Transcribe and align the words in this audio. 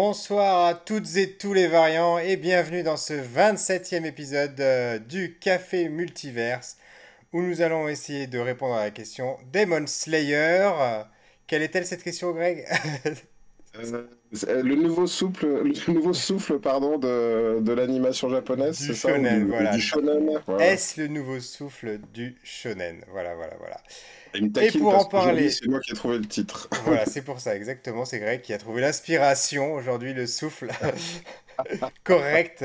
Bonsoir 0.00 0.66
à 0.66 0.74
toutes 0.74 1.16
et 1.16 1.32
tous 1.32 1.52
les 1.52 1.66
variants 1.66 2.18
et 2.18 2.36
bienvenue 2.36 2.84
dans 2.84 2.96
ce 2.96 3.14
27e 3.14 4.04
épisode 4.04 4.60
euh, 4.60 5.00
du 5.00 5.38
Café 5.40 5.88
Multiverse 5.88 6.76
où 7.32 7.42
nous 7.42 7.62
allons 7.62 7.88
essayer 7.88 8.28
de 8.28 8.38
répondre 8.38 8.74
à 8.74 8.84
la 8.84 8.90
question 8.92 9.36
Demon 9.52 9.88
Slayer. 9.88 10.70
Quelle 11.48 11.62
est-elle 11.62 11.84
cette 11.84 12.04
question 12.04 12.30
Greg? 12.30 12.64
Euh, 13.06 13.14
le 13.82 14.74
nouveau 14.74 15.06
souffle, 15.06 15.46
le 15.46 15.92
nouveau 15.92 16.12
souffle 16.12 16.58
pardon, 16.58 16.98
de, 16.98 17.60
de 17.60 17.72
l'animation 17.72 18.28
japonaise, 18.28 18.76
c'est 18.76 18.94
ça 18.94 19.10
shonen, 19.10 19.44
du, 19.44 19.50
voilà. 19.50 19.74
du 19.74 19.80
shonen 19.80 20.40
voilà. 20.46 20.66
Est-ce 20.72 21.00
le 21.00 21.08
nouveau 21.08 21.40
souffle 21.40 21.98
du 22.12 22.36
shonen? 22.42 23.04
Voilà, 23.10 23.34
voilà, 23.34 23.54
voilà. 23.58 23.80
Taquine 24.52 24.80
pour 24.80 24.96
en 24.98 25.04
parler- 25.06 25.50
C'est 25.50 25.66
moi 25.66 25.80
qui 25.80 25.92
ai 25.92 25.94
trouvé 25.94 26.18
le 26.18 26.26
titre. 26.26 26.68
Voilà, 26.84 27.06
c'est 27.06 27.22
pour 27.22 27.40
ça, 27.40 27.56
exactement. 27.56 28.04
C'est 28.04 28.18
Greg 28.18 28.42
qui 28.42 28.52
a 28.52 28.58
trouvé 28.58 28.80
l'inspiration 28.80 29.72
aujourd'hui, 29.74 30.12
le 30.14 30.26
souffle 30.26 30.68
correct 32.04 32.64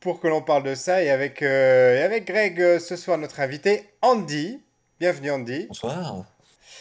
pour 0.00 0.20
que 0.20 0.28
l'on 0.28 0.42
parle 0.42 0.64
de 0.64 0.74
ça. 0.74 1.02
Et 1.02 1.10
avec, 1.10 1.42
euh, 1.42 1.96
et 1.96 2.02
avec 2.02 2.26
Greg, 2.26 2.60
euh, 2.60 2.78
ce 2.78 2.96
soir, 2.96 3.18
notre 3.18 3.40
invité, 3.40 3.84
Andy. 4.02 4.60
Bienvenue, 4.98 5.30
Andy. 5.30 5.66
Bonsoir. 5.68 6.24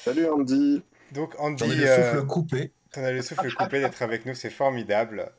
Salut 0.04 0.28
Andy. 0.28 0.82
Donc, 1.12 1.36
J'en 1.38 1.44
ai 1.44 1.64
Andy, 1.64 1.76
le 1.76 1.88
euh, 1.88 2.14
souffle 2.14 2.26
coupé. 2.28 2.72
T'en 2.92 3.04
as 3.04 3.12
le 3.12 3.22
souffle 3.22 3.52
coupé 3.54 3.80
d'être 3.80 4.02
avec 4.02 4.26
nous, 4.26 4.36
c'est 4.36 4.50
formidable. 4.50 5.32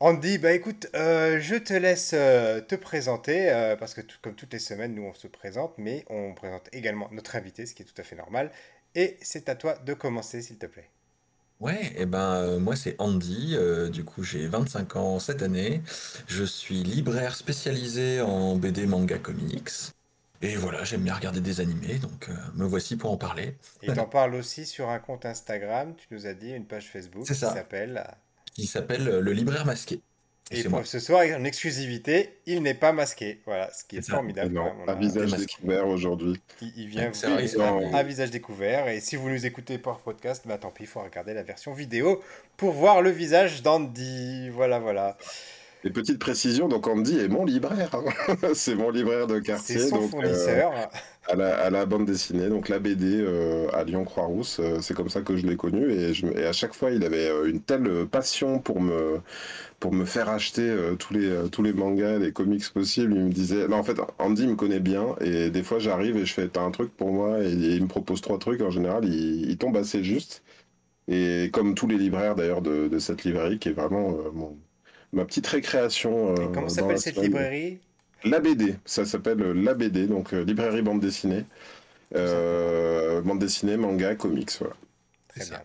Andy, 0.00 0.38
bah 0.38 0.52
écoute, 0.52 0.88
euh, 0.94 1.40
je 1.40 1.56
te 1.56 1.74
laisse 1.74 2.12
euh, 2.14 2.60
te 2.60 2.74
présenter, 2.76 3.50
euh, 3.50 3.76
parce 3.76 3.94
que 3.94 4.00
tout- 4.02 4.18
comme 4.22 4.34
toutes 4.36 4.52
les 4.52 4.58
semaines, 4.58 4.94
nous 4.94 5.04
on 5.04 5.14
se 5.14 5.28
présente, 5.28 5.74
mais 5.78 6.04
on 6.10 6.34
présente 6.34 6.68
également 6.72 7.08
notre 7.12 7.36
invité, 7.36 7.66
ce 7.66 7.74
qui 7.74 7.82
est 7.82 7.86
tout 7.86 8.00
à 8.00 8.04
fait 8.04 8.16
normal. 8.16 8.52
Et 8.94 9.18
c'est 9.22 9.48
à 9.48 9.54
toi 9.56 9.76
de 9.78 9.94
commencer, 9.94 10.42
s'il 10.42 10.58
te 10.58 10.66
plaît. 10.66 10.90
Ouais, 11.60 11.92
et 11.96 12.06
ben 12.06 12.34
euh, 12.36 12.58
moi 12.58 12.74
c'est 12.74 12.96
Andy, 12.98 13.54
euh, 13.54 13.88
du 13.90 14.02
coup 14.04 14.22
j'ai 14.24 14.46
25 14.48 14.96
ans 14.96 15.18
cette 15.18 15.42
année, 15.42 15.82
je 16.26 16.42
suis 16.42 16.82
libraire 16.82 17.36
spécialisé 17.36 18.20
en 18.22 18.56
BD, 18.56 18.86
manga, 18.86 19.18
comics, 19.18 19.68
et 20.42 20.54
voilà, 20.56 20.84
j'aime 20.84 21.02
bien 21.02 21.14
regarder 21.14 21.40
des 21.40 21.60
animés, 21.60 21.98
donc 21.98 22.28
euh, 22.28 22.32
me 22.54 22.64
voici 22.64 22.96
pour 22.96 23.10
en 23.12 23.16
parler. 23.16 23.54
Et 23.82 23.92
t'en 23.92 24.06
parles 24.06 24.34
aussi 24.34 24.64
sur 24.66 24.88
un 24.88 24.98
compte 24.98 25.26
Instagram, 25.26 25.94
tu 25.96 26.06
nous 26.12 26.26
as 26.26 26.34
dit, 26.34 26.50
une 26.52 26.64
page 26.66 26.88
Facebook 26.88 27.24
qui 27.24 27.34
s'appelle. 27.34 28.04
qui 28.54 28.66
s'appelle 28.66 29.06
euh, 29.08 29.20
Le 29.20 29.32
Libraire 29.32 29.66
Masqué. 29.66 30.00
Et 30.52 30.62
pour 30.64 30.72
moi. 30.72 30.84
ce 30.84 30.98
soir, 30.98 31.22
en 31.38 31.44
exclusivité, 31.44 32.40
il 32.44 32.60
n'est 32.62 32.74
pas 32.74 32.90
masqué. 32.90 33.40
Voilà, 33.46 33.70
ce 33.72 33.84
qui 33.84 33.98
est 33.98 34.10
formidable. 34.10 34.52
Non, 34.52 34.64
quand 34.64 34.74
même. 34.74 34.82
On 34.84 34.90
un 34.90 34.94
a- 34.94 34.98
visage 34.98 35.30
masqué. 35.30 35.46
découvert 35.46 35.86
aujourd'hui. 35.86 36.42
il, 36.60 36.72
il 36.76 36.88
vient 36.88 37.12
C'est 37.12 37.28
vous 37.28 37.34
vrai, 37.34 37.88
mais- 37.88 37.94
à 37.94 38.02
visage 38.02 38.32
découvert. 38.32 38.88
Et 38.88 38.98
si 39.00 39.14
vous 39.14 39.28
nous 39.30 39.46
écoutez 39.46 39.78
par 39.78 40.00
podcast, 40.00 40.42
bah 40.48 40.58
tant 40.58 40.70
pis, 40.72 40.82
il 40.82 40.86
faut 40.88 41.00
regarder 41.02 41.34
la 41.34 41.44
version 41.44 41.72
vidéo 41.72 42.20
pour 42.56 42.72
voir 42.72 43.00
le 43.00 43.10
visage 43.10 43.62
d'Andy. 43.62 44.48
Voilà, 44.50 44.80
voilà. 44.80 45.16
Et 45.82 45.90
petite 45.90 46.18
précision, 46.18 46.68
donc 46.68 46.86
Andy 46.86 47.18
est 47.18 47.28
mon 47.28 47.44
libraire. 47.46 47.90
hein. 47.94 48.36
c'est 48.54 48.74
mon 48.74 48.90
libraire 48.90 49.26
de 49.26 49.36
C'est 49.36 49.42
quartier. 49.42 49.78
son 49.78 49.96
donc, 49.96 50.04
euh, 50.04 50.08
fournisseur. 50.08 50.72
à, 51.26 51.34
la, 51.36 51.56
à 51.58 51.70
la 51.70 51.86
bande 51.86 52.04
dessinée, 52.04 52.48
donc 52.50 52.68
la 52.68 52.78
BD 52.78 53.18
euh, 53.20 53.66
à 53.72 53.84
Lyon 53.84 54.04
Croix-Rousse. 54.04 54.58
euh, 54.60 54.80
c'est 54.82 54.92
comme 54.94 55.08
ça 55.08 55.22
que 55.22 55.36
je 55.36 55.46
l'ai 55.46 55.56
connu. 55.56 55.90
Et, 55.90 56.12
je, 56.12 56.26
et 56.26 56.44
à 56.44 56.52
chaque 56.52 56.74
fois, 56.74 56.90
il 56.90 57.02
avait 57.02 57.30
euh, 57.30 57.48
une 57.48 57.62
telle 57.62 58.06
passion 58.10 58.58
pour 58.58 58.80
me, 58.82 59.20
pour 59.80 59.92
me 59.94 60.04
faire 60.04 60.28
acheter 60.28 60.62
euh, 60.68 60.96
tous, 60.96 61.14
les, 61.14 61.26
euh, 61.30 61.48
tous 61.48 61.62
les 61.62 61.72
mangas, 61.72 62.18
les 62.18 62.32
comics 62.32 62.68
possibles. 62.74 63.14
Il 63.16 63.24
me 63.24 63.30
disait. 63.32 63.66
Non, 63.68 63.78
en 63.78 63.82
fait, 63.84 63.98
Andy 64.18 64.48
me 64.48 64.56
connaît 64.56 64.80
bien. 64.80 65.16
Et 65.22 65.50
des 65.50 65.62
fois, 65.62 65.78
j'arrive 65.78 66.16
et 66.18 66.26
je 66.26 66.34
fais 66.34 66.48
T'as 66.48 66.62
un 66.62 66.70
truc 66.72 66.94
pour 66.96 67.12
moi 67.12 67.42
Et, 67.42 67.52
il 67.52 67.82
me 67.82 67.88
propose 67.88 68.20
trois 68.20 68.38
trucs. 68.38 68.60
En 68.62 68.70
général, 68.70 69.04
il, 69.06 69.48
il 69.50 69.56
tombe 69.58 69.76
assez 69.78 70.04
juste. 70.04 70.42
Et 71.08 71.50
comme 71.52 71.74
tous 71.74 71.86
les 71.88 71.98
libraires 71.98 72.34
d'ailleurs 72.36 72.62
de, 72.62 72.88
de 72.88 72.98
cette 72.98 73.24
librairie, 73.24 73.58
qui 73.58 73.68
est 73.70 73.72
vraiment 73.72 74.10
euh, 74.10 74.30
mon- 74.32 74.58
ma 75.12 75.24
petite 75.24 75.46
récréation. 75.46 76.34
Et 76.36 76.46
euh, 76.46 76.48
comment 76.48 76.68
dans 76.68 76.68
s'appelle 76.68 76.98
cette 76.98 77.16
semaine. 77.16 77.30
librairie? 77.30 77.80
La 78.24 78.40
BD, 78.40 78.76
ça 78.84 79.04
s'appelle 79.06 79.42
euh, 79.42 79.52
La 79.54 79.74
BD, 79.74 80.06
donc 80.06 80.34
euh, 80.34 80.44
librairie 80.44 80.82
bande 80.82 81.00
dessinée. 81.00 81.44
Bande 82.12 83.38
dessinée, 83.38 83.76
manga, 83.76 84.14
comics, 84.16 84.50
voilà. 84.58 84.76
Très 85.28 85.46
bien. 85.46 85.62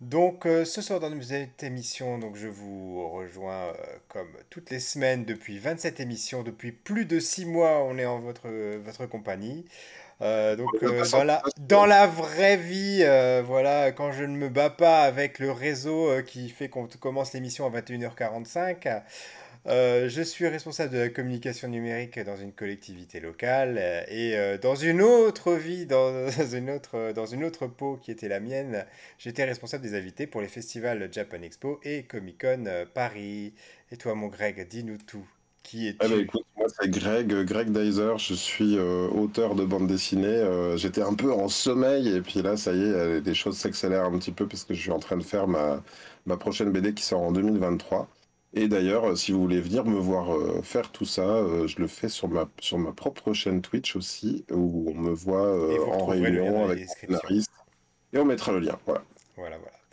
Donc, 0.00 0.44
euh, 0.44 0.64
ce 0.64 0.82
soir 0.82 1.00
dans 1.00 1.22
cette 1.22 1.62
émission, 1.62 2.18
donc 2.18 2.36
je 2.36 2.48
vous 2.48 3.08
rejoins 3.08 3.68
euh, 3.68 3.74
comme 4.08 4.28
toutes 4.50 4.70
les 4.70 4.80
semaines 4.80 5.24
depuis 5.24 5.58
27 5.58 6.00
émissions, 6.00 6.42
depuis 6.42 6.72
plus 6.72 7.06
de 7.06 7.20
6 7.20 7.46
mois, 7.46 7.82
on 7.84 7.96
est 7.96 8.04
en 8.04 8.20
votre, 8.20 8.48
votre 8.78 9.06
compagnie. 9.06 9.64
Euh, 10.22 10.56
donc, 10.56 10.70
euh, 10.82 11.04
dans 11.10 11.24
la, 11.24 11.40
sorti. 11.40 11.60
dans 11.60 11.86
la 11.86 12.06
vraie 12.06 12.56
vie, 12.56 13.00
euh, 13.02 13.42
voilà, 13.44 13.92
quand 13.92 14.12
je 14.12 14.24
ne 14.24 14.36
me 14.36 14.48
bats 14.48 14.70
pas 14.70 15.02
avec 15.02 15.38
le 15.38 15.50
réseau 15.50 16.08
euh, 16.08 16.22
qui 16.22 16.48
fait 16.48 16.68
qu'on 16.68 16.86
commence 16.86 17.32
l'émission 17.32 17.66
à 17.66 17.80
21h45, 17.80 19.02
euh, 19.66 20.08
je 20.08 20.22
suis 20.22 20.46
responsable 20.46 20.92
de 20.92 20.98
la 20.98 21.08
communication 21.08 21.68
numérique 21.68 22.18
dans 22.20 22.36
une 22.36 22.52
collectivité 22.52 23.18
locale 23.18 23.78
et 24.08 24.58
dans 24.60 24.74
une 24.74 25.00
autre 25.00 25.54
vie, 25.54 25.86
dans 25.86 26.28
une 26.52 26.70
autre, 26.70 27.12
dans 27.12 27.26
une 27.26 27.44
autre 27.44 27.66
peau 27.66 27.96
qui 27.96 28.10
était 28.10 28.28
la 28.28 28.40
mienne, 28.40 28.84
j'étais 29.18 29.44
responsable 29.44 29.82
des 29.82 29.96
invités 29.96 30.26
pour 30.26 30.42
les 30.42 30.48
festivals 30.48 31.08
Japan 31.10 31.42
Expo 31.42 31.80
et 31.82 32.02
Comic 32.04 32.42
Con 32.42 32.64
Paris. 32.92 33.54
Et 33.90 33.96
toi, 33.96 34.14
mon 34.14 34.28
Greg, 34.28 34.68
dis-nous 34.68 34.98
tout. 34.98 35.26
Qui 35.64 35.88
es-tu 35.88 35.98
Ah 36.00 36.08
bah 36.08 36.16
écoute, 36.16 36.44
moi 36.56 36.66
c'est 36.68 36.88
Greg, 36.90 37.32
Greg 37.44 37.70
Dyser, 37.72 38.18
je 38.18 38.34
suis 38.34 38.76
euh, 38.78 39.08
auteur 39.08 39.54
de 39.56 39.64
bande 39.64 39.86
dessinée. 39.88 40.26
euh, 40.26 40.76
J'étais 40.76 41.02
un 41.02 41.14
peu 41.14 41.32
en 41.32 41.48
sommeil 41.48 42.08
et 42.08 42.20
puis 42.20 42.42
là, 42.42 42.56
ça 42.56 42.72
y 42.74 42.80
est, 42.80 42.84
euh, 42.84 43.20
les 43.20 43.34
choses 43.34 43.56
s'accélèrent 43.56 44.04
un 44.04 44.18
petit 44.18 44.32
peu 44.32 44.46
parce 44.46 44.64
que 44.64 44.74
je 44.74 44.80
suis 44.80 44.90
en 44.92 44.98
train 45.00 45.16
de 45.16 45.22
faire 45.24 45.48
ma, 45.48 45.82
ma 46.26 46.36
prochaine 46.36 46.70
BD 46.70 46.94
qui 46.94 47.02
sort 47.02 47.22
en 47.22 47.32
2023. 47.32 48.08
Et 48.52 48.68
d'ailleurs, 48.68 49.10
euh, 49.10 49.16
si 49.16 49.32
vous 49.32 49.40
voulez 49.40 49.60
venir 49.60 49.84
me 49.84 49.98
voir 49.98 50.34
euh, 50.36 50.62
faire 50.62 50.92
tout 50.92 51.06
ça, 51.06 51.22
euh, 51.22 51.66
je 51.66 51.78
le 51.80 51.88
fais 51.88 52.08
sur 52.08 52.28
ma, 52.28 52.48
sur 52.60 52.78
ma 52.78 52.92
propre 52.92 53.32
chaîne 53.32 53.62
Twitch 53.62 53.96
aussi, 53.96 54.44
où 54.52 54.90
on 54.90 54.94
me 54.94 55.10
voit 55.12 55.46
euh, 55.46 55.80
en 55.86 56.06
réunion 56.06 56.62
avec 56.64 56.80
mon 56.86 56.94
scénariste. 56.94 57.50
Et 58.12 58.18
on 58.18 58.24
mettra 58.26 58.52
le 58.52 58.60
lien, 58.60 58.78
voilà. 58.86 59.04
Voilà, 59.36 59.58
voilà. 59.58 59.83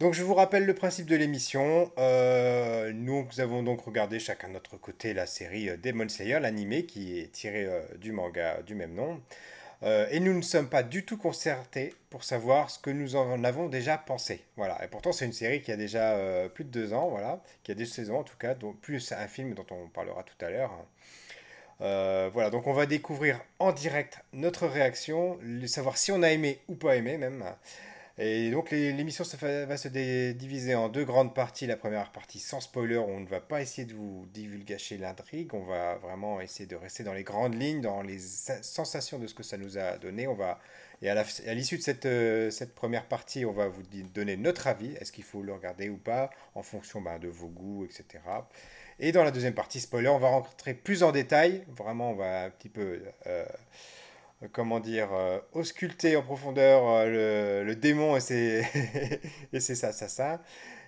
Donc 0.00 0.14
je 0.14 0.22
vous 0.22 0.32
rappelle 0.32 0.64
le 0.64 0.72
principe 0.72 1.04
de 1.04 1.14
l'émission. 1.14 1.92
Euh, 1.98 2.90
nous 2.94 3.26
avons 3.36 3.62
donc 3.62 3.82
regardé 3.82 4.18
chacun 4.18 4.48
de 4.48 4.54
notre 4.54 4.78
côté 4.78 5.12
la 5.12 5.26
série 5.26 5.68
euh, 5.68 5.76
Demon 5.76 6.08
Slayer, 6.08 6.40
l'animé 6.40 6.86
qui 6.86 7.20
est 7.20 7.30
tiré 7.30 7.66
euh, 7.66 7.82
du 7.98 8.10
manga 8.10 8.62
du 8.62 8.74
même 8.74 8.94
nom. 8.94 9.20
Et 10.10 10.20
nous 10.20 10.34
ne 10.34 10.42
sommes 10.42 10.68
pas 10.68 10.82
du 10.82 11.06
tout 11.06 11.16
concertés 11.16 11.94
pour 12.10 12.22
savoir 12.22 12.70
ce 12.70 12.78
que 12.78 12.90
nous 12.90 13.16
en 13.16 13.42
avons 13.44 13.66
déjà 13.68 13.96
pensé. 13.96 14.44
Voilà. 14.56 14.82
Et 14.84 14.88
pourtant 14.88 15.10
c'est 15.10 15.24
une 15.24 15.32
série 15.32 15.62
qui 15.62 15.72
a 15.72 15.76
déjà 15.76 16.18
plus 16.54 16.64
de 16.64 16.70
deux 16.70 16.92
ans, 16.92 17.08
voilà, 17.08 17.42
qui 17.62 17.72
a 17.72 17.74
deux 17.74 17.86
saisons 17.86 18.18
en 18.18 18.22
tout 18.22 18.36
cas, 18.36 18.54
plus 18.82 19.12
un 19.12 19.26
film 19.26 19.54
dont 19.54 19.64
on 19.70 19.88
parlera 19.88 20.22
tout 20.22 20.44
à 20.44 20.50
l'heure. 20.50 20.72
Voilà, 21.78 22.50
donc 22.50 22.66
on 22.66 22.74
va 22.74 22.84
découvrir 22.84 23.40
en 23.58 23.72
direct 23.72 24.18
notre 24.34 24.66
réaction, 24.66 25.38
savoir 25.66 25.96
si 25.96 26.12
on 26.12 26.22
a 26.22 26.28
aimé 26.28 26.58
ou 26.68 26.74
pas 26.74 26.96
aimé 26.96 27.16
même. 27.16 27.42
Et 28.22 28.50
donc 28.50 28.70
l'émission 28.70 29.24
va 29.42 29.76
se 29.78 29.88
diviser 29.88 30.74
en 30.74 30.90
deux 30.90 31.06
grandes 31.06 31.34
parties. 31.34 31.66
La 31.66 31.78
première 31.78 32.12
partie 32.12 32.38
sans 32.38 32.60
spoiler, 32.60 32.98
on 32.98 33.18
ne 33.20 33.26
va 33.26 33.40
pas 33.40 33.62
essayer 33.62 33.86
de 33.86 33.94
vous 33.94 34.26
divulgacher 34.34 34.98
l'intrigue, 34.98 35.54
on 35.54 35.64
va 35.64 35.96
vraiment 35.96 36.38
essayer 36.42 36.66
de 36.66 36.76
rester 36.76 37.02
dans 37.02 37.14
les 37.14 37.24
grandes 37.24 37.58
lignes, 37.58 37.80
dans 37.80 38.02
les 38.02 38.18
sa- 38.18 38.62
sensations 38.62 39.18
de 39.18 39.26
ce 39.26 39.32
que 39.32 39.42
ça 39.42 39.56
nous 39.56 39.78
a 39.78 39.96
donné. 39.96 40.26
On 40.26 40.34
va 40.34 40.58
et 41.02 41.08
à 41.08 41.54
l'issue 41.54 41.78
de 41.78 41.82
cette, 41.82 42.04
euh, 42.04 42.50
cette 42.50 42.74
première 42.74 43.06
partie, 43.06 43.46
on 43.46 43.52
va 43.52 43.68
vous 43.68 43.82
donner 44.12 44.36
notre 44.36 44.66
avis. 44.66 44.92
Est-ce 44.96 45.12
qu'il 45.12 45.24
faut 45.24 45.40
le 45.42 45.54
regarder 45.54 45.88
ou 45.88 45.96
pas, 45.96 46.28
en 46.54 46.62
fonction 46.62 47.00
ben, 47.00 47.18
de 47.18 47.28
vos 47.28 47.48
goûts, 47.48 47.86
etc. 47.86 48.04
Et 48.98 49.10
dans 49.12 49.24
la 49.24 49.30
deuxième 49.30 49.54
partie 49.54 49.80
spoiler, 49.80 50.08
on 50.08 50.18
va 50.18 50.28
rentrer 50.28 50.74
plus 50.74 51.02
en 51.02 51.10
détail. 51.10 51.64
Vraiment, 51.68 52.10
on 52.10 52.16
va 52.16 52.44
un 52.44 52.50
petit 52.50 52.68
peu 52.68 53.00
euh, 53.26 53.46
comment 54.52 54.80
dire, 54.80 55.12
euh, 55.12 55.38
ausculter 55.52 56.16
en 56.16 56.22
profondeur 56.22 56.82
euh, 56.86 57.64
le, 57.64 57.76
démon 57.76 58.16
et 58.16 58.20
ses, 58.20 58.64
et 59.52 59.60
ses 59.60 59.84
assassins. 59.84 60.40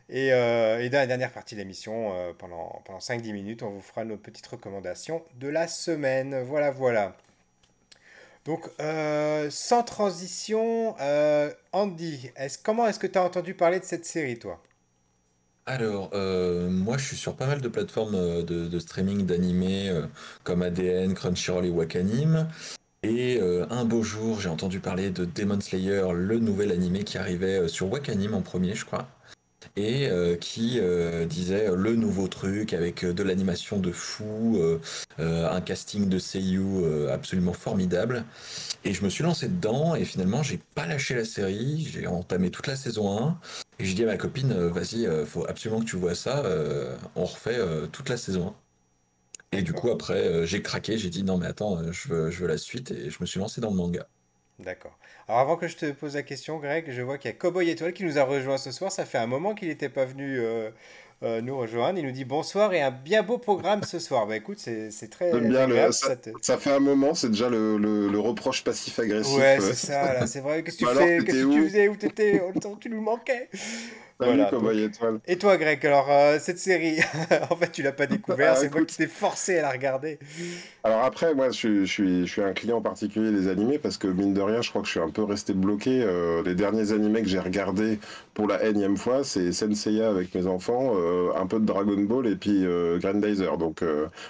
Et, 0.09 0.33
euh, 0.33 0.89
dans 0.89 0.99
la 0.99 1.07
dernière 1.07 1.33
partie 1.33 1.55
de 1.55 1.61
l'émission, 1.61 2.13
euh, 2.15 2.33
pendant, 2.37 2.83
pendant 2.85 2.99
5-10 2.99 3.33
minutes, 3.33 3.63
on 3.63 3.71
vous 3.71 3.81
fera 3.81 4.05
nos 4.05 4.17
petites 4.17 4.47
recommandations 4.47 5.23
de 5.39 5.49
la 5.49 5.69
semaine. 5.69 6.43
Voilà, 6.43 6.71
voilà. 6.71 7.17
Donc, 8.45 8.69
euh, 8.81 9.49
sans 9.51 9.85
transition, 9.85 10.97
euh, 11.01 11.53
Andy, 11.73 12.31
comment 12.65 12.87
est-ce 12.87 12.99
que 12.99 13.07
tu 13.07 13.19
as 13.19 13.23
entendu 13.23 13.55
parler 13.55 13.79
de 13.79 13.85
cette 13.85 14.05
série, 14.05 14.39
toi? 14.39 14.61
Alors, 15.65 16.11
euh, 16.13 16.69
moi 16.69 16.99
je 16.99 17.05
suis 17.05 17.17
sur 17.17 17.37
pas 17.37 17.47
mal 17.47 17.61
de 17.61 17.69
plateformes 17.69 18.17
euh, 18.17 18.43
de, 18.43 18.79
streaming 18.81 19.25
d'animés 19.25 19.89
euh, 19.89 20.07
comme 20.43 20.63
ADN, 20.63 21.15
Crunchyroll 21.15 21.67
et 21.67 21.71
Wakanim. 21.71 22.49
Et 23.05 23.41
euh, 23.41 23.67
un 23.69 23.85
beau 23.85 24.05
jour, 24.05 24.41
j'ai 24.41 24.49
entendu 24.49 24.79
parler 24.79 25.11
de 25.11 25.25
Demon 25.25 25.61
Slayer, 25.61 26.05
le 26.15 26.39
nouvel 26.39 26.71
animé 26.71 27.03
qui 27.03 27.19
arrivait 27.19 27.63
euh, 27.63 27.69
sur 27.69 27.91
Wakanim 27.91 28.33
en 28.33 28.43
premier, 28.43 28.77
je 28.77 28.85
crois. 28.85 29.09
et 29.77 30.11
qui 30.41 30.81
disait 31.29 31.71
le 31.75 31.97
nouveau 31.97 32.29
truc 32.29 32.75
avec 32.75 33.05
de 33.07 33.23
l'animation 33.23 33.79
de 33.79 33.91
fou, 33.91 34.61
un 35.19 35.61
casting 35.63 36.09
de 36.09 36.19
seiyuu 36.19 37.09
absolument 37.09 37.55
formidable. 37.55 38.25
Et 38.85 38.93
je 38.93 39.03
me 39.05 39.09
suis 39.09 39.25
lancé 39.25 39.49
dedans 39.49 39.95
et 39.95 40.05
finalement 40.05 40.43
j'ai 40.43 40.61
pas 40.75 40.87
lâché 40.87 41.15
la 41.15 41.25
série, 41.25 41.89
j'ai 41.91 42.07
entamé 42.07 42.51
toute 42.51 42.67
la 42.67 42.77
saison 42.77 43.19
1 43.19 43.39
et 43.79 43.85
j'ai 43.87 43.95
dit 43.95 44.03
à 44.03 44.07
ma 44.07 44.17
copine 44.19 44.53
vas-y, 44.53 45.09
faut 45.27 45.47
absolument 45.49 45.81
que 45.81 45.87
tu 45.87 45.97
vois 45.97 46.15
ça, 46.15 46.43
on 47.17 47.25
refait 47.25 47.61
toute 47.93 48.11
la 48.11 48.19
saison 48.19 48.49
1. 48.49 48.62
Et 49.53 49.63
du 49.63 49.73
coup, 49.73 49.91
après, 49.91 50.15
euh, 50.15 50.47
j'ai 50.47 50.63
craqué, 50.63 50.97
j'ai 50.97 51.11
dit 51.11 51.25
non, 51.25 51.37
mais 51.37 51.47
attends, 51.47 51.79
euh, 51.79 51.93
je 51.93 52.09
veux, 52.09 52.31
je 52.31 52.41
veux 52.41 52.49
la 52.49 52.57
suite 52.57 52.91
et 52.91 53.11
je 53.11 53.19
me 53.21 53.27
suis 53.27 53.39
lancé 53.39 53.61
dans 53.61 53.71
le 53.71 53.77
manga. 53.77 54.07
D'accord. 54.59 54.99
Alors 55.29 55.41
avant 55.41 55.57
que 55.57 55.69
je 55.69 55.77
te 55.77 55.91
pose 55.91 56.15
la 56.15 56.23
question, 56.23 56.59
Greg, 56.59 56.91
je 56.91 57.03
vois 57.03 57.19
qu'il 57.19 57.31
y 57.31 57.35
a 57.35 57.37
Cowboy 57.37 57.69
Étoile 57.69 57.93
qui 57.93 58.05
nous 58.05 58.19
a 58.19 58.25
rejoint 58.25 58.59
ce 58.59 58.71
soir. 58.71 58.91
Ça 58.91 59.05
fait 59.05 59.19
un 59.19 59.27
moment 59.27 59.55
qu'il 59.55 59.69
n'était 59.69 59.89
pas 59.89 60.05
venu 60.05 60.41
euh, 61.23 61.41
nous 61.41 61.57
rejoindre. 61.57 61.99
Il 61.99 62.05
nous 62.05 62.13
dit 62.13 62.25
bonsoir 62.25 62.73
et 62.75 62.81
un 62.81 62.91
bien 62.91 63.23
beau 63.23 63.39
programme 63.39 63.83
ce 63.85 63.99
soir. 63.99 64.27
Bah 64.27 64.37
écoute, 64.37 64.59
c'est 64.59 65.11
très 65.11 65.31
bien 65.41 65.63
agréable. 65.63 65.93
ça, 65.93 66.17
ça, 66.41 66.59
fait 66.59 66.73
un 66.73 66.81
moment, 66.81 67.15
c'est 67.15 67.29
déjà 67.29 67.49
le, 67.49 67.77
le, 67.79 68.19
reproche 68.19 68.65
passif-agressif. 68.65 69.39
Ouais, 69.39 69.59
c'est 69.61 69.75
ça. 69.75 70.27
C'est 70.27 70.41
vrai. 70.41 70.65
Qu'est-ce 70.65 70.79
que 70.79 70.85
tu 70.85 70.97
fais? 70.97 71.25
Qu'est-ce 71.25 71.45
que 71.45 71.53
tu 71.53 71.65
faisais? 71.65 71.89
Où 71.89 71.97
t'étais? 71.97 72.43
Tu 72.81 72.91
nous 72.91 73.01
manquais. 73.01 73.49
Et 75.27 75.37
toi, 75.39 75.57
Greg, 75.57 75.85
alors 75.87 76.11
euh, 76.11 76.39
cette 76.41 76.59
série, 76.59 76.99
en 77.51 77.57
fait, 77.57 77.71
tu 77.73 77.83
l'as 77.83 77.93
pas 77.93 78.07
découvert, 78.07 78.53
ah, 78.53 78.57
c'est 78.57 78.73
moi 78.73 78.85
qui 78.85 78.97
t'ai 78.97 79.07
forcé 79.07 79.59
à 79.59 79.63
la 79.63 79.71
regarder. 79.71 80.19
Alors 80.85 81.03
après, 81.05 81.35
moi, 81.35 81.51
je, 81.51 81.85
suis, 81.85 82.27
je 82.27 82.31
suis 82.31 82.43
un 82.43 82.53
client 82.53 82.81
particulier 82.81 83.31
des 83.33 83.49
animés 83.49 83.79
parce 83.79 83.97
que 83.97 84.07
mine 84.07 84.35
de 84.35 84.41
rien, 84.41 84.63
je 84.63 84.71
crois 84.71 84.83
que 84.83 84.87
je 84.87 84.93
suis 84.93 85.01
un 85.01 85.11
peu 85.11 85.23
resté 85.23 85.53
bloqué. 85.53 86.03
Euh, 86.03 86.43
les 86.45 86.55
derniers 86.55 86.93
animés 86.93 87.23
que 87.23 87.29
j'ai 87.29 87.39
regardés 87.39 87.99
pour 88.35 88.47
la 88.47 88.65
énième 88.65 88.97
fois, 88.97 89.25
c'est 89.25 89.53
Senseiya 89.53 90.09
avec 90.09 90.35
mes 90.35 90.47
enfants, 90.47 90.93
euh, 90.95 91.31
un 91.37 91.47
peu 91.47 91.59
de 91.59 91.67
Dragon 91.67 91.99
Ball 91.99 92.27
et 92.27 92.37
puis 92.37 92.65
Grandizer. 92.99 93.57
Donc, 93.59 93.83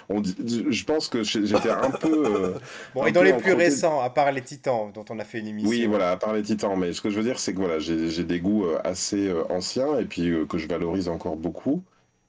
on 0.09 0.21
je 0.23 0.83
pense 0.85 1.07
que 1.07 1.23
j'étais 1.23 1.69
un 1.69 1.89
peu. 1.91 2.53
bon, 2.95 3.05
et 3.05 3.11
dans 3.11 3.23
les 3.23 3.33
plus 3.33 3.53
récents, 3.53 4.01
à 4.01 4.09
part 4.09 4.31
les 4.31 4.41
Titans, 4.41 4.91
dont 4.93 5.05
on 5.09 5.19
a 5.19 5.23
fait 5.23 5.39
une 5.39 5.47
émission. 5.47 5.69
Oui, 5.69 5.85
voilà, 5.85 6.11
à 6.11 6.17
part 6.17 6.33
les 6.33 6.43
Titans. 6.43 6.77
Mais 6.77 6.93
ce 6.93 7.01
que 7.01 7.09
je 7.09 7.17
veux 7.17 7.23
dire, 7.23 7.39
c'est 7.39 7.53
que 7.53 7.59
voilà, 7.59 7.79
j'ai 7.79 8.23
des 8.23 8.39
goûts 8.39 8.65
assez 8.83 9.31
anciens 9.49 9.72
et 9.77 10.05
puis 10.05 10.29
euh, 10.29 10.45
que 10.45 10.57
je 10.57 10.67
valorise 10.67 11.09
encore 11.09 11.35
beaucoup. 11.37 11.83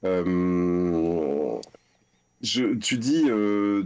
Euh, 0.05 1.59
tu 2.43 2.99
dis, 2.99 3.25
euh, 3.31 3.85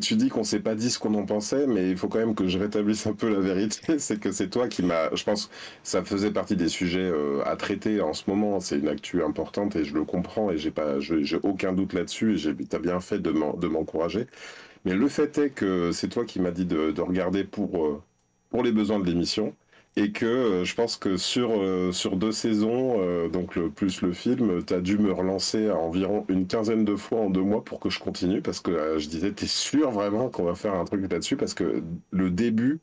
tu, 0.00 0.16
dis 0.16 0.28
qu'on 0.28 0.42
s'est 0.42 0.60
pas 0.60 0.74
dit 0.74 0.90
ce 0.90 0.98
qu'on 0.98 1.14
en 1.14 1.24
pensait, 1.26 1.66
mais 1.68 1.90
il 1.90 1.96
faut 1.96 2.08
quand 2.08 2.18
même 2.18 2.34
que 2.34 2.48
je 2.48 2.58
rétablisse 2.58 3.06
un 3.06 3.12
peu 3.12 3.28
la 3.32 3.40
vérité. 3.40 3.98
C'est 3.98 4.18
que 4.18 4.32
c'est 4.32 4.48
toi 4.48 4.68
qui 4.68 4.82
m'as, 4.82 5.14
je 5.14 5.22
pense, 5.24 5.50
ça 5.84 6.02
faisait 6.04 6.32
partie 6.32 6.56
des 6.56 6.68
sujets 6.68 7.12
à 7.44 7.56
traiter 7.56 8.00
en 8.00 8.12
ce 8.12 8.24
moment. 8.28 8.58
C'est 8.60 8.78
une 8.78 8.88
actu 8.88 9.22
importante 9.22 9.76
et 9.76 9.84
je 9.84 9.94
le 9.94 10.04
comprends 10.04 10.50
et 10.50 10.58
j'ai 10.58 10.70
pas, 10.72 10.98
j'ai 11.00 11.38
aucun 11.42 11.72
doute 11.72 11.92
là-dessus. 11.92 12.36
Tu 12.40 12.76
as 12.76 12.78
bien 12.80 13.00
fait 13.00 13.20
de 13.20 13.30
m'encourager. 13.68 14.26
Mais 14.84 14.94
le 14.94 15.08
fait 15.08 15.38
est 15.38 15.50
que 15.50 15.92
c'est 15.92 16.08
toi 16.08 16.24
qui 16.24 16.40
m'as 16.40 16.50
dit 16.50 16.64
de, 16.66 16.90
de, 16.90 17.02
regarder 17.02 17.44
pour 17.44 18.02
pour 18.50 18.62
les 18.64 18.72
besoins 18.72 18.98
de 18.98 19.06
l'émission 19.06 19.54
et 19.96 20.12
que 20.12 20.26
euh, 20.26 20.64
je 20.64 20.74
pense 20.74 20.96
que 20.96 21.16
sur, 21.16 21.50
euh, 21.52 21.92
sur 21.92 22.16
deux 22.16 22.32
saisons, 22.32 22.96
euh, 23.00 23.28
donc 23.28 23.56
le, 23.56 23.70
plus 23.70 24.02
le 24.02 24.12
film, 24.12 24.64
tu 24.64 24.74
as 24.74 24.80
dû 24.80 24.98
me 24.98 25.12
relancer 25.12 25.68
à 25.68 25.76
environ 25.76 26.24
une 26.28 26.46
quinzaine 26.46 26.84
de 26.84 26.96
fois 26.96 27.20
en 27.20 27.30
deux 27.30 27.42
mois 27.42 27.64
pour 27.64 27.80
que 27.80 27.90
je 27.90 27.98
continue, 27.98 28.40
parce 28.40 28.60
que 28.60 28.98
je 28.98 29.08
disais, 29.08 29.32
t'es 29.32 29.46
sûr 29.46 29.90
vraiment 29.90 30.28
qu'on 30.28 30.44
va 30.44 30.54
faire 30.54 30.74
un 30.74 30.84
truc 30.84 31.10
là-dessus, 31.10 31.36
parce 31.36 31.54
que 31.54 31.82
le 32.12 32.30
début, 32.30 32.80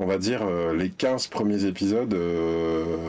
on 0.00 0.06
va 0.06 0.18
dire, 0.18 0.46
les 0.74 0.90
15 0.90 1.26
premiers 1.28 1.64
épisodes, 1.64 2.14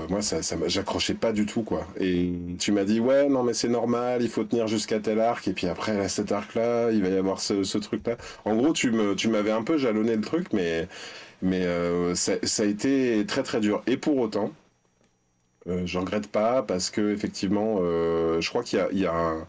moi, 0.09 0.21
ça, 0.21 0.41
ça 0.41 0.55
j'accrochais 0.67 1.13
pas 1.13 1.31
du 1.33 1.45
tout, 1.45 1.61
quoi. 1.63 1.87
Et 1.99 2.33
tu 2.59 2.71
m'as 2.71 2.83
dit, 2.83 2.99
ouais, 2.99 3.29
non, 3.29 3.43
mais 3.43 3.53
c'est 3.53 3.69
normal, 3.69 4.23
il 4.23 4.29
faut 4.29 4.43
tenir 4.43 4.67
jusqu'à 4.67 4.99
tel 4.99 5.19
arc, 5.19 5.47
et 5.47 5.53
puis 5.53 5.67
après, 5.67 5.99
à 5.99 6.09
cet 6.09 6.31
arc-là, 6.31 6.91
il 6.91 7.03
va 7.03 7.09
y 7.09 7.17
avoir 7.17 7.39
ce, 7.41 7.63
ce 7.63 7.77
truc-là. 7.77 8.17
En 8.45 8.55
gros, 8.55 8.73
tu 8.73 8.91
me, 8.91 9.15
tu 9.15 9.27
m'avais 9.29 9.51
un 9.51 9.63
peu 9.63 9.77
jalonné 9.77 10.15
le 10.15 10.21
truc, 10.21 10.47
mais 10.53 10.87
mais 11.41 11.65
euh, 11.65 12.15
ça, 12.15 12.33
a 12.33 12.65
été 12.65 13.25
très 13.25 13.43
très 13.43 13.59
dur. 13.59 13.81
Et 13.87 13.97
pour 13.97 14.17
autant, 14.17 14.51
euh, 15.67 15.85
je 15.85 15.99
regrette 15.99 16.27
pas 16.27 16.63
parce 16.63 16.89
que 16.89 17.13
effectivement, 17.13 17.77
euh, 17.81 18.41
je 18.41 18.49
crois 18.49 18.63
qu'il 18.63 18.79
y 18.93 19.05
a, 19.05 19.13
un... 19.13 19.47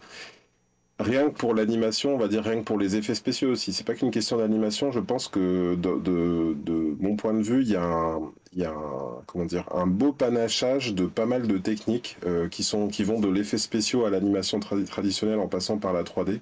rien 0.99 1.29
que 1.29 1.35
pour 1.35 1.53
l'animation, 1.53 2.15
on 2.15 2.17
va 2.17 2.27
dire 2.27 2.43
rien 2.43 2.59
que 2.59 2.63
pour 2.63 2.79
les 2.79 2.95
effets 2.95 3.15
spéciaux 3.15 3.51
aussi. 3.51 3.73
C'est 3.73 3.85
pas 3.85 3.95
qu'une 3.95 4.11
question 4.11 4.37
d'animation. 4.37 4.91
Je 4.91 4.99
pense 4.99 5.27
que 5.27 5.75
de, 5.75 6.95
mon 6.99 7.15
point 7.15 7.33
de 7.33 7.41
vue, 7.41 7.61
il 7.63 7.69
y 7.69 7.75
a 7.75 7.83
un, 7.83 8.31
comment 9.27 9.45
dire, 9.45 9.65
un 9.73 9.87
beau 9.87 10.13
panachage 10.13 10.93
de 10.93 11.05
pas 11.05 11.25
mal 11.25 11.47
de 11.47 11.57
techniques 11.57 12.17
qui 12.51 12.63
sont 12.63 12.87
qui 12.87 13.03
vont 13.03 13.19
de 13.19 13.29
l'effet 13.29 13.57
spéciaux 13.57 14.05
à 14.05 14.09
l'animation 14.09 14.59
traditionnelle 14.59 15.39
en 15.39 15.47
passant 15.47 15.77
par 15.77 15.93
la 15.93 16.03
3D. 16.03 16.41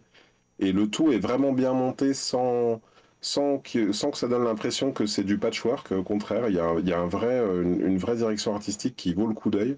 Et 0.59 0.73
le 0.73 0.89
tout 0.89 1.11
est 1.11 1.19
vraiment 1.19 1.53
bien 1.53 1.73
monté 1.73 2.13
sans 2.13 2.81
sans 3.21 3.59
que, 3.59 3.91
ça 3.91 4.27
donne 4.27 4.43
l'impression 4.43 4.91
que 4.91 5.05
c'est 5.05 5.23
du 5.23 5.37
patchwork. 5.37 5.91
Au 5.91 6.03
contraire, 6.03 6.49
il 6.49 6.55
y 6.55 6.59
a, 6.93 7.05
vrai, 7.05 7.39
une, 7.61 7.97
vraie 7.97 8.15
direction 8.15 8.53
artistique 8.55 8.95
qui 8.95 9.13
vaut 9.13 9.27
le 9.27 9.33
coup 9.33 9.49
d'œil. 9.49 9.77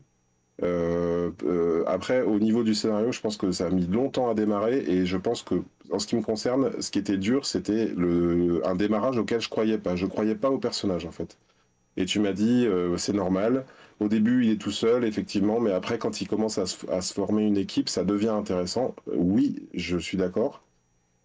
Euh, 0.64 1.32
euh, 1.44 1.84
après, 1.88 2.22
au 2.22 2.40
niveau 2.40 2.64
du 2.64 2.76
scénario, 2.76 3.12
je 3.12 3.20
pense 3.22 3.38
que 3.38 3.52
ça 3.52 3.68
a 3.68 3.70
mis 3.70 3.88
longtemps 3.88 4.30
à 4.30 4.36
démarrer 4.36 4.80
et 4.80 5.06
je 5.06 5.18
pense 5.18 5.44
que, 5.44 5.64
en 5.92 6.00
ce 6.00 6.08
qui 6.08 6.16
me 6.16 6.22
concerne, 6.22 6.80
ce 6.82 6.92
qui 6.92 7.00
était 7.00 7.18
dur, 7.18 7.46
c'était 7.46 7.94
un 8.64 8.76
démarrage 8.76 9.18
auquel 9.18 9.42
je 9.42 9.50
croyais 9.50 9.78
pas. 9.78 9.96
Je 9.96 10.06
croyais 10.06 10.36
pas 10.36 10.52
au 10.52 10.60
personnage, 10.60 11.06
en 11.06 11.12
fait. 11.12 11.38
Et 11.98 12.06
tu 12.06 12.20
m'as 12.20 12.34
dit, 12.34 12.66
euh, 12.68 12.98
c'est 12.98 13.14
normal. 13.14 13.66
Au 14.00 14.08
début, 14.08 14.46
il 14.46 14.52
est 14.52 14.58
tout 14.62 14.72
seul, 14.72 15.04
effectivement, 15.06 15.60
mais 15.60 15.72
après, 15.72 15.98
quand 15.98 16.22
il 16.22 16.28
commence 16.28 16.58
à 16.58 16.66
se 16.66 17.14
former 17.14 17.44
une 17.44 17.58
équipe, 17.58 17.90
ça 17.90 18.04
devient 18.04 18.30
intéressant. 18.30 18.96
Oui, 19.08 19.68
je 19.74 19.98
suis 19.98 20.18
d'accord. 20.18 20.64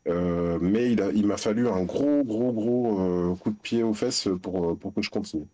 Euh, 0.08 0.58
mais 0.60 0.90
il, 0.92 1.00
il 1.14 1.26
m'a 1.26 1.36
fallu 1.36 1.68
un 1.68 1.82
gros, 1.84 2.22
gros, 2.24 2.52
gros 2.52 3.00
euh, 3.32 3.36
coup 3.36 3.50
de 3.50 3.56
pied 3.58 3.82
aux 3.82 3.94
fesses 3.94 4.28
pour, 4.42 4.78
pour 4.78 4.94
que 4.94 5.02
je 5.02 5.10
continue. 5.10 5.46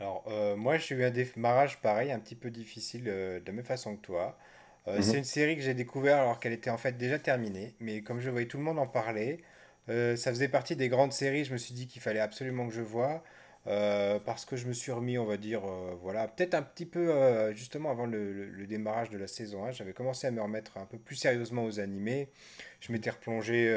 Alors, 0.00 0.24
euh, 0.28 0.56
moi, 0.56 0.78
j'ai 0.78 0.94
eu 0.94 1.04
un 1.04 1.10
démarrage 1.10 1.80
pareil, 1.80 2.12
un 2.12 2.20
petit 2.20 2.36
peu 2.36 2.50
difficile 2.50 3.04
de 3.04 3.42
la 3.44 3.52
même 3.52 3.64
façon 3.64 3.96
que 3.96 4.02
toi. 4.02 4.38
Mhm. 4.94 5.02
C'est 5.02 5.18
une 5.18 5.24
série 5.24 5.54
que 5.56 5.60
j'ai 5.62 5.74
découvert 5.74 6.18
alors 6.18 6.40
qu'elle 6.40 6.54
était 6.54 6.70
en 6.70 6.78
fait 6.78 6.96
déjà 6.96 7.18
terminée, 7.18 7.74
mais 7.80 8.00
comme 8.02 8.20
je 8.20 8.30
voyais 8.30 8.46
tout 8.48 8.56
le 8.56 8.62
monde 8.62 8.78
en 8.78 8.86
parler, 8.86 9.42
ça 9.88 10.16
faisait 10.30 10.48
partie 10.48 10.76
des 10.76 10.88
grandes 10.88 11.12
séries, 11.12 11.44
je 11.44 11.52
me 11.52 11.58
suis 11.58 11.74
dit 11.74 11.86
qu'il 11.88 12.00
fallait 12.02 12.20
absolument 12.20 12.66
que 12.68 12.72
je 12.74 12.80
voie. 12.82 13.22
Euh, 13.68 14.18
parce 14.24 14.46
que 14.46 14.56
je 14.56 14.66
me 14.66 14.72
suis 14.72 14.92
remis, 14.92 15.18
on 15.18 15.26
va 15.26 15.36
dire, 15.36 15.60
euh, 15.66 15.94
voilà, 16.00 16.26
peut-être 16.26 16.54
un 16.54 16.62
petit 16.62 16.86
peu 16.86 17.10
euh, 17.10 17.52
justement 17.54 17.90
avant 17.90 18.06
le, 18.06 18.66
démarrage 18.66 19.10
de 19.10 19.18
la 19.18 19.26
saison 19.26 19.64
1, 19.64 19.72
j'avais 19.72 19.92
commencé 19.92 20.26
à 20.26 20.30
me 20.30 20.40
remettre 20.40 20.78
un 20.78 20.86
peu 20.86 20.96
plus 20.96 21.16
sérieusement 21.16 21.64
aux 21.64 21.78
animés. 21.78 22.28
Je 22.80 22.92
m'étais 22.92 23.10
replongé 23.10 23.74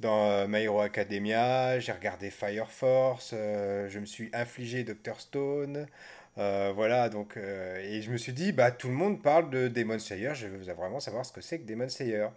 dans 0.00 0.48
My 0.48 0.62
Hero 0.64 0.80
Academia, 0.80 1.78
j'ai 1.78 1.92
regardé 1.92 2.30
Fire 2.30 2.70
Force, 2.70 3.30
je 3.32 3.98
me 3.98 4.06
suis 4.06 4.30
infligé 4.32 4.82
Doctor 4.82 5.20
Stone. 5.20 5.86
voilà, 6.36 7.08
donc, 7.08 7.36
et 7.36 8.02
je 8.02 8.10
me 8.10 8.16
suis 8.16 8.32
dit, 8.32 8.52
bah, 8.52 8.70
tout 8.70 8.88
le 8.88 8.94
monde 8.94 9.22
parle 9.22 9.50
de 9.50 9.68
Demon 9.68 9.98
Slayer, 9.98 10.34
je 10.34 10.48
veux 10.48 10.72
vraiment 10.72 11.00
savoir 11.00 11.24
ce 11.26 11.32
que 11.32 11.40
c'est 11.40 11.60
que 11.60 11.66
Demon 11.66 11.88
Slayer. 11.88 12.28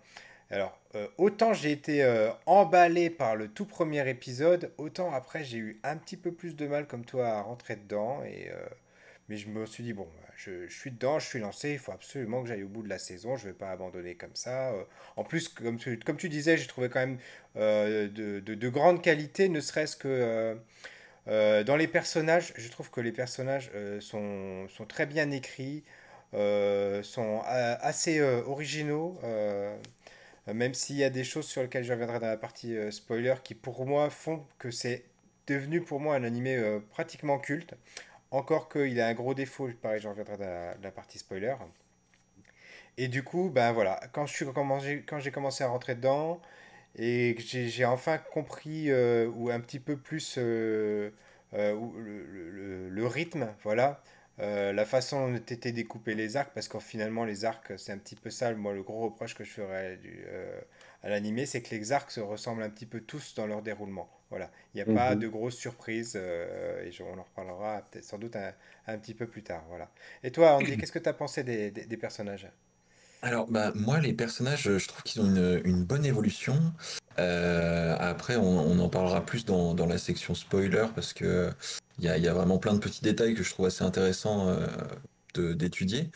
Alors, 0.52 0.78
euh, 0.94 1.08
autant 1.18 1.54
j'ai 1.54 1.72
été 1.72 2.04
euh, 2.04 2.30
emballé 2.46 3.10
par 3.10 3.36
le 3.36 3.48
tout 3.48 3.66
premier 3.66 4.08
épisode, 4.08 4.72
autant 4.78 5.12
après 5.12 5.44
j'ai 5.44 5.58
eu 5.58 5.80
un 5.84 5.98
petit 5.98 6.18
peu 6.18 6.32
plus 6.32 6.56
de 6.56 6.68
mal 6.68 6.86
comme 6.88 7.04
toi 7.04 7.30
à 7.30 7.42
rentrer 7.42 7.75
dedans. 7.75 8.24
Et, 8.24 8.50
euh, 8.52 8.66
mais 9.28 9.38
je 9.38 9.50
me 9.50 9.66
suis 9.66 9.84
dit, 9.84 9.94
bon, 9.94 10.04
bah, 10.04 10.34
je, 10.38 10.68
suis 10.68 10.92
dedans, 10.92 11.18
je 11.18 11.25
suis 11.25 11.40
lancé, 11.40 11.72
il 11.72 11.80
faut 11.80 11.92
absolument 11.92 12.44
que 12.44 12.48
j'aille 12.48 12.64
au 12.64 12.68
bout 12.68 12.84
de 12.84 12.90
la 12.90 13.00
saison, 13.00 13.38
je 13.38 13.48
ne 13.48 13.52
vais 13.52 13.58
pas 13.58 13.72
abandonner 13.72 14.14
comme 14.16 14.36
ça. 14.36 14.72
en 15.16 15.24
plus, 15.24 15.50
comme 15.50 15.78
tu, 15.78 16.30
disais, 16.30 16.58
j'ai 16.58 16.68
trouvé 16.68 16.90
quand 16.90 17.00
même 17.00 17.18
de, 17.56 18.40
de, 18.40 18.70
grande 18.70 19.02
qualité, 19.02 19.50
ne 19.50 19.62
serait-ce 19.62 19.98
que... 19.98 20.56
dans 21.25 21.75
les 21.75 21.88
personnages, 21.88 22.54
je 22.56 22.70
trouve 22.70 22.92
que 22.92 23.02
les 23.02 23.12
personnages 23.12 23.72
sont, 24.00 24.68
très 24.88 25.08
bien 25.08 25.32
écrits, 25.32 25.84
sont 26.34 27.42
assez 27.48 28.22
originaux. 28.22 29.20
Euh, 30.48 30.54
même 30.54 30.74
s'il 30.74 30.98
y 30.98 31.04
a 31.04 31.10
des 31.10 31.24
choses 31.24 31.46
sur 31.48 31.62
lesquelles 31.62 31.84
je 31.84 31.94
reviendrai 31.94 32.20
dans 32.20 32.28
la 32.28 32.38
partie 32.38 32.75
euh, 32.78 32.92
spoiler 32.92 33.36
qui 33.44 33.56
pour 33.56 33.86
moi 33.86 34.10
font 34.10 34.46
que 34.60 34.72
c'est 34.72 35.06
devenu 35.48 35.82
pour 35.82 36.00
moi 36.00 36.16
un 36.16 36.24
animé 36.24 36.56
euh, 36.56 36.80
pratiquement 36.92 37.40
culte. 37.40 37.74
Encore 38.32 38.70
qu'il 38.70 39.00
a 39.00 39.08
un 39.08 39.14
gros 39.14 39.34
défaut, 39.34 39.70
pareil, 39.82 40.02
j'en 40.02 40.10
reviendrai 40.10 40.38
dans 40.38 40.75
la, 40.82 40.92
partie 40.92 41.20
spoiler. 41.20 41.56
Et 42.98 43.08
du 43.08 43.24
coup, 43.24 43.50
ben 43.50 43.72
voilà, 43.72 44.00
quand 44.14 44.25
j'ai 44.25 45.32
commencé 45.32 45.64
à 45.64 45.68
rentrer 45.68 45.96
dedans 45.96 46.42
et 46.98 47.36
que 47.38 47.42
j'ai 47.44 47.86
enfin 47.86 48.18
compris 48.18 48.92
ou 48.92 49.50
un 49.52 49.60
petit 49.60 49.80
peu 49.80 49.96
plus 49.98 50.38
le, 50.38 51.14
rythme, 53.08 53.54
voilà, 53.64 54.02
Euh, 54.39 54.74
la 54.74 54.86
façon 54.86 55.30
dont 55.32 55.36
étaient 55.38 55.72
découpés 55.72 56.13
les 56.15 56.36
arcs, 56.38 56.51
parce 56.54 56.68
que 56.68 56.80
finalement 56.80 57.24
les 57.25 57.46
arcs, 57.46 57.72
c'est 57.77 57.92
un 57.94 57.98
petit 57.98 58.15
peu 58.15 58.30
ça, 58.30 58.54
moi 58.54 58.74
le 58.74 58.84
gros 58.84 59.00
reproche 59.06 59.34
que 59.34 59.44
je 59.46 59.51
ferais 59.51 59.98
euh, 60.06 60.60
à 61.04 61.10
l'animé, 61.10 61.46
c'est 61.46 61.62
que 61.62 61.74
les 61.74 61.92
arcs 61.94 62.12
se 62.12 62.20
ressemblent 62.20 62.63
un 62.63 62.70
petit 62.70 62.86
peu 62.86 63.00
tous 63.01 63.34
dans 63.36 63.48
leur 63.48 63.62
déroulement. 63.62 64.10
Voilà, 64.30 64.51
il 64.74 64.77
n'y 64.77 64.82
a 64.82 64.86
pas 64.86 65.15
Mhm. 65.15 65.20
de 65.22 65.27
grosses 65.30 65.56
surprises, 65.56 66.13
euh, 66.18 66.84
et 66.84 66.92
je- 66.92 67.04
on 67.04 67.18
en 67.18 67.24
reparlera 67.24 67.84
sans 68.01 68.18
doute 68.18 68.36
un, 68.36 68.54
un 68.88 68.98
petit 68.98 69.13
peu 69.13 69.27
plus 69.27 69.44
tard. 69.44 69.63
Voilà. 69.70 69.89
Et 70.24 70.32
toi, 70.32 70.54
Andy, 70.56 70.75
qu'est-ce 70.77 70.92
que 70.92 71.00
tu 71.00 71.10
as 71.10 71.13
pensé 71.13 71.44
des, 71.44 71.72
des- 71.72 71.86
des 71.86 71.98
personnages? 71.98 72.48
Alors, 73.22 73.48
bah, 73.48 73.72
moi, 73.74 74.00
les 74.00 74.13
personnages, 74.13 74.77
je 74.77 74.88
trouve 74.88 75.01
qu'ils 75.04 75.22
ont 75.22 75.25
une, 75.25 75.62
une 75.65 75.84
bonne 75.84 76.06
évolution. 76.06 76.74
Euh, 77.18 77.96
après, 78.00 78.36
on, 78.36 78.44
on 78.60 78.77
en 78.80 78.89
parlera 78.89 79.25
plus 79.25 79.46
dans, 79.46 79.74
dans 79.74 79.88
la 79.88 79.98
section 79.98 80.36
spoiler 80.36 80.86
parce 80.94 81.13
que 81.13 81.51
y 82.06 82.10
a, 82.10 82.18
y 82.18 82.28
a 82.28 82.34
vraiment 82.34 82.58
plein 82.58 82.74
de 82.74 82.80
petits 82.80 83.02
détails 83.02 83.36
que 83.36 83.44
je 83.44 83.50
trouve 83.52 83.66
assez 83.66 83.84
intéressants 83.84 84.56
euh, 85.38 85.54
d'étudier. 85.54 86.12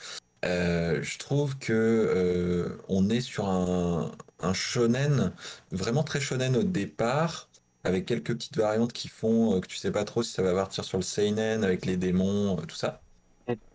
Euh, 0.46 1.02
je 1.02 1.18
trouve 1.18 1.58
que 1.58 1.74
euh, 1.74 2.78
on 2.88 3.10
est 3.10 3.22
sur 3.22 3.50
un, 3.50 4.12
shonen 4.54 5.34
vraiment 5.72 6.04
très 6.04 6.22
shonen 6.22 6.56
au 6.56 6.64
départ, 6.64 7.50
avec 7.84 8.06
quelques 8.06 8.34
petites 8.34 8.58
variantes 8.58 8.94
qui 8.94 9.10
font 9.10 9.60
que 9.60 9.68
tu 9.68 9.78
sais 9.78 9.92
pas 9.92 10.06
trop 10.06 10.24
si 10.24 10.32
ça 10.32 10.42
va 10.42 10.54
partir 10.54 10.86
sur 10.86 10.98
le 10.98 11.04
seinen 11.04 11.64
avec 11.64 11.86
les 11.86 11.98
démons, 11.98 12.56
tout 12.68 12.76
ça 12.76 13.02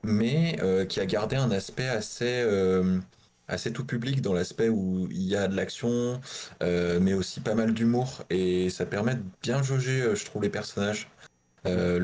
mais 0.04 0.56
qui 0.88 1.00
a 1.00 1.06
gardé 1.06 1.35
un 1.35 1.50
aspect 1.50 1.88
assez, 1.88 2.47
assez 3.49 3.73
tout 3.73 3.85
public 3.85 4.23
dans 4.23 4.33
l'aspect 4.33 4.68
où 4.68 5.09
il 5.11 5.23
y 5.23 5.35
a 5.35 5.49
de 5.49 5.56
l'action, 5.56 6.21
mais 6.61 7.12
aussi 7.12 7.40
pas 7.40 7.56
mal 7.56 7.75
d'humour, 7.75 8.23
et 8.30 8.71
ça 8.71 8.87
permet 8.87 9.16
de 9.16 9.23
bien 9.42 9.64
jauger, 9.64 10.14
je 10.14 10.25
trouve, 10.25 10.44
les 10.44 10.49
personnages. 10.49 11.09
Euh, 11.66 11.99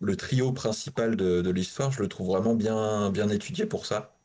le, 0.00 0.16
trio 0.16 0.52
principal 0.52 1.16
de, 1.16 1.50
l'histoire, 1.50 1.92
je 1.92 2.00
le 2.02 2.08
trouve 2.08 2.28
vraiment 2.28 2.54
bien, 2.54 3.10
bien 3.10 3.28
étudié 3.28 3.66
pour 3.66 3.86
ça. 3.86 4.18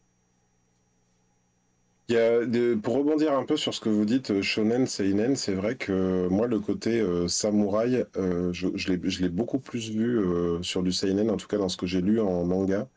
Pour 2.83 2.95
rebondir 2.97 3.33
un 3.33 3.45
peu 3.45 3.57
sur 3.57 3.73
ce 3.73 3.79
que 3.79 3.89
vous 3.89 4.05
dites, 4.05 4.31
euh, 4.31 4.41
shonen, 4.41 4.85
seinen, 4.85 5.35
c'est 5.35 5.53
vrai 5.53 5.75
que 5.75 6.27
moi, 6.27 6.47
le 6.47 6.59
côté 6.59 6.99
euh, 6.99 7.27
samouraï, 7.27 8.05
euh, 8.17 8.51
je, 8.53 8.67
je 8.75 8.91
l'ai, 9.21 9.29
beaucoup 9.29 9.57
plus 9.57 9.89
vu 9.89 10.19
sur 10.61 10.83
du 10.83 10.91
seinen, 10.91 11.29
en 11.31 11.37
tout 11.37 11.47
cas 11.47 11.57
dans 11.57 11.69
ce 11.69 11.77
que 11.77 11.85
j'ai 11.87 12.01
lu 12.01 12.19
en 12.19 12.45
manga. 12.45 12.87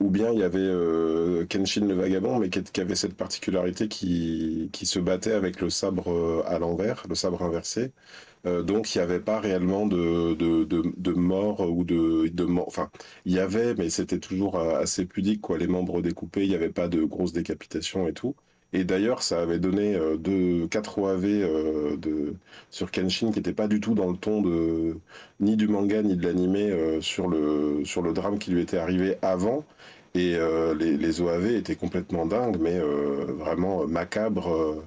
Ou 0.00 0.10
bien 0.10 0.30
il 0.32 0.38
y 0.38 0.42
avait 0.44 1.46
Kenshin 1.48 1.86
le 1.86 1.94
Vagabond, 1.94 2.38
mais 2.38 2.50
qui, 2.50 2.62
qui 2.62 2.80
avait 2.80 2.94
cette 2.94 3.14
particularité 3.16 3.88
qui, 3.88 4.70
qui 4.72 4.86
se 4.86 4.98
battait 5.00 5.32
avec 5.32 5.60
le 5.60 5.70
sabre 5.70 6.44
à 6.46 6.58
l'envers, 6.58 7.04
le 7.08 7.14
sabre 7.14 7.42
inversé. 7.42 7.92
Euh, 8.46 8.62
donc 8.62 8.94
il 8.94 8.98
n'y 8.98 9.02
avait 9.04 9.20
pas 9.20 9.40
réellement 9.40 9.86
de, 9.86 10.34
de, 10.34 10.64
de, 10.64 11.12
mort 11.12 11.60
ou 11.60 11.84
de, 11.84 12.28
de 12.28 12.44
mort. 12.44 12.66
Enfin, 12.68 12.90
il 13.24 13.32
y 13.32 13.38
avait, 13.40 13.74
mais 13.74 13.90
c'était 13.90 14.20
toujours 14.20 14.56
euh, 14.56 14.78
assez 14.80 15.04
pudique, 15.06 15.40
quoi. 15.40 15.58
Les 15.58 15.66
membres 15.66 16.00
découpés, 16.02 16.44
il 16.44 16.48
n'y 16.50 16.54
avait 16.54 16.70
pas 16.70 16.88
de 16.88 17.02
grosses 17.04 17.32
décapitations 17.32 18.06
et 18.08 18.12
tout. 18.12 18.36
Et 18.72 18.84
d'ailleurs, 18.84 19.22
ça 19.22 19.40
avait 19.42 19.58
donné 19.58 19.94
euh, 19.94 20.16
deux, 20.16 20.66
quatre 20.68 20.98
OAV 20.98 21.22
de, 21.98 22.34
sur 22.70 22.90
Kenshin 22.90 23.30
qui 23.30 23.38
n'étaient 23.38 23.52
pas 23.52 23.68
du 23.68 23.80
tout 23.80 23.94
dans 23.94 24.10
le 24.10 24.16
ton 24.16 24.42
de, 24.42 25.00
ni 25.40 25.56
du 25.56 25.68
manga 25.68 26.02
ni 26.02 26.16
de 26.16 26.22
l'animé 26.26 26.70
euh, 26.70 27.00
sur 27.00 27.28
le, 27.28 27.84
sur 27.84 28.02
le 28.02 28.12
drame 28.12 28.38
qui 28.38 28.50
lui 28.50 28.62
était 28.62 28.78
arrivé 28.78 29.16
avant. 29.22 29.64
Et 30.16 30.34
euh, 30.34 30.74
les, 30.74 31.20
OAV 31.20 31.46
étaient 31.56 31.76
complètement 31.76 32.24
dingues, 32.24 32.56
mais 32.58 32.78
euh, 32.78 33.26
vraiment 33.34 33.86
macabres. 33.86 34.50
euh. 34.50 34.82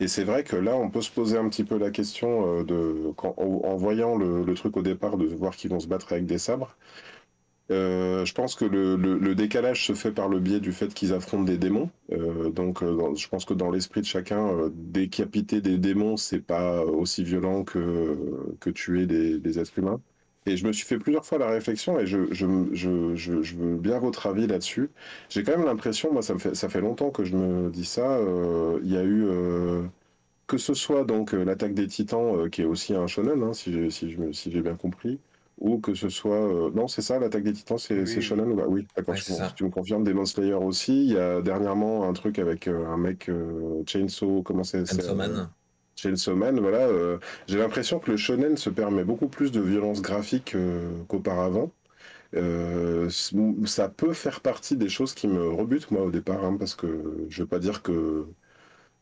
Et 0.00 0.08
c'est 0.08 0.24
vrai 0.24 0.42
que 0.42 0.56
là, 0.56 0.74
on 0.76 0.90
peut 0.90 1.02
se 1.02 1.10
poser 1.10 1.38
un 1.38 1.48
petit 1.48 1.62
peu 1.62 1.78
la 1.78 1.90
question 1.92 2.64
de, 2.64 3.12
en, 3.16 3.76
voyant 3.76 4.16
le, 4.16 4.54
truc 4.54 4.76
au 4.76 4.82
départ, 4.82 5.16
de 5.18 5.26
voir 5.26 5.54
qu'ils 5.54 5.70
vont 5.70 5.78
se 5.78 5.86
battre 5.86 6.12
avec 6.12 6.26
des 6.26 6.38
sabres. 6.38 6.76
Je 7.70 8.32
pense 8.34 8.54
que 8.56 8.64
le, 8.64 9.34
décalage 9.34 9.86
se 9.86 9.94
fait 9.94 10.12
par 10.12 10.28
le 10.28 10.40
biais 10.40 10.60
du 10.60 10.72
fait 10.72 10.92
qu'ils 10.92 11.12
affrontent 11.14 11.44
des 11.44 11.58
démons. 11.58 11.90
Donc, 12.10 12.82
je 12.82 13.28
pense 13.28 13.44
que 13.44 13.54
dans 13.54 13.70
l'esprit 13.70 14.00
de 14.00 14.06
chacun, 14.06 14.70
décapiter 14.74 15.60
des 15.60 15.78
démons, 15.78 16.16
c'est 16.16 16.40
pas 16.40 16.84
aussi 16.84 17.24
violent 17.24 17.64
que, 17.64 18.18
que 18.60 18.70
tuer 18.70 19.06
des, 19.06 19.38
des 19.38 19.58
êtres 19.60 19.78
humains. 19.78 20.00
Et 20.46 20.56
je 20.56 20.66
me 20.66 20.72
suis 20.72 20.86
fait 20.86 20.98
plusieurs 20.98 21.24
fois 21.24 21.38
la 21.38 21.48
réflexion 21.50 21.98
et 22.00 22.06
je, 22.06 22.32
je, 22.32 22.46
je, 22.72 23.14
je, 23.14 23.42
je 23.42 23.56
veux 23.56 23.76
bien 23.76 23.98
votre 24.00 24.26
avis 24.26 24.46
là-dessus. 24.48 24.90
J'ai 25.28 25.44
quand 25.44 25.52
même 25.56 25.64
l'impression, 25.66 26.12
moi, 26.12 26.22
ça 26.22 26.34
me 26.34 26.38
fait, 26.40 26.54
ça 26.56 26.68
fait 26.68 26.80
longtemps 26.80 27.10
que 27.10 27.24
je 27.24 27.36
me 27.36 27.70
dis 27.70 27.84
ça. 27.84 28.16
euh, 28.18 28.80
Il 28.82 28.90
y 28.92 28.96
a 28.96 29.04
eu, 29.04 29.24
euh, 29.26 29.82
que 30.46 30.58
ce 30.58 30.74
soit 30.74 31.04
donc 31.04 31.34
euh, 31.34 31.44
l'attaque 31.44 31.74
des 31.74 31.86
Titans, 31.86 32.36
euh, 32.36 32.48
qui 32.48 32.62
est 32.62 32.64
aussi 32.64 32.94
un 32.94 33.06
shonen, 33.06 33.42
hein, 33.42 33.52
si 33.52 33.72
j'ai 33.72 33.90
si 33.90 34.16
si 34.32 34.50
bien 34.60 34.76
compris, 34.76 35.20
ou 35.58 35.78
que 35.80 35.94
ce 35.94 36.08
soit, 36.08 36.70
non, 36.74 36.88
c'est 36.88 37.02
ça, 37.02 37.18
l'attaque 37.18 37.44
des 37.44 37.52
Titans, 37.52 37.78
c'est 37.78 37.94
Oui, 38.02 38.14
oui. 38.16 38.22
shonen 38.22 38.52
ou 38.52 38.56
pas? 38.56 38.66
Oui, 38.66 38.86
d'accord, 38.96 39.14
Ouais, 39.14 39.20
tu, 39.54 39.64
me 39.64 39.70
confirmes. 39.70 40.04
Demon 40.04 40.26
Slayer 40.26 40.54
aussi. 40.54 41.04
Il 41.06 41.12
y 41.12 41.18
a 41.18 41.40
dernièrement 41.42 42.08
un 42.08 42.12
truc 42.12 42.38
avec 42.38 42.68
un 42.68 42.96
mec 42.96 43.30
Chainsaw, 43.86 44.42
comment 44.42 44.64
c'est 44.64 44.84
Chainsaw 44.86 45.14
euh, 45.20 45.46
Chainsaw 46.02 46.34
Man, 46.34 46.58
voilà. 46.60 46.78
euh, 46.88 47.18
j'ai 47.46 47.58
l'impression 47.58 48.00
que 48.00 48.10
le 48.10 48.16
shonen 48.16 48.56
se 48.56 48.70
permet 48.70 49.04
beaucoup 49.04 49.28
plus 49.28 49.52
de 49.52 49.60
violence 49.60 50.02
graphique 50.02 50.54
euh, 50.56 50.90
qu'auparavant. 51.08 51.70
Euh, 52.34 53.08
ça 53.66 53.88
peut 53.88 54.12
faire 54.14 54.40
partie 54.40 54.76
des 54.76 54.88
choses 54.88 55.14
qui 55.14 55.28
me 55.28 55.50
rebutent, 55.50 55.90
moi, 55.90 56.02
au 56.04 56.10
départ, 56.10 56.44
hein, 56.44 56.56
parce 56.58 56.74
que 56.74 57.26
je 57.28 57.42
veux 57.42 57.48
pas 57.48 57.58
dire 57.60 57.82
que, 57.82 58.26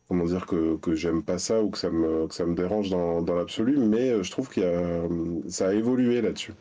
comment 0.07 0.25
dire, 0.25 0.45
que, 0.45 0.77
que 0.77 0.95
j'aime 0.95 1.23
pas 1.23 1.39
ça 1.39 1.61
ou 1.63 1.71
que 1.71 1.77
ça 1.79 1.89
me, 1.91 2.27
que 2.27 2.53
dérange 2.53 2.89
dans, 2.89 3.21
l'absolu, 3.35 3.77
mais 3.77 4.23
je 4.23 4.31
trouve 4.31 4.49
euh, 4.59 5.07
ça 5.49 5.69
a 5.69 5.73
évolué 5.73 6.21
là-dessus. 6.21 6.53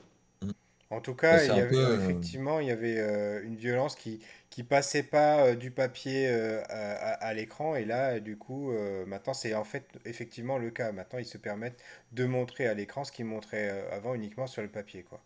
En 0.91 1.01
tout 1.01 1.15
cas, 1.15 1.45
il 1.45 1.47
y 1.47 1.61
avait, 1.61 1.69
peu. 1.69 1.77
euh, 1.77 1.91
euh, 1.91 2.01
effectivement, 2.03 2.59
il 2.59 2.67
y 2.67 2.73
avait 2.73 2.99
euh, 2.99 3.45
une 3.45 3.55
violence 3.55 3.95
qui 3.95 4.21
qui 4.51 4.65
passait 4.65 5.05
pas 5.05 5.47
euh, 5.47 5.55
du 5.55 5.71
papier 5.71 6.27
euh, 6.29 6.61
à, 6.69 7.33
l'écran 7.33 7.77
et 7.77 7.85
là, 7.85 8.19
du 8.19 8.37
coup, 8.37 8.73
maintenant 9.07 9.33
c'est 9.33 9.55
en 9.55 9.63
fait 9.63 9.87
effectivement 10.05 10.59
le 10.59 10.71
cas. 10.71 10.91
Maintenant, 10.91 11.21
ils 11.21 11.25
se 11.27 11.39
permettent 11.39 11.81
de 12.11 12.25
montrer 12.25 12.67
à 12.67 12.75
l'écran 12.75 13.05
ce 13.05 13.13
qu'ils 13.13 13.27
montraient 13.27 13.89
avant 13.93 14.15
uniquement 14.15 14.49
sur 14.49 14.63
le 14.63 14.69
papier, 14.69 15.05
quoi. 15.05 15.21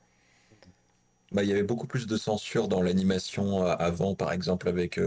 Bah, 1.33 1.43
il 1.43 1.49
y 1.49 1.53
avait 1.53 1.63
beaucoup 1.63 1.87
plus 1.87 2.07
de 2.07 2.17
censure 2.17 2.69
dans 2.69 2.83
l'animation 2.83 3.65
avant, 3.65 4.15
par 4.15 4.33
exemple 4.33 4.69
avec 4.69 5.01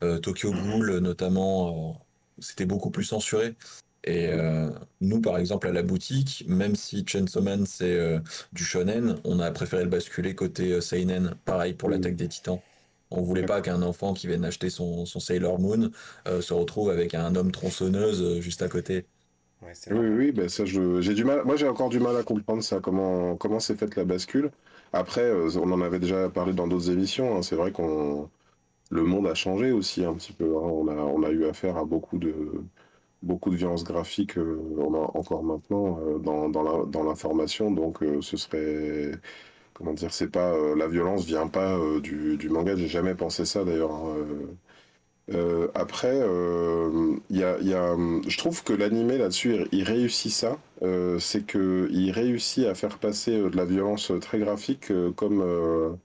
Tokyo 0.00 0.52
Ghoul 0.52 0.98
notamment, 0.98 2.04
c'était 2.40 2.66
beaucoup 2.66 2.90
plus 2.90 3.04
censuré. 3.04 3.54
Et 4.04 4.28
euh, 4.28 4.70
nous, 5.00 5.20
par 5.20 5.38
exemple, 5.38 5.68
à 5.68 5.72
la 5.72 5.82
boutique, 5.82 6.44
même 6.48 6.74
si 6.76 7.04
Chainsaw 7.06 7.40
Man 7.42 7.66
c'est 7.66 7.96
euh, 7.96 8.20
du 8.52 8.64
shonen, 8.64 9.20
on 9.24 9.38
a 9.40 9.50
préféré 9.52 9.84
le 9.84 9.90
basculer 9.90 10.34
côté 10.34 10.72
euh, 10.72 10.80
seinen. 10.80 11.36
Pareil 11.44 11.74
pour 11.74 11.88
l'attaque 11.88 12.16
des 12.16 12.28
Titans. 12.28 12.60
On 13.10 13.22
voulait 13.22 13.44
pas 13.44 13.60
qu'un 13.60 13.82
enfant 13.82 14.14
qui 14.14 14.26
vienne 14.26 14.44
acheter 14.44 14.70
son, 14.70 15.06
son 15.06 15.20
Sailor 15.20 15.60
Moon 15.60 15.90
euh, 16.26 16.40
se 16.40 16.54
retrouve 16.54 16.90
avec 16.90 17.14
un 17.14 17.34
homme 17.36 17.52
tronçonneuse 17.52 18.22
euh, 18.22 18.40
juste 18.40 18.62
à 18.62 18.68
côté. 18.68 19.06
Ouais, 19.60 19.72
Oui, 19.86 19.98
oui, 19.98 20.08
oui, 20.08 20.32
ben 20.32 20.48
ça, 20.48 20.64
j'ai 20.64 21.14
du 21.14 21.24
mal, 21.24 21.44
moi 21.44 21.56
j'ai 21.56 21.68
encore 21.68 21.88
du 21.88 22.00
mal 22.00 22.16
à 22.16 22.24
comprendre 22.24 22.62
ça, 22.62 22.80
comment, 22.80 23.36
comment 23.36 23.60
s'est 23.60 23.76
faite 23.76 23.94
la 23.96 24.04
bascule. 24.04 24.50
Après, 24.92 25.30
on 25.32 25.72
en 25.72 25.80
avait 25.80 26.00
déjà 26.00 26.28
parlé 26.28 26.52
dans 26.52 26.66
d'autres 26.66 26.90
émissions, 26.90 27.36
hein, 27.36 27.42
c'est 27.42 27.54
vrai 27.56 27.70
qu'on, 27.72 28.28
le 28.90 29.04
monde 29.04 29.26
a 29.28 29.34
changé 29.34 29.72
aussi 29.72 30.04
un 30.04 30.14
petit 30.14 30.32
peu, 30.32 30.46
hein. 30.56 30.60
On 30.62 30.88
a, 30.88 30.94
on 30.96 31.22
a 31.24 31.30
eu 31.30 31.46
affaire 31.46 31.76
à 31.78 31.84
beaucoup 31.84 32.18
de, 32.18 32.34
beaucoup 33.22 33.50
de 33.50 33.56
violences 33.56 33.84
graphiques, 33.84 34.38
euh, 34.38 34.58
encore 35.14 35.42
maintenant 35.44 35.98
euh, 36.00 36.18
dans, 36.18 36.48
dans 36.48 37.02
l'information, 37.04 37.70
donc 37.70 38.02
euh, 38.02 38.20
ce 38.20 38.36
serait, 38.36 39.12
comment 39.74 39.92
dire, 39.94 40.12
c'est 40.14 40.30
pas, 40.30 40.54
la 40.76 40.88
violence 40.88 41.24
vient 41.26 41.48
pas 41.48 41.78
du, 42.02 42.38
manga, 42.50 42.76
j'ai 42.76 42.88
jamais 42.88 43.14
pensé 43.14 43.44
ça 43.46 43.64
d'ailleurs. 43.64 43.92
hein, 43.92 44.08
après, 45.74 46.16
il 47.30 47.36
y 47.36 47.42
je 47.42 48.38
trouve 48.38 48.62
que 48.64 48.72
l'animé 48.72 49.18
là-dessus, 49.18 49.56
il, 49.72 49.78
il 49.80 49.84
réussit 49.84 50.32
ça. 50.32 50.58
C'est 51.18 51.46
que 51.46 51.88
il 51.92 52.10
réussit 52.10 52.66
à 52.66 52.74
faire 52.74 52.98
passer 52.98 53.38
de 53.38 53.56
la 53.56 53.64
violence 53.64 54.12
très 54.20 54.38
graphique 54.38 54.92
comme 55.16 55.98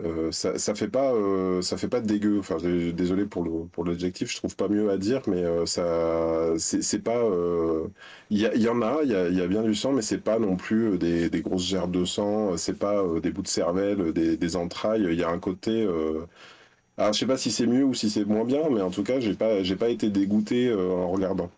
euh, 0.00 0.30
ça, 0.30 0.58
ça 0.58 0.74
fait 0.76 0.88
pas, 0.88 1.12
euh, 1.12 1.60
ça 1.62 1.76
fait 1.76 1.88
pas 1.88 2.00
dégueu. 2.00 2.38
Enfin, 2.38 2.56
désolé 2.58 3.26
pour 3.26 3.42
le 3.44 3.66
pour 3.66 3.84
l'adjectif, 3.84 4.30
je 4.30 4.36
trouve 4.36 4.54
pas 4.56 4.68
mieux 4.68 4.90
à 4.90 4.96
dire, 4.98 5.22
mais 5.26 5.42
euh, 5.44 5.66
ça, 5.66 6.54
c'est 6.58 7.00
pas. 7.02 7.16
euh, 7.18 7.88
Il 8.30 8.38
y, 8.38 8.42
y 8.62 8.68
en 8.68 8.80
a, 8.82 9.00
il 9.02 9.10
y 9.10 9.14
a, 9.16 9.28
y 9.28 9.40
a 9.40 9.46
bien 9.48 9.62
du 9.62 9.74
sang, 9.74 9.92
mais 9.92 10.02
c'est 10.02 10.18
pas 10.18 10.38
non 10.38 10.56
plus 10.56 10.92
euh, 10.94 10.98
des, 10.98 11.30
des 11.30 11.42
grosses 11.42 11.66
gerbes 11.66 11.90
de 11.92 12.04
sang. 12.04 12.56
C'est 12.56 12.78
pas 12.78 13.02
des 13.20 13.30
bouts 13.32 13.42
de 13.42 13.48
cervelle, 13.48 14.12
des, 14.12 14.36
des 14.36 14.56
entrailles. 14.56 15.04
Il 15.10 15.14
y 15.18 15.24
a 15.24 15.30
un 15.30 15.38
côté. 15.40 15.86
alors, 16.98 17.12
je 17.12 17.18
sais 17.20 17.26
pas 17.26 17.36
si 17.38 17.50
c'est 17.50 17.66
mieux 17.66 17.84
ou 17.84 17.94
si 17.94 18.10
c'est 18.10 18.24
moins 18.24 18.44
bien, 18.44 18.68
mais 18.70 18.80
en 18.82 18.90
tout 18.90 19.02
cas, 19.04 19.20
j'ai 19.20 19.34
pas, 19.34 19.62
j'ai 19.62 19.76
pas 19.76 19.88
été 19.88 20.10
dégoûté 20.10 20.72
en 20.74 21.10
regardant. 21.10 21.50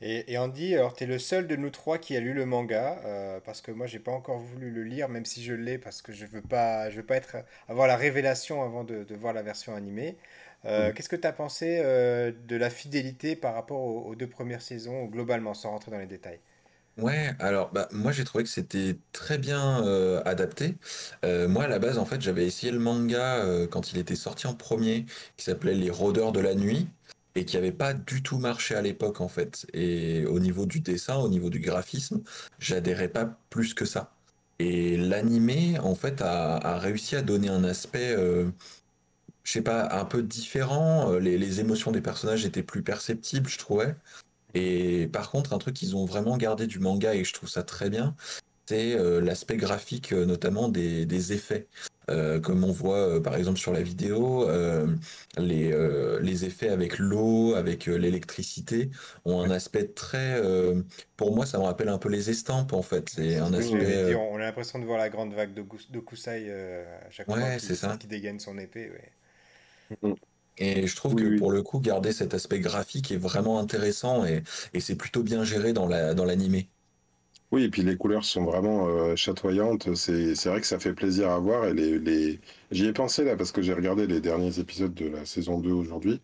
Et, 0.00 0.32
et 0.32 0.38
Andy, 0.38 0.74
alors 0.76 0.94
tu 0.94 1.04
es 1.04 1.06
le 1.06 1.18
seul 1.18 1.46
de 1.48 1.56
nous 1.56 1.70
trois 1.70 1.98
qui 1.98 2.16
a 2.16 2.20
lu 2.20 2.32
le 2.32 2.46
manga, 2.46 3.00
euh, 3.04 3.40
parce 3.40 3.60
que 3.60 3.72
moi 3.72 3.86
j'ai 3.86 3.98
pas 3.98 4.12
encore 4.12 4.38
voulu 4.38 4.70
le 4.70 4.84
lire, 4.84 5.08
même 5.08 5.24
si 5.24 5.42
je 5.42 5.54
l'ai, 5.54 5.76
parce 5.78 6.02
que 6.02 6.12
je 6.12 6.24
veux 6.26 6.42
pas, 6.42 6.88
je 6.90 6.96
veux 6.98 7.06
pas 7.06 7.16
être, 7.16 7.36
avoir 7.68 7.88
la 7.88 7.96
révélation 7.96 8.62
avant 8.62 8.84
de, 8.84 9.02
de 9.04 9.14
voir 9.16 9.32
la 9.32 9.42
version 9.42 9.74
animée. 9.74 10.16
Euh, 10.64 10.92
Mhm. 10.92 10.92
qu'est-ce 10.92 11.08
que 11.08 11.16
tu 11.16 11.26
as 11.26 11.32
pensé 11.32 11.80
euh, 11.84 12.32
de 12.32 12.56
la 12.56 12.70
fidélité 12.70 13.34
par 13.36 13.54
rapport 13.54 13.80
aux, 13.80 14.02
aux 14.06 14.14
deux 14.14 14.28
premières 14.28 14.62
saisons, 14.62 15.04
globalement, 15.06 15.54
sans 15.54 15.70
rentrer 15.70 15.90
dans 15.90 15.98
les 15.98 16.06
détails? 16.06 16.40
Ouais, 16.96 17.30
alors 17.38 17.70
bah, 17.72 17.88
moi 17.92 18.10
j'ai 18.10 18.24
trouvé 18.24 18.42
que 18.42 18.50
c'était 18.50 18.98
très 19.12 19.38
bien 19.38 19.84
euh, 19.84 20.20
adapté. 20.24 20.74
Euh, 21.24 21.46
moi 21.46 21.64
à 21.64 21.68
la 21.68 21.78
base 21.78 21.96
en 21.96 22.04
fait 22.04 22.20
j'avais 22.20 22.44
essayé 22.44 22.72
le 22.72 22.80
manga 22.80 23.36
euh, 23.36 23.68
quand 23.68 23.92
il 23.92 23.98
était 23.98 24.16
sorti 24.16 24.48
en 24.48 24.54
premier, 24.54 25.06
qui 25.36 25.44
s'appelait 25.44 25.74
Les 25.74 25.90
Rôdeurs 25.90 26.32
de 26.32 26.40
la 26.40 26.56
Nuit, 26.56 26.88
et 27.38 27.44
qui 27.44 27.56
avait 27.56 27.72
pas 27.72 27.94
du 27.94 28.22
tout 28.22 28.38
marché 28.38 28.74
à 28.74 28.82
l'époque 28.82 29.20
en 29.20 29.28
fait. 29.28 29.66
Et 29.72 30.26
au 30.26 30.40
niveau 30.40 30.66
du 30.66 30.80
dessin, 30.80 31.16
au 31.16 31.28
niveau 31.28 31.50
du 31.50 31.60
graphisme, 31.60 32.22
j'adhérais 32.58 33.08
pas 33.08 33.38
plus 33.50 33.74
que 33.74 33.84
ça. 33.84 34.10
Et 34.58 34.96
l'animé 34.96 35.78
en 35.78 35.94
fait 35.94 36.20
a, 36.22 36.78
réussi 36.78 37.16
à 37.16 37.22
donner 37.22 37.48
un 37.48 37.64
aspect, 37.64 38.12
euh, 38.16 38.50
je 39.44 39.52
sais 39.52 39.62
pas, 39.62 39.88
un 39.92 40.04
peu 40.04 40.22
différent. 40.22 41.12
Les, 41.12 41.38
les 41.38 41.60
émotions 41.60 41.92
des 41.92 42.00
personnages 42.00 42.44
étaient 42.44 42.62
plus 42.62 42.82
perceptibles, 42.82 43.48
je 43.48 43.58
trouvais. 43.58 43.94
Et 44.54 45.08
par 45.08 45.30
contre, 45.30 45.52
un 45.52 45.58
truc 45.58 45.74
qu'ils 45.76 45.96
ont 45.96 46.04
vraiment 46.06 46.36
gardé 46.36 46.66
du 46.66 46.80
manga 46.80 47.14
et 47.14 47.24
je 47.24 47.32
trouve 47.32 47.48
ça 47.48 47.62
très 47.62 47.90
bien, 47.90 48.16
c'est 48.66 48.94
euh, 48.98 49.20
l'aspect 49.20 49.56
graphique, 49.56 50.12
euh, 50.12 50.26
notamment 50.26 50.68
des 50.68 51.32
effets. 51.32 51.68
Euh, 52.10 52.40
comme 52.40 52.64
on 52.64 52.72
voit 52.72 52.96
euh, 52.98 53.20
par 53.20 53.34
exemple 53.36 53.58
sur 53.58 53.72
la 53.72 53.82
vidéo, 53.82 54.48
euh, 54.48 54.96
les, 55.36 55.72
euh, 55.72 56.20
les 56.20 56.44
effets 56.44 56.68
avec 56.70 56.98
l'eau, 56.98 57.54
avec 57.54 57.88
euh, 57.88 57.96
l'électricité, 57.98 58.90
ont 59.24 59.40
un 59.40 59.50
aspect 59.50 59.88
très... 59.88 60.40
euh, 60.42 60.82
pour 61.16 61.34
moi, 61.34 61.46
ça 61.46 61.58
me 61.58 61.64
rappelle 61.64 61.88
un 61.88 61.98
peu 61.98 62.08
les 62.08 62.30
estampes 62.30 62.72
en 62.72 62.82
fait. 62.82 63.08
C'est 63.10 63.36
un 63.38 63.52
aspect... 63.54 64.14
On 64.14 64.36
a 64.36 64.38
l'impression 64.38 64.78
de 64.78 64.84
voir 64.84 64.98
la 64.98 65.08
grande 65.10 65.32
vague 65.34 65.54
de, 65.54 65.62
de 65.90 66.00
Kusai 66.00 66.46
euh, 66.48 67.06
à 67.06 67.10
chaque 67.10 67.28
fois 67.28 67.36
ouais, 67.36 67.58
qu'il 67.98 68.08
dégaine 68.08 68.40
son 68.40 68.58
épée. 68.58 68.90
ouais. 68.90 69.12
Mm. 70.02 70.14
Et 70.58 70.86
je 70.88 70.96
trouve 70.96 71.14
Oui, 71.14 71.22
que 71.22 71.28
oui. 71.28 71.38
pour 71.38 71.52
le 71.52 71.62
coup, 71.62 71.78
garder 71.80 72.12
cet 72.12 72.34
aspect 72.34 72.58
graphique 72.60 73.10
est 73.12 73.16
vraiment 73.16 73.58
intéressant 73.60 74.24
et, 74.24 74.42
et 74.72 74.80
c'est 74.80 74.96
plutôt 74.96 75.22
bien 75.22 75.44
géré 75.44 75.72
dans 75.72 75.86
la, 75.86 76.14
dans 76.14 76.24
l'animé. 76.24 76.68
Oui, 77.50 77.64
et 77.64 77.70
puis 77.70 77.82
les 77.82 77.96
couleurs 77.96 78.24
sont 78.24 78.44
vraiment 78.44 78.88
euh, 78.88 79.16
chatoyantes. 79.16 79.94
C'est, 79.94 80.34
c'est 80.34 80.50
vrai 80.50 80.60
que 80.60 80.66
ça 80.66 80.78
fait 80.78 80.92
plaisir 80.92 81.30
à 81.30 81.38
voir. 81.38 81.66
Et 81.66 81.72
les, 81.74 81.98
les... 81.98 82.40
J'y 82.70 82.86
ai 82.86 82.92
pensé 82.92 83.24
là 83.24 83.36
parce 83.36 83.52
que 83.52 83.62
j'ai 83.62 83.72
regardé 83.72 84.06
les 84.06 84.20
derniers 84.20 84.58
épisodes 84.58 84.92
de 84.94 85.06
la 85.08 85.24
saison 85.24 85.58
2 85.58 85.70
aujourd'hui. 85.72 86.20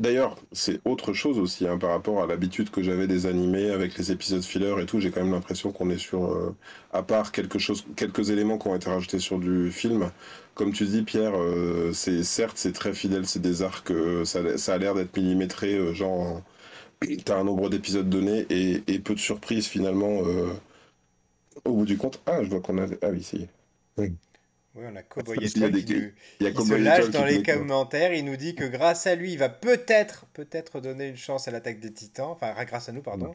D'ailleurs, 0.00 0.38
c'est 0.52 0.80
autre 0.86 1.12
chose 1.12 1.38
aussi 1.38 1.66
hein, 1.68 1.78
par 1.78 1.90
rapport 1.90 2.22
à 2.22 2.26
l'habitude 2.26 2.70
que 2.70 2.82
j'avais 2.82 3.06
des 3.06 3.26
animés 3.26 3.70
avec 3.70 3.96
les 3.98 4.12
épisodes 4.12 4.42
filler 4.42 4.74
et 4.80 4.86
tout. 4.86 5.00
J'ai 5.00 5.10
quand 5.12 5.22
même 5.22 5.32
l'impression 5.32 5.72
qu'on 5.72 5.90
est 5.90 5.98
sur, 5.98 6.32
euh, 6.32 6.56
à 6.92 7.02
part 7.02 7.32
quelques 7.32 8.30
éléments 8.30 8.58
qui 8.58 8.68
ont 8.68 8.76
été 8.76 8.90
rajoutés 8.90 9.18
sur 9.20 9.38
du 9.38 9.70
film. 9.72 10.10
Comme 10.54 10.72
tu 10.72 10.86
dis, 10.86 11.02
Pierre, 11.02 11.34
euh, 11.36 11.92
c'est 11.92 12.24
certes 12.24 12.58
c'est 12.58 12.72
très 12.72 12.94
fidèle, 12.94 13.26
c'est 13.26 13.40
des 13.42 13.62
arcs, 13.62 13.92
ça, 14.24 14.58
ça 14.58 14.74
a 14.74 14.78
l'air 14.78 14.94
d'être 14.94 15.16
millimétré, 15.16 15.94
genre 15.94 16.42
t'as 17.24 17.38
un 17.38 17.44
nombre 17.44 17.68
d'épisodes 17.70 18.08
donné 18.08 18.46
et, 18.50 18.82
et 18.86 18.98
peu 18.98 19.14
de 19.14 19.20
surprises 19.20 19.66
finalement 19.66 20.22
euh, 20.26 20.52
au 21.64 21.72
bout 21.74 21.84
du 21.84 21.96
compte. 21.96 22.20
Ah, 22.26 22.42
je 22.42 22.48
vois 22.48 22.60
qu'on 22.60 22.78
a, 22.78 22.86
ah 23.02 23.08
oui, 23.10 23.22
si. 23.22 23.48
Oui. 23.96 24.12
Oui, 24.74 24.84
on 24.90 24.96
a 24.96 25.02
Cowboy 25.02 25.36
Il 25.36 25.60
y 25.60 25.64
a, 25.64 25.68
Étoile 25.68 25.72
des... 25.72 25.84
qui, 25.84 25.94
nous- 25.94 26.12
il 26.40 26.44
y 26.44 26.46
a 26.46 26.52
qui 26.52 26.64
se 26.64 26.74
Cowboy 26.74 26.82
lâche 26.82 27.10
dans 27.10 27.24
les 27.24 27.42
commentaires. 27.42 28.14
Il 28.14 28.24
nous 28.24 28.36
dit 28.36 28.54
que 28.54 28.64
grâce 28.64 29.06
à 29.06 29.14
lui, 29.14 29.32
il 29.32 29.38
va 29.38 29.48
peut-être, 29.50 30.26
peut-être 30.32 30.80
donner 30.80 31.08
une 31.08 31.16
chance 31.16 31.46
à 31.48 31.50
l'attaque 31.50 31.80
des 31.80 31.92
Titans. 31.92 32.28
Enfin, 32.30 32.54
grâce 32.64 32.88
à 32.88 32.92
nous, 32.92 33.02
pardon. 33.02 33.34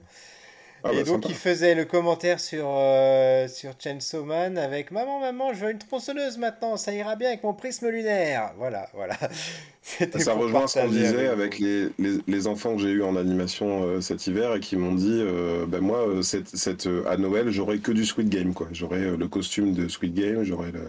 Ah 0.83 0.93
Et 0.93 0.95
bah 0.95 1.03
donc, 1.03 1.23
sympa. 1.23 1.29
il 1.29 1.35
faisait 1.35 1.75
le 1.75 1.85
commentaire 1.85 2.39
sur, 2.39 2.65
euh, 2.69 3.47
sur 3.47 3.73
Chainsaw 3.79 4.23
Man 4.23 4.57
avec 4.57 4.91
Maman, 4.91 5.19
maman, 5.19 5.53
je 5.53 5.65
veux 5.65 5.71
une 5.71 5.79
tronçonneuse 5.79 6.37
maintenant, 6.37 6.77
ça 6.77 6.93
ira 6.93 7.15
bien 7.15 7.29
avec 7.29 7.43
mon 7.43 7.53
prisme 7.53 7.89
lunaire. 7.89 8.53
Voilà, 8.57 8.89
voilà. 8.93 9.17
Ça 10.19 10.33
rejoint 10.33 10.67
ce 10.67 10.79
qu'on 10.79 10.89
disait 10.89 11.27
avec 11.27 11.59
les, 11.59 11.89
les, 11.97 12.17
les 12.27 12.47
enfants 12.47 12.75
que 12.75 12.81
j'ai 12.81 12.89
eus 12.91 13.03
en 13.03 13.15
animation 13.15 13.83
euh, 13.83 14.01
cet 14.01 14.27
hiver 14.27 14.53
et 14.55 14.59
qui 14.59 14.75
m'ont 14.75 14.93
dit 14.93 15.21
euh, 15.21 15.65
ben 15.65 15.79
moi 15.79 15.99
euh, 16.07 16.21
cette, 16.21 16.49
cette, 16.49 16.89
à 17.07 17.15
Noël 17.17 17.49
j'aurai 17.51 17.79
que 17.79 17.93
du 17.93 18.05
Squid 18.05 18.27
Game 18.29 18.53
quoi 18.53 18.67
j'aurai 18.73 19.15
le 19.15 19.27
costume 19.29 19.73
de 19.73 19.87
Squid 19.87 20.13
Game 20.13 20.43
j'aurai 20.43 20.71
le 20.73 20.81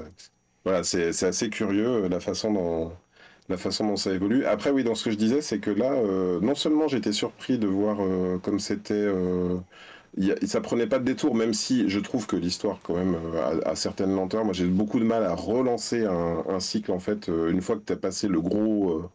voilà 0.65 0.83
c'est 0.83 1.23
assez 1.23 1.49
curieux 1.49 2.09
la 2.09 2.19
façon 2.19 2.53
dont 2.53 2.93
la 3.49 3.57
façon 3.57 3.87
dont 3.87 3.97
ça 3.97 4.13
évolue 4.13 4.45
après 4.45 4.71
oui 4.71 4.85
dans 4.85 4.95
ce 4.95 5.05
que 5.05 5.11
je 5.11 5.17
disais 5.17 5.41
c'est 5.41 5.59
que 5.59 5.71
là 5.71 5.93
euh, 5.93 6.41
non 6.41 6.55
seulement 6.55 6.89
j'étais 6.89 7.13
surpris 7.13 7.59
de 7.59 7.67
voir 7.67 7.99
euh, 8.01 8.39
comme 8.39 8.61
c'était 8.61 8.95
euh, 8.95 9.59
ça 10.47 10.61
prenait 10.61 10.87
pas 10.87 10.99
de 10.99 11.05
détour 11.05 11.35
même 11.35 11.55
si 11.55 11.89
je 11.89 12.01
trouve 12.01 12.27
que 12.27 12.37
l'histoire 12.37 12.81
quand 12.83 12.95
même 12.95 13.15
euh, 13.15 13.61
a, 13.65 13.75
certaines 13.75 14.15
lenteurs 14.15 14.45
moi 14.45 14.53
j'ai 14.53 14.67
beaucoup 14.67 14.99
de 15.01 15.05
mal 15.05 15.25
à 15.25 15.35
relancer 15.35 16.05
un, 16.05 16.61
cycle 16.61 16.93
en 16.93 16.99
fait 16.99 17.29
une 17.29 17.61
fois 17.61 17.77
que 17.77 17.83
tu 17.87 17.93
as 17.93 17.97
passé 17.97 18.29
le 18.29 18.41
gros 18.41 19.11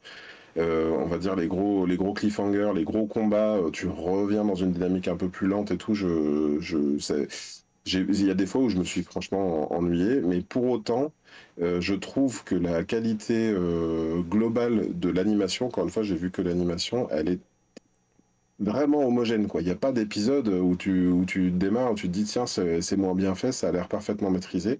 on 0.55 1.05
va 1.07 1.17
dire 1.17 1.35
les 1.35 1.47
gros, 1.47 1.85
les 1.85 1.97
gros 1.97 2.13
cliffhangers, 2.13 2.71
les 2.75 2.83
gros 2.83 3.07
combats, 3.07 3.57
tu 3.73 3.87
reviens 3.87 4.45
dans 4.45 4.55
une 4.55 4.71
dynamique 4.71 5.07
un 5.07 5.17
peu 5.17 5.27
plus 5.27 5.47
lente 5.47 5.71
et 5.71 5.77
tout. 5.77 5.95
Je, 5.95 6.57
je, 6.59 6.77
il 7.85 8.25
y 8.25 8.31
a 8.31 8.33
des 8.33 8.45
fois 8.45 8.61
où 8.61 8.69
je 8.69 8.77
me 8.77 8.83
suis 8.83 9.03
franchement 9.03 9.73
ennuyé, 9.73 10.21
mais 10.21 10.41
pour 10.41 10.65
autant, 10.65 11.11
euh, 11.61 11.81
je 11.81 11.93
trouve 11.93 12.43
que 12.43 12.55
la 12.55 12.83
qualité 12.83 13.51
euh, 13.51 14.21
globale 14.21 14.99
de 14.99 15.09
l'animation, 15.09 15.67
encore 15.67 15.83
une 15.83 15.89
fois, 15.91 16.03
j'ai 16.03 16.15
vu 16.15 16.31
que 16.31 16.41
l'animation, 16.41 17.07
elle 17.11 17.29
est 17.29 17.39
vraiment 18.59 19.05
homogène. 19.05 19.47
Il 19.55 19.65
n'y 19.65 19.71
a 19.71 19.75
pas 19.75 19.91
d'épisode 19.91 20.47
où 20.47 20.75
tu, 20.75 21.51
démarres, 21.51 21.91
où 21.91 21.95
tu 21.95 22.07
te 22.07 22.13
dis, 22.13 22.23
tiens, 22.25 22.45
c'est 22.47 22.97
moins 22.97 23.15
bien 23.15 23.35
fait, 23.35 23.51
ça 23.51 23.69
a 23.69 23.71
l'air 23.71 23.87
parfaitement 23.87 24.31
maîtrisé. 24.31 24.79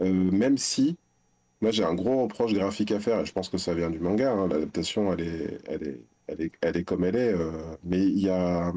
Euh, 0.00 0.30
même 0.30 0.58
si 0.58 0.96
moi, 1.60 1.70
j'ai 1.70 1.84
un 1.84 1.94
gros 1.94 2.22
reproche 2.24 2.54
graphique 2.54 2.92
à 2.92 3.00
faire, 3.00 3.20
et 3.20 3.26
je 3.26 3.32
pense 3.32 3.48
que 3.48 3.58
ça 3.58 3.74
vient 3.74 3.90
du 3.90 4.00
manga. 4.00 4.32
hein. 4.32 4.48
L'adaptation, 4.48 5.12
elle 5.12 5.20
est, 5.20 5.58
elle 5.66 5.82
est, 5.88 6.00
elle 6.26 6.40
est, 6.42 6.52
elle 6.60 6.76
est 6.76 6.84
comme 6.84 7.04
elle 7.04 7.16
est. 7.16 7.34
mais 7.84 8.00
il 8.02 8.18
y 8.18 8.30
a, 8.30 8.72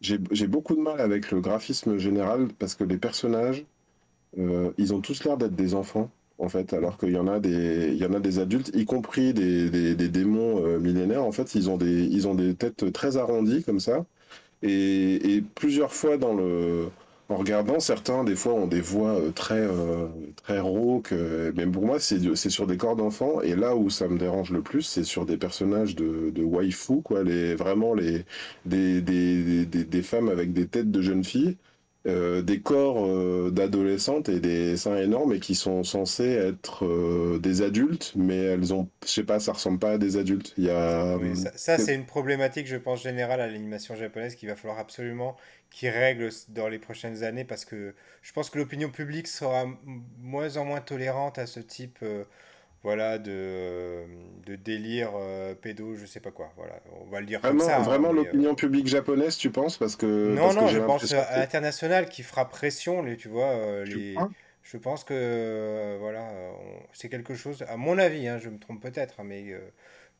j'ai, 0.00 0.18
beaucoup 0.46 0.76
de 0.76 0.80
mal 0.80 1.00
avec 1.00 1.30
le 1.30 1.40
graphisme 1.40 1.98
général 1.98 2.48
parce 2.58 2.74
que 2.74 2.84
les 2.84 2.98
personnages, 2.98 3.64
ils 4.36 4.94
ont 4.94 5.00
tous 5.00 5.24
l'air 5.24 5.36
d'être 5.38 5.54
des 5.56 5.74
enfants, 5.74 6.10
en 6.38 6.48
fait, 6.48 6.72
alors 6.72 6.98
qu'il 6.98 7.10
y 7.12 7.16
en 7.18 7.26
a 7.28 7.40
des, 7.40 7.88
il 7.92 7.98
y 7.98 8.04
en 8.06 8.14
a 8.14 8.20
des 8.20 8.38
adultes, 8.38 8.70
y 8.74 8.84
compris 8.84 9.34
des, 9.34 9.70
des, 9.70 9.94
des 9.94 10.08
démons 10.08 10.64
euh, 10.64 10.78
millénaires. 10.78 11.24
En 11.24 11.32
fait, 11.32 11.54
ils 11.54 11.68
ont 11.70 11.76
des, 11.76 12.04
ils 12.06 12.28
ont 12.28 12.34
des 12.34 12.54
têtes 12.54 12.92
très 12.92 13.16
arrondies 13.16 13.64
comme 13.64 13.80
ça. 13.80 14.04
Et, 14.62 15.34
et 15.36 15.42
plusieurs 15.42 15.92
fois 15.92 16.16
dans 16.18 16.34
le, 16.34 16.88
en 17.28 17.36
regardant, 17.36 17.78
certains 17.80 18.24
des 18.24 18.36
fois 18.36 18.54
ont 18.54 18.66
des 18.66 18.80
voix 18.80 19.20
euh, 19.20 19.30
très, 19.32 19.60
euh, 19.60 20.08
très 20.42 20.60
rauques, 20.60 21.12
mais 21.56 21.66
pour 21.66 21.84
moi 21.86 22.00
c'est 22.00 22.18
c'est 22.34 22.50
sur 22.50 22.66
des 22.66 22.76
corps 22.76 22.96
d'enfants. 22.96 23.40
Et 23.42 23.54
là 23.56 23.76
où 23.76 23.90
ça 23.90 24.08
me 24.08 24.18
dérange 24.18 24.50
le 24.52 24.62
plus, 24.62 24.82
c'est 24.82 25.04
sur 25.04 25.26
des 25.26 25.36
personnages 25.36 25.94
de, 25.96 26.30
de 26.30 26.42
waifu, 26.42 27.02
quoi, 27.02 27.22
les, 27.22 27.54
vraiment 27.54 27.94
les, 27.94 28.24
des, 28.64 29.00
des, 29.02 29.66
des, 29.66 29.84
des 29.84 30.02
femmes 30.02 30.28
avec 30.28 30.52
des 30.52 30.66
têtes 30.68 30.90
de 30.90 31.02
jeunes 31.02 31.24
filles, 31.24 31.56
euh, 32.08 32.42
des 32.42 32.60
corps 32.60 33.04
euh, 33.04 33.50
d'adolescentes 33.50 34.28
et 34.28 34.40
des 34.40 34.76
seins 34.76 34.96
énormes 34.96 35.34
et 35.34 35.40
qui 35.40 35.54
sont 35.54 35.84
censés 35.84 36.30
être 36.30 36.86
euh, 36.86 37.38
des 37.38 37.60
adultes, 37.62 38.12
mais 38.16 38.38
elles 38.38 38.72
ont, 38.72 38.88
je 39.04 39.10
sais 39.10 39.24
pas, 39.24 39.38
ça 39.38 39.52
ressemble 39.52 39.78
pas 39.78 39.92
à 39.92 39.98
des 39.98 40.16
adultes. 40.16 40.54
Il 40.56 40.64
y 40.64 40.70
a, 40.70 41.16
Oui, 41.18 41.36
ça, 41.36 41.52
ça, 41.54 41.76
c'est 41.78 41.94
une 41.94 42.06
problématique, 42.06 42.66
je 42.66 42.76
pense, 42.76 43.02
générale 43.02 43.40
à 43.40 43.46
l'animation 43.46 43.94
japonaise 43.94 44.36
qu'il 44.36 44.48
va 44.48 44.56
falloir 44.56 44.78
absolument 44.78 45.36
qu'ils 45.70 45.90
règlent 45.90 46.30
dans 46.48 46.68
les 46.68 46.78
prochaines 46.78 47.24
années 47.24 47.44
parce 47.44 47.66
que 47.66 47.94
je 48.22 48.32
pense 48.32 48.48
que 48.48 48.58
l'opinion 48.58 48.88
publique 48.88 49.28
sera 49.28 49.66
moins 50.18 50.56
en 50.56 50.64
moins 50.64 50.80
tolérante 50.80 51.38
à 51.38 51.46
ce 51.46 51.60
type 51.60 52.02
voilà, 52.88 53.18
de, 53.18 54.04
de 54.46 54.56
délire 54.56 55.10
euh, 55.16 55.54
pédo, 55.54 55.94
je 55.96 56.06
sais 56.06 56.20
pas 56.20 56.30
quoi. 56.32 56.52
Voilà, 56.56 56.80
on 57.02 57.06
va 57.06 57.20
le 57.20 57.26
dire 57.26 57.42
comme 57.44 57.60
Vraiment, 57.62 57.70
ça. 57.70 57.92
hein, 57.94 57.98
vraiment 57.98 58.12
mais, 58.12 58.26
euh, 58.28 58.32
l'opinion 58.32 58.54
publique 58.54 58.86
japonaise, 58.86 59.36
tu 59.36 59.50
penses? 59.50 59.76
Parce 59.76 59.96
que, 59.96 60.38
Non, 60.38 60.42
parce 60.42 60.54
non, 60.54 60.66
je 60.66 60.78
pense 60.78 61.12
à 61.12 61.38
l'international 61.38 62.08
qui 62.08 62.22
fera 62.22 62.48
pression, 62.48 63.02
les, 63.02 63.16
tu 63.16 63.28
vois, 63.28 63.50
euh, 63.52 63.84
les... 63.84 64.26
Je 64.64 64.76
pense 64.76 65.04
que, 65.04 65.14
euh, 65.14 65.96
voilà, 66.00 66.28
euh, 66.30 66.50
on- 66.60 66.82
c'est 66.92 67.08
quelque 67.08 67.34
chose, 67.34 67.62
à 67.68 67.76
mon 67.76 67.96
avis, 67.98 68.26
hein, 68.28 68.38
je 68.38 68.48
me 68.50 68.58
trompe 68.58 68.82
peut-être, 68.82 69.22
mais 69.22 69.44
euh, 69.52 69.60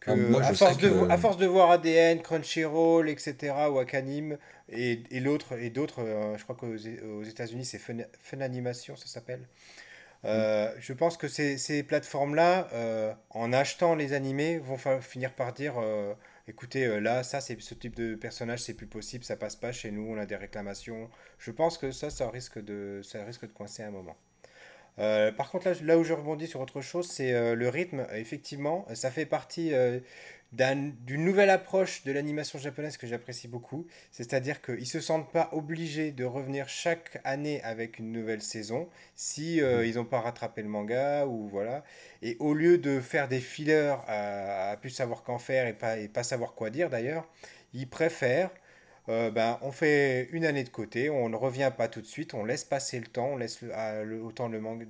Ah, 0.06 0.16
moi, 0.16 0.42
à 0.44 0.52
force 0.54 0.78
de, 0.78 0.88
vo- 0.88 1.06
que... 1.06 1.10
à 1.10 1.18
force 1.18 1.36
de 1.38 1.46
voir 1.46 1.70
ADN, 1.70 2.22
Crunchyroll, 2.22 3.08
etc., 3.10 3.70
ou 3.70 3.76
Wakanim, 3.76 4.38
et, 4.70 5.02
et 5.10 5.20
l'autre, 5.20 5.54
et 5.58 5.70
d'autres, 5.70 6.00
euh, 6.02 6.36
je 6.38 6.44
crois 6.44 6.56
qu'aux 6.56 6.68
aux 6.74 7.24
États-Unis, 7.24 7.64
c'est 7.66 7.78
Fun, 7.78 7.98
Fun 8.20 8.40
Animation, 8.40 8.96
ça 8.96 9.06
s'appelle. 9.06 9.48
Euh, 10.24 10.72
je 10.80 10.92
pense 10.92 11.16
que 11.16 11.28
ces, 11.28 11.82
plateformes-là, 11.82 12.68
euh, 12.72 13.14
en 13.30 13.52
achetant 13.52 13.94
les 13.94 14.12
animés, 14.12 14.58
vont 14.58 14.76
finir 15.00 15.32
par 15.34 15.52
dire, 15.52 15.74
euh, 15.78 16.14
écoutez, 16.48 17.00
là, 17.00 17.22
ça, 17.22 17.40
c'est 17.40 17.60
ce 17.60 17.74
type 17.74 17.94
de 17.94 18.14
personnage, 18.14 18.60
c'est 18.60 18.74
plus 18.74 18.86
possible, 18.86 19.24
ça 19.24 19.36
passe 19.36 19.56
pas 19.56 19.72
chez 19.72 19.90
nous, 19.90 20.06
on 20.08 20.18
a 20.18 20.26
des 20.26 20.36
réclamations. 20.36 21.08
Je 21.38 21.50
pense 21.50 21.78
que 21.78 21.92
ça, 21.92 22.10
ça 22.10 22.28
risque 22.30 22.62
de, 22.62 23.00
ça 23.02 23.24
risque 23.24 23.42
de 23.42 23.52
coincer 23.52 23.82
un 23.82 23.90
moment. 23.90 24.16
Par 24.96 25.50
contre, 25.52 25.70
là, 25.84 25.96
où 25.96 26.02
je 26.02 26.12
rebondis 26.12 26.48
sur 26.48 26.60
autre 26.60 26.80
chose, 26.80 27.08
c'est 27.08 27.54
le 27.54 27.68
rythme. 27.68 28.04
Effectivement, 28.12 28.84
ça 28.94 29.12
fait 29.12 29.26
partie 29.26 29.72
d'un- 30.52 30.92
d'une 31.04 31.24
nouvelle 31.24 31.50
approche 31.50 32.04
de 32.04 32.12
l'animation 32.12 32.58
japonaise 32.58 32.96
que 32.96 33.06
j'apprécie 33.06 33.48
beaucoup. 33.48 33.86
C'est-à-dire 34.10 34.62
qu'ils 34.62 34.80
ne 34.80 34.84
se 34.84 35.00
sentent 35.00 35.30
pas 35.30 35.48
obligés 35.52 36.10
de 36.10 36.24
revenir 36.24 36.68
chaque 36.68 37.20
année 37.24 37.62
avec 37.62 37.98
une 37.98 38.12
nouvelle 38.12 38.40
saison 38.42 38.88
si 39.14 39.60
euh, 39.60 39.84
ils 39.86 39.96
n'ont 39.96 40.04
pas 40.04 40.20
rattrapé 40.20 40.62
le 40.62 40.68
manga 40.68 41.26
ou 41.26 41.48
voilà. 41.48 41.84
Et 42.22 42.36
au 42.40 42.54
lieu 42.54 42.78
de 42.78 43.00
faire 43.00 43.28
des 43.28 43.40
fillers 43.40 43.94
à, 44.06 44.70
à 44.70 44.76
plus 44.76 44.90
savoir 44.90 45.22
qu'en 45.22 45.38
faire 45.38 45.66
et 45.66 45.74
pas, 45.74 45.98
et 45.98 46.08
pas 46.08 46.22
savoir 46.22 46.54
quoi 46.54 46.70
dire 46.70 46.88
d'ailleurs, 46.90 47.28
ils 47.74 47.88
préfèrent 47.88 48.50
euh, 49.08 49.30
ben, 49.30 49.58
on 49.62 49.72
fait 49.72 50.28
une 50.32 50.44
année 50.44 50.64
de 50.64 50.68
côté, 50.68 51.10
on 51.10 51.28
ne 51.28 51.36
revient 51.36 51.72
pas 51.76 51.88
tout 51.88 52.00
de 52.00 52.06
suite, 52.06 52.34
on 52.34 52.44
laisse 52.44 52.64
passer 52.64 53.00
le 53.00 53.06
temps, 53.06 53.28
on 53.32 53.36
laisse 53.36 53.62
le, 53.62 53.70
le, 54.04 54.22
autant 54.22 54.48
le, 54.48 54.60
manga, 54.60 54.84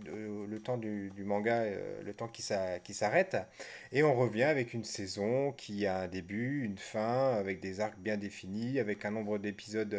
temps 0.65 0.77
du, 0.77 1.13
manga, 1.25 1.65
le 2.05 2.13
temps 2.15 2.29
qui 2.29 2.43
s'arrête, 2.43 3.37
et 3.93 4.03
on 4.03 4.15
revient 4.15 4.45
avec 4.45 4.75
une 4.75 4.85
saison 4.85 5.53
qui 5.53 5.87
a 5.87 6.01
un 6.01 6.09
début, 6.09 6.65
une 6.65 6.79
fin, 6.79 7.35
avec 7.35 7.61
des 7.61 7.81
arcs 7.81 7.99
bien 7.99 8.17
définis, 8.17 8.79
avec 8.81 9.05
un 9.05 9.11
nombre 9.13 9.39
d'épisodes 9.39 9.97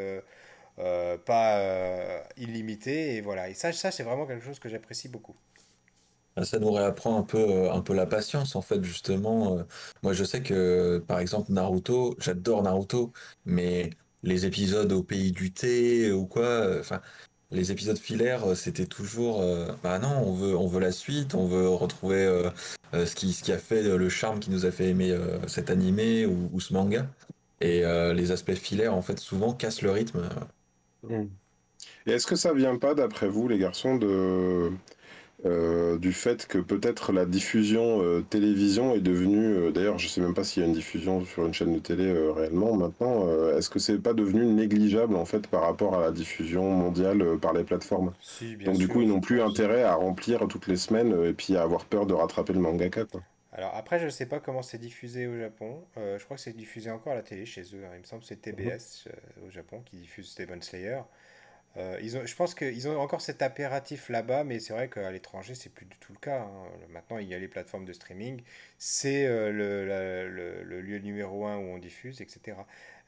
pas 1.25 2.23
illimité, 2.37 3.15
et 3.15 3.21
voilà. 3.21 3.49
Et 3.49 3.53
ça, 3.53 3.71
ça 3.73 3.91
c'est 3.91 4.03
vraiment 4.03 4.25
quelque 4.25 4.45
chose 4.45 4.59
que 4.59 4.69
j'apprécie 4.69 5.09
beaucoup. 5.09 5.35
Ah, 6.35 6.45
ça 6.45 6.57
nous 6.59 6.71
réapprend 6.71 7.17
un 7.17 7.23
peu, 7.23 7.37
euh, 7.37 7.71
un 7.73 7.81
peu 7.81 7.93
la 7.93 8.05
patience, 8.05 8.55
en 8.55 8.61
fait, 8.61 8.81
justement. 8.83 9.57
Euh. 9.57 9.63
Moi, 10.03 10.13
je 10.13 10.23
sais 10.23 10.41
que, 10.41 10.99
par 11.05 11.19
exemple, 11.19 11.51
Naruto, 11.51 12.15
j'adore 12.19 12.63
Naruto, 12.63 13.11
mais 13.45 13.89
les 14.23 14.45
épisodes 14.45 14.91
au 14.91 15.03
pays 15.03 15.31
du 15.31 15.51
thé 15.51 16.11
ou 16.11 16.25
quoi, 16.25 16.43
euh, 16.43 16.79
enfin, 16.79 17.01
les 17.51 17.71
épisodes 17.71 17.97
filaires, 17.97 18.55
c'était 18.55 18.85
toujours, 18.85 19.43
bah 19.81 19.97
non, 19.97 20.23
on 20.23 20.33
veut, 20.33 20.55
on 20.55 20.67
veut 20.67 20.79
la 20.79 20.91
suite, 20.91 21.33
on 21.33 21.47
veut 21.47 21.67
retrouver 21.67 22.43
ce 22.93 23.15
qui, 23.15 23.33
ce 23.33 23.41
qui 23.41 23.51
a 23.51 23.57
fait 23.57 23.81
le 23.81 24.07
charme 24.07 24.39
qui 24.39 24.51
nous 24.51 24.67
a 24.67 24.71
fait 24.71 24.89
aimer 24.89 25.17
cet 25.47 25.71
animé 25.71 26.27
ou, 26.27 26.59
ce 26.59 26.73
manga. 26.73 27.07
Et 27.59 27.81
les 28.13 28.31
aspects 28.31 28.53
filaires, 28.53 28.93
en 28.93 29.01
fait, 29.01 29.17
souvent 29.17 29.51
cassent 29.51 29.81
le 29.81 29.89
rythme. 29.89 30.29
Mmh. 31.01 31.23
Et 32.05 32.11
est-ce 32.11 32.27
que 32.27 32.35
ça 32.35 32.53
vient 32.53 32.77
pas, 32.77 32.93
d'après 32.93 33.27
vous, 33.27 33.47
les 33.47 33.57
garçons, 33.57 33.95
de 33.95 34.71
euh, 35.45 35.97
du 35.97 36.11
fait 36.11 36.47
que 36.47 36.57
peut-être 36.57 37.13
la 37.13 37.25
diffusion 37.25 38.01
euh, 38.01 38.21
télévision 38.21 38.93
est 38.93 38.99
devenue, 38.99 39.55
euh, 39.55 39.71
d'ailleurs 39.71 39.97
je 39.97 40.09
sais 40.09 40.19
même 40.19 40.33
pas 40.33 40.43
s'il 40.43 40.63
y 40.63 40.65
a 40.65 40.67
une 40.67 40.75
diffusion 40.75 41.23
sur 41.23 41.45
une 41.45 41.53
chaîne 41.53 41.73
de 41.73 41.79
télé 41.79 42.11
réellement 42.11 42.75
maintenant, 42.75 43.25
est-ce 43.55 43.69
que 43.69 43.79
c'est 43.79 43.99
pas 43.99 44.13
devenu 44.13 44.45
négligeable 44.45 45.15
en 45.15 45.23
fait 45.23 45.47
par 45.47 45.61
rapport 45.61 45.95
à 45.95 46.01
la 46.01 46.11
diffusion 46.11 46.69
mondiale 46.69 47.37
par 47.41 47.53
les 47.53 47.63
plateformes? 47.63 48.13
Donc 48.65 48.77
du 48.77 48.89
coup 48.89 49.01
ils 49.01 49.07
n'ont 49.07 49.21
plus 49.21 49.41
intérêt 49.41 49.83
à 49.83 49.95
remplir 49.95 50.45
toutes 50.49 50.67
les 50.67 50.75
semaines 50.75 51.15
et 51.23 51.33
puis 51.33 51.55
à 51.55 51.61
avoir 51.61 51.85
peur 51.85 52.05
de 52.05 52.13
rattraper 52.13 52.51
le 52.51 52.59
mangaka 52.59 53.05
quoi. 53.05 53.21
Alors 53.53 53.73
après 53.75 53.99
je 53.99 54.09
sais 54.09 54.25
pas 54.25 54.39
comment 54.39 54.61
c'est 54.61 54.77
diffusé 54.77 55.25
au 55.25 55.37
Japon, 55.37 55.85
je 55.95 56.23
crois 56.25 56.35
que 56.35 56.43
c'est 56.43 56.55
diffusé 56.55 56.91
encore 56.91 57.13
à 57.13 57.15
la 57.15 57.23
télé 57.23 57.45
chez 57.45 57.61
eux, 57.61 57.85
hein. 57.85 57.91
il 57.95 57.99
me 57.99 58.05
semble 58.05 58.23
que 58.23 58.27
c'est 58.27 58.41
TBS 58.41 59.07
mhm. 59.07 59.47
au 59.47 59.49
Japon 59.49 59.81
qui 59.85 59.95
diffuse 59.95 60.35
Demon 60.35 60.59
Slayer. 60.59 60.99
Euh, 61.79 61.97
je 62.01 62.35
pense 62.35 62.55
qu'ils 62.55 62.87
ont 62.87 62.99
encore 62.99 63.21
cet 63.21 63.41
impératif 63.41 64.09
là-bas, 64.09 64.43
mais 64.43 64.59
c'est 64.59 64.73
vrai 64.73 64.89
qu'à 64.89 65.11
l'étranger, 65.11 65.55
c'est 65.55 65.69
plus 65.69 65.85
du 65.85 65.97
tout 65.97 66.11
le 66.11 66.19
cas. 66.19 66.41
Hein. 66.41 66.69
Maintenant, 66.89 67.17
il 67.19 67.27
y 67.27 67.33
a 67.33 67.39
les 67.39 67.47
plateformes 67.47 67.85
de 67.85 67.93
streaming, 67.93 68.41
c'est 68.77 69.25
euh, 69.25 69.51
le, 69.51 70.81
lieu 70.81 70.99
numéro 70.99 71.45
un 71.45 71.57
où 71.57 71.61
on 71.61 71.77
diffuse, 71.77 72.21
etc. 72.21 72.57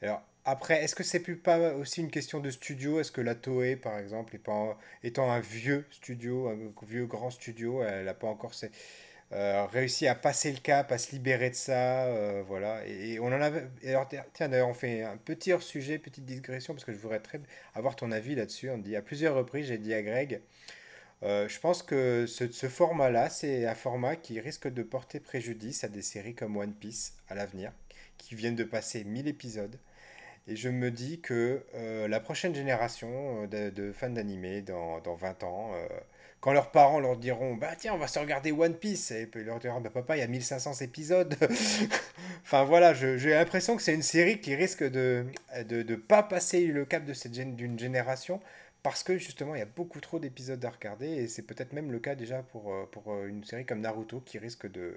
Alors, 0.00 0.22
après, 0.44 0.82
est-ce 0.82 0.94
que 0.94 1.04
c'est 1.04 1.20
plus 1.20 1.36
pas 1.36 1.74
aussi 1.74 2.00
une 2.00 2.10
question 2.10 2.40
de 2.40 2.50
studio? 2.50 2.98
Est-ce 2.98 3.12
que 3.12 3.20
la 3.20 3.34
Toei, 3.34 3.76
par 3.76 3.98
exemple, 3.98 4.38
étant 5.02 5.30
un 5.30 5.40
vieux 5.40 5.84
studio, 5.90 6.48
un 6.48 6.58
vieux 6.86 7.06
grand 7.06 7.30
studio, 7.30 7.82
elle 7.82 8.06
n'a 8.06 8.14
pas 8.14 8.26
encore 8.26 8.54
ces 8.54 8.70
euh, 9.32 9.64
réussi 9.66 10.06
à 10.06 10.14
passer 10.14 10.52
le 10.52 10.58
cap, 10.58 10.92
à 10.92 10.98
se 10.98 11.12
libérer 11.12 11.48
de 11.48 11.54
ça, 11.54 12.04
euh, 12.04 12.42
voilà. 12.46 12.86
Et, 12.86 13.18
on 13.18 13.26
en 13.26 13.40
avait. 13.40 13.66
tiens, 14.34 14.48
d'ailleurs, 14.48 14.68
on 14.68 14.74
fait 14.74 15.02
un 15.02 15.16
petit 15.16 15.52
hors 15.52 15.62
sujet, 15.62 15.98
petite 15.98 16.26
digression, 16.26 16.74
parce 16.74 16.84
que 16.84 16.92
je 16.92 16.98
voudrais 16.98 17.20
très 17.20 17.40
avoir 17.74 17.96
ton 17.96 18.12
avis 18.12 18.34
là-dessus. 18.34 18.68
On 18.70 18.78
dit 18.78 18.94
à 18.94 19.00
plusieurs 19.00 19.34
reprises, 19.34 19.66
j'ai 19.66 19.78
dit 19.78 19.94
à 19.94 20.02
Greg, 20.02 20.42
euh, 21.22 21.48
je 21.48 21.58
pense 21.60 21.82
que 21.82 22.26
ce, 22.26 22.68
format-là, 22.68 23.30
c'est 23.30 23.66
un 23.66 23.74
format 23.74 24.16
qui 24.16 24.38
risque 24.40 24.68
de 24.68 24.82
porter 24.82 25.20
préjudice 25.20 25.84
à 25.84 25.88
des 25.88 26.02
séries 26.02 26.34
comme 26.34 26.56
One 26.56 26.74
Piece 26.74 27.14
à 27.28 27.34
l'avenir, 27.34 27.72
qui 28.18 28.34
viennent 28.34 28.56
de 28.56 28.64
passer 28.64 29.04
1000 29.04 29.28
épisodes. 29.28 29.78
Et 30.48 30.56
je 30.56 30.68
me 30.68 30.90
dis 30.90 31.20
que 31.20 31.64
la 32.08 32.20
prochaine 32.20 32.54
génération 32.54 33.46
de, 33.46 33.70
de 33.70 33.92
fans 33.92 34.10
d'animé, 34.10 34.60
dans, 34.62 35.00
dans, 35.00 35.14
20 35.14 35.44
ans, 35.44 35.72
quand 36.42 36.52
leurs 36.52 36.72
parents 36.72 36.98
leur 36.98 37.16
diront 37.16 37.54
bah 37.54 37.70
tiens 37.78 37.94
on 37.94 37.98
va 37.98 38.08
se 38.08 38.18
regarder 38.18 38.50
One 38.50 38.74
Piece 38.74 39.12
et 39.12 39.26
puis 39.26 39.40
ils 39.40 39.46
leur 39.46 39.60
diront 39.60 39.80
bah 39.80 39.90
papa 39.90 40.16
il 40.16 40.20
y 40.20 40.24
a 40.24 40.26
1500 40.26 40.74
épisodes. 40.82 41.34
Enfin 42.44 42.64
voilà 42.64 42.92
j'ai 42.92 43.30
l'impression 43.30 43.76
que 43.76 43.82
c'est 43.82 43.94
une 43.94 44.02
série 44.02 44.40
qui 44.40 44.54
risque 44.56 44.82
de 44.82 45.24
de, 45.64 45.94
pas 45.94 46.24
passer 46.24 46.66
le 46.66 46.84
cap 46.84 47.04
de 47.04 47.14
cette 47.14 47.32
d'une 47.32 47.78
génération 47.78 48.40
parce 48.82 49.04
que 49.04 49.18
justement 49.18 49.54
il 49.54 49.60
y 49.60 49.62
a 49.62 49.66
beaucoup 49.66 50.00
trop 50.00 50.18
d'épisodes 50.18 50.62
à 50.64 50.70
regarder 50.70 51.06
et 51.06 51.28
c'est 51.28 51.42
peut-être 51.42 51.72
même 51.72 51.92
le 51.92 52.00
cas 52.00 52.16
déjà 52.16 52.42
pour, 52.42 52.72
euh, 52.72 52.88
pour 52.90 53.12
euh, 53.12 53.28
une 53.28 53.44
série 53.44 53.64
comme 53.64 53.80
Naruto 53.80 54.20
qui 54.20 54.38
risque 54.38 54.70
de 54.70 54.96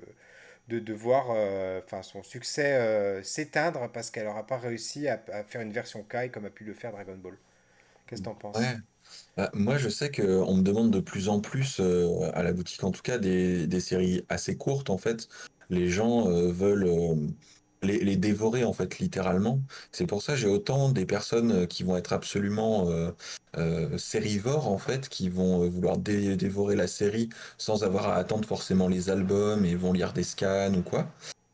de, 0.67 0.93
voir 0.93 1.27
euh, 1.29 1.79
son 2.01 2.23
succès 2.23 3.21
s'éteindre 3.21 3.88
parce 3.91 4.10
qu'elle 4.10 4.25
n'aura 4.25 4.47
pas 4.47 4.58
réussi 4.58 5.08
à, 5.08 5.19
faire 5.43 5.62
une 5.62 5.71
version 5.71 6.01
Kai 6.01 6.29
comme 6.34 6.45
a 6.45 6.49
pu 6.49 6.63
le 6.63 6.73
faire 6.73 6.91
Dragon 6.91 7.15
Ball. 7.15 7.38
Qu'est-ce 8.08 8.21
que 8.21 8.25
tu 8.25 8.31
en 8.31 8.34
penses 8.34 8.58
bah, 9.37 9.49
moi, 9.53 9.77
je 9.77 9.89
sais 9.89 10.11
qu'on 10.11 10.55
me 10.55 10.61
demande 10.61 10.91
de 10.91 10.99
plus 11.01 11.27
en 11.27 11.41
plus, 11.41 11.77
euh, 11.81 12.29
à 12.33 12.41
la 12.43 12.53
boutique 12.53 12.83
en 12.83 12.91
tout 12.91 13.01
cas, 13.01 13.17
des, 13.17 13.67
des 13.67 13.79
séries 13.81 14.23
assez 14.29 14.55
courtes 14.55 14.89
en 14.89 14.97
fait. 14.97 15.27
Les 15.69 15.89
gens 15.89 16.29
euh, 16.29 16.51
veulent 16.51 16.85
euh, 16.87 17.15
les, 17.81 18.15
dévorer 18.15 18.63
en 18.63 18.71
fait 18.71 18.99
littéralement. 18.99 19.59
C'est 19.91 20.07
pour 20.07 20.21
ça 20.21 20.33
que 20.33 20.39
j'ai 20.39 20.47
autant 20.47 20.89
des 20.89 21.05
personnes 21.05 21.67
qui 21.67 21.83
vont 21.83 21.97
être 21.97 22.13
absolument 22.13 22.89
sérivores 23.97 24.67
en 24.69 24.77
fait, 24.77 25.09
qui 25.09 25.29
vont 25.29 25.69
vouloir 25.69 25.97
dévorer 25.97 26.75
la 26.75 26.87
série 26.87 27.29
sans 27.57 27.83
avoir 27.83 28.07
à 28.09 28.15
attendre 28.15 28.47
forcément 28.47 28.87
les 28.87 29.09
albums 29.09 29.65
et 29.65 29.75
vont 29.75 29.93
lire 29.93 30.13
des 30.13 30.23
scans 30.23 30.73
ou 30.73 30.81
quoi. 30.81 31.07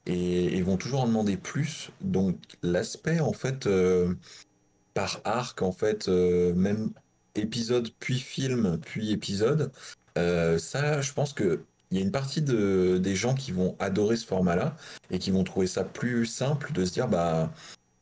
Et, 0.06 0.58
et 0.58 0.62
vont 0.62 0.78
toujours 0.78 1.02
en 1.02 1.08
demander 1.08 1.38
plus. 1.38 1.92
Donc 2.02 2.38
l'aspect 2.64 3.20
en 3.20 3.34
fait 3.34 3.68
par 4.94 5.20
arc 5.26 5.62
en 5.62 5.72
fait, 5.72 6.08
même 6.08 6.92
épisode 7.36 7.90
puis 8.00 8.20
film 8.20 8.80
puis 8.82 9.12
épisode, 9.12 9.72
euh, 10.18 10.58
ça, 10.58 11.02
je 11.02 11.14
pense 11.14 11.34
que 11.34 11.64
il 11.92 11.98
y 11.98 12.02
a 12.02 12.04
une 12.04 12.12
partie 12.12 12.42
de, 12.42 12.98
des 12.98 13.16
gens 13.16 13.36
qui 13.36 13.52
vont 13.52 13.76
adorer 13.80 14.16
ce 14.16 14.26
format-là 14.26 14.76
et 15.10 15.20
qui 15.20 15.30
vont 15.32 15.44
trouver 15.44 15.68
ça 15.68 15.84
plus 15.84 16.26
simple 16.26 16.72
de 16.72 16.86
se 16.86 16.94
dire 16.94 17.08
bah 17.10 17.52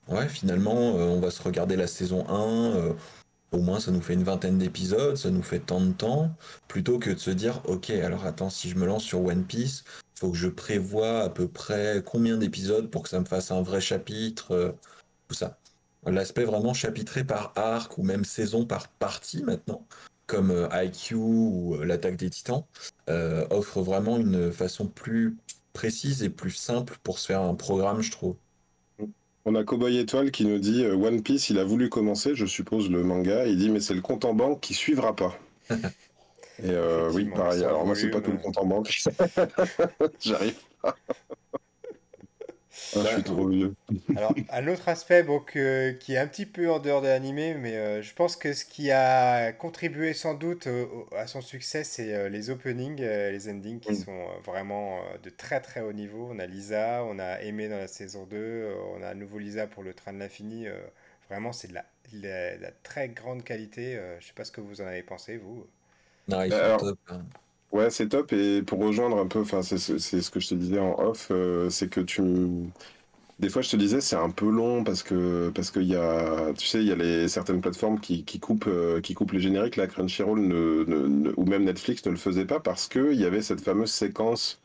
ouais 0.09 0.29
finalement 0.29 0.95
euh, 0.97 1.07
on 1.07 1.19
va 1.19 1.31
se 1.31 1.41
regarder 1.41 1.75
la 1.75 1.87
saison 1.87 2.27
1 2.29 2.75
euh, 2.75 2.93
au 3.51 3.59
moins 3.59 3.79
ça 3.79 3.91
nous 3.91 4.01
fait 4.01 4.13
une 4.13 4.23
vingtaine 4.23 4.59
d'épisodes 4.59 5.17
ça 5.17 5.31
nous 5.31 5.41
fait 5.41 5.59
tant 5.59 5.81
de 5.81 5.91
temps 5.91 6.31
plutôt 6.67 6.99
que 6.99 7.09
de 7.11 7.17
se 7.19 7.31
dire 7.31 7.61
ok 7.65 7.89
alors 7.91 8.25
attends 8.27 8.51
si 8.51 8.69
je 8.69 8.75
me 8.75 8.85
lance 8.85 9.03
sur 9.03 9.23
One 9.25 9.45
Piece 9.45 9.83
faut 10.13 10.31
que 10.31 10.37
je 10.37 10.47
prévoie 10.49 11.21
à 11.23 11.29
peu 11.29 11.47
près 11.47 12.03
combien 12.05 12.37
d'épisodes 12.37 12.89
pour 12.91 13.03
que 13.03 13.09
ça 13.09 13.19
me 13.19 13.25
fasse 13.25 13.51
un 13.51 13.63
vrai 13.63 13.81
chapitre 13.81 14.75
tout 15.27 15.35
ça 15.35 15.57
l'aspect 16.11 16.43
vraiment 16.43 16.73
chapitré 16.73 17.23
par 17.23 17.53
arc 17.55 17.97
ou 17.97 18.03
même 18.03 18.25
saison 18.25 18.65
par 18.65 18.87
partie 18.87 19.43
maintenant, 19.43 19.85
comme 20.27 20.51
euh, 20.51 20.67
IQ 20.71 21.15
ou 21.15 21.75
euh, 21.75 21.85
l'attaque 21.85 22.15
des 22.15 22.29
titans, 22.29 22.63
euh, 23.09 23.45
offre 23.49 23.81
vraiment 23.81 24.17
une 24.17 24.51
façon 24.51 24.87
plus 24.87 25.35
précise 25.73 26.23
et 26.23 26.29
plus 26.29 26.51
simple 26.51 26.97
pour 27.03 27.19
se 27.19 27.27
faire 27.27 27.41
un 27.41 27.55
programme, 27.55 28.01
je 28.01 28.11
trouve. 28.11 28.35
On 29.45 29.55
a 29.55 29.63
Cowboy 29.63 29.97
Étoile 29.97 30.31
qui 30.31 30.45
nous 30.45 30.59
dit 30.59 30.85
One 30.85 31.23
Piece, 31.23 31.49
il 31.49 31.57
a 31.57 31.63
voulu 31.63 31.89
commencer, 31.89 32.35
je 32.35 32.45
suppose, 32.45 32.89
le 32.89 33.03
manga. 33.03 33.47
Il 33.47 33.57
dit, 33.57 33.69
mais 33.69 33.79
c'est 33.79 33.95
le 33.95 34.01
compte 34.01 34.25
en 34.25 34.33
banque 34.33 34.59
qui 34.59 34.73
suivra 34.73 35.15
pas. 35.15 35.39
et 36.61 36.75
oui, 37.13 37.29
pareil. 37.33 37.63
Alors, 37.63 37.85
moi, 37.85 37.95
c'est 37.95 38.09
pas 38.09 38.21
tout 38.21 38.31
le 38.31 38.37
compte 38.37 38.57
en 38.57 38.65
banque. 38.65 39.01
J'arrive 40.19 40.59
pas. 40.81 40.95
Ah, 42.95 42.99
je 43.03 43.07
suis 43.15 43.23
trop 43.23 43.47
vieux. 43.47 43.73
Alors, 44.15 44.33
un 44.51 44.67
autre 44.67 44.89
aspect 44.89 45.25
qui 45.99 46.13
est 46.13 46.17
un 46.17 46.27
petit 46.27 46.45
peu 46.45 46.71
en 46.71 46.79
dehors 46.79 47.01
de 47.01 47.07
l'animé, 47.07 47.55
mais 47.55 47.75
euh, 47.75 48.01
je 48.01 48.13
pense 48.13 48.35
que 48.35 48.53
ce 48.53 48.63
qui 48.63 48.91
a 48.91 49.51
contribué 49.53 50.13
sans 50.13 50.35
doute 50.35 50.67
à 51.15 51.25
son 51.25 51.41
succès, 51.41 51.83
c'est 51.83 52.13
euh, 52.13 52.29
les 52.29 52.49
openings, 52.51 53.01
euh, 53.01 53.31
les 53.31 53.49
endings 53.49 53.79
qui 53.79 53.93
mm. 53.93 53.95
sont 53.95 54.27
vraiment 54.45 54.99
de 55.23 55.29
très 55.29 55.61
très 55.61 55.81
haut 55.81 55.93
niveau. 55.93 56.29
On 56.31 56.37
a 56.37 56.45
Lisa, 56.45 57.03
on 57.05 57.17
a 57.17 57.41
Aimé 57.41 57.69
dans 57.69 57.77
la 57.77 57.87
saison 57.87 58.25
2, 58.25 58.71
on 58.95 59.01
a 59.01 59.07
à 59.07 59.13
nouveau 59.15 59.39
Lisa 59.39 59.65
pour 59.65 59.83
le 59.83 59.93
train 59.93 60.13
de 60.13 60.19
l'infini. 60.19 60.67
vraiment, 61.27 61.53
c'est 61.53 61.69
de 61.69 61.73
la, 61.73 61.85
la, 62.57 62.71
très 62.83 63.09
grande 63.09 63.43
qualité. 63.43 63.99
je 64.19 64.27
sais 64.27 64.33
pas 64.33 64.45
ce 64.45 64.51
que 64.51 64.61
vous 64.61 64.81
en 64.81 64.85
avez 64.85 65.03
pensé, 65.03 65.37
vous. 65.37 65.65
Non, 66.27 66.43
ils 66.43 66.51
sont 66.51 66.77
top. 66.77 66.99
Hein. 67.09 67.23
Ouais, 67.71 67.89
c'est 67.91 68.09
top. 68.09 68.33
Et 68.33 68.63
pour 68.63 68.79
rejoindre 68.79 69.17
un 69.19 69.27
peu, 69.27 69.39
enfin, 69.41 69.61
c'est 69.61 69.77
ce 69.77 70.31
que 70.31 70.39
je 70.39 70.49
te 70.49 70.55
disais 70.55 70.79
en 70.79 70.97
off, 70.99 71.27
euh, 71.31 71.69
c'est 71.69 71.87
que 71.89 72.01
tu 72.01 72.21
Des 73.39 73.49
fois, 73.49 73.61
je 73.61 73.69
te 73.69 73.77
disais, 73.77 74.01
c'est 74.01 74.17
un 74.17 74.29
peu 74.31 74.49
long 74.49 74.83
parce 74.83 75.01
que 75.03 75.49
parce 75.55 75.71
qu'il 75.71 75.83
y 75.85 75.95
a, 75.95 76.53
tu 76.57 76.67
sais, 76.67 76.79
il 76.81 76.87
y 76.87 76.91
a 76.91 76.95
les 76.95 77.29
certaines 77.29 77.61
plateformes 77.61 77.99
qui, 78.01 78.25
qui 78.25 78.39
coupent 78.39 78.67
euh, 78.67 78.99
qui 79.01 79.13
coupent 79.13 79.31
les 79.31 79.39
génériques. 79.39 79.77
La 79.77 79.87
Crunchyroll 79.87 80.41
ne, 80.41 81.33
ou 81.37 81.45
même 81.45 81.63
Netflix 81.63 82.05
ne 82.05 82.11
le 82.11 82.17
faisait 82.17 82.45
pas 82.45 82.59
parce 82.59 82.87
que 82.89 83.13
il 83.13 83.19
y 83.19 83.25
avait 83.25 83.41
cette 83.41 83.61
fameuse 83.61 83.91
séquence 83.91 84.61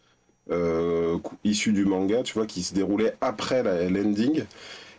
euh, 0.51 1.19
issue 1.45 1.73
du 1.73 1.85
manga, 1.87 2.23
tu 2.25 2.35
vois, 2.35 2.47
qui 2.47 2.63
se 2.63 2.75
déroulait 2.75 3.17
après 3.21 3.63
la 3.63 3.89
l'ending 3.91 4.45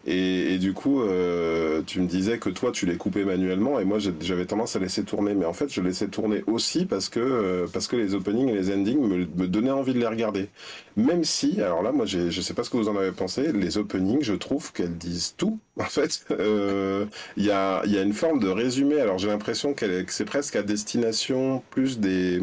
Et, 0.07 0.59
du 0.59 0.73
coup, 0.73 1.01
euh, 1.01 1.81
tu 1.85 1.99
me 1.99 2.07
disais 2.07 2.37
que 2.37 2.49
toi, 2.49 2.71
tu 2.71 2.85
les 2.85 2.95
coupais 2.95 3.25
manuellement, 3.25 3.79
et 3.79 3.85
moi, 3.85 3.97
j'avais 3.99 4.45
tendance 4.45 4.75
à 4.75 4.79
laisser 4.79 5.03
tourner. 5.03 5.33
Mais 5.33 5.45
en 5.45 5.53
fait, 5.53 5.73
je 5.73 5.81
laissais 5.81 6.07
tourner 6.07 6.43
aussi 6.45 6.85
parce 6.85 7.09
que, 7.09 7.19
euh, 7.19 7.67
parce 7.71 7.87
que 7.87 7.95
les 7.95 8.13
openings 8.13 8.49
et 8.49 8.53
les 8.53 8.71
endings 8.71 9.01
me, 9.01 9.47
donnaient 9.47 9.71
envie 9.71 9.93
de 9.93 9.99
les 9.99 10.07
regarder. 10.07 10.49
Même 10.95 11.23
si, 11.23 11.59
alors 11.61 11.81
là, 11.81 11.91
moi, 11.91 12.05
je 12.05 12.29
sais 12.29 12.53
pas 12.53 12.63
ce 12.63 12.69
que 12.69 12.77
vous 12.77 12.87
en 12.89 12.97
avez 12.97 13.11
pensé, 13.11 13.51
les 13.51 13.77
openings, 13.77 14.21
je 14.21 14.33
trouve 14.33 14.71
qu'elles 14.73 14.97
disent 14.97 15.33
tout. 15.37 15.59
En 15.77 15.83
fait, 15.83 16.25
euh, 16.31 17.05
il 17.35 17.45
y, 17.45 17.51
a, 17.51 17.85
y 17.85 17.97
a 17.97 18.01
une 18.01 18.13
forme 18.13 18.39
de 18.39 18.47
résumé. 18.47 18.99
Alors, 19.01 19.17
j'ai 19.17 19.27
l'impression 19.27 19.73
que 19.73 20.05
c'est 20.07 20.25
presque 20.25 20.55
à 20.55 20.63
destination 20.63 21.63
plus 21.69 21.99
des 21.99 22.41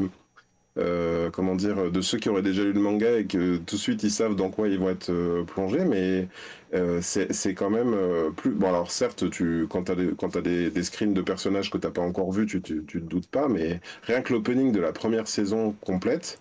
euh, 0.79 1.29
comment 1.31 1.55
dire, 1.55 1.91
de 1.91 2.01
ceux 2.01 2.17
qui 2.17 2.31
auraient 2.31 2.41
déjà 2.41 2.63
lu 2.63 2.73
le 2.73 2.81
manga 2.81 3.19
et 3.19 3.27
que 3.27 3.59
tout 3.59 3.77
de 3.77 3.81
suite 3.81 4.03
ils 4.05 4.11
savent 4.11 4.35
dans 4.35 4.49
quoi 4.49 4.69
ils 4.69 4.79
vont 4.79 4.89
être 4.89 5.11
euh, 5.11 5.45
plongés, 5.45 5.85
mais 5.85 6.29
euh, 6.73 7.01
c'est 7.03 7.53
quand 7.53 7.69
même 7.69 7.95
plus. 8.37 8.53
Bon, 8.53 8.69
alors 8.69 8.91
certes, 8.91 9.29
tu, 9.29 9.67
quand 9.69 9.85
tu 9.85 9.93
as, 9.93 9.97
des, 9.97 10.11
quand 10.17 10.35
as 10.35 10.41
des, 10.41 10.71
des, 10.71 10.83
screens 10.83 11.13
de 11.13 11.21
personnages 11.21 11.71
que 11.71 11.77
tu 11.77 11.87
n'as 11.87 11.93
pas 11.93 12.01
encore 12.01 12.33
vus, 12.33 12.47
tu, 12.47 12.63
tu, 12.63 12.83
te 12.85 12.97
doutes 12.99 13.27
pas, 13.27 13.49
mais 13.49 13.81
rien 14.05 14.23
que 14.23 14.33
l'opening 14.33 14.73
de 14.73 14.81
la 14.81 14.93
première 14.93 15.29
saison 15.29 15.77
complète. 15.83 16.39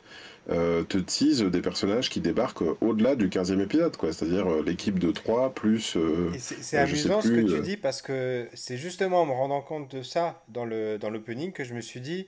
te 0.47 0.97
tease 0.97 1.43
des 1.43 1.61
personnages 1.61 2.09
qui 2.09 2.21
débarquent 2.21 2.63
au-delà 2.79 3.17
du 3.17 3.27
15e 3.27 3.59
épisode, 3.59 3.97
quoi. 3.97 4.13
C'est-à-dire 4.13 4.47
l'équipe 4.65 4.97
de 4.97 5.11
3 5.11 5.53
plus. 5.53 5.97
c'est 6.37 6.77
amusant 6.77 7.21
ce 7.21 7.27
que 7.27 7.55
tu 7.55 7.61
dis 7.63 7.75
parce 7.75 8.01
que 8.01 8.47
c'est 8.53 8.77
justement 8.77 9.23
en 9.23 9.25
me 9.25 9.33
rendant 9.33 9.61
compte 9.61 9.93
de 9.93 10.03
ça 10.03 10.41
dans 10.47 10.63
l'opening 10.63 11.47
dans 11.47 11.51
que 11.51 11.65
je 11.65 11.73
me 11.73 11.81
suis 11.81 11.99
dit, 11.99 12.27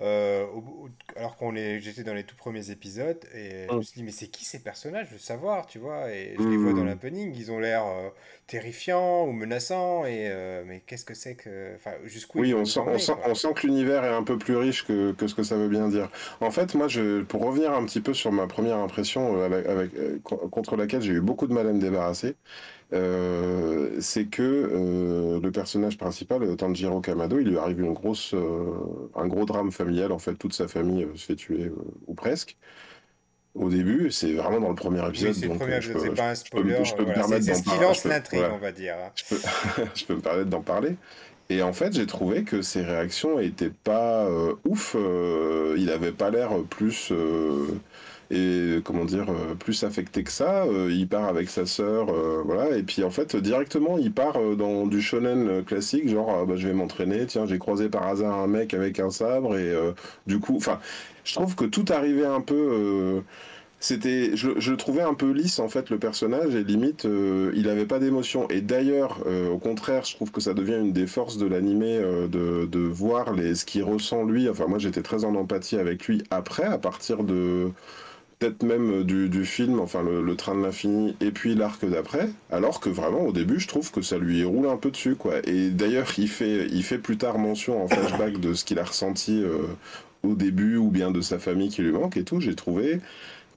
euh, 0.00 0.46
alors 1.14 1.36
qu'on 1.36 1.54
est, 1.54 1.78
j'étais 1.78 2.02
dans 2.02 2.14
les 2.14 2.24
tout 2.24 2.34
premiers 2.34 2.70
épisodes 2.70 3.20
et 3.32 3.66
je 3.70 3.74
me 3.76 3.82
suis 3.82 4.00
dit 4.00 4.02
mais 4.02 4.10
c'est 4.10 4.26
qui 4.26 4.44
ces 4.44 4.58
personnages, 4.58 5.06
je 5.08 5.12
veux 5.12 5.18
savoir, 5.18 5.66
tu 5.66 5.78
vois? 5.78 6.10
Et 6.10 6.34
je 6.36 6.48
les 6.48 6.56
vois 6.56 6.72
dans 6.72 6.82
hmm. 6.82 6.88
l'opening, 6.88 7.34
ils 7.36 7.52
ont 7.52 7.60
l'air 7.60 7.86
euh, 7.86 8.08
terrifiants 8.48 9.24
ou 9.24 9.32
menaçants 9.32 10.04
et 10.04 10.28
euh, 10.30 10.64
mais 10.66 10.82
qu'est-ce 10.84 11.04
que 11.04 11.14
c'est 11.14 11.36
que, 11.36 11.76
enfin 11.76 11.92
jusqu'où 12.04 12.40
Oui, 12.40 12.54
on 12.54 12.64
sent, 12.64 12.80
on 12.84 12.98
sent, 12.98 13.12
on 13.24 13.34
sent, 13.36 13.54
que 13.54 13.68
l'univers 13.68 14.04
est 14.04 14.14
un 14.14 14.24
peu 14.24 14.36
plus 14.36 14.56
riche 14.56 14.84
que, 14.84 15.12
que, 15.12 15.28
ce 15.28 15.34
que 15.36 15.44
ça 15.44 15.56
veut 15.56 15.68
bien 15.68 15.88
dire. 15.88 16.10
En 16.40 16.50
fait, 16.50 16.74
moi, 16.74 16.88
je, 16.88 17.22
pour 17.22 17.42
revenir 17.42 17.72
un 17.72 17.84
petit 17.84 18.00
peu 18.00 18.14
sur 18.14 18.32
ma 18.32 18.48
première 18.48 18.78
impression 18.78 19.40
avec, 19.42 19.92
contre 20.24 20.76
laquelle 20.76 21.02
j'ai 21.02 21.12
eu 21.12 21.20
beaucoup 21.20 21.46
de 21.46 21.52
mal 21.52 21.68
à 21.68 21.72
me 21.72 21.80
débarrasser. 21.80 22.34
Euh, 22.92 23.96
c'est 24.00 24.26
que 24.26 24.42
euh, 24.42 25.40
le 25.40 25.50
personnage 25.50 25.96
principal, 25.98 26.56
Tanjiro 26.56 27.00
Kamado, 27.00 27.38
il 27.38 27.48
lui 27.48 27.58
arrive 27.58 27.80
une 27.80 27.92
grosse, 27.92 28.34
euh, 28.34 28.74
un 29.16 29.26
gros 29.26 29.46
drame 29.46 29.72
familial. 29.72 30.12
En 30.12 30.18
fait, 30.18 30.34
toute 30.34 30.52
sa 30.52 30.68
famille 30.68 31.06
se 31.14 31.24
fait 31.24 31.36
tuer 31.36 31.72
ou 32.06 32.14
presque. 32.14 32.56
Au 33.54 33.68
début, 33.68 34.10
c'est 34.10 34.32
vraiment 34.32 34.60
dans 34.60 34.68
le 34.68 34.74
premier 34.74 35.06
épisode. 35.08 35.34
c'est 35.34 35.48
pas 36.14 36.30
un 36.30 36.34
spoiler. 36.34 36.84
Je 36.84 36.94
peux, 36.94 37.04
me 37.04 37.14
permettre 37.14 37.46
d'en 37.46 37.62
parler. 37.62 37.86
lance 37.86 38.04
l'intrigue, 38.04 38.44
on 38.52 38.58
va 38.58 38.72
dire. 38.72 38.96
Je 39.14 39.24
peux, 39.28 39.40
je 39.94 40.04
peux 40.04 40.14
me 40.16 40.20
permettre 40.20 40.50
d'en 40.50 40.62
parler. 40.62 40.96
Et 41.50 41.62
en 41.62 41.72
fait, 41.72 41.92
j'ai 41.92 42.06
trouvé 42.06 42.42
que 42.42 42.62
ses 42.62 42.82
réactions 42.82 43.38
étaient 43.38 43.70
pas 43.70 44.28
ouf. 44.64 44.96
il 45.76 45.90
avait 45.90 46.12
pas 46.12 46.30
l'air 46.30 46.50
plus 46.68 47.12
et 48.34 48.80
comment 48.82 49.04
dire 49.04 49.30
euh, 49.30 49.54
plus 49.54 49.84
affecté 49.84 50.24
que 50.24 50.32
ça. 50.32 50.64
Euh, 50.64 50.90
il 50.90 51.08
part 51.08 51.24
avec 51.24 51.48
sa 51.48 51.66
sœur, 51.66 52.10
euh, 52.10 52.42
voilà, 52.44 52.76
et 52.76 52.82
puis 52.82 53.04
en 53.04 53.10
fait 53.10 53.36
directement 53.36 53.98
il 53.98 54.12
part 54.12 54.38
dans 54.56 54.86
du 54.86 55.00
shonen 55.00 55.64
classique, 55.64 56.08
genre 56.08 56.38
ah, 56.42 56.44
bah, 56.44 56.54
je 56.56 56.68
vais 56.68 56.74
m'entraîner, 56.74 57.26
tiens 57.26 57.46
j'ai 57.46 57.58
croisé 57.58 57.88
par 57.88 58.06
hasard 58.06 58.38
un 58.38 58.46
mec 58.46 58.74
avec 58.74 58.98
un 59.00 59.10
sabre 59.10 59.56
et 59.56 59.72
du 60.26 60.40
coup, 60.40 60.56
enfin, 60.56 60.80
je 61.24 61.34
trouve 61.34 61.54
que 61.54 61.64
tout 61.64 61.84
arrivait 61.90 62.26
un 62.26 62.40
peu 62.40 63.22
c'était 63.80 64.34
je, 64.34 64.50
je, 64.58 64.72
trouvais 64.72 65.02
un 65.02 65.12
peu 65.14 65.30
lisse 65.30 65.58
en 65.58 65.68
fait 65.68 65.90
le 65.90 65.98
personnage 65.98 66.54
et 66.54 66.64
limite 66.64 67.06
il 67.54 67.68
avait 67.68 67.86
pas 67.86 67.98
d'émotion 67.98 68.48
et 68.48 68.60
d'ailleurs 68.60 69.20
au 69.52 69.58
contraire 69.58 70.04
je 70.04 70.14
trouve 70.14 70.30
que 70.30 70.40
ça 70.40 70.54
devient 70.54 70.78
une 70.80 70.92
des 70.92 71.06
forces 71.06 71.36
de 71.36 71.46
l'animé 71.46 71.98
de, 71.98 72.66
de, 72.66 72.78
voir 72.78 73.32
les 73.34 73.54
ce 73.54 73.64
qu'il 73.64 73.82
ressent 73.82 74.24
lui 74.24 74.48
enfin 74.48 74.66
moi 74.68 74.78
j'étais 74.78 75.02
très 75.02 75.24
en 75.24 75.34
empathie 75.34 75.76
avec 75.76 76.06
lui 76.06 76.22
après 76.30 76.64
à 76.64 76.78
partir 76.78 77.24
de 77.24 77.70
peut-être 78.44 78.62
même 78.62 79.00
euh, 79.00 79.04
du, 79.04 79.44
film, 79.44 79.80
enfin 79.80 80.02
le, 80.02 80.36
train 80.36 80.54
de 80.54 80.62
l'infini, 80.62 81.16
et 81.20 81.30
puis 81.30 81.54
l'arc 81.54 81.84
d'après, 81.84 82.28
alors 82.50 82.80
que 82.80 82.90
vraiment 82.90 83.22
au 83.22 83.32
début 83.32 83.60
je 83.60 83.68
trouve 83.68 83.90
que 83.90 84.02
ça 84.02 84.18
lui 84.18 84.44
roule 84.44 84.68
un 84.68 84.76
peu 84.76 84.90
dessus 84.90 85.16
quoi. 85.16 85.36
Et 85.44 85.70
d'ailleurs 85.70 86.12
il 86.18 86.28
fait, 86.28 86.66
il 86.66 86.82
fait 86.82 86.98
plus 86.98 87.16
tard 87.16 87.38
mention 87.38 87.82
en 87.82 87.88
flashback 87.88 88.38
de 88.40 88.54
ce 88.54 88.64
qu'il 88.64 88.78
a 88.78 88.84
ressenti 88.84 89.42
euh, 89.42 89.66
au 90.22 90.34
début 90.34 90.76
ou 90.76 90.90
bien 90.90 91.10
de 91.10 91.20
sa 91.20 91.38
famille 91.38 91.70
qui 91.70 91.82
lui 91.82 91.92
manque 91.92 92.16
et 92.16 92.24
tout. 92.24 92.40
J'ai 92.40 92.54
trouvé 92.54 93.00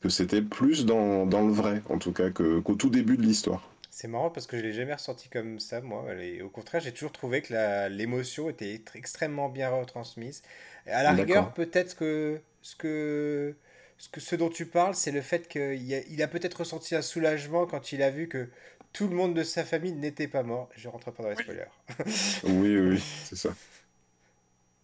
que 0.01 0.09
c'était 0.09 0.41
plus 0.41 0.85
dans, 0.85 1.25
le 1.25 1.51
vrai 1.51 1.81
en 1.89 1.97
tout 1.97 2.11
cas 2.11 2.29
qu'au 2.29 2.75
tout 2.75 2.89
début 2.89 3.17
de 3.17 3.23
l'histoire. 3.23 3.69
C'est 3.89 4.07
marrant 4.07 4.29
parce 4.29 4.45
que 4.45 4.57
je 4.57 4.61
l'ai 4.61 4.73
jamais 4.73 4.93
ressenti 4.93 5.27
comme 5.27 5.59
ça, 5.59 5.81
moi. 5.81 6.05
Et 6.21 6.43
au 6.43 6.49
contraire, 6.49 6.81
j'ai 6.81 6.91
toujours 6.91 7.11
trouvé 7.11 7.41
que 7.41 7.89
l'émotion 7.89 8.47
était 8.47 8.79
extrêmement 8.93 9.49
bien 9.49 9.69
retransmise. 9.69 10.43
À 10.85 11.01
la 11.01 11.13
rigueur, 11.13 11.51
peut-être 11.53 11.95
que 11.95 12.39
ce 12.61 12.75
que 12.75 13.55
ce, 13.97 14.09
que, 14.09 14.19
ce 14.19 14.35
dont 14.35 14.49
tu 14.49 14.65
parles, 14.65 14.95
c'est 14.95 15.11
le 15.11 15.21
fait 15.21 15.47
qu'il 15.47 15.93
a, 15.93 15.99
il 16.09 16.21
a 16.21 16.27
peut-être 16.27 16.55
ressenti 16.55 16.95
un 16.95 17.01
soulagement 17.01 17.65
quand 17.65 17.91
il 17.91 18.01
a 18.01 18.09
vu 18.09 18.27
que 18.27 18.49
tout 18.93 19.07
le 19.07 19.15
monde 19.15 19.33
de 19.33 19.43
sa 19.43 19.63
famille 19.63 19.93
n'était 19.93 20.27
pas 20.27 20.43
mort. 20.43 20.69
Je 20.75 20.87
rentre 20.87 21.11
pas 21.11 21.23
dans 21.23 21.29
les 21.29 21.35
spoilers. 21.35 21.65
oui, 22.43 22.77
oui, 22.77 23.03
c'est 23.25 23.35
ça. 23.35 23.53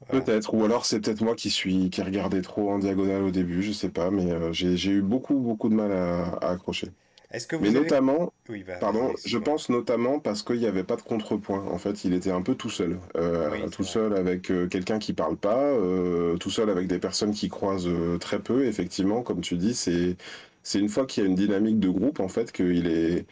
Peut-être, 0.09 0.53
ou 0.53 0.63
alors 0.65 0.85
c'est 0.85 0.99
peut-être 0.99 1.21
moi 1.21 1.35
qui 1.35 1.49
suis 1.49 1.89
qui 1.89 2.01
regardais 2.01 2.41
trop 2.41 2.69
en 2.71 2.79
diagonale 2.79 3.23
au 3.23 3.31
début, 3.31 3.63
je 3.63 3.71
sais 3.71 3.89
pas, 3.89 4.11
mais 4.11 4.29
euh, 4.31 4.51
j'ai 4.51 4.91
eu 4.91 5.01
beaucoup 5.01 5.39
beaucoup 5.39 5.69
de 5.69 5.75
mal 5.75 5.93
à 5.93 6.49
accrocher. 6.49 6.89
Mais 7.61 7.71
notamment, 7.71 8.31
bah, 8.47 8.75
pardon, 8.79 9.11
je 9.25 9.37
pense 9.39 9.69
notamment 9.69 10.19
parce 10.19 10.43
qu'il 10.43 10.59
n'y 10.59 10.67
avait 10.67 10.83
pas 10.83 10.95
de 10.95 11.01
contrepoint. 11.01 11.65
En 11.71 11.79
fait, 11.79 12.05
il 12.05 12.13
était 12.13 12.31
un 12.31 12.43
peu 12.43 12.53
tout 12.53 12.69
seul, 12.69 12.99
euh, 13.15 13.67
tout 13.69 13.83
seul 13.83 14.15
avec 14.15 14.51
euh, 14.51 14.67
quelqu'un 14.67 14.99
qui 14.99 15.13
parle 15.13 15.35
pas, 15.37 15.57
euh, 15.57 16.37
tout 16.37 16.51
seul 16.51 16.69
avec 16.69 16.87
des 16.87 16.99
personnes 16.99 17.33
qui 17.33 17.49
croisent 17.49 17.89
très 18.19 18.39
peu. 18.39 18.65
Effectivement, 18.65 19.23
comme 19.23 19.41
tu 19.41 19.57
dis, 19.57 19.73
c'est 19.73 20.15
c'est 20.65 20.79
une 20.79 20.87
fois 20.87 21.05
qu'il 21.05 21.23
y 21.23 21.25
a 21.25 21.29
une 21.29 21.35
dynamique 21.35 21.79
de 21.79 21.89
groupe 21.89 22.21
en 22.21 22.29
fait 22.29 22.53
qu'il 22.53 22.87
est 22.87 23.25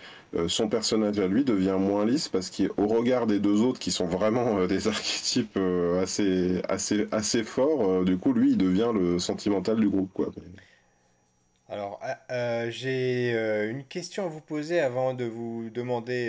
son 0.47 0.67
personnage 0.67 1.17
à 1.17 1.27
lui 1.27 1.45
devient 1.45 1.77
moins 1.79 2.05
lisse 2.05 2.27
parce 2.27 2.49
qu'au 2.49 2.87
regard 2.87 3.25
des 3.25 3.39
deux 3.39 3.61
autres 3.61 3.79
qui 3.79 3.91
sont 3.91 4.05
vraiment 4.05 4.65
des 4.65 4.87
archétypes 4.89 5.57
assez 6.01 6.61
assez 6.67 7.07
assez 7.11 7.43
forts, 7.43 8.03
du 8.03 8.17
coup 8.17 8.33
lui 8.33 8.51
il 8.51 8.57
devient 8.57 8.91
le 8.93 9.17
sentimental 9.17 9.79
du 9.79 9.87
groupe 9.87 10.11
quoi. 10.13 10.33
Alors, 11.71 12.01
euh, 12.03 12.13
euh, 12.31 12.69
j'ai 12.69 13.33
euh, 13.33 13.71
une 13.71 13.85
question 13.85 14.25
à 14.25 14.27
vous 14.27 14.41
poser 14.41 14.81
avant 14.81 15.13
de 15.13 15.23
vous 15.23 15.69
demander 15.69 16.27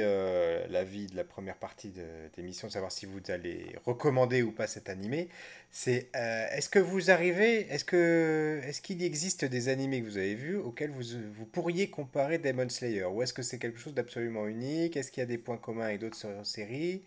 l'avis 0.70 1.09
de 1.09 1.16
la 1.16 1.24
première 1.24 1.57
partie 1.57 1.90
de 1.90 2.05
l'émission, 2.37 2.70
savoir 2.70 2.92
si 2.92 3.07
vous 3.07 3.18
allez 3.28 3.74
recommander 3.85 4.42
ou 4.42 4.52
pas 4.52 4.68
cet 4.68 4.88
animé. 4.88 5.28
C'est 5.72 6.11
est-ce 6.14 6.68
que 6.68 6.78
vous 6.78 7.11
arrivez, 7.11 7.62
est-ce 7.72 7.85
que 7.85 8.61
est-ce 8.64 8.81
qu'il 8.81 9.02
existe 9.02 9.44
des 9.44 9.68
animés 9.68 10.00
que 10.00 10.07
vous 10.07 10.18
avez 10.18 10.37
vus 10.37 10.57
auxquels 10.57 10.90
vous, 10.90 11.18
vous 11.33 11.46
pourriez 11.46 11.90
comparer 11.90 12.38
Demon 12.38 12.68
Slayer? 12.68 13.07
Ou 13.07 13.22
est-ce 13.22 13.33
que 13.33 13.42
c'est 13.42 13.59
quelque 13.59 13.81
chose 13.81 13.94
d'absolument 13.94 14.46
unique? 14.46 14.96
Est-ce 14.96 15.11
qu'il 15.11 15.22
y 15.22 15.24
a 15.24 15.26
des 15.26 15.38
points 15.38 15.59
communs 15.59 15.87
avec 15.87 16.00
d'autres 16.00 16.44
séries? 16.44 17.02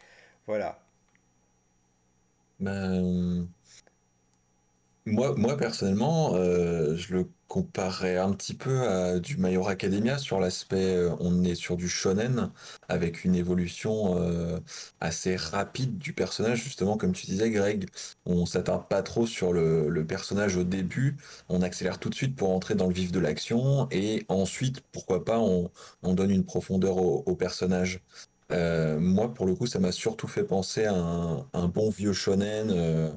Voilà. 0.48 0.80
Ben, 2.60 3.48
moi, 5.06 5.36
moi 5.38 5.56
personnellement, 5.56 6.34
euh, 6.36 6.96
je 6.96 7.14
le 7.14 7.30
comparerais 7.48 8.18
un 8.18 8.34
petit 8.34 8.56
peu 8.56 8.88
à 8.88 9.20
du 9.20 9.38
My 9.38 9.54
Hero 9.54 9.68
Academia 9.68 10.18
sur 10.18 10.40
l'aspect, 10.40 10.96
euh, 10.96 11.16
on 11.20 11.44
est 11.44 11.54
sur 11.56 11.78
du 11.78 11.88
shonen 11.88 12.52
avec 12.90 13.24
une 13.24 13.36
évolution 13.36 14.18
euh, 14.20 14.60
assez 15.00 15.36
rapide 15.36 16.00
du 16.00 16.14
personnage, 16.14 16.64
justement 16.64 16.98
comme 16.98 17.14
tu 17.14 17.28
disais, 17.28 17.52
Greg. 17.52 17.88
On 18.26 18.46
s'attarde 18.48 18.88
pas 18.88 19.04
trop 19.04 19.28
sur 19.28 19.54
le, 19.54 20.06
personnage 20.08 20.58
au 20.58 20.64
début, 20.64 21.18
on 21.50 21.62
accélère 21.62 22.00
tout 22.00 22.10
de 22.10 22.16
suite 22.16 22.36
pour 22.36 22.52
entrer 22.52 22.74
dans 22.76 22.88
le 22.88 22.94
vif 22.94 23.12
de 23.12 23.20
l'action 23.20 23.88
et 23.92 24.26
ensuite, 24.28 24.82
pourquoi 24.92 25.24
pas, 25.24 25.40
on, 25.40 25.72
on 26.04 26.14
donne 26.14 26.32
une 26.32 26.46
profondeur 26.46 26.98
au 26.98 27.36
personnage. 27.36 28.02
Euh, 28.52 29.00
moi, 29.00 29.34
pour 29.34 29.46
le 29.46 29.56
coup, 29.56 29.66
ça 29.66 29.80
m'a 29.80 29.92
surtout 29.92 30.28
fait 30.28 30.44
penser 30.44 30.86
à 30.86 30.94
un, 30.94 31.68
bon 31.68 31.90
vieux 31.90 32.14
shonen, 32.14 32.70
euh, 32.72 33.12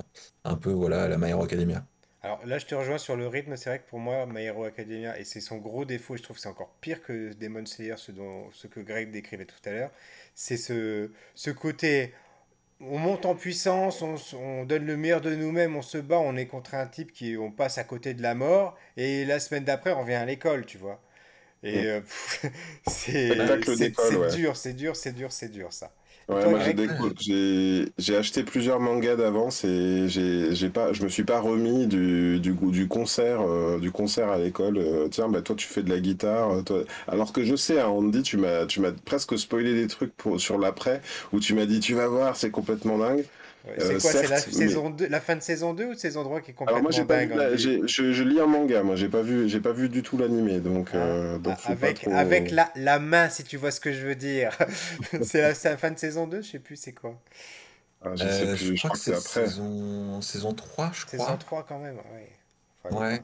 un 0.44 0.56
peu 0.56 0.70
voilà, 0.70 1.04
à 1.04 1.08
la 1.08 1.18
My 1.18 1.30
Hero 1.30 1.44
Academia. 1.44 1.84
Alors 2.22 2.44
là, 2.46 2.58
je 2.58 2.66
te 2.66 2.74
rejoins 2.74 2.98
sur 2.98 3.16
le 3.16 3.28
rythme. 3.28 3.56
C'est 3.56 3.70
vrai 3.70 3.78
que 3.78 3.88
pour 3.88 3.98
moi, 3.98 4.26
My 4.26 4.42
Hero 4.42 4.64
Academia, 4.64 5.18
et 5.18 5.24
c'est 5.24 5.40
son 5.40 5.58
gros 5.58 5.84
défaut, 5.84 6.16
je 6.16 6.22
trouve 6.22 6.36
que 6.36 6.42
c'est 6.42 6.48
encore 6.48 6.74
pire 6.80 7.02
que 7.02 7.32
Demon 7.34 7.66
Slayer, 7.66 7.96
ce, 7.96 8.12
dont, 8.12 8.50
ce 8.52 8.66
que 8.66 8.80
Greg 8.80 9.10
décrivait 9.10 9.44
tout 9.44 9.56
à 9.66 9.70
l'heure, 9.70 9.90
c'est 10.34 10.56
ce, 10.56 11.10
ce 11.34 11.50
côté. 11.50 12.14
On 12.80 12.98
monte 12.98 13.26
en 13.26 13.34
puissance, 13.34 14.02
on, 14.02 14.16
on 14.36 14.64
donne 14.64 14.86
le 14.86 14.96
meilleur 14.96 15.20
de 15.20 15.34
nous-mêmes, 15.34 15.76
on 15.76 15.82
se 15.82 15.98
bat, 15.98 16.18
on 16.18 16.36
est 16.36 16.46
contre 16.46 16.74
un 16.74 16.86
type 16.86 17.12
qui 17.12 17.36
on 17.36 17.50
passe 17.50 17.76
à 17.78 17.84
côté 17.84 18.14
de 18.14 18.22
la 18.22 18.34
mort, 18.34 18.76
et 18.96 19.24
la 19.24 19.40
semaine 19.40 19.64
d'après, 19.64 19.92
on 19.92 20.00
revient 20.02 20.14
à 20.14 20.24
l'école, 20.24 20.64
tu 20.64 20.78
vois. 20.78 21.00
Et 21.62 21.86
euh, 21.86 22.00
c'est 22.86 23.58
dur, 23.66 23.92
c'est 23.96 24.26
dur, 24.26 24.56
c'est 24.56 24.72
dur, 24.74 24.96
c'est 24.96 25.12
dur, 25.12 25.32
c'est 25.32 25.48
dur 25.48 25.72
ça. 25.72 25.92
Ouais, 26.28 26.46
moi 26.46 26.60
j'ai 27.96 28.16
acheté 28.16 28.44
plusieurs 28.44 28.80
mangas 28.80 29.16
d'avance 29.16 29.64
et 29.64 30.08
j'ai 30.08 30.68
pas 30.68 30.92
je 30.92 31.02
me 31.02 31.08
suis 31.08 31.24
pas 31.24 31.40
remis 31.40 31.86
du 31.86 32.38
du, 32.38 32.52
du 32.52 32.86
concert 32.86 33.40
euh, 33.40 33.78
du 33.78 33.90
concert 33.90 34.28
à 34.28 34.38
l'école. 34.38 34.76
Euh, 34.76 35.08
tiens 35.08 35.28
bah 35.30 35.40
toi 35.40 35.56
tu 35.56 35.66
fais 35.66 35.82
de 35.82 35.88
la 35.88 36.00
guitare 36.00 36.62
toi... 36.64 36.84
alors 37.06 37.32
que 37.32 37.44
je 37.44 37.56
sais 37.56 37.80
hein, 37.80 37.88
Andy 37.88 38.22
tu 38.22 38.36
m'as 38.36 38.66
tu 38.66 38.80
m'as 38.80 38.92
presque 38.92 39.38
spoilé 39.38 39.74
des 39.74 39.86
trucs 39.86 40.14
pour 40.16 40.38
sur 40.38 40.58
l'après 40.58 41.00
où 41.32 41.40
tu 41.40 41.54
m'as 41.54 41.64
dit 41.64 41.80
tu 41.80 41.94
vas 41.94 42.08
voir 42.08 42.36
c'est 42.36 42.50
complètement 42.50 42.98
dingue. 42.98 43.24
C'est 43.76 44.00
quoi 44.00 44.12
C'est 44.12 44.28
la, 44.28 44.38
saison 44.38 44.90
2, 44.90 45.08
la 45.08 45.20
fin 45.20 45.36
de 45.36 45.42
saison 45.42 45.74
2 45.74 45.84
ou 45.86 45.94
de 45.94 45.98
saison 45.98 46.24
3 46.24 46.40
qui 46.40 46.50
est 46.52 46.54
complètement 46.54 46.88
Alors 46.88 47.06
moi, 47.06 47.26
dingue 47.26 47.56
je, 47.56 48.12
je, 48.12 48.22
lis 48.22 48.40
un 48.40 48.46
manga, 48.46 48.82
moi 48.82 48.96
j'ai 48.96 49.08
pas 49.08 49.22
vu, 49.22 49.48
j'ai 49.48 49.60
pas 49.60 49.72
vu 49.72 49.88
du 49.88 50.02
tout 50.02 50.16
l'animé, 50.16 50.60
donc, 50.60 50.90
ah. 50.94 51.38
donc 51.38 51.58
avec, 51.66 52.06
avec 52.06 52.50
la, 52.50 52.70
la, 52.76 52.98
main 52.98 53.28
si 53.28 53.44
tu 53.44 53.56
vois 53.56 53.70
ce 53.70 53.80
que 53.80 53.92
je 53.92 54.06
veux 54.06 54.14
dire. 54.14 54.56
c'est 55.22 55.40
la, 55.40 55.48
la, 55.48 55.76
fin 55.76 55.90
de 55.90 55.98
saison 55.98 56.26
2, 56.26 56.42
je 56.42 56.50
sais 56.50 56.58
plus 56.58 56.76
c'est 56.76 56.92
quoi. 56.92 57.14
Ah, 58.02 58.10
je, 58.14 58.24
sais 58.24 58.46
euh, 58.46 58.54
plus, 58.54 58.76
je, 58.76 58.78
crois, 58.78 58.90
que 58.90 58.98
c'est 58.98 59.14
après. 59.14 59.46
Saison... 59.46 60.20
saison 60.20 60.54
3, 60.54 60.90
je 60.94 61.06
crois. 61.06 61.18
Saison 61.18 61.36
3 61.36 61.66
quand 61.68 61.78
même, 61.78 61.96
ouais. 61.96 62.96
ouais. 62.96 63.22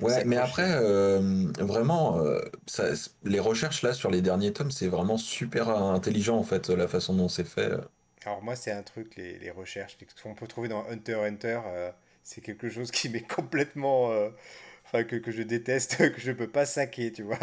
Ouais, 0.00 0.24
mais 0.24 0.36
après, 0.38 0.66
euh, 0.66 1.46
vraiment, 1.58 2.18
euh, 2.18 2.40
ça, 2.66 2.84
les 3.22 3.38
recherches 3.38 3.82
là 3.82 3.92
sur 3.92 4.10
les 4.10 4.22
derniers 4.22 4.52
tomes, 4.52 4.70
c'est 4.70 4.88
vraiment 4.88 5.18
super 5.18 5.68
intelligent 5.68 6.38
en 6.38 6.42
fait, 6.42 6.70
la 6.70 6.88
façon 6.88 7.14
dont 7.14 7.28
c'est 7.28 7.44
fait. 7.44 7.70
Alors 8.24 8.42
moi, 8.42 8.56
c'est 8.56 8.72
un 8.72 8.82
truc, 8.82 9.16
les, 9.16 9.38
les 9.38 9.50
recherches 9.50 9.96
qu'on 10.22 10.34
peut 10.34 10.46
trouver 10.46 10.68
dans 10.68 10.86
Hunter 10.88 11.14
Hunter, 11.24 11.60
c'est 12.22 12.40
quelque 12.40 12.68
chose 12.68 12.90
qui 12.90 13.08
m'est 13.08 13.26
complètement 13.34 14.10
que, 14.92 15.16
que, 15.16 15.30
je 15.30 15.42
déteste, 15.42 15.96
que 16.14 16.20
je 16.20 16.32
peux 16.32 16.46
pas 16.46 16.66
saquer, 16.66 17.12
tu 17.12 17.22
vois. 17.22 17.38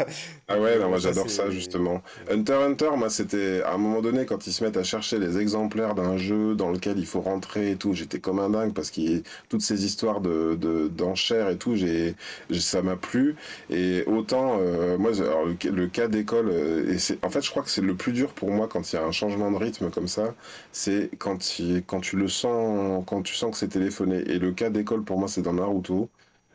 Ah 0.48 0.60
ouais, 0.60 0.78
moi 0.78 0.98
j'adore 0.98 1.30
ça 1.30 1.50
justement. 1.50 2.02
Hunter 2.30 2.54
Hunter, 2.54 2.90
moi 2.96 3.10
c'était 3.10 3.62
à 3.62 3.74
un 3.74 3.78
moment 3.78 4.02
donné 4.02 4.26
quand 4.26 4.46
ils 4.46 4.52
se 4.52 4.64
mettent 4.64 4.76
à 4.76 4.84
chercher 4.84 5.18
les 5.18 5.38
exemplaires 5.38 5.94
d'un 5.94 6.16
jeu 6.16 6.54
dans 6.54 6.70
lequel 6.70 6.98
il 6.98 7.06
faut 7.06 7.20
rentrer 7.20 7.72
et 7.72 7.76
tout, 7.76 7.94
j'étais 7.94 8.20
comme 8.20 8.38
un 8.38 8.50
dingue 8.50 8.74
parce 8.74 8.90
qu'il 8.90 9.22
toutes 9.48 9.62
ces 9.62 9.84
histoires 9.84 10.20
de 10.20 10.88
d'enchères 10.88 11.48
et 11.48 11.56
tout, 11.56 11.76
j'ai 11.76 12.14
ça 12.52 12.82
m'a 12.82 12.96
plu 12.96 13.36
et 13.70 14.04
autant 14.06 14.58
euh, 14.60 14.98
moi 14.98 15.10
le, 15.12 15.86
cas 15.86 16.08
d'école 16.08 16.48
euh, 16.50 16.92
et 16.92 16.98
c'est 16.98 17.24
en 17.24 17.30
fait 17.30 17.42
je 17.42 17.50
crois 17.50 17.62
que 17.62 17.70
c'est 17.70 17.82
le 17.82 17.94
plus 17.94 18.12
dur 18.12 18.32
pour 18.34 18.50
moi 18.50 18.68
quand 18.68 18.92
il 18.92 18.96
y 18.96 18.98
a 18.98 19.04
un 19.04 19.12
changement 19.12 19.50
de 19.50 19.56
rythme 19.56 19.90
comme 19.90 20.08
ça, 20.08 20.34
c'est 20.72 21.10
quand 21.18 21.38
quand 21.86 22.00
tu 22.00 22.16
le 22.16 22.28
sens 22.28 23.04
quand 23.06 23.22
tu 23.22 23.34
sens 23.34 23.52
que 23.52 23.56
c'est 23.58 23.68
téléphoné 23.68 24.18
et 24.18 24.38
le 24.38 24.52
cas 24.52 24.70
d'école 24.70 25.02
pour 25.04 25.18
moi 25.18 25.28
c'est 25.28 25.42
dans 25.42 25.54
Naruto 25.54 26.10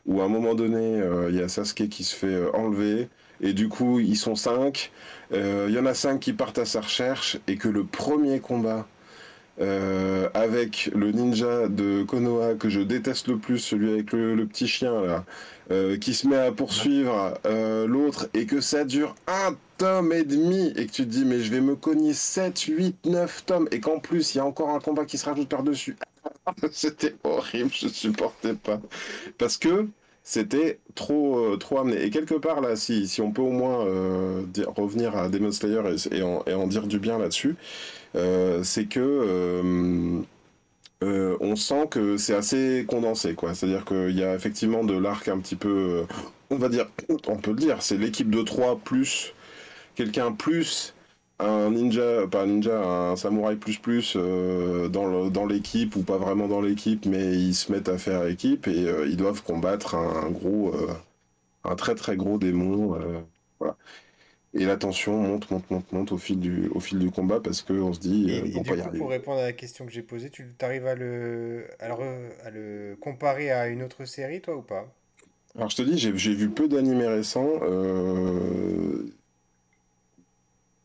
où 0.06 0.20
à 0.20 0.24
un 0.24 0.28
moment 0.28 0.54
donné, 0.54 1.00
euh, 1.00 1.30
il 1.30 1.36
y 1.36 1.42
a 1.42 1.48
Sasuke 1.48 1.88
qui 1.88 2.04
se 2.04 2.14
fait 2.14 2.26
euh, 2.26 2.50
enlever, 2.54 3.08
et 3.40 3.52
du 3.52 3.68
coup, 3.68 4.00
ils 4.00 4.16
sont 4.16 4.34
cinq. 4.34 4.92
Euh, 5.32 5.66
il 5.68 5.74
y 5.74 5.78
en 5.78 5.86
a 5.86 5.94
cinq 5.94 6.20
qui 6.20 6.32
partent 6.32 6.58
à 6.58 6.64
sa 6.64 6.80
recherche, 6.80 7.38
et 7.46 7.56
que 7.56 7.68
le 7.68 7.84
premier 7.84 8.40
combat 8.40 8.86
avec 10.34 10.90
le 10.92 11.12
ninja 11.12 11.68
de 11.68 12.02
Konoha 12.02 12.54
que 12.54 12.68
je 12.68 12.80
déteste 12.80 13.28
le 13.28 13.38
plus, 13.38 13.60
celui 13.60 13.92
avec 13.92 14.12
le, 14.12 14.44
petit 14.46 14.66
chien 14.66 14.92
là, 15.00 15.24
qui 15.98 16.12
se 16.12 16.26
met 16.26 16.36
à 16.36 16.50
poursuivre 16.50 17.34
l'autre, 17.86 18.28
et 18.34 18.46
que 18.46 18.60
ça 18.60 18.84
dure 18.84 19.14
un 19.28 19.54
tome 19.78 20.12
et 20.12 20.24
demi, 20.24 20.72
et 20.74 20.86
que 20.86 20.90
tu 20.90 21.04
te 21.04 21.08
dis, 21.08 21.24
mais 21.24 21.38
je 21.38 21.52
vais 21.52 21.60
me 21.60 21.76
cogner 21.76 22.14
7, 22.14 22.58
8, 22.58 23.06
9 23.06 23.46
tomes, 23.46 23.68
et 23.70 23.78
qu'en 23.78 24.00
plus, 24.00 24.34
il 24.34 24.38
y 24.38 24.40
a 24.40 24.44
encore 24.44 24.70
un 24.70 24.80
combat 24.80 25.04
qui 25.04 25.18
se 25.18 25.26
rajoute 25.26 25.48
par-dessus. 25.48 25.94
C'était 26.72 27.14
horrible, 27.24 27.70
je 27.72 27.88
supportais 27.88 28.54
pas. 28.54 28.80
Parce 29.38 29.56
que 29.56 29.88
c'était 30.22 30.80
trop, 30.94 31.38
euh, 31.38 31.56
trop 31.58 31.78
amené. 31.78 32.02
Et 32.02 32.10
quelque 32.10 32.34
part, 32.34 32.60
là, 32.60 32.76
si, 32.76 33.06
si 33.06 33.20
on 33.20 33.30
peut 33.30 33.42
au 33.42 33.50
moins 33.50 33.86
euh, 33.86 34.42
revenir 34.76 35.16
à 35.16 35.28
Demon 35.28 35.52
Slayer 35.52 35.82
et, 36.12 36.22
en, 36.22 36.66
dire 36.66 36.86
du 36.86 36.98
bien 36.98 37.18
là-dessus, 37.18 37.56
euh, 38.16 38.62
c'est 38.64 38.86
que 38.86 40.24
on 41.40 41.56
sent 41.56 41.88
que 41.90 42.16
c'est 42.16 42.34
assez 42.34 42.86
condensé, 42.88 43.34
quoi. 43.34 43.54
C'est-à-dire 43.54 43.84
qu'il 43.84 44.18
y 44.18 44.24
a 44.24 44.34
effectivement 44.34 44.84
de 44.84 44.96
l'arc 44.96 45.28
un 45.28 45.38
petit 45.38 45.56
peu, 45.56 46.06
on 46.50 46.56
va 46.56 46.68
dire, 46.70 46.86
on 47.28 47.36
peut 47.36 47.50
le 47.50 47.58
dire, 47.58 47.82
c'est 47.82 47.98
l'équipe 47.98 48.30
de 48.30 48.42
3 48.42 48.78
plus 48.78 49.34
quelqu'un 49.94 50.32
plus 50.32 50.93
un 51.38 51.70
ninja, 51.70 52.26
pas 52.28 52.42
un 52.42 52.46
ninja, 52.46 52.80
un 52.80 53.16
samouraï 53.16 53.56
plus 53.56 53.78
plus 53.78 54.14
euh, 54.16 54.88
dans 54.88 55.46
l'équipe 55.46 55.96
ou 55.96 56.02
pas 56.02 56.18
vraiment 56.18 56.48
dans 56.48 56.60
l'équipe, 56.60 57.06
mais 57.06 57.34
ils 57.34 57.54
se 57.54 57.72
mettent 57.72 57.88
à 57.88 57.98
faire 57.98 58.26
équipe 58.26 58.68
et 58.68 58.86
euh, 58.86 59.06
ils 59.06 59.16
doivent 59.16 59.42
combattre 59.42 59.94
un, 59.94 60.30
gros, 60.30 60.74
euh, 60.74 60.92
un 61.64 61.76
très 61.76 61.94
très 61.94 62.16
gros 62.16 62.38
démon. 62.38 62.98
voilà. 63.58 63.76
Et 64.56 64.64
la 64.64 64.76
tension 64.76 65.20
monte, 65.20 65.50
monte, 65.50 65.68
monte, 65.70 65.92
monte 65.92 66.12
au 66.12 66.18
fil 66.18 66.38
du, 66.38 66.68
au 66.68 66.78
fil 66.78 67.00
du 67.00 67.10
combat 67.10 67.40
parce 67.40 67.62
qu'on 67.62 67.92
se 67.92 67.98
dit. 67.98 68.30
Et, 68.30 68.40
du 68.42 68.62
coup, 68.62 68.98
pour 68.98 69.10
répondre 69.10 69.40
à 69.40 69.44
la 69.44 69.52
question 69.52 69.84
que 69.84 69.92
j'ai 69.92 70.02
posée, 70.02 70.30
tu 70.30 70.46
arrives 70.60 70.86
à 70.86 70.94
le, 70.94 71.66
à, 71.80 71.88
le, 71.88 72.28
à 72.44 72.50
le 72.50 72.96
comparer 73.00 73.50
à 73.50 73.66
une 73.66 73.82
autre 73.82 74.04
série, 74.04 74.40
toi 74.40 74.56
ou 74.56 74.62
pas? 74.62 74.86
Alors 75.56 75.70
je 75.70 75.76
te 75.76 75.82
dis, 75.82 75.98
j'ai 75.98 76.12
vu 76.12 76.48
peu 76.50 76.68
d'animés 76.68 77.08
récents. 77.08 77.60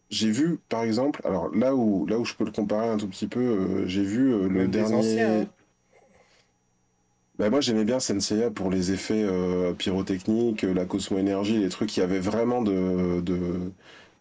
J'ai 0.10 0.32
vu, 0.32 0.60
par 0.70 0.84
exemple, 0.84 1.22
alors 1.24 1.54
là 1.56 1.76
où, 1.76 2.08
là 2.08 2.18
où 2.18 2.26
je 2.26 2.34
peux 2.34 2.44
le 2.44 2.52
comparer 2.52 2.88
un 2.88 2.98
tout 2.98 3.08
petit 3.08 3.28
peu, 3.28 3.40
euh, 3.40 3.88
j'ai 3.88 4.04
vu 4.04 4.34
euh, 4.34 4.50
le 4.50 4.68
dernier. 4.68 5.22
Hein. 5.22 5.46
Bah, 7.38 7.50
moi 7.50 7.62
j'aimais 7.62 7.86
bien 7.86 8.02
Senseiya 8.02 8.50
pour 8.50 8.70
les 8.70 8.92
effets 8.92 9.24
euh, 9.24 9.72
pyrotechniques, 9.74 10.64
la 10.64 10.86
cosmo-énergie, 10.86 11.58
les 11.58 11.70
trucs 11.70 11.90
qui 11.90 12.02
avaient 12.02 12.20
vraiment 12.20 12.62
de, 12.62 13.22
de, 13.22 13.72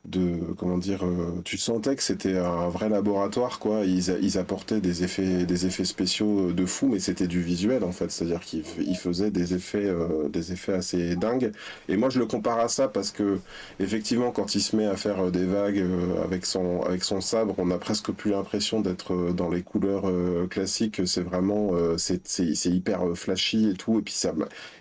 de 0.05 0.39
comment 0.57 0.79
dire 0.79 1.05
euh, 1.05 1.41
tu 1.45 1.59
sentais 1.59 1.97
que 1.97 2.03
c'était 2.03 2.39
un 2.39 2.69
vrai 2.69 2.89
laboratoire 2.89 3.59
quoi. 3.59 3.85
Ils, 3.85 4.17
ils 4.23 4.39
apportaient 4.39 4.81
des 4.81 5.05
effets 5.05 5.45
des 5.45 5.67
effets 5.67 5.85
spéciaux 5.85 6.53
de 6.53 6.67
fou 6.67 6.89
mais 6.89 6.99
c'était 6.99 7.27
du 7.27 7.43
visuel 7.43 7.85
en 7.85 7.93
fait. 7.93 8.11
C'est-à-dire 8.11 8.41
qu'ils 8.41 8.65
faisaient 8.97 9.31
des 9.31 9.55
effets 9.55 9.85
euh, 9.85 10.29
des 10.29 10.53
effets 10.53 10.73
assez 10.75 11.17
dingues. 11.17 11.53
Et 11.89 11.97
moi 11.97 12.11
je 12.11 12.19
le 12.19 12.27
compare 12.27 12.59
à 12.61 12.69
ça 12.69 12.89
parce 12.89 13.11
que 13.11 13.39
effectivement 13.81 14.31
quand 14.31 14.55
il 14.55 14.61
se 14.63 14.77
met 14.77 14.87
à 14.87 14.97
faire 14.97 15.27
euh, 15.27 15.31
des 15.31 15.45
vagues 15.45 15.85
avec 16.25 16.47
son 16.47 16.81
avec 16.83 17.05
son 17.05 17.21
sabre 17.21 17.55
on 17.59 17.71
a 17.71 17.79
presque 17.79 18.11
plus 18.13 18.31
l'impression 18.31 18.81
d'être 18.81 19.33
dans 19.33 19.51
les 19.51 19.63
couleurs 19.63 20.11
classiques. 20.49 21.03
C'est 21.07 21.23
vraiment 21.23 21.73
c'est 21.97 22.27
c'est 22.27 22.71
hyper 22.71 23.01
flashy 23.15 23.71
et 23.71 23.75
tout. 23.75 23.99
Et 23.99 24.03
puis 24.03 24.15
ça 24.15 24.33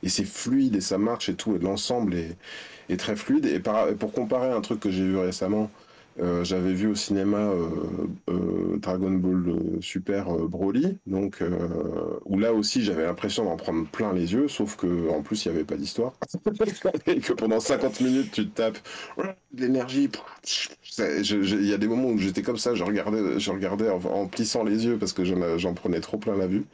et 0.03 0.09
c'est 0.09 0.25
fluide 0.25 0.75
et 0.75 0.81
ça 0.81 0.97
marche 0.97 1.29
et 1.29 1.35
tout. 1.35 1.55
Et 1.55 1.59
l'ensemble 1.59 2.15
est 2.15 2.37
est 2.89 2.97
très 2.97 3.15
fluide. 3.15 3.45
Et 3.45 3.59
pour 3.59 4.11
comparer 4.11 4.51
un 4.51 4.61
truc 4.61 4.79
que 4.79 4.91
j'ai 4.91 5.03
vu 5.03 5.17
récemment, 5.17 5.69
euh, 6.19 6.43
j'avais 6.43 6.73
vu 6.73 6.87
au 6.87 6.95
cinéma 6.95 7.37
euh, 7.37 7.69
euh, 8.29 8.77
Dragon 8.77 9.11
Ball 9.11 9.81
Super 9.81 10.25
Broly, 10.25 10.97
donc 11.05 11.43
où 12.25 12.39
là 12.39 12.53
aussi 12.53 12.83
j'avais 12.83 13.03
l'impression 13.03 13.45
d'en 13.45 13.55
prendre 13.55 13.87
plein 13.87 14.13
les 14.13 14.33
yeux, 14.33 14.47
sauf 14.47 14.77
que 14.77 15.09
en 15.09 15.21
plus 15.21 15.45
il 15.45 15.49
n'y 15.49 15.55
avait 15.55 15.65
pas 15.65 15.75
d'histoire 15.75 16.13
et 17.05 17.19
que 17.19 17.33
pendant 17.33 17.59
50 17.59 18.01
minutes 18.01 18.31
tu 18.31 18.49
tapes 18.49 18.79
l'énergie. 19.55 20.09
Il 20.97 21.67
y 21.67 21.73
a 21.73 21.77
des 21.77 21.87
moments 21.87 22.09
où 22.09 22.17
j'étais 22.17 22.41
comme 22.41 22.57
ça, 22.57 22.73
je 22.73 22.83
regardais, 22.83 23.39
je 23.39 23.51
regardais 23.51 23.89
en, 23.89 24.27
plissant 24.27 24.63
les 24.63 24.85
yeux 24.85 24.97
parce 24.97 25.13
que 25.13 25.23
j'en 25.57 25.73
prenais 25.75 25.99
trop 25.99 26.17
plein 26.17 26.35
la 26.35 26.47
vue. 26.47 26.65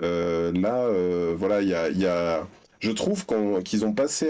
là, 0.00 0.88
voilà, 1.34 1.60
il 1.62 1.68
y 1.68 1.98
y 1.98 2.06
a 2.06 2.46
je 2.86 2.92
trouve 2.92 3.26
qu'ils 3.64 3.84
ont 3.84 3.92
passé 3.92 4.28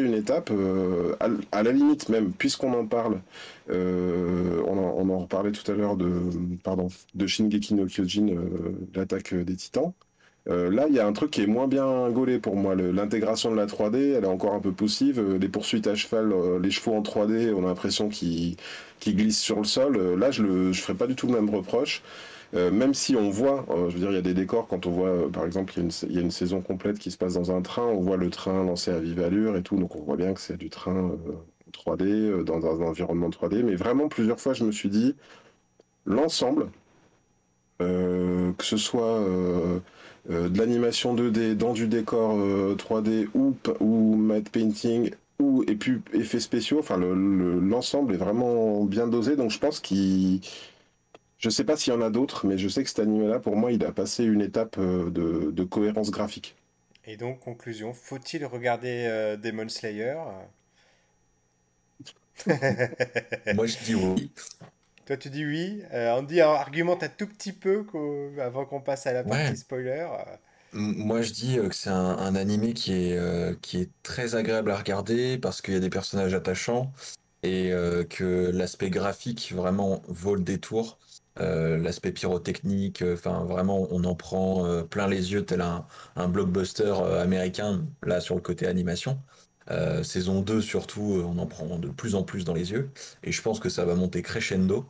une 0.00 0.14
étape 0.14 0.50
euh, 0.50 1.14
à, 1.52 1.62
la 1.62 1.72
limite 1.72 2.08
même, 2.08 2.32
puisqu'on 2.32 2.72
en 2.72 2.86
parle. 2.86 3.20
Euh, 3.70 4.62
on, 4.66 4.78
en, 5.10 5.18
reparlait 5.18 5.52
tout 5.52 5.70
à 5.70 5.74
l'heure 5.74 5.96
de 5.96 6.10
pardon 6.62 6.88
de 7.14 7.26
Shingeki 7.26 7.74
no 7.74 7.86
Kyojin, 7.86 8.28
euh, 8.28 8.72
l'attaque 8.94 9.34
des 9.34 9.56
Titans. 9.56 9.92
là, 10.46 10.86
il 10.88 10.94
y 10.94 11.00
a 11.00 11.06
un 11.06 11.12
truc 11.12 11.30
qui 11.32 11.42
est 11.42 11.46
moins 11.46 11.68
bien 11.68 12.08
gaulé 12.10 12.38
pour 12.38 12.56
moi. 12.56 12.74
L'intégration 12.74 13.50
de 13.50 13.56
la 13.56 13.66
3D, 13.66 14.14
elle 14.16 14.24
est 14.24 14.26
encore 14.26 14.54
un 14.54 14.60
peu 14.60 14.72
poussive. 14.72 15.36
Les 15.38 15.48
poursuites 15.48 15.86
à 15.86 15.94
cheval, 15.94 16.32
les 16.62 16.70
chevaux 16.70 16.94
en 16.94 17.02
3D, 17.02 17.52
on 17.52 17.64
a 17.64 17.68
l'impression 17.68 18.08
qu'ils 18.08 18.56
glissent 19.06 19.40
sur 19.40 19.58
le 19.58 19.64
sol. 19.64 20.18
Là, 20.18 20.30
je 20.30 20.42
ne 20.42 20.72
ferai 20.72 20.94
pas 20.94 21.06
du 21.06 21.14
tout 21.14 21.26
le 21.26 21.34
même 21.34 21.50
reproche. 21.50 22.02
Euh, 22.54 22.70
même 22.70 22.94
si 22.94 23.16
on 23.16 23.30
voit, 23.30 23.66
euh, 23.70 23.88
je 23.88 23.94
veux 23.94 24.00
dire, 24.00 24.10
il 24.10 24.14
y 24.14 24.18
a 24.18 24.22
des 24.22 24.34
décors, 24.34 24.68
quand 24.68 24.86
on 24.86 24.90
voit, 24.90 25.08
euh, 25.08 25.28
par 25.28 25.44
exemple, 25.44 25.72
il 25.76 26.12
y, 26.12 26.18
a 26.18 26.20
une, 26.20 26.30
saison 26.30 26.60
complète 26.60 26.98
qui 26.98 27.10
se 27.10 27.18
passe 27.18 27.34
dans 27.34 27.50
un 27.50 27.62
train, 27.62 27.82
on 27.82 28.00
voit 28.00 28.16
le 28.16 28.30
train 28.30 28.64
lancé 28.64 28.92
à 28.92 29.00
vive 29.00 29.20
allure 29.20 29.56
et 29.56 29.62
tout, 29.62 29.76
donc 29.76 29.96
on 29.96 30.02
voit 30.02 30.16
bien 30.16 30.34
que 30.34 30.40
c'est 30.40 30.56
du 30.56 30.70
train 30.70 31.12
3D, 31.72 32.44
dans 32.44 32.64
un 32.64 32.86
environnement 32.86 33.28
3D, 33.28 33.62
mais 33.64 33.74
vraiment, 33.74 34.08
plusieurs 34.08 34.38
fois, 34.38 34.54
je 34.54 34.64
me 34.64 34.70
suis 34.72 34.88
dit, 34.88 35.16
l'ensemble, 36.06 36.68
que 37.78 38.54
ce 38.64 38.76
soit 38.76 39.20
de 40.28 40.58
l'animation 40.58 41.14
2D 41.14 41.54
dans 41.54 41.72
du 41.72 41.88
décor 41.88 42.36
3D 42.76 43.28
ou, 43.34 43.54
ou 43.80 44.16
matte 44.16 44.48
painting, 44.50 45.10
ou, 45.40 45.64
et 45.66 45.74
puis 45.74 46.00
effets 46.12 46.40
spéciaux, 46.40 46.78
enfin, 46.78 46.96
l'ensemble 46.98 48.14
est 48.14 48.18
vraiment 48.18 48.84
bien 48.84 49.08
dosé, 49.08 49.36
donc 49.36 49.50
je 49.50 49.58
pense 49.58 49.80
qu'il 49.80 50.40
je 51.44 51.50
sais 51.50 51.64
pas 51.64 51.76
s'il 51.76 51.92
y 51.92 51.96
en 51.96 52.00
a 52.00 52.08
d'autres, 52.08 52.46
mais 52.46 52.56
je 52.56 52.68
sais 52.68 52.82
que 52.82 52.88
cet 52.88 53.00
animé-là, 53.00 53.38
pour 53.38 53.54
moi, 53.54 53.70
il 53.70 53.84
a 53.84 53.92
passé 53.92 54.24
une 54.24 54.40
étape 54.40 54.78
euh, 54.78 55.10
de, 55.10 55.64
cohérence 55.64 56.10
graphique. 56.10 56.56
Et 57.06 57.18
donc, 57.18 57.40
conclusion, 57.40 57.92
faut-il 57.92 58.46
regarder 58.46 59.04
euh, 59.06 59.36
Demon 59.36 59.68
Slayer? 59.68 60.16
Moi, 62.46 63.66
je 63.66 63.84
dis 63.84 63.94
oui. 63.94 64.30
Toi, 65.04 65.18
tu 65.18 65.28
dis 65.28 65.44
oui. 65.44 65.82
Euh, 65.92 66.12
Andy 66.12 66.40
argumente 66.40 67.02
un 67.02 67.08
tout 67.08 67.26
petit 67.26 67.52
peu 67.52 67.84
avant 68.40 68.64
qu'on 68.64 68.80
passe 68.80 69.06
à 69.06 69.12
la 69.12 69.22
partie 69.22 69.58
spoiler. 69.58 70.08
Moi, 70.74 71.22
je 71.22 71.32
dis 71.32 71.58
euh, 71.58 71.68
que 71.68 71.74
c'est 71.74 71.90
un, 71.90 72.34
animé 72.34 72.72
qui 72.72 72.92
est, 72.92 73.16
euh, 73.16 73.54
qui 73.62 73.78
est 73.78 73.90
très 74.02 74.34
agréable 74.34 74.72
à 74.72 74.76
regarder 74.76 75.38
parce 75.38 75.62
qu'il 75.62 75.74
y 75.74 75.76
a 75.76 75.80
des 75.80 75.90
personnages 75.90 76.34
attachants 76.34 76.92
et 77.44 77.72
euh, 77.72 78.02
que 78.02 78.50
l'aspect 78.52 78.90
graphique 78.90 79.52
vraiment 79.54 80.02
vaut 80.08 80.34
le 80.34 80.42
détour. 80.42 80.98
L'aspect 81.36 82.12
pyrotechnique, 82.12 83.02
enfin 83.12 83.44
vraiment, 83.44 83.86
on 83.90 84.04
en 84.04 84.14
prend 84.14 84.82
plein 84.84 85.08
les 85.08 85.32
yeux 85.32 85.44
tel 85.44 85.60
un, 85.60 85.86
un 86.16 86.28
blockbuster 86.28 86.92
américain 87.20 87.82
là 88.02 88.20
sur 88.20 88.34
le 88.36 88.40
côté 88.40 88.66
animation. 88.66 89.18
saison 90.02 90.40
2 90.42 90.60
surtout, 90.60 91.22
on 91.26 91.38
en 91.38 91.46
prend 91.46 91.78
de 91.78 91.88
plus 91.88 92.14
en 92.14 92.22
plus 92.24 92.44
dans 92.44 92.54
les 92.54 92.70
yeux 92.72 92.90
et 93.24 93.32
je 93.32 93.42
pense 93.42 93.60
que 93.60 93.68
ça 93.68 93.84
va 93.84 93.94
monter 93.96 94.22
crescendo. 94.22 94.86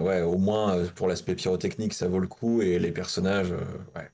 ouais, 0.00 0.22
au 0.22 0.38
moins 0.38 0.84
pour 0.96 1.08
l'aspect 1.08 1.34
pyrotechnique, 1.34 1.94
ça 1.94 2.08
vaut 2.08 2.18
le 2.20 2.28
coup 2.28 2.62
et 2.62 2.78
les 2.78 2.92
personnages, 2.92 3.52
ouais, 3.94 4.10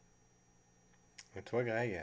et 1.37 1.43
toi, 1.43 1.63
Greg? 1.65 2.01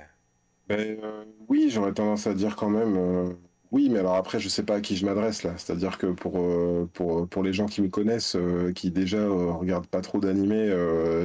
Ben, 0.67 0.99
euh, 1.03 1.25
Oui, 1.49 1.69
j'aurais 1.71 1.93
tendance 1.93 2.27
à 2.27 2.33
dire 2.33 2.55
quand 2.55 2.69
même. 2.69 3.37
Euh, 3.71 3.75
oui, 3.77 3.89
mais 3.89 3.99
alors 3.99 4.15
après, 4.15 4.39
je 4.39 4.49
sais 4.49 4.63
pas 4.63 4.75
à 4.75 4.81
qui 4.81 4.95
je 4.97 5.05
m'adresse 5.05 5.43
là. 5.43 5.57
C'est-à-dire 5.57 5.97
que 5.97 6.07
pour, 6.07 6.39
euh, 6.39 6.89
pour, 6.93 7.27
pour 7.29 7.43
les 7.43 7.53
gens 7.53 7.65
qui 7.67 7.81
me 7.81 7.89
connaissent, 7.89 8.37
qui 8.75 8.91
déjà 8.91 9.27
regardent 9.27 9.87
pas 9.87 10.01
trop 10.01 10.19
d'animés, 10.19 10.67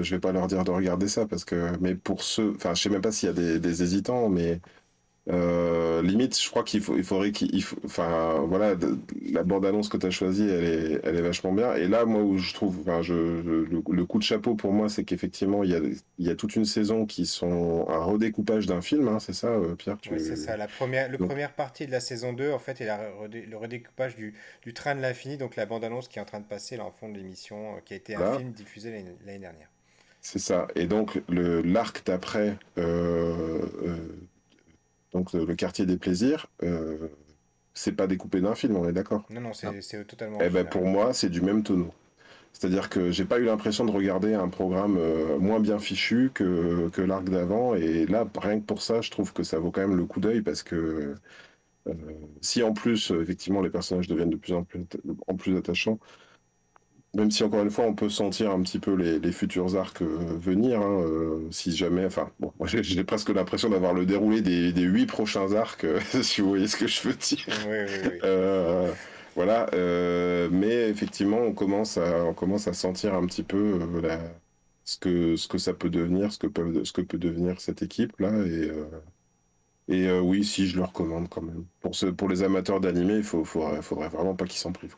je 0.03 0.11
vais 0.11 0.20
pas 0.20 0.32
leur 0.32 0.47
dire 0.47 0.64
de 0.64 0.70
regarder 0.70 1.09
ça 1.09 1.26
parce 1.26 1.45
que. 1.45 1.72
Mais 1.80 1.95
pour 1.95 2.22
ceux. 2.22 2.55
Enfin, 2.57 2.74
je 2.74 2.82
sais 2.82 2.90
même 2.90 3.03
pas 3.03 3.12
s'il 3.12 3.28
y 3.28 3.30
a 3.30 3.32
des, 3.34 3.61
des 3.61 3.82
hésitants, 3.82 4.28
mais 4.28 4.61
euh, 5.31 6.03
limite, 6.03 6.39
je 6.39 6.51
crois 6.51 6.64
qu'il 6.64 6.83
faut, 6.83 6.97
il 6.99 7.05
faudrait 7.05 7.33
qu'il, 7.33 7.64
enfin, 7.85 8.45
voilà, 8.47 8.75
la 9.33 9.43
bande-annonce 9.43 9.89
que 9.89 9.97
tu 9.97 10.05
as 10.05 10.11
choisie, 10.11 10.47
elle 10.47 10.64
est, 10.64 11.01
elle 11.03 11.16
est 11.16 11.22
vachement 11.22 11.53
bien. 11.53 11.75
Et 11.75 11.89
là, 11.89 12.05
moi, 12.05 12.20
où 12.20 12.37
je 12.37 12.53
trouve, 12.53 12.81
enfin, 12.81 13.01
je, 13.01 13.14
le, 13.14 14.05
coup 14.05 14.18
de 14.18 14.22
chapeau 14.22 14.55
pour 14.55 14.72
moi, 14.72 14.91
c'est 14.91 15.05
qu'effectivement, 15.05 15.64
il 15.64 15.70
y 15.70 15.75
a, 15.75 15.81
il 16.18 16.27
y 16.27 16.31
a 16.31 16.35
toute 16.35 16.57
une 16.57 16.66
saison 16.66 17.07
qui 17.07 17.25
sont 17.25 17.87
un 17.89 18.05
redécoupage 18.05 18.66
d'un 18.66 18.83
film, 18.83 19.09
hein, 19.09 19.18
c'est 19.18 19.33
ça, 19.33 19.49
euh, 19.49 19.75
Pierre 19.77 19.97
Oui, 20.11 20.20
c'est 20.20 20.37
ça. 20.37 20.59
La 20.59 20.68
première, 20.68 21.11
le 21.11 21.16
première 21.16 21.55
partie 21.55 21.87
de 21.87 21.93
la 21.93 22.01
saison 22.01 22.35
2, 22.35 22.53
en 22.53 22.59
fait, 22.59 22.83
est 22.83 22.87
la, 22.87 23.01
le 23.31 23.57
redécoupage 23.57 24.16
du, 24.16 24.35
du 24.62 24.75
train 24.75 24.95
de 24.95 25.01
l'infini, 25.01 25.39
donc 25.39 25.57
la 25.57 25.64
bande-annonce 25.64 26.09
qui 26.09 26.18
est 26.18 26.22
en 26.22 26.27
train 26.27 26.41
de 26.41 26.47
passer 26.47 26.77
là 26.77 26.85
en 26.85 26.91
fond 26.91 27.09
de 27.09 27.16
l'émission, 27.16 27.77
euh, 27.77 27.81
qui 27.83 27.95
a 27.95 27.97
été 27.97 28.14
un 28.14 28.37
film 28.37 28.53
diffusé 28.53 28.91
l'année 28.91 29.39
dernière. 29.39 29.68
C'est 30.20 30.39
ça. 30.39 30.68
Et 30.75 30.87
donc, 30.87 31.22
le, 31.29 31.62
l'arc 31.62 32.05
d'après. 32.05 32.57
Euh, 32.77 33.66
donc 35.15 35.33
le 35.33 35.55
quartier 35.55 35.87
des 35.87 35.97
plaisirs, 35.97 36.49
euh, 36.62 37.09
c'est 37.73 37.93
pas 37.93 38.07
découpé 38.07 38.41
d'un 38.41 38.55
film, 38.55 38.77
on 38.77 38.89
est 38.89 38.93
d'accord 38.93 39.25
Non, 39.31 39.41
non, 39.41 39.53
c'est 39.53 40.05
totalement. 40.07 40.39
Eh 40.43 40.51
ben, 40.51 40.67
pour 40.67 40.85
moi, 40.85 41.15
c'est 41.15 41.31
du 41.31 41.41
même 41.41 41.62
tonneau. 41.62 41.95
C'est-à-dire 42.53 42.89
que 42.89 43.11
j'ai 43.11 43.25
pas 43.25 43.39
eu 43.39 43.45
l'impression 43.45 43.85
de 43.85 43.91
regarder 43.91 44.35
un 44.35 44.49
programme 44.49 44.97
euh, 44.99 45.39
moins 45.39 45.59
bien 45.61 45.79
fichu 45.79 46.31
que, 46.33 46.89
que 46.91 47.01
l'arc 47.01 47.29
d'avant. 47.29 47.75
Et 47.75 48.07
là, 48.07 48.29
rien 48.41 48.61
que 48.61 48.65
pour 48.65 48.83
ça, 48.83 49.01
je 49.01 49.11
trouve 49.11 49.33
que 49.33 49.43
ça 49.43 49.59
vaut 49.59 49.71
quand 49.71 49.81
même 49.81 49.97
le 49.97 50.05
coup 50.05 50.21
d'œil 50.21 50.43
parce 50.43 50.62
que 50.62 51.15
euh, 51.89 51.95
si 52.41 52.62
en 52.62 52.73
plus, 52.73 53.11
effectivement, 53.11 53.61
les 53.61 53.71
personnages 53.71 54.07
deviennent 54.09 54.31
de 54.31 54.37
plus 54.37 54.53
en 54.53 54.62
plus, 54.62 54.87
en 55.27 55.35
plus 55.35 55.57
attachants, 55.57 55.99
même 57.15 57.31
si 57.31 57.45
encore 57.45 57.62
une 57.62 57.71
fois 57.71 57.85
on 57.85 57.95
peut 57.95 58.09
sentir 58.09 58.51
un 58.51 58.61
petit 58.62 58.79
peu 58.79 58.95
les, 58.95 59.33
futurs 59.33 59.77
arcs 59.77 60.03
euh, 60.03 60.19
venir, 60.39 60.81
hein, 60.81 61.03
euh, 61.03 61.49
si 61.51 61.75
jamais, 61.75 62.05
enfin 62.05 62.31
bon, 62.41 62.53
j'ai 62.65 63.05
presque 63.05 63.31
l'impression 63.31 63.71
d'avoir 63.71 63.95
le 63.95 64.05
déroulé 64.05 64.43
des, 64.43 64.73
huit 64.83 65.07
prochains 65.07 65.53
arcs, 65.55 65.85
euh, 65.85 66.01
si 66.23 66.41
vous 66.41 66.49
voyez 66.49 66.67
ce 66.67 66.77
que 66.77 66.87
je 66.87 67.09
veux 67.09 67.15
dire. 67.15 67.47
Oui, 67.69 67.77
oui, 67.87 68.21
oui. 68.23 68.91
voilà, 69.37 69.69
mais 70.51 70.89
effectivement 70.89 71.39
on 71.39 71.53
commence 71.53 71.99
à, 71.99 72.25
on 72.25 72.35
commence 72.35 72.69
à 72.69 72.73
sentir 72.73 73.15
un 73.15 73.27
petit 73.27 73.43
peu 73.43 73.79
ce 74.85 74.99
que 74.99 75.37
ce 75.37 75.49
que 75.49 75.59
ça 75.59 75.73
peut 75.73 75.91
devenir, 75.91 76.33
ce 76.33 76.39
que 76.39 76.47
peut, 76.47 76.85
ce 76.85 76.93
que 76.93 77.01
peut 77.01 77.19
devenir 77.19 77.61
cette 77.61 77.83
équipe 77.83 78.19
là 78.21 78.33
et 78.47 78.71
et 79.87 80.11
oui, 80.11 80.45
si 80.45 80.67
je 80.67 80.77
le 80.79 80.85
recommande 80.85 81.29
quand 81.29 81.43
même. 81.43 81.67
Pour 81.81 81.95
ce, 81.95 82.07
pour 82.07 82.31
les 82.31 82.43
amateurs 82.43 82.81
d'animé, 82.81 83.17
il 83.17 83.23
faut, 83.23 83.45
faudrait, 83.45 83.83
faudrait 83.83 84.09
vraiment 84.09 84.35
pas 84.35 84.47
qu'ils 84.47 84.59
s'en 84.59 84.73
privent. 84.73 84.97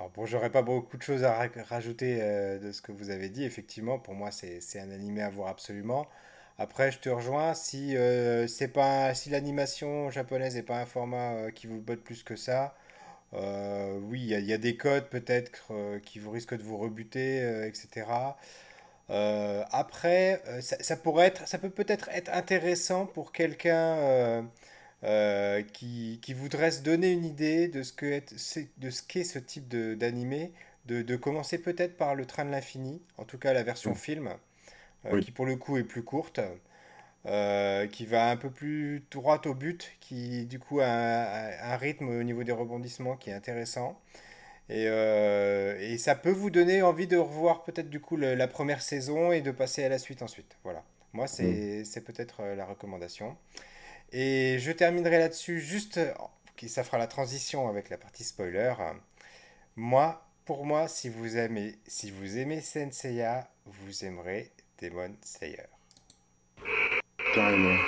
Alors 0.00 0.10
bon, 0.12 0.24
j'aurais 0.24 0.48
pas 0.48 0.62
beaucoup 0.62 0.96
de 0.96 1.02
choses 1.02 1.24
à 1.24 1.46
rajouter 1.68 2.20
euh, 2.22 2.58
de 2.58 2.72
ce 2.72 2.80
que 2.80 2.90
vous 2.90 3.10
avez 3.10 3.28
dit. 3.28 3.44
Effectivement, 3.44 3.98
pour 3.98 4.14
moi, 4.14 4.30
c'est 4.30 4.80
un 4.80 4.90
animé 4.92 5.20
à 5.20 5.28
voir 5.28 5.48
absolument. 5.48 6.06
Après, 6.56 6.90
je 6.90 7.00
te 7.00 7.10
rejoins. 7.10 7.52
Si 7.52 7.98
euh, 7.98 8.46
si 8.46 9.28
l'animation 9.28 10.08
japonaise 10.08 10.54
n'est 10.54 10.62
pas 10.62 10.80
un 10.80 10.86
format 10.86 11.32
euh, 11.34 11.50
qui 11.50 11.66
vous 11.66 11.82
botte 11.82 12.00
plus 12.00 12.22
que 12.22 12.34
ça, 12.34 12.74
oui, 13.32 14.22
il 14.22 14.46
y, 14.46 14.52
a 14.54 14.58
des 14.58 14.76
codes 14.78 15.08
peut-être 15.10 15.68
qui 16.02 16.18
vous 16.18 16.30
risquent 16.30 16.56
de 16.56 16.62
vous 16.62 16.78
rebuter, 16.78 17.66
etc. 17.66 18.06
après, 19.70 20.42
ça, 20.60 20.96
pourrait 20.96 21.26
être, 21.26 21.46
ça 21.46 21.58
peut 21.58 21.70
peut-être 21.70 22.08
être 22.12 22.32
intéressant 22.32 23.06
pour 23.06 23.32
quelqu'un 23.32 24.48
euh, 25.02 25.62
qui, 25.62 26.18
qui, 26.20 26.34
voudrait 26.34 26.70
se 26.70 26.82
donner 26.82 27.10
une 27.10 27.24
idée 27.24 27.68
de 27.68 27.82
ce 27.82 27.90
que 27.90 28.20
de 28.76 28.90
ce 28.90 29.02
qu'est 29.02 29.24
ce 29.24 29.38
type 29.38 29.66
d'animé, 29.68 30.52
de, 30.84 31.00
de, 31.00 31.16
commencer 31.16 31.56
peut-être 31.56 31.96
par 31.96 32.14
le 32.14 32.26
train 32.26 32.44
de 32.44 32.50
l'infini, 32.50 33.00
en 33.16 33.24
tout 33.24 33.38
cas 33.38 33.54
la 33.54 33.62
version 33.62 33.94
film, 33.94 34.28
euh, 35.06 35.22
qui 35.22 35.30
pour 35.30 35.46
le 35.46 35.56
coup 35.56 35.78
est 35.78 35.84
plus 35.84 36.02
courte, 36.02 36.40
euh, 37.24 37.86
qui 37.86 38.04
va 38.04 38.30
un 38.30 38.36
peu 38.36 38.50
plus 38.50 39.02
droite 39.10 39.46
au 39.46 39.54
but, 39.54 39.90
qui 40.00 40.44
du 40.44 40.58
coup 40.58 40.80
a 40.80 40.86
un, 40.86 41.76
rythme 41.78 42.08
au 42.08 42.22
niveau 42.22 42.44
des 42.44 42.52
rebondissements 42.52 43.16
qui 43.16 43.30
est 43.30 43.34
intéressant. 43.34 43.98
Et, 44.68 44.84
et, 44.84 45.98
ça 45.98 46.14
peut 46.14 46.30
vous 46.30 46.50
donner 46.50 46.82
envie 46.82 47.06
de 47.06 47.16
revoir 47.16 47.64
peut-être 47.64 47.88
du 47.88 48.00
coup 48.00 48.16
la 48.16 48.48
première 48.48 48.82
saison 48.82 49.32
et 49.32 49.40
de 49.40 49.50
passer 49.50 49.82
à 49.82 49.88
la 49.88 49.98
suite 49.98 50.22
ensuite. 50.22 50.58
Voilà. 50.62 50.84
Moi, 51.14 51.26
c'est 51.26 52.04
peut-être 52.04 52.42
la 52.42 52.66
recommandation. 52.66 53.36
Et 54.12 54.58
je 54.58 54.72
terminerai 54.72 55.18
là-dessus, 55.18 55.60
juste, 55.60 56.00
ça 56.66 56.82
fera 56.82 56.98
la 56.98 57.06
transition 57.06 57.68
avec 57.68 57.90
la 57.90 57.96
partie 57.96 58.24
spoiler. 58.24 58.74
Moi, 59.76 60.26
pour 60.44 60.66
moi, 60.66 60.88
si 60.88 61.08
vous 61.08 61.36
aimez, 61.36 61.78
si 61.86 62.10
vous 62.10 62.36
aimez 62.38 62.60
Senseiya, 62.60 63.48
vous 63.66 64.04
aimerez 64.04 64.50
Demon 64.82 65.14
Slayer. 65.22 65.68
Carrément. 67.34 67.78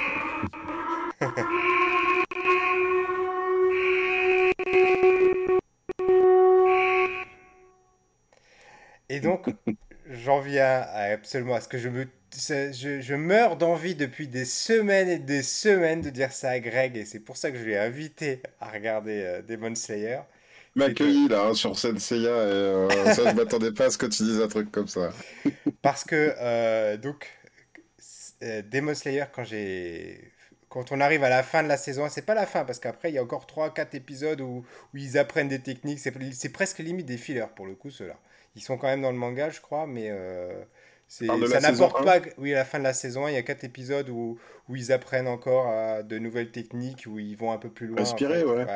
Et 9.08 9.18
donc, 9.20 9.48
j'en 10.06 10.40
viens 10.40 10.82
absolument 10.82 11.56
à 11.56 11.60
ce 11.60 11.68
que 11.68 11.78
je 11.78 11.88
me 11.88 12.08
je, 12.34 13.14
meurs 13.14 13.56
d'envie 13.56 13.94
depuis 13.94 14.28
des 14.28 14.44
semaines 14.44 15.08
et 15.08 15.18
des 15.18 15.42
semaines 15.42 16.00
de 16.00 16.10
dire 16.10 16.32
ça 16.32 16.50
à 16.50 16.60
Greg 16.60 16.96
et 16.96 17.04
c'est 17.04 17.20
pour 17.20 17.36
ça 17.36 17.50
que 17.50 17.58
je 17.58 17.64
l'ai 17.64 17.76
invité 17.76 18.42
à 18.60 18.70
regarder 18.70 19.22
euh, 19.22 19.42
Demon 19.42 19.74
Slayer. 19.74 20.20
m'a 20.74 20.86
accueilli 20.86 21.28
là 21.28 21.46
hein, 21.46 21.54
sur 21.54 21.78
Senseiya 21.78 22.30
et 22.30 22.30
euh, 22.30 23.12
ça 23.12 23.30
je 23.30 23.36
m'attendais 23.36 23.72
pas 23.72 23.86
à 23.86 23.90
ce 23.90 23.98
que 23.98 24.06
tu 24.06 24.22
dises 24.22 24.40
un 24.40 24.48
truc 24.48 24.70
comme 24.70 24.88
ça. 24.88 25.12
Parce 25.82 26.04
que 26.04 26.34
euh, 26.38 26.96
donc 26.96 27.28
Demon 28.40 28.94
Slayer 28.94 29.24
quand 29.32 29.44
j'ai 29.44 30.32
quand 30.68 30.90
on 30.90 31.00
arrive 31.00 31.22
à 31.22 31.28
la 31.28 31.42
fin 31.42 31.62
de 31.62 31.68
la 31.68 31.76
saison, 31.76 32.08
c'est 32.08 32.24
pas 32.24 32.34
la 32.34 32.46
fin 32.46 32.64
parce 32.64 32.78
qu'après 32.78 33.10
il 33.10 33.14
y 33.14 33.18
a 33.18 33.22
encore 33.22 33.46
3 33.46 33.74
4 33.74 33.94
épisodes 33.94 34.40
où, 34.40 34.64
où 34.94 34.96
ils 34.96 35.18
apprennent 35.18 35.48
des 35.48 35.58
techniques, 35.60 35.98
c'est 35.98 36.48
presque 36.48 36.78
limite 36.78 37.04
des 37.04 37.18
fillers 37.18 37.52
pour 37.54 37.66
le 37.66 37.74
coup 37.74 37.90
ceux-là. 37.90 38.16
Ils 38.56 38.62
sont 38.62 38.78
quand 38.78 38.86
même 38.86 39.02
dans 39.02 39.12
le 39.12 39.18
manga 39.18 39.50
je 39.50 39.60
crois 39.60 39.86
mais 39.86 40.10
ça 41.12 41.60
n'apporte 41.60 42.04
pas. 42.04 42.20
Oui, 42.38 42.54
à 42.54 42.58
la 42.58 42.64
fin 42.64 42.78
de 42.78 42.84
la 42.84 42.94
saison, 42.94 43.28
il 43.28 43.34
y 43.34 43.36
a 43.36 43.42
quatre 43.42 43.64
épisodes 43.64 44.08
où, 44.08 44.38
où 44.68 44.76
ils 44.76 44.92
apprennent 44.92 45.28
encore 45.28 45.66
à 45.66 46.02
de 46.02 46.18
nouvelles 46.18 46.50
techniques, 46.50 47.04
où 47.06 47.18
ils 47.18 47.36
vont 47.36 47.52
un 47.52 47.58
peu 47.58 47.68
plus 47.68 47.86
loin. 47.86 47.98
Respirer, 47.98 48.44
ouais. 48.44 48.66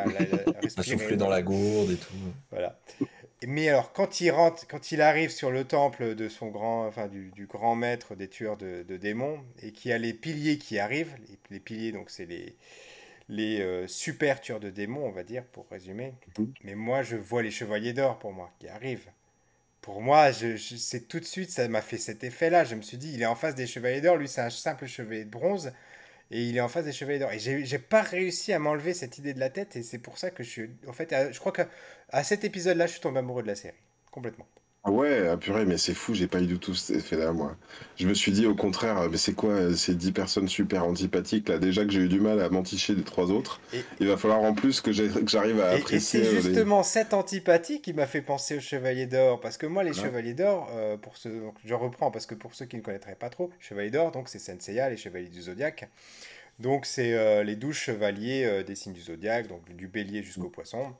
souffler 0.69 1.17
dans 1.17 1.31
la 1.31 1.43
gourde 1.43 1.91
et 1.91 1.97
tout. 1.97 2.13
Voilà. 2.51 2.79
Mais 3.47 3.69
alors, 3.69 3.93
quand 3.93 4.21
il 4.21 4.31
rentre, 4.31 4.67
quand 4.67 4.93
il 4.93 5.01
arrive 5.01 5.31
sur 5.31 5.51
le 5.51 5.65
temple 5.65 6.15
de 6.15 6.29
son 6.29 6.49
grand, 6.49 6.87
enfin 6.87 7.07
du, 7.07 7.31
du 7.31 7.47
grand 7.47 7.75
maître 7.75 8.15
des 8.15 8.29
tueurs 8.29 8.57
de, 8.57 8.83
de 8.83 8.97
démons, 8.97 9.41
et 9.63 9.73
qu'il 9.73 9.91
y 9.91 9.95
a 9.95 9.99
les 9.99 10.13
piliers 10.13 10.59
qui 10.59 10.79
arrivent, 10.79 11.15
les, 11.51 11.61
piliers, 11.61 11.93
donc 11.93 12.11
c'est 12.11 12.27
les, 12.27 12.57
les 13.29 13.61
euh, 13.61 13.87
super 13.87 14.41
tueurs 14.41 14.61
de 14.61 14.71
démons, 14.71 15.07
on 15.07 15.13
va 15.13 15.23
dire, 15.23 15.45
pour 15.45 15.67
résumer. 15.71 16.15
Mhm. 16.39 16.53
Mais 16.65 16.75
moi, 16.75 17.03
je 17.03 17.17
vois 17.17 17.43
les 17.43 17.51
chevaliers 17.51 17.93
d'or 17.93 18.19
pour 18.19 18.33
moi 18.33 18.51
qui 18.59 18.69
arrivent 18.69 19.11
pour 19.87 20.03
moi, 20.03 20.33
je, 20.33 20.57
c'est 20.57 21.07
tout 21.07 21.21
de 21.21 21.25
suite, 21.25 21.53
ça 21.53 21.69
m'a 21.69 21.81
fait 21.81 21.97
cet 21.97 22.25
effet-là. 22.25 22.65
Je 22.65 22.75
me 22.75 22.83
suis 22.83 22.97
dit, 22.99 23.13
il 23.15 23.23
est 23.23 23.27
en 23.27 23.37
face 23.37 23.55
des 23.55 23.69
chevaliers 23.69 24.01
d'or, 24.01 24.17
lui 24.17 24.27
c'est 24.27 24.41
un 24.41 24.51
simple 24.51 24.87
chevalier 24.87 25.25
de 25.25 25.31
bronze, 25.31 25.73
et 26.33 26.43
il 26.43 26.57
est 26.57 26.61
en 26.61 26.67
face 26.67 26.87
des 26.87 26.93
chevaliers 26.93 27.21
d'or. 27.21 27.31
Et 27.33 27.39
j'ai 27.39 27.79
pas 27.79 28.03
réussi 28.03 28.53
à 28.53 28.59
m'enlever 28.59 28.95
cette 28.95 29.19
idée 29.19 29.33
de 29.33 29.39
la 29.39 29.49
tête, 29.49 29.77
et 29.77 29.85
c'est 29.85 30.01
pour 30.01 30.19
ça 30.19 30.33
que 30.33 30.43
je 30.43 30.51
suis. 30.51 30.71
En 30.89 30.93
fait, 30.93 31.15
je 31.31 31.39
crois 31.39 31.53
qu'à 31.53 31.69
à 32.09 32.25
cet 32.25 32.43
épisode-là, 32.43 32.89
je 32.89 32.93
suis 32.93 33.01
tombé 33.01 33.21
amoureux 33.21 33.45
de 33.45 33.49
la 33.49 33.55
série. 33.55 33.77
Complètement. 34.11 34.49
Ah 34.87 34.91
ouais, 34.93 35.29
ah 35.29 35.37
purée, 35.37 35.65
mais 35.65 35.79
c'est 35.79 35.95
fou, 35.95 36.15
j'ai 36.15 36.29
pas 36.29 36.41
eu 36.41 36.47
du 36.47 36.59
tout 36.59 36.75
cet 36.75 36.97
effet-là, 36.97 37.33
moi. 37.33 37.57
Je 37.97 38.07
me 38.07 38.15
suis 38.15 38.31
dit 38.31 38.47
au 38.47 38.55
contraire, 38.55 39.09
mais 39.11 39.17
c'est 39.17 39.35
quoi 39.35 39.51
euh, 39.51 39.75
ces 39.75 39.95
10 39.95 40.13
personnes 40.13 40.49
super 40.49 40.85
antipathiques 40.85 41.49
là? 41.49 41.59
Déjà 41.59 41.85
que 41.85 41.91
j'ai 41.91 42.01
eu 42.01 42.09
du 42.09 42.21
mal 42.21 42.41
à 42.41 42.49
m'enticher 42.49 42.95
des 42.95 43.03
trois 43.03 43.33
autres, 43.33 43.61
Et, 43.73 43.81
il 43.99 44.07
va 44.07 44.17
falloir 44.17 44.41
en 44.41 44.55
plus 44.55 44.81
que 44.81 44.93
j'arrive 44.93 45.61
à 45.61 45.73
et, 45.73 45.79
et 45.79 45.81
apprécier 45.81 46.23
c'est 46.23 46.29
euh, 46.29 46.33
les. 46.35 46.43
justement 46.43 46.85
cette 46.85 47.15
antipathie 47.15 47.81
qui 47.81 47.93
m'a 47.95 48.07
fait 48.07 48.23
penser 48.23 48.59
aux 48.59 48.61
Chevaliers 48.61 49.07
d'Or. 49.07 49.41
Parce 49.41 49.57
que 49.57 49.67
moi, 49.67 49.83
les. 49.83 49.93
Chevaliers 49.93 50.35
d'Or, 50.35 50.71
euh, 50.73 50.97
pour 50.97 51.17
ceux, 51.17 51.41
donc, 51.41 51.57
je 51.65 51.75
reprends 51.75 52.13
parce 52.13 52.27
que 52.27 52.37
pour 52.37 52.55
ceux 52.55 52.67
qui 52.67 52.77
ne 52.77 52.83
connaîtraient 52.83 53.17
pas 53.17 53.29
trop, 53.29 53.51
Chevaliers 53.59 53.91
d'Or, 53.91 54.13
donc 54.13 54.29
c'est 54.29 54.39
Senseiya, 54.39 54.89
les 54.89 54.97
Chevaliers 54.97 55.29
du 55.29 55.43
Zodiaque. 55.43 55.91
Donc 56.59 56.87
c'est 56.87 57.13
euh, 57.13 57.43
les 57.43 57.57
douze 57.57 57.77
chevaliers 57.77 58.45
euh, 58.45 58.63
des 58.63 58.75
signes 58.75 58.95
du 58.95 59.03
Zodiaque, 59.03 59.49
donc 59.49 59.75
du 59.75 59.89
bélier 59.89 60.23
jusqu'au 60.23 60.49
poisson. 60.49 60.95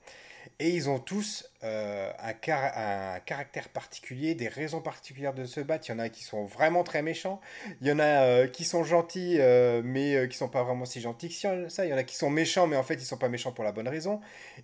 Et 0.59 0.69
ils 0.69 0.89
ont 0.89 0.99
tous 0.99 1.49
euh, 1.63 2.11
un, 2.19 2.33
car- 2.33 2.71
un 2.77 3.19
caractère 3.19 3.69
particulier, 3.69 4.35
des 4.35 4.47
raisons 4.47 4.81
particulières 4.81 5.33
de 5.33 5.45
se 5.45 5.59
battre. 5.59 5.87
Il 5.87 5.91
y 5.91 5.95
en 5.95 5.99
a 5.99 6.09
qui 6.09 6.23
sont 6.23 6.45
vraiment 6.45 6.83
très 6.83 7.01
méchants. 7.01 7.39
Il 7.81 7.87
y 7.87 7.91
en 7.91 7.99
a 7.99 8.23
euh, 8.23 8.47
qui 8.47 8.63
sont 8.63 8.83
gentils, 8.83 9.37
euh, 9.39 9.81
mais 9.83 10.27
qui 10.29 10.37
sont 10.37 10.49
pas 10.49 10.63
vraiment 10.63 10.85
si 10.85 11.01
gentils 11.01 11.29
que 11.29 11.69
ça. 11.69 11.85
Il 11.85 11.89
y 11.89 11.93
en 11.93 11.97
a 11.97 12.03
qui 12.03 12.15
sont 12.15 12.29
méchants, 12.29 12.67
mais 12.67 12.75
en 12.75 12.83
fait, 12.83 12.95
ils 12.95 13.05
sont 13.05 13.17
pas 13.17 13.29
méchants 13.29 13.51
pour 13.51 13.63
la 13.63 13.71
bonne 13.71 13.87
raison. 13.87 14.19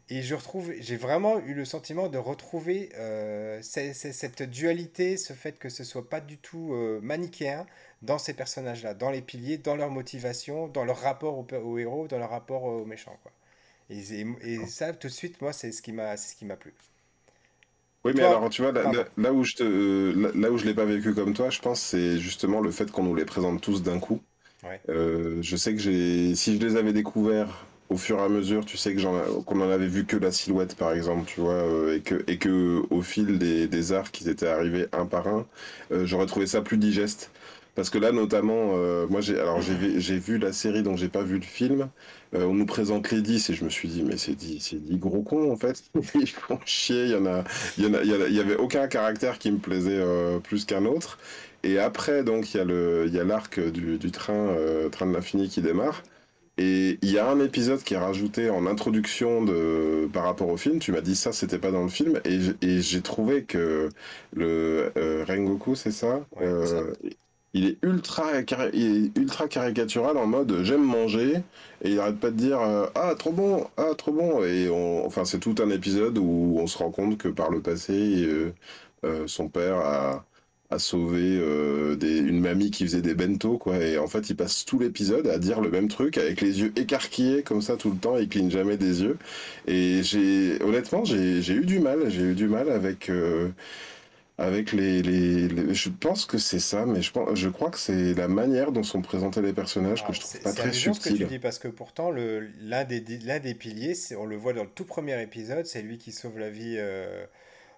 Et 0.10 0.22
je 0.22 0.36
retrouve, 0.36 0.74
j'ai 0.80 0.98
vraiment 0.98 1.40
eu 1.40 1.54
le 1.54 1.66
sentiment 1.66 2.08
de 2.08 2.18
retrouver 2.18 2.90
cette 3.62 4.44
dualité, 4.44 5.18
ce 5.18 5.34
fait 5.34 5.54
que 5.54 5.70
ce 5.70 5.84
soit 5.84 6.10
pas 6.10 6.22
du 6.22 6.38
tout 6.38 6.74
manichéen 7.02 7.66
dans 8.02 8.18
ces 8.18 8.34
personnages-là, 8.34 8.94
dans 8.94 9.10
les 9.10 9.22
piliers, 9.22 9.58
dans 9.58 9.76
leur 9.76 9.90
motivation, 9.90 10.68
dans 10.68 10.86
leur 10.86 10.98
rapport 10.98 11.38
au, 11.38 11.78
héros, 11.78 12.08
dans 12.08 12.18
leur 12.18 12.30
rapport 12.30 12.64
aux 12.64 12.86
méchants. 12.86 13.18
Et, 13.90 14.66
ça, 14.68 14.94
tout 14.94 15.08
de 15.08 15.14
suite, 15.14 15.42
moi, 15.42 15.54
c'est 15.54 15.72
ce 15.72 15.82
qui 15.82 15.92
m'a, 15.94 16.18
c'est 16.18 16.32
ce 16.34 16.36
qui 16.36 16.46
m'a 16.46 16.58
plu. 16.58 16.74
Oui, 18.06 18.12
mais 18.16 18.24
toi, 18.24 18.28
alors, 18.28 18.50
tu 18.50 18.62
vois, 18.62 18.72
là, 18.74 18.84
pardon. 18.84 19.00
là- 19.00 19.06
là 19.18 19.34
où 19.34 19.44
je 19.46 19.56
te, 19.56 19.64
là, 20.20 20.30
là 20.36 20.52
où 20.52 20.58
je 20.58 20.66
l'ai 20.66 20.74
pas 20.74 20.84
vécu 20.86 21.14
comme 21.14 21.34
toi, 21.34 21.50
je 21.50 21.60
pense, 21.62 21.80
c'est 21.82 22.18
justement 22.20 22.60
le 22.60 22.70
fait 22.72 22.92
qu'on 22.92 23.04
nous 23.04 23.16
les 23.16 23.24
présente 23.26 23.62
tous 23.62 23.82
d'un 23.82 24.00
coup. 24.00 24.22
Ouais. 24.64 24.82
Euh, 24.90 25.40
je 25.42 25.56
sais 25.58 25.74
que 25.76 25.80
j'ai, 25.82 26.36
si 26.36 26.58
je 26.60 26.66
les 26.66 26.76
avais 26.78 26.94
découverts 26.94 27.66
au 27.90 27.98
fur 27.98 28.20
et 28.20 28.24
à 28.24 28.30
mesure, 28.30 28.66
tu 28.66 28.78
sais 28.78 28.96
que 28.96 29.42
qu'on 29.44 29.62
en 29.62 29.70
avait 29.72 29.88
vu 29.88 30.06
que 30.06 30.18
la 30.18 30.32
silhouette, 30.32 30.76
par 30.78 30.94
exemple, 30.94 31.26
tu 31.28 31.42
vois, 31.42 31.54
euh, 31.56 31.98
et 31.98 32.02
que, 32.02 32.24
et 32.28 32.38
que 32.40 32.84
au 32.92 33.02
fil 33.04 33.40
des, 33.40 33.68
des 33.68 33.94
arcs, 33.94 34.22
ils 34.22 34.30
étaient 34.30 34.48
arrivés 34.48 34.88
un 34.94 35.06
par 35.08 35.28
un, 35.28 35.48
euh, 35.92 36.06
j'aurais 36.06 36.28
trouvé 36.28 36.48
ça 36.48 36.62
plus 36.62 36.78
digeste. 36.78 37.32
Parce 37.76 37.90
que 37.90 37.98
là, 37.98 38.12
notamment, 38.12 38.72
euh, 38.76 39.08
moi, 39.08 39.20
j'ai, 39.22 39.40
alors 39.40 39.62
j'ai, 39.62 39.74
vu- 39.74 40.00
j'ai 40.00 40.18
vu 40.20 40.38
la 40.38 40.54
série, 40.54 40.84
donc 40.84 40.98
j'ai 40.98 41.10
pas 41.10 41.24
vu 41.24 41.36
le 41.38 41.42
film. 41.44 41.90
Euh, 42.36 42.46
on 42.46 42.54
nous 42.54 42.66
présente 42.68 43.10
les 43.12 43.22
10 43.22 43.50
et 43.50 43.54
je 43.56 43.66
me 43.66 43.70
suis 43.70 43.88
dit, 43.90 44.04
mais 44.04 44.18
c'est 44.18 44.36
10, 44.36 44.60
c'est 44.60 44.78
10 44.84 44.98
gros 44.98 45.24
cons, 45.24 45.52
en 45.52 45.58
fait. 45.58 45.84
Ils 46.16 46.28
font 46.30 46.60
chier, 46.66 47.06
il 47.06 47.12
y 47.12 47.16
en 47.16 47.26
a, 47.26 47.44
il 47.78 47.84
y 47.86 47.88
en 47.88 47.94
a, 47.96 48.04
il 48.04 48.34
y 48.36 48.40
avait 48.40 48.58
aucun 48.58 48.88
caractère 48.88 49.40
qui 49.40 49.52
me 49.52 49.58
plaisait 49.58 49.98
euh, 50.00 50.40
plus 50.40 50.66
qu'un 50.66 50.86
autre. 50.86 51.18
Et 51.64 51.80
après, 51.80 52.24
donc, 52.24 52.54
il 52.54 52.58
y 52.58 52.60
a 52.60 52.66
le, 52.66 53.06
il 53.08 53.14
y 53.14 53.20
a 53.20 53.24
l'arc 53.24 53.60
du, 53.60 53.98
du 53.98 54.12
train, 54.12 54.34
euh, 54.34 54.90
train 54.90 55.08
de 55.08 55.14
l'infini 55.14 55.50
qui 55.50 55.62
démarre. 55.62 56.04
Et 56.58 57.00
il 57.02 57.10
y 57.12 57.18
a 57.18 57.28
un 57.30 57.40
épisode 57.40 57.82
qui 57.84 57.96
est 57.96 57.98
rajouté 57.98 58.50
en 58.52 58.68
introduction 58.68 59.44
de, 59.44 60.08
par 60.14 60.24
rapport 60.26 60.50
au 60.50 60.58
film. 60.58 60.80
Tu 60.80 60.92
m'as 60.92 61.02
dit 61.02 61.16
ça, 61.16 61.34
c'était 61.34 61.58
pas 61.60 61.72
dans 61.72 61.84
le 61.84 61.90
film. 61.90 62.22
Et 62.26 62.82
j'ai 62.82 63.02
trouvé 63.02 63.44
que 63.44 63.90
le 64.34 64.92
euh, 64.98 65.26
Rengoku, 65.28 65.76
c'est 65.76 65.92
ça, 65.92 66.26
Ouais, 66.36 66.42
euh, 66.42 66.62
c'est 66.62 66.76
ça. 66.78 66.84
Il 67.54 67.66
est 67.68 67.78
ultra, 67.84 68.32
il 68.74 69.06
est 69.16 69.18
ultra 69.18 69.48
caricatural 69.48 70.18
en 70.18 70.26
mode 70.28 70.64
j'aime 70.64 70.84
manger 70.84 71.44
et 71.82 71.92
il 71.92 72.00
arrête 72.00 72.20
pas 72.20 72.32
de 72.32 72.36
dire 72.38 72.60
euh, 72.62 72.88
ah 72.96 73.14
trop 73.18 73.32
bon, 73.32 73.68
ah 73.78 73.94
trop 73.98 74.12
bon. 74.12 74.44
Et 74.44 74.70
on, 74.70 75.06
enfin, 75.06 75.26
c'est 75.26 75.40
tout 75.40 75.56
un 75.60 75.70
épisode 75.70 76.18
où 76.18 76.58
on 76.60 76.68
se 76.68 76.78
rend 76.78 76.92
compte 76.92 77.18
que 77.18 77.28
par 77.30 77.52
le 77.52 77.62
passé, 77.62 78.24
euh, 78.26 78.54
euh, 79.06 79.28
son 79.28 79.50
père 79.50 79.78
a 79.78 80.26
à 80.70 80.80
sauver 80.80 81.38
euh, 81.40 81.96
des, 81.96 82.18
une 82.18 82.40
mamie 82.40 82.72
qui 82.72 82.84
faisait 82.86 83.02
des 83.04 83.14
bento, 83.14 83.60
quoi. 83.60 83.78
Et 83.78 83.98
en 84.00 84.08
fait, 84.08 84.30
il 84.32 84.36
passe 84.36 84.66
tout 84.66 84.80
l'épisode 84.80 85.28
à 85.28 85.38
dire 85.38 85.62
le 85.62 85.70
même 85.70 85.88
truc 85.88 86.18
avec 86.18 86.42
les 86.42 86.62
yeux 86.62 86.74
écarquillés 86.76 87.44
comme 87.44 87.62
ça 87.62 87.78
tout 87.78 87.92
le 87.92 87.98
temps. 87.98 88.18
Il 88.18 88.28
cligne 88.28 88.50
jamais 88.50 88.78
des 88.78 89.04
yeux. 89.04 89.20
Et 89.68 90.02
j'ai, 90.04 90.62
honnêtement, 90.64 91.06
j'ai, 91.06 91.42
j'ai 91.44 91.54
eu 91.54 91.66
du 91.66 91.80
mal. 91.80 92.10
J'ai 92.10 92.22
eu 92.24 92.34
du 92.36 92.48
mal 92.48 92.70
avec, 92.72 93.10
euh, 93.10 93.50
avec 94.38 94.72
les, 94.74 95.02
les, 95.02 95.48
les- 95.48 95.74
Je 95.74 95.90
pense 95.90 96.26
que 96.26 96.38
c'est 96.38 96.60
ça, 96.60 96.86
mais 96.86 97.02
je, 97.02 97.12
pense, 97.12 97.36
je 97.38 97.50
crois 97.50 97.70
que 97.72 97.78
c'est 97.80 98.14
la 98.14 98.28
manière 98.28 98.72
dont 98.72 98.84
sont 98.84 99.02
présentés 99.02 99.42
les 99.42 99.54
personnages 99.54 100.04
que 100.06 100.14
je 100.14 100.20
trouve 100.22 100.32
c'est 100.32 100.42
pas 100.42 100.54
c'est 100.54 100.56
très 100.56 100.70
amusant 100.70 100.94
ce 100.94 101.02
que 101.02 101.10
tu 101.10 101.24
subtil. 101.24 101.28
dis 101.28 101.40
parce 101.40 101.60
que 101.60 101.68
pourtant 101.68 102.10
le 102.12 102.40
l'un 102.62 102.84
des 102.86 103.00
l'un 103.24 103.40
des 103.40 103.54
piliers, 103.56 103.96
c'est- 103.96 104.16
on 104.16 104.26
le 104.26 104.36
voit 104.36 104.54
dans 104.54 104.64
le 104.64 104.70
tout 104.70 104.86
premier 104.86 105.22
épisode, 105.22 105.66
c'est 105.66 105.82
lui 105.82 105.98
qui 105.98 106.12
sauve 106.12 106.40
la 106.40 106.50
vie 106.50 106.76
euh, 106.78 107.26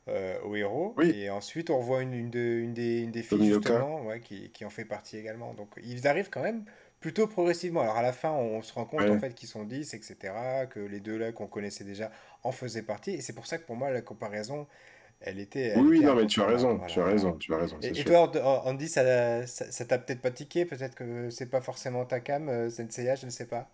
euh, 0.10 0.40
au 0.44 0.56
héros 0.56 0.96
Oui, 0.98 1.12
et 1.12 1.30
ensuite 1.30 1.70
on 1.70 1.80
revoit 1.80 2.02
une, 2.04 2.14
une, 2.14 2.30
de- 2.32 2.40
une 2.40 2.74
des 2.74 3.02
une 3.02 3.12
des 3.12 3.24
filles 3.24 3.48
justement 3.48 4.04
ouais, 4.06 4.22
qui, 4.22 4.50
qui 4.52 4.66
en 4.66 4.70
fait 4.70 4.86
partie 4.86 5.18
également. 5.18 5.54
Donc 5.56 5.70
ils 5.84 6.08
arrivent 6.08 6.30
quand 6.30 6.44
même 6.44 6.66
plutôt 7.02 7.28
progressivement. 7.28 7.82
Alors 7.82 7.98
à 7.98 8.04
la 8.04 8.14
fin, 8.14 8.32
on 8.32 8.62
se 8.64 8.74
rend 8.74 8.86
compte 8.86 9.10
en 9.10 9.18
fait 9.18 9.34
qu'ils 9.36 9.50
sont 9.50 9.64
10, 9.64 9.94
etc. 9.94 10.68
Que 10.68 10.80
les 10.80 11.00
deux 11.02 11.18
là 11.18 11.32
qu'on 11.34 11.48
connaissait 11.48 11.84
déjà 11.86 12.12
en 12.44 12.52
faisaient 12.52 12.84
partie 12.84 13.12
et 13.12 13.22
c'est 13.22 13.34
pour 13.34 13.48
ça 13.48 13.58
que 13.60 13.66
pour 13.66 13.76
moi 13.78 13.92
la 13.92 14.02
comparaison, 14.02 14.68
elle 15.22 15.40
était 15.40 15.74
Oui, 15.74 15.82
elle 15.82 15.90
oui, 15.90 15.98
était 15.98 16.06
non, 16.06 16.16
mais 16.16 16.26
tu 16.28 16.42
as 16.42 16.46
raison, 16.48 16.80
Voilà, 16.80 16.88
tu 16.88 17.00
as 17.02 17.06
raison, 17.06 17.38
tu 17.38 17.54
as 17.54 17.58
raison, 17.58 17.78
c'est 17.82 17.96
Et, 17.98 18.04
toi, 18.04 18.32
And- 18.34 18.62
Andy, 18.70 18.88
ça, 18.90 19.46
ça, 19.48 19.72
ça 19.72 19.86
t'a 19.86 19.98
peut-être 20.00 20.22
pas 20.22 20.32
tiqué, 20.32 20.66
peut-être 20.66 20.96
que 20.96 21.30
c'est 21.30 21.46
pas 21.48 21.62
forcément 21.62 22.06
ta 22.06 22.20
cam, 22.20 22.50
euh, 22.50 22.70
Senseiya, 22.70 23.16
je 23.16 23.26
ne 23.26 23.32
sais 23.32 23.46
pas. 23.48 23.70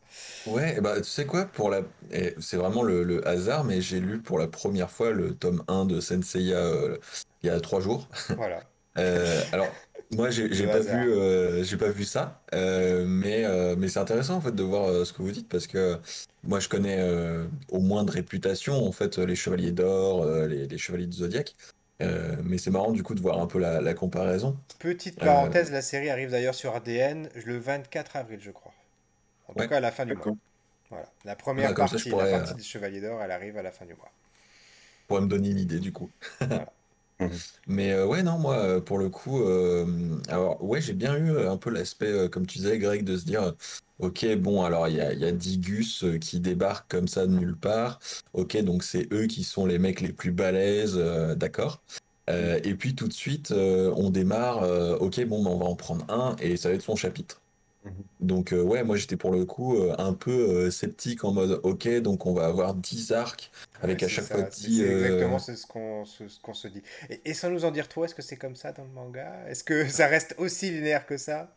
Ouais, 0.45 0.77
et 0.77 0.81
bah, 0.81 0.97
tu 0.97 1.03
sais 1.07 1.25
quoi, 1.27 1.45
pour 1.45 1.69
la... 1.69 1.81
et 2.11 2.33
c'est 2.39 2.57
vraiment 2.57 2.81
le, 2.81 3.03
le 3.03 3.27
hasard, 3.27 3.63
mais 3.63 3.79
j'ai 3.81 3.99
lu 3.99 4.19
pour 4.21 4.39
la 4.39 4.47
première 4.47 4.89
fois 4.89 5.11
le 5.11 5.35
tome 5.35 5.63
1 5.67 5.85
de 5.85 5.99
Senseiya 5.99 6.57
euh, 6.57 6.97
il 7.43 7.47
y 7.47 7.49
a 7.49 7.59
trois 7.61 7.79
jours. 7.79 8.07
Voilà, 8.35 8.59
Euh, 8.59 8.63
alors, 9.51 9.81
moi, 10.11 10.29
j'ai 10.29 10.67
pas 10.67 10.77
hasard. 10.77 10.81
vu, 10.81 11.13
euh, 11.13 11.63
j'ai 11.63 11.77
pas 11.77 11.89
vu 11.89 12.03
ça, 12.03 12.43
euh, 12.53 13.05
mais, 13.07 13.45
euh, 13.45 13.75
mais 13.77 13.87
c'est 13.87 13.99
intéressant 13.99 14.35
en 14.35 14.41
fait 14.41 14.51
de 14.53 14.63
voir 14.63 14.89
euh, 14.89 15.05
ce 15.05 15.13
que 15.13 15.21
vous 15.21 15.31
dites 15.31 15.47
parce 15.47 15.67
que 15.67 15.99
moi, 16.43 16.59
je 16.59 16.67
connais 16.67 16.97
euh, 16.99 17.47
au 17.69 17.79
moins 17.79 18.03
de 18.03 18.11
réputation 18.11 18.73
en 18.85 18.91
fait 18.91 19.17
les 19.17 19.35
Chevaliers 19.35 19.71
d'Or, 19.71 20.23
euh, 20.23 20.47
les, 20.47 20.67
les 20.67 20.77
Chevaliers 20.77 21.07
du 21.07 21.17
Zodiaque, 21.17 21.55
Euh, 22.01 22.35
mais 22.43 22.57
c'est 22.57 22.71
marrant 22.71 22.91
du 22.91 23.03
coup 23.03 23.13
de 23.15 23.21
voir 23.21 23.39
un 23.39 23.45
peu 23.47 23.59
la, 23.59 23.79
la 23.79 23.93
comparaison. 23.93 24.57
Petite 24.79 25.21
Euh, 25.21 25.23
parenthèse, 25.23 25.71
la 25.71 25.81
série 25.81 26.09
arrive 26.09 26.29
d'ailleurs 26.31 26.55
sur 26.55 26.75
ADN 26.75 27.29
le 27.45 27.57
24 27.57 28.17
avril, 28.17 28.39
je 28.41 28.51
crois. 28.51 28.75
En 29.47 29.53
tout 29.55 29.65
cas, 29.67 29.77
à 29.77 29.79
la 29.81 29.91
fin 29.91 30.05
du 30.05 30.15
mois. 30.15 30.33
Voilà. 30.89 31.13
La 31.25 31.35
première 31.37 31.75
partie, 31.77 32.11
la 32.11 32.11
pourrais, 32.11 32.33
euh, 32.33 32.39
partie 32.39 32.55
des 32.55 32.63
Chevaliers 32.63 33.01
d'Or, 33.01 33.21
elle 33.23 33.31
arrive 33.31 33.57
à 33.57 33.63
la 33.63 33.71
fin 33.71 33.85
du 33.85 33.95
mois. 33.95 34.13
pourrais 35.07 35.21
me 35.21 35.27
donner 35.27 35.49
une 35.51 35.59
idée 35.59 35.79
du 35.79 35.91
coup. 35.93 36.11
Voilà. 36.47 36.73
Mhm. 37.21 37.29
Mais 37.67 37.91
euh, 37.93 38.05
ouais, 38.07 38.23
non, 38.23 38.39
moi, 38.39 38.57
euh, 38.57 38.81
pour 38.81 38.97
le 38.97 39.09
coup, 39.09 39.41
euh, 39.43 39.85
alors 40.27 40.63
ouais, 40.63 40.81
j'ai 40.81 40.93
bien 40.93 41.15
eu 41.15 41.37
un 41.39 41.57
peu 41.57 41.69
l'aspect, 41.69 42.29
comme 42.29 42.45
tu 42.47 42.57
disais, 42.57 42.79
Greg, 42.79 43.03
de 43.03 43.15
se 43.17 43.25
dire, 43.25 43.53
ok, 43.99 44.25
bon, 44.37 44.63
alors 44.63 44.87
il 44.87 44.95
y 44.95 45.01
a, 45.01 45.13
y 45.13 45.25
a 45.25 45.31
10 45.31 45.59
Gus 45.59 46.03
euh, 46.03 46.17
qui 46.17 46.39
débarquent 46.39 46.89
comme 46.89 47.07
ça 47.07 47.27
de 47.27 47.33
nulle 47.33 47.55
part, 47.57 47.99
ok, 48.33 48.57
donc 48.63 48.83
c'est 48.83 49.07
eux 49.13 49.27
qui 49.27 49.43
sont 49.43 49.65
les 49.67 49.77
mecs 49.79 50.01
les 50.01 50.13
plus 50.13 50.31
balèzes, 50.31 50.97
d'accord. 51.37 51.83
Et 52.63 52.75
puis 52.75 52.95
tout 52.95 53.09
de 53.09 53.13
suite, 53.13 53.51
on 53.51 54.09
démarre, 54.09 54.63
ok, 55.01 55.25
bon, 55.25 55.43
ben, 55.43 55.49
on 55.51 55.57
va 55.57 55.65
en 55.65 55.75
prendre 55.75 56.05
un, 56.09 56.35
et 56.39 56.55
ça 56.55 56.69
va 56.69 56.75
être 56.75 56.81
son 56.81 56.95
chapitre. 56.95 57.40
Mhm. 57.83 58.05
Donc 58.19 58.53
euh, 58.53 58.61
ouais, 58.61 58.83
moi 58.83 58.97
j'étais 58.97 59.17
pour 59.17 59.31
le 59.31 59.45
coup 59.45 59.75
euh, 59.77 59.95
un 59.97 60.13
peu 60.13 60.31
euh, 60.31 60.71
sceptique 60.71 61.23
en 61.23 61.31
mode, 61.33 61.59
ok, 61.63 61.87
donc 62.01 62.25
on 62.27 62.33
va 62.33 62.45
avoir 62.45 62.75
10 62.75 63.11
arcs, 63.11 63.51
Ouais, 63.81 63.99
avec 63.99 64.03
à 64.03 64.07
chaque 64.07 64.27
fois 64.27 64.43
ça, 64.43 64.51
c'est 64.51 64.69
10... 64.69 64.69
c'est 64.69 64.89
exactement 64.91 65.37
ce 65.39 65.65
qu'on 65.67 66.05
ce, 66.05 66.27
se 66.53 66.67
dit. 66.67 66.83
Et, 67.09 67.21
et 67.25 67.33
sans 67.33 67.49
nous 67.49 67.65
en 67.65 67.71
dire 67.71 67.87
trop, 67.87 68.05
est-ce 68.05 68.13
que 68.15 68.21
c'est 68.21 68.37
comme 68.37 68.55
ça 68.55 68.71
dans 68.71 68.83
le 68.83 68.89
manga? 68.91 69.43
Est-ce 69.47 69.63
que 69.63 69.87
ça 69.89 70.07
reste 70.07 70.35
aussi 70.37 70.69
linéaire 70.71 71.05
que 71.05 71.17
ça? 71.17 71.53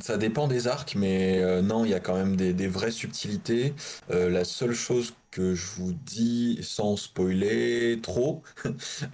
Ça 0.00 0.16
dépend 0.18 0.48
des 0.48 0.66
arcs, 0.66 0.94
mais 0.96 1.40
non, 1.62 1.84
il 1.84 1.90
y 1.90 1.94
a 1.94 2.00
quand 2.00 2.14
même 2.16 2.36
des, 2.36 2.52
des 2.52 2.68
vraies 2.68 2.90
subtilités. 2.90 3.74
La 4.08 4.44
seule 4.44 4.74
chose 4.74 5.14
que 5.30 5.54
je 5.54 5.66
vous 5.76 5.92
dis 5.92 6.58
sans 6.62 6.96
spoiler 6.96 7.98
trop, 8.02 8.42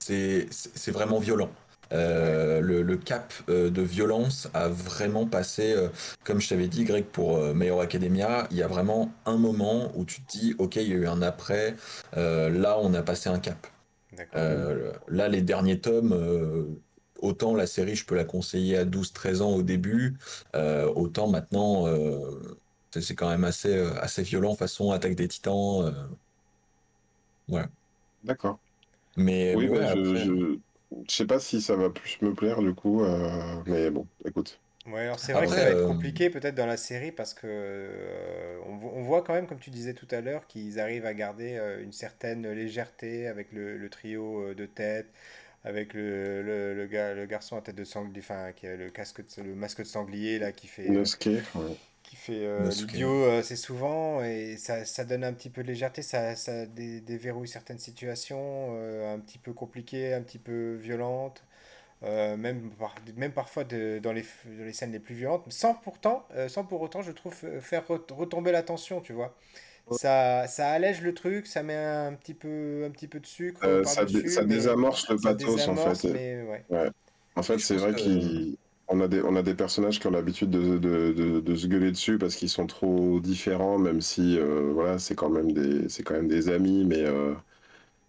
c'est- 0.00 0.46
c'est 0.50 0.90
vraiment 0.90 1.18
violent. 1.18 1.50
Euh, 1.92 2.60
le, 2.60 2.82
le 2.82 2.96
cap 2.96 3.32
euh, 3.48 3.68
de 3.70 3.82
violence 3.82 4.48
a 4.54 4.68
vraiment 4.68 5.26
passé, 5.26 5.72
euh, 5.72 5.88
comme 6.24 6.40
je 6.40 6.48
t'avais 6.48 6.68
dit, 6.68 6.84
Greg, 6.84 7.04
pour 7.04 7.38
Hero 7.38 7.80
Academia, 7.80 8.46
il 8.50 8.58
y 8.58 8.62
a 8.62 8.68
vraiment 8.68 9.12
un 9.26 9.36
moment 9.36 9.90
où 9.96 10.04
tu 10.04 10.20
te 10.22 10.30
dis, 10.30 10.54
ok, 10.58 10.76
il 10.76 10.88
y 10.88 10.92
a 10.92 10.96
eu 10.96 11.06
un 11.06 11.22
après, 11.22 11.74
là 12.14 12.78
on 12.80 12.94
a 12.94 13.02
passé 13.02 13.28
un 13.28 13.38
cap. 13.38 13.66
Là, 14.34 15.28
les 15.28 15.42
derniers 15.42 15.80
tomes, 15.80 16.78
autant 17.20 17.54
la 17.54 17.66
série, 17.66 17.94
je 17.94 18.04
peux 18.04 18.16
la 18.16 18.24
conseiller 18.24 18.76
à 18.76 18.84
12-13 18.84 19.42
ans 19.42 19.54
au 19.54 19.62
début, 19.62 20.16
euh, 20.54 20.86
autant 20.94 21.28
maintenant, 21.28 21.86
euh, 21.86 22.56
c'est 22.92 23.14
quand 23.14 23.28
même 23.28 23.44
assez, 23.44 23.76
euh, 23.76 23.92
assez 24.00 24.22
violent 24.22 24.54
façon 24.54 24.90
Attaque 24.90 25.14
des 25.14 25.28
Titans. 25.28 25.94
voilà. 27.48 27.68
D'accord. 28.24 28.58
Mais, 29.16 29.54
Oui, 29.54 29.68
ouais, 29.68 29.80
bah, 29.80 29.90
après, 29.90 30.16
je, 30.16 30.26
je 30.26 30.58
sais 31.08 31.26
pas 31.26 31.40
si 31.40 31.60
ça 31.60 31.76
va 31.76 31.90
plus 31.90 32.20
me 32.22 32.34
plaire 32.34 32.60
du 32.62 32.74
coup, 32.74 33.02
euh, 33.02 33.62
mais 33.66 33.90
bon, 33.90 34.08
écoute. 34.24 34.60
Ouais, 34.86 35.00
alors 35.02 35.20
c'est 35.20 35.34
vrai 35.34 35.46
que 35.46 35.52
ça 35.52 35.62
va 35.62 35.70
être 35.70 35.82
euh, 35.82 35.82
compliqué 35.82 36.30
peut-être 36.30 36.54
dans 36.54 36.64
la 36.66 36.78
série 36.78 37.12
parce 37.12 37.34
que 37.34 37.46
euh, 37.46 38.58
on, 38.64 38.76
vo- 38.78 38.90
on 38.94 39.02
voit 39.02 39.22
quand 39.22 39.34
même, 39.34 39.46
comme 39.46 39.58
tu 39.60 39.68
disais 39.70 39.92
tout 39.94 40.08
à 40.10 40.20
l'heure, 40.22 40.46
qu'ils 40.46 40.80
arrivent 40.80 41.04
à 41.04 41.12
garder 41.12 41.56
euh, 41.58 41.82
une 41.82 41.92
certaine 41.92 42.50
légèreté 42.50 43.26
avec 43.28 43.52
le, 43.52 43.76
le 43.76 43.90
trio 43.90 44.40
euh, 44.42 44.54
de 44.54 44.64
tête, 44.66 45.12
avec 45.64 45.92
le, 45.92 46.42
le, 46.42 46.74
le 46.74 46.86
gars, 46.86 47.14
le 47.14 47.26
garçon 47.26 47.56
à 47.58 47.60
tête 47.62 47.76
de 47.76 47.84
sanglier, 47.84 48.20
enfin, 48.20 48.52
qui 48.52 48.66
a 48.66 48.76
le, 48.76 48.90
casque 48.90 49.20
de- 49.36 49.42
le 49.42 49.54
masque 49.54 49.80
de 49.80 49.84
sanglier, 49.84 50.38
là, 50.38 50.50
qui 50.52 50.66
fait, 50.66 50.96
euh, 50.96 51.06
Inosuke, 51.06 51.48
ouais. 51.54 51.78
Qui 52.02 52.16
fait 52.16 52.44
euh, 52.44 52.70
l'idiot 52.70 53.24
euh, 53.24 53.40
assez 53.40 53.56
souvent, 53.56 54.22
et 54.22 54.56
ça, 54.56 54.84
ça 54.84 55.04
donne 55.04 55.24
un 55.24 55.32
petit 55.32 55.50
peu 55.50 55.62
de 55.62 55.68
légèreté, 55.68 56.02
ça, 56.02 56.34
ça 56.36 56.66
dé- 56.66 57.00
déverrouille 57.00 57.48
certaines 57.48 57.78
situations 57.78 58.68
euh, 58.72 59.14
un 59.14 59.18
petit 59.20 59.38
peu 59.38 59.52
compliquées, 59.52 60.14
un 60.14 60.22
petit 60.22 60.38
peu 60.38 60.74
violentes. 60.76 61.44
euh, 62.04 62.36
même, 62.36 62.70
par- 62.78 62.94
même 63.16 63.32
parfois 63.32 63.64
de- 63.64 64.00
dans 64.02 64.12
les, 64.12 64.24
dans 64.46 64.64
les 64.64 64.72
scènes 64.72 64.92
les 64.92 65.00
plus 65.00 65.14
violentes, 65.14 65.44
sans 65.52 65.74
pourtant, 65.74 66.26
euh, 66.34 66.48
sans 66.48 66.64
pour 66.64 66.80
autant, 66.82 67.02
je 67.02 67.12
trouve, 67.12 67.34
faire 67.60 67.86
ret- 67.88 68.00
retomber 68.10 68.52
la 68.52 68.62
tension, 68.62 69.00
tu 69.00 69.12
vois. 69.12 69.34
Ça, 69.90 70.46
ça 70.46 70.70
allège 70.70 71.02
le 71.02 71.14
truc, 71.14 71.46
ça 71.48 71.62
met 71.64 71.74
un 71.76 72.14
petit 72.14 72.34
peu, 72.34 72.84
un 72.86 72.90
petit 72.90 73.08
peu 73.08 73.20
de 73.20 73.26
sucre 73.26 73.60
Euh, 73.66 73.84
ça, 73.84 74.04
désamorce 74.04 75.08
le 75.08 75.16
pathos 75.16 75.68
en 75.68 75.76
fait. 75.94 76.08
mais 76.12 76.42
ouais. 76.42 76.64
Ouais. 76.70 76.90
En 77.36 77.42
fait, 77.42 77.58
c'est 77.58 77.76
vrai 77.76 77.92
que- 77.94 78.56
qu'on 78.90 79.00
a 79.00 79.08
des, 79.08 79.22
on 79.22 79.36
a 79.36 79.42
des 79.42 79.54
personnages 79.54 80.00
qui 80.00 80.06
ont 80.08 80.10
l'habitude 80.12 80.50
de, 80.50 80.78
de, 80.78 81.12
de, 81.12 81.40
de 81.40 81.56
se 81.56 81.66
gueuler 81.68 81.92
dessus 81.92 82.18
parce 82.18 82.36
qu'ils 82.36 82.50
sont 82.50 82.66
trop 82.66 83.20
différents, 83.20 83.78
même 83.78 84.00
si 84.00 84.38
euh, 84.38 84.72
voilà, 84.74 84.98
c'est 84.98 85.14
quand 85.16 85.30
même 85.30 85.52
des, 85.52 85.88
c'est 85.88 86.02
quand 86.04 86.14
même 86.14 86.28
des 86.28 86.48
amis, 86.50 86.84
mais 86.84 87.04
euh, 87.04 87.34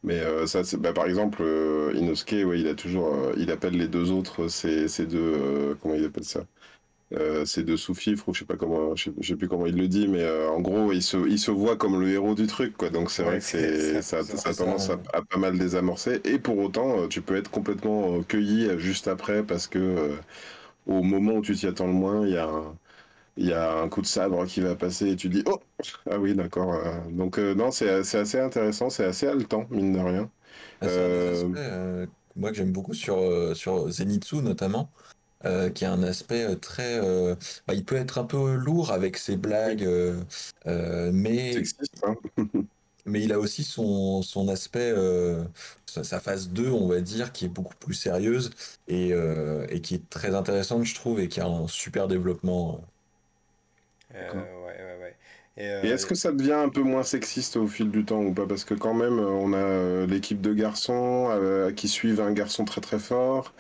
mais 0.04 0.20
euh, 0.22 0.48
ça, 0.48 0.64
c'est- 0.64 0.78
bah, 0.78 0.94
par 0.94 1.06
exemple, 1.08 1.42
euh, 1.44 1.94
Inosuke, 1.96 2.32
ouais, 2.48 2.60
il 2.62 2.68
a 2.68 2.76
toujours, 2.76 3.16
il 3.38 3.52
appelle 3.52 3.78
les 3.78 3.88
deux 3.88 4.12
autres, 4.12 4.48
ces, 4.50 4.88
ces 4.88 5.06
deux, 5.08 5.78
comment 5.82 5.96
il 5.96 6.06
appelle 6.06 6.24
ça? 6.26 6.46
Euh, 7.14 7.44
ces 7.46 7.64
deux 7.64 7.76
sous-fifres, 7.76 8.30
ou 8.30 8.34
je 8.34 8.40
sais 8.40 8.46
pas 8.46 8.56
comment, 8.56 8.96
je 8.96 9.06
sais, 9.06 9.12
je 9.20 9.28
sais 9.30 9.36
plus 9.36 9.50
comment 9.50 9.66
il 9.66 9.76
le 9.76 9.90
dit, 9.90 10.08
mais 10.08 10.22
euh, 10.24 10.50
en 10.50 10.62
gros, 10.62 10.94
il 10.94 11.04
se, 11.04 11.18
il 11.28 11.40
se 11.40 11.52
voit 11.52 11.76
comme 11.78 12.00
le 12.00 12.10
héros 12.10 12.36
du 12.36 12.48
truc, 12.48 12.78
quoi. 12.78 12.90
Donc 12.90 13.12
c'est 13.12 13.24
Ouais, 13.24 13.26
vrai 13.26 13.42
que 13.42 13.46
c'est, 13.46 13.68
c'est 13.78 14.02
ça, 14.02 14.24
ça, 14.24 14.38
ça 14.38 14.50
a 14.50 14.54
c'est 14.54 14.56
tendance 14.56 14.90
à, 14.90 14.94
à 15.14 15.22
pas 15.22 15.38
mal 15.38 15.58
désamorcer. 15.60 16.22
Et 16.24 16.40
pour 16.40 16.58
autant, 16.60 17.08
tu 17.10 17.22
peux 17.22 17.36
être 17.36 17.52
complètement 17.52 18.24
cueilli 18.24 18.70
juste 18.80 19.10
après 19.10 19.44
parce 19.46 19.68
que 19.68 19.78
euh, 19.80 20.16
au 20.88 21.02
moment 21.04 21.34
où 21.34 21.42
tu 21.42 21.56
t'y 21.56 21.68
attends 21.68 21.88
le 21.88 21.94
moins, 21.94 22.26
il 22.26 22.34
y 22.34 22.38
a 22.38 22.48
un, 22.48 22.76
il 23.38 23.48
y 23.48 23.54
a 23.54 23.80
un 23.82 23.90
coup 23.90 24.02
de 24.02 24.08
sabre 24.08 24.46
qui 24.46 24.62
va 24.62 24.76
passer 24.76 25.10
et 25.12 25.16
tu 25.16 25.30
dis, 25.30 25.44
oh, 25.46 25.60
ah 26.10 26.20
oui, 26.20 26.36
d'accord. 26.36 26.74
euh. 26.74 27.00
donc 27.10 27.40
euh, 27.40 27.54
non, 27.56 27.72
c'est, 27.72 27.90
assez 27.90 28.40
intéressant, 28.40 28.90
c'est 28.90 29.06
assez 29.06 29.28
haletant, 29.28 29.66
mine 29.70 29.94
de 29.94 30.00
rien. 30.00 30.30
Ah, 30.82 30.88
Euh, 30.88 31.50
euh, 31.56 32.06
moi 32.36 32.52
que 32.52 32.58
j'aime 32.58 32.72
beaucoup 32.72 32.94
sur, 32.94 33.56
sur 33.56 33.90
Zenitsu 33.90 34.38
notamment, 34.38 34.90
qui 35.74 35.86
a 35.86 35.92
un 35.92 36.04
aspect 36.04 36.56
très... 36.58 37.00
bah, 37.68 37.74
il 37.74 37.86
peut 37.86 37.96
être 37.96 38.18
un 38.20 38.26
peu 38.26 38.56
lourd 38.56 38.92
avec 38.92 39.18
ses 39.18 39.38
blagues, 39.38 39.88
mais, 40.66 41.54
Sexiste, 41.54 42.04
hein. 42.06 42.16
mais 43.06 43.24
il 43.24 43.34
a 43.34 43.40
aussi 43.40 43.64
son, 43.64 44.22
son 44.22 44.48
aspect, 44.50 44.92
euh, 44.96 45.44
sa, 45.86 46.04
sa 46.04 46.20
phase 46.20 46.50
2, 46.50 46.70
on 46.72 46.88
va 46.88 47.02
dire, 47.02 47.32
qui 47.34 47.46
est 47.46 47.48
beaucoup 47.50 47.76
plus 47.78 47.94
sérieuse 47.96 48.52
et, 48.88 49.14
euh, 49.14 49.66
et 49.70 49.82
qui 49.82 49.96
est 49.96 50.10
très 50.10 50.36
intéressante, 50.36 50.84
je 50.86 50.96
trouve, 50.96 51.20
et 51.20 51.28
qui 51.30 51.40
a 51.42 51.48
un 51.48 51.68
super 51.68 52.08
développement. 52.08 52.82
Euh, 54.16 54.66
ouais, 54.66 54.78
ouais, 54.84 54.98
ouais. 55.02 55.18
Et, 55.58 55.66
Et 55.84 55.88
est-ce 55.90 56.06
que 56.06 56.16
ça 56.16 56.32
devient 56.32 56.54
un 56.54 56.70
peu 56.70 56.82
moins 56.82 57.04
sexiste 57.04 57.58
au 57.58 57.68
fil 57.68 57.90
du 57.92 58.06
temps 58.06 58.22
ou 58.24 58.34
pas? 58.34 58.46
Parce 58.48 58.66
que 58.66 58.74
quand 58.76 58.94
même, 58.94 59.20
on 59.20 59.54
a 59.54 60.06
l'équipe 60.06 60.42
de 60.42 60.54
garçons 60.54 61.28
euh, 61.32 61.72
qui 61.72 61.88
suivent 61.88 62.22
un 62.22 62.34
garçon 62.34 62.66
très 62.66 62.82
très 62.82 63.00
fort. 63.00 63.54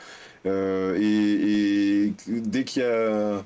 euh, 0.46 0.98
et, 1.00 2.06
et 2.08 2.14
dès 2.28 2.64
qu'il 2.66 2.84
y 2.84 2.86
a, 2.86 3.44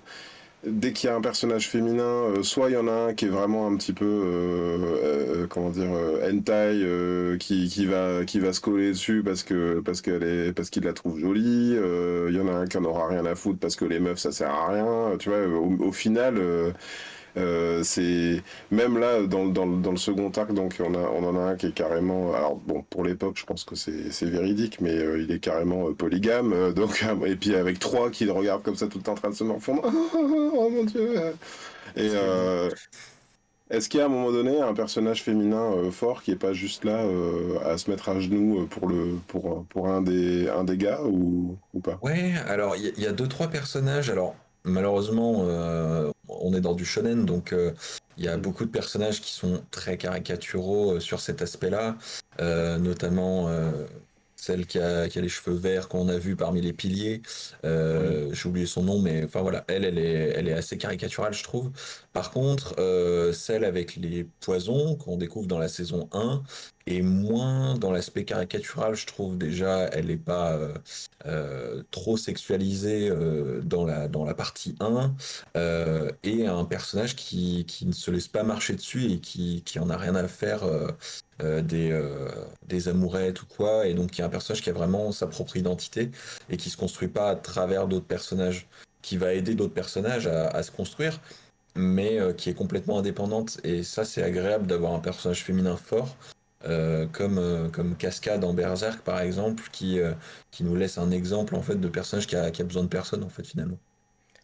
dès 0.66 0.93
qu'il 0.93 1.09
y 1.09 1.13
a 1.13 1.16
un 1.16 1.22
personnage 1.22 1.70
féminin, 1.70 2.03
euh, 2.03 2.43
soit 2.43 2.70
il 2.70 2.74
y 2.74 2.78
en 2.78 2.88
a 2.88 2.91
un 2.91 3.13
qui 3.13 3.26
est 3.26 3.30
vraiment 3.30 3.68
un 3.68 3.76
petit 3.78 3.93
peu, 3.93 4.05
euh, 4.05 5.43
euh, 5.43 5.47
comment 5.47 5.70
dire, 5.70 5.91
euh, 5.93 6.30
hentai, 6.32 6.53
euh, 6.84 7.38
qui, 7.38 7.68
qui 7.70 7.86
va, 7.86 8.26
qui 8.26 8.39
va 8.39 8.53
se 8.53 8.61
coller 8.61 8.89
dessus 8.89 9.22
parce 9.24 9.43
que, 9.43 9.80
parce 9.82 10.01
qu'elle 10.01 10.24
est, 10.24 10.53
parce 10.53 10.70
qu'il 10.70 10.84
la 10.84 10.93
trouve 10.93 11.20
jolie. 11.20 11.74
euh, 11.76 12.28
Il 12.30 12.36
y 12.38 12.39
en 12.39 12.47
a 12.47 12.51
un 12.53 12.66
qui 12.68 12.78
en 12.78 12.84
aura 12.86 13.07
rien 13.07 13.26
à 13.26 13.36
foutre 13.36 13.59
parce 13.59 13.76
que 13.76 13.86
les 13.86 13.99
meufs 13.99 14.18
ça 14.20 14.32
sert 14.32 14.49
à 14.51 14.70
rien. 14.72 15.18
Tu 15.18 15.30
vois, 15.30 15.45
au, 15.47 15.76
au 15.88 15.91
final. 15.91 16.38
Euh, 17.38 17.83
c'est 17.83 18.41
même 18.71 18.97
là 18.97 19.21
dans, 19.23 19.45
dans, 19.47 19.67
dans 19.67 19.91
le 19.91 19.97
second 19.97 20.31
arc, 20.31 20.53
donc 20.53 20.75
on 20.79 20.93
a, 20.93 20.99
on 20.99 21.23
en 21.23 21.36
a 21.38 21.51
un 21.51 21.55
qui 21.55 21.67
est 21.67 21.73
carrément. 21.73 22.33
Alors 22.33 22.55
bon, 22.55 22.83
pour 22.83 23.03
l'époque, 23.03 23.38
je 23.38 23.45
pense 23.45 23.63
que 23.65 23.75
c'est 23.75 24.25
véridique, 24.25 24.81
mais 24.81 24.95
euh, 24.95 25.21
il 25.21 25.31
est 25.31 25.39
carrément 25.39 25.89
euh, 25.89 25.93
polygame. 25.93 26.73
donc 26.75 27.03
et 27.25 27.36
puis 27.36 27.55
avec 27.55 27.79
trois 27.79 28.09
qui 28.09 28.25
le 28.25 28.31
regardent 28.31 28.63
comme 28.63 28.75
ça 28.75 28.88
tout 28.88 28.97
le 28.97 29.03
temps 29.03 29.13
en 29.13 29.15
train 29.15 29.29
de 29.29 29.36
se 29.36 29.43
morfondre. 29.43 29.83
Oh, 30.57 30.69
mon 30.69 30.83
dieu. 30.86 31.15
Et 31.95 32.09
est-ce 33.69 33.89
qu'il 33.89 33.97
y 33.97 34.01
a 34.01 34.05
à 34.05 34.07
un 34.07 34.11
moment 34.11 34.31
donné 34.31 34.61
un 34.61 34.75
personnage 34.75 35.23
féminin 35.23 35.71
euh, 35.73 35.89
fort 35.89 36.21
qui 36.21 36.29
est 36.31 36.36
pas 36.36 36.53
juste 36.53 36.83
là 36.86 37.03
euh, 37.03 37.57
à 37.65 37.79
se 37.79 37.89
mettre 37.89 38.09
à 38.09 38.19
genoux 38.19 38.67
pour 38.67 38.88
le 38.88 39.17
pour 39.27 39.65
pour 39.65 39.88
un 39.88 40.01
des 40.03 40.47
un 40.49 40.63
des 40.63 40.77
gars 40.77 41.01
ou 41.03 41.57
ou 41.73 41.79
pas? 41.79 41.97
Ouais, 42.03 42.33
alors 42.47 42.75
il 42.75 42.93
y, 42.95 43.01
y 43.01 43.07
a 43.07 43.11
deux, 43.11 43.27
trois 43.27 43.47
personnages. 43.47 44.11
Alors 44.11 44.36
malheureusement, 44.66 45.45
euh, 45.47 46.11
on 46.28 46.53
est 46.53 46.61
dans 46.61 46.74
du 46.74 46.86
shonen, 46.86 47.26
donc 47.26 47.53
euh, 47.53 47.72
il 48.18 48.26
y 48.26 48.28
a 48.28 48.38
beaucoup 48.38 48.66
de 48.66 48.72
personnages 48.72 49.22
qui 49.22 49.32
sont 49.32 49.63
très 49.72 49.97
caricaturaux 49.97 50.95
euh, 50.95 50.99
sur 50.99 51.20
cet 51.20 51.41
aspect-là, 51.41 51.97
notamment 52.39 53.49
celle 54.45 54.68
qui 54.68 54.80
a, 54.80 55.09
qui 55.09 55.18
a 55.18 55.22
les 55.22 55.30
cheveux 55.30 55.55
verts 55.55 55.88
qu'on 55.88 56.07
a 56.07 56.18
vu 56.18 56.36
parmi 56.36 56.61
les 56.61 56.74
piliers. 56.74 57.22
Euh, 57.63 58.30
J'ai 58.34 58.47
oublié 58.47 58.66
son 58.68 58.84
nom, 58.84 58.99
mais 58.99 59.24
enfin 59.24 59.41
voilà, 59.41 59.63
elle, 59.68 59.84
elle 59.86 59.97
est, 59.97 60.34
elle 60.36 60.47
est 60.47 60.53
assez 60.53 60.78
caricaturale, 60.78 61.34
je 61.34 61.43
trouve. 61.43 61.72
Par 62.13 62.32
contre, 62.32 62.76
euh, 62.80 63.34
celle 63.34 63.63
avec 63.63 63.95
les 63.95 64.28
poisons 64.41 64.95
qu'on 64.97 65.18
découvre 65.18 65.47
dans 65.47 65.57
la 65.57 65.68
saison 65.68 66.09
1 66.11 66.43
est 66.88 67.01
moins 67.01 67.75
dans 67.77 67.91
l'aspect 67.91 68.25
caricatural, 68.25 68.95
je 68.95 69.07
trouve 69.07 69.38
déjà, 69.38 69.86
elle 69.88 70.07
n'est 70.07 70.17
pas 70.17 70.53
euh, 70.53 70.73
euh, 71.25 71.81
trop 71.89 72.17
sexualisée 72.17 73.09
euh, 73.09 73.61
dans 73.63 73.86
la, 73.86 74.07
dans 74.07 74.25
la 74.25 74.36
partie 74.36 74.75
1 74.79 75.15
euh, 75.57 76.11
et 76.23 76.45
un 76.45 76.65
personnage 76.65 77.15
qui, 77.15 77.65
qui 77.65 77.88
ne 77.88 77.93
se 77.93 78.11
laisse 78.11 78.27
pas 78.27 78.43
marcher 78.43 78.75
dessus 78.75 79.11
et 79.11 79.19
qui, 79.19 79.63
qui 79.65 79.79
en 79.79 79.89
a 79.89 79.97
rien 79.97 80.13
à 80.15 80.27
faire 80.27 80.61
des, 81.39 81.99
des 82.67 82.88
amourettes 82.88 83.41
ou 83.41 83.45
quoi, 83.47 83.88
et 83.88 83.93
donc 83.93 84.11
qui 84.11 84.21
est 84.21 84.23
un 84.23 84.29
personnage 84.29 84.61
qui 84.61 84.69
a 84.69 84.73
vraiment 84.73 85.11
sa 85.11 85.27
propre 85.27 85.57
identité 85.57 86.11
et 86.49 86.57
qui 86.57 86.69
se 86.69 86.77
construit 86.77 87.07
pas 87.07 87.29
à 87.31 87.36
travers 87.36 87.88
d'autres 87.88 88.05
personnages, 88.05 88.67
qui 89.01 89.17
va 89.17 89.33
aider 89.33 89.55
d'autres 89.55 89.73
personnages 89.73 90.27
à, 90.27 90.47
à 90.47 90.63
se 90.63 90.71
construire, 90.71 91.19
mais 91.75 92.19
qui 92.38 92.49
est 92.49 92.53
complètement 92.53 92.99
indépendante. 92.99 93.59
Et 93.63 93.83
ça, 93.83 94.05
c'est 94.05 94.23
agréable 94.23 94.67
d'avoir 94.67 94.93
un 94.93 94.99
personnage 94.99 95.43
féminin 95.43 95.75
fort. 95.75 96.15
Euh, 96.66 97.08
comme, 97.08 97.38
euh, 97.38 97.70
comme 97.70 97.95
Cascade 97.97 98.43
en 98.43 98.53
Berserk 98.53 99.01
par 99.03 99.20
exemple, 99.22 99.64
qui, 99.72 99.99
euh, 99.99 100.14
qui 100.51 100.64
nous 100.64 100.76
laisse 100.76 100.97
un 100.97 101.12
exemple 101.12 101.56
en 101.56 101.62
fait 101.62 101.76
de 101.76 101.88
personnage 101.89 102.28
qui 102.28 102.36
a, 102.36 102.51
qui 102.51 102.62
a 102.62 102.66
besoin 102.66 102.84
de 102.84 102.88
personne 102.89 103.24
en 103.24 103.30
fait 103.30 103.43
finalement. 103.45 103.80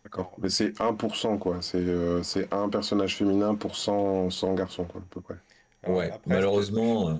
D'accord. 0.03 0.41
Mais 0.41 0.49
c'est 0.49 0.79
1%, 0.81 1.37
quoi. 1.37 1.61
C'est 1.61 1.77
euh, 1.77 2.23
c'est 2.23 2.51
un 2.53 2.69
personnage 2.69 3.15
féminin 3.17 3.55
pour 3.55 3.75
100, 3.75 4.29
100 4.29 4.53
garçons, 4.55 4.85
quoi, 4.85 5.01
à 5.01 5.03
peu 5.09 5.21
près. 5.21 5.35
alors, 5.83 5.97
Ouais, 5.97 6.11
après, 6.11 6.37
malheureusement, 6.37 7.19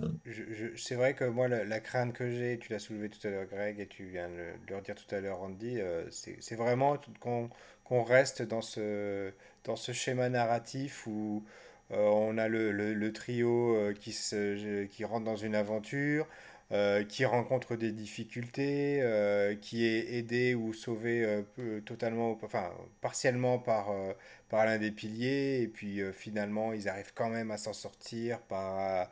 c'est 0.75 0.95
vrai 0.95 1.15
que 1.15 1.23
moi, 1.25 1.47
la, 1.47 1.63
la 1.65 1.79
crainte 1.79 2.13
que 2.13 2.29
j'ai, 2.29 2.59
tu 2.59 2.71
l'as 2.71 2.79
soulevé 2.79 3.09
tout 3.09 3.25
à 3.27 3.31
l'heure, 3.31 3.45
Greg, 3.45 3.79
et 3.79 3.87
tu 3.87 4.05
viens 4.05 4.29
de 4.29 4.35
le, 4.35 4.53
de 4.59 4.69
le 4.69 4.75
redire 4.77 4.95
tout 4.95 5.13
à 5.15 5.19
l'heure, 5.19 5.41
Andy, 5.41 5.79
euh, 5.79 6.09
c'est 6.11 6.37
c'est 6.41 6.55
vraiment 6.55 6.97
qu'on 7.19 7.49
qu'on 7.83 8.03
reste 8.03 8.41
dans 8.43 8.61
ce, 8.61 9.33
dans 9.63 9.75
ce 9.75 9.91
schéma 9.93 10.29
narratif 10.29 11.07
où 11.07 11.43
euh, 11.47 11.49
on 11.97 12.37
a 12.37 12.47
le, 12.47 12.71
le- 12.71 13.13
trio 13.13 13.75
euh, 13.75 13.93
qui, 13.93 14.11
se, 14.13 14.85
qui 14.85 15.03
rentre 15.05 15.25
dans 15.25 15.35
une 15.35 15.55
aventure, 15.55 16.27
euh, 16.71 17.03
qui 17.03 17.25
rencontre 17.25 17.75
des 17.75 17.91
difficultés, 17.91 18.99
euh, 19.01 19.55
qui 19.55 19.85
est 19.85 20.13
aidé 20.15 20.55
ou 20.55 20.73
sauvé 20.73 21.23
euh, 21.59 21.81
totalement, 21.81 22.37
enfin 22.43 22.71
partiellement 23.01 23.59
par, 23.59 23.91
euh, 23.91 24.13
par 24.49 24.65
l'un 24.65 24.77
des 24.77 24.91
piliers, 24.91 25.61
et 25.63 25.67
puis 25.67 26.01
euh, 26.01 26.13
finalement 26.13 26.73
ils 26.73 26.87
arrivent 26.89 27.13
quand 27.13 27.29
même 27.29 27.51
à 27.51 27.57
s'en 27.57 27.73
sortir 27.73 28.39
par 28.41 29.09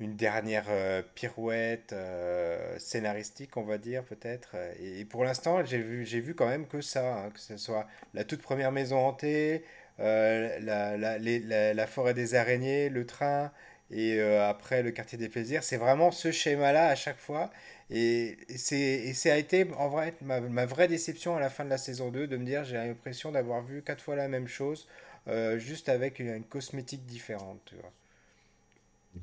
une 0.00 0.16
dernière 0.16 0.64
euh, 0.68 1.02
pirouette 1.14 1.92
euh, 1.92 2.78
scénaristique, 2.78 3.56
on 3.56 3.62
va 3.64 3.76
dire 3.78 4.02
peut-être. 4.04 4.56
Et, 4.80 5.04
pour 5.04 5.24
l'instant, 5.24 5.64
j'ai 5.64 5.78
vu, 5.78 6.04
vu 6.04 6.34
quand 6.34 6.46
même 6.48 6.66
que 6.66 6.80
ça, 6.80 7.24
hein, 7.24 7.30
que 7.30 7.40
ce 7.40 7.56
soit 7.58 7.86
la 8.14 8.24
toute 8.24 8.40
première 8.42 8.72
maison 8.72 8.98
hantée, 8.98 9.62
euh, 10.00 10.58
la, 10.60 10.96
la, 10.96 11.18
la- 11.18 11.74
la 11.74 11.86
forêt 11.86 12.14
des 12.14 12.34
araignées, 12.34 12.88
le 12.88 13.06
train, 13.06 13.52
et 13.90 14.18
euh, 14.20 14.48
après 14.48 14.82
le 14.82 14.90
quartier 14.92 15.18
des 15.18 15.28
plaisirs. 15.28 15.62
C'est 15.64 15.76
vraiment 15.76 16.10
ce 16.10 16.30
schéma-là 16.32 16.88
à 16.88 16.94
chaque 16.94 17.18
fois. 17.18 17.50
Et, 17.90 18.38
ça 18.56 19.32
a 19.32 19.36
été 19.36 19.66
en 19.76 19.88
vrai 19.88 20.14
ma, 20.22 20.40
ma 20.40 20.64
vraie 20.66 20.88
déception 20.88 21.36
à 21.36 21.40
la 21.40 21.50
fin 21.50 21.64
de 21.64 21.70
la 21.70 21.78
saison 21.78 22.10
2 22.10 22.26
de 22.28 22.36
me 22.36 22.44
dire 22.44 22.64
j'ai 22.64 22.76
l'impression 22.76 23.32
d'avoir 23.32 23.62
vu 23.62 23.82
quatre 23.82 24.02
fois 24.02 24.14
la 24.16 24.28
même 24.28 24.46
chose, 24.48 24.86
euh, 25.28 25.58
juste 25.58 25.88
avec 25.88 26.18
une, 26.20 26.44
cosmétique 26.44 27.04
différente. 27.06 27.74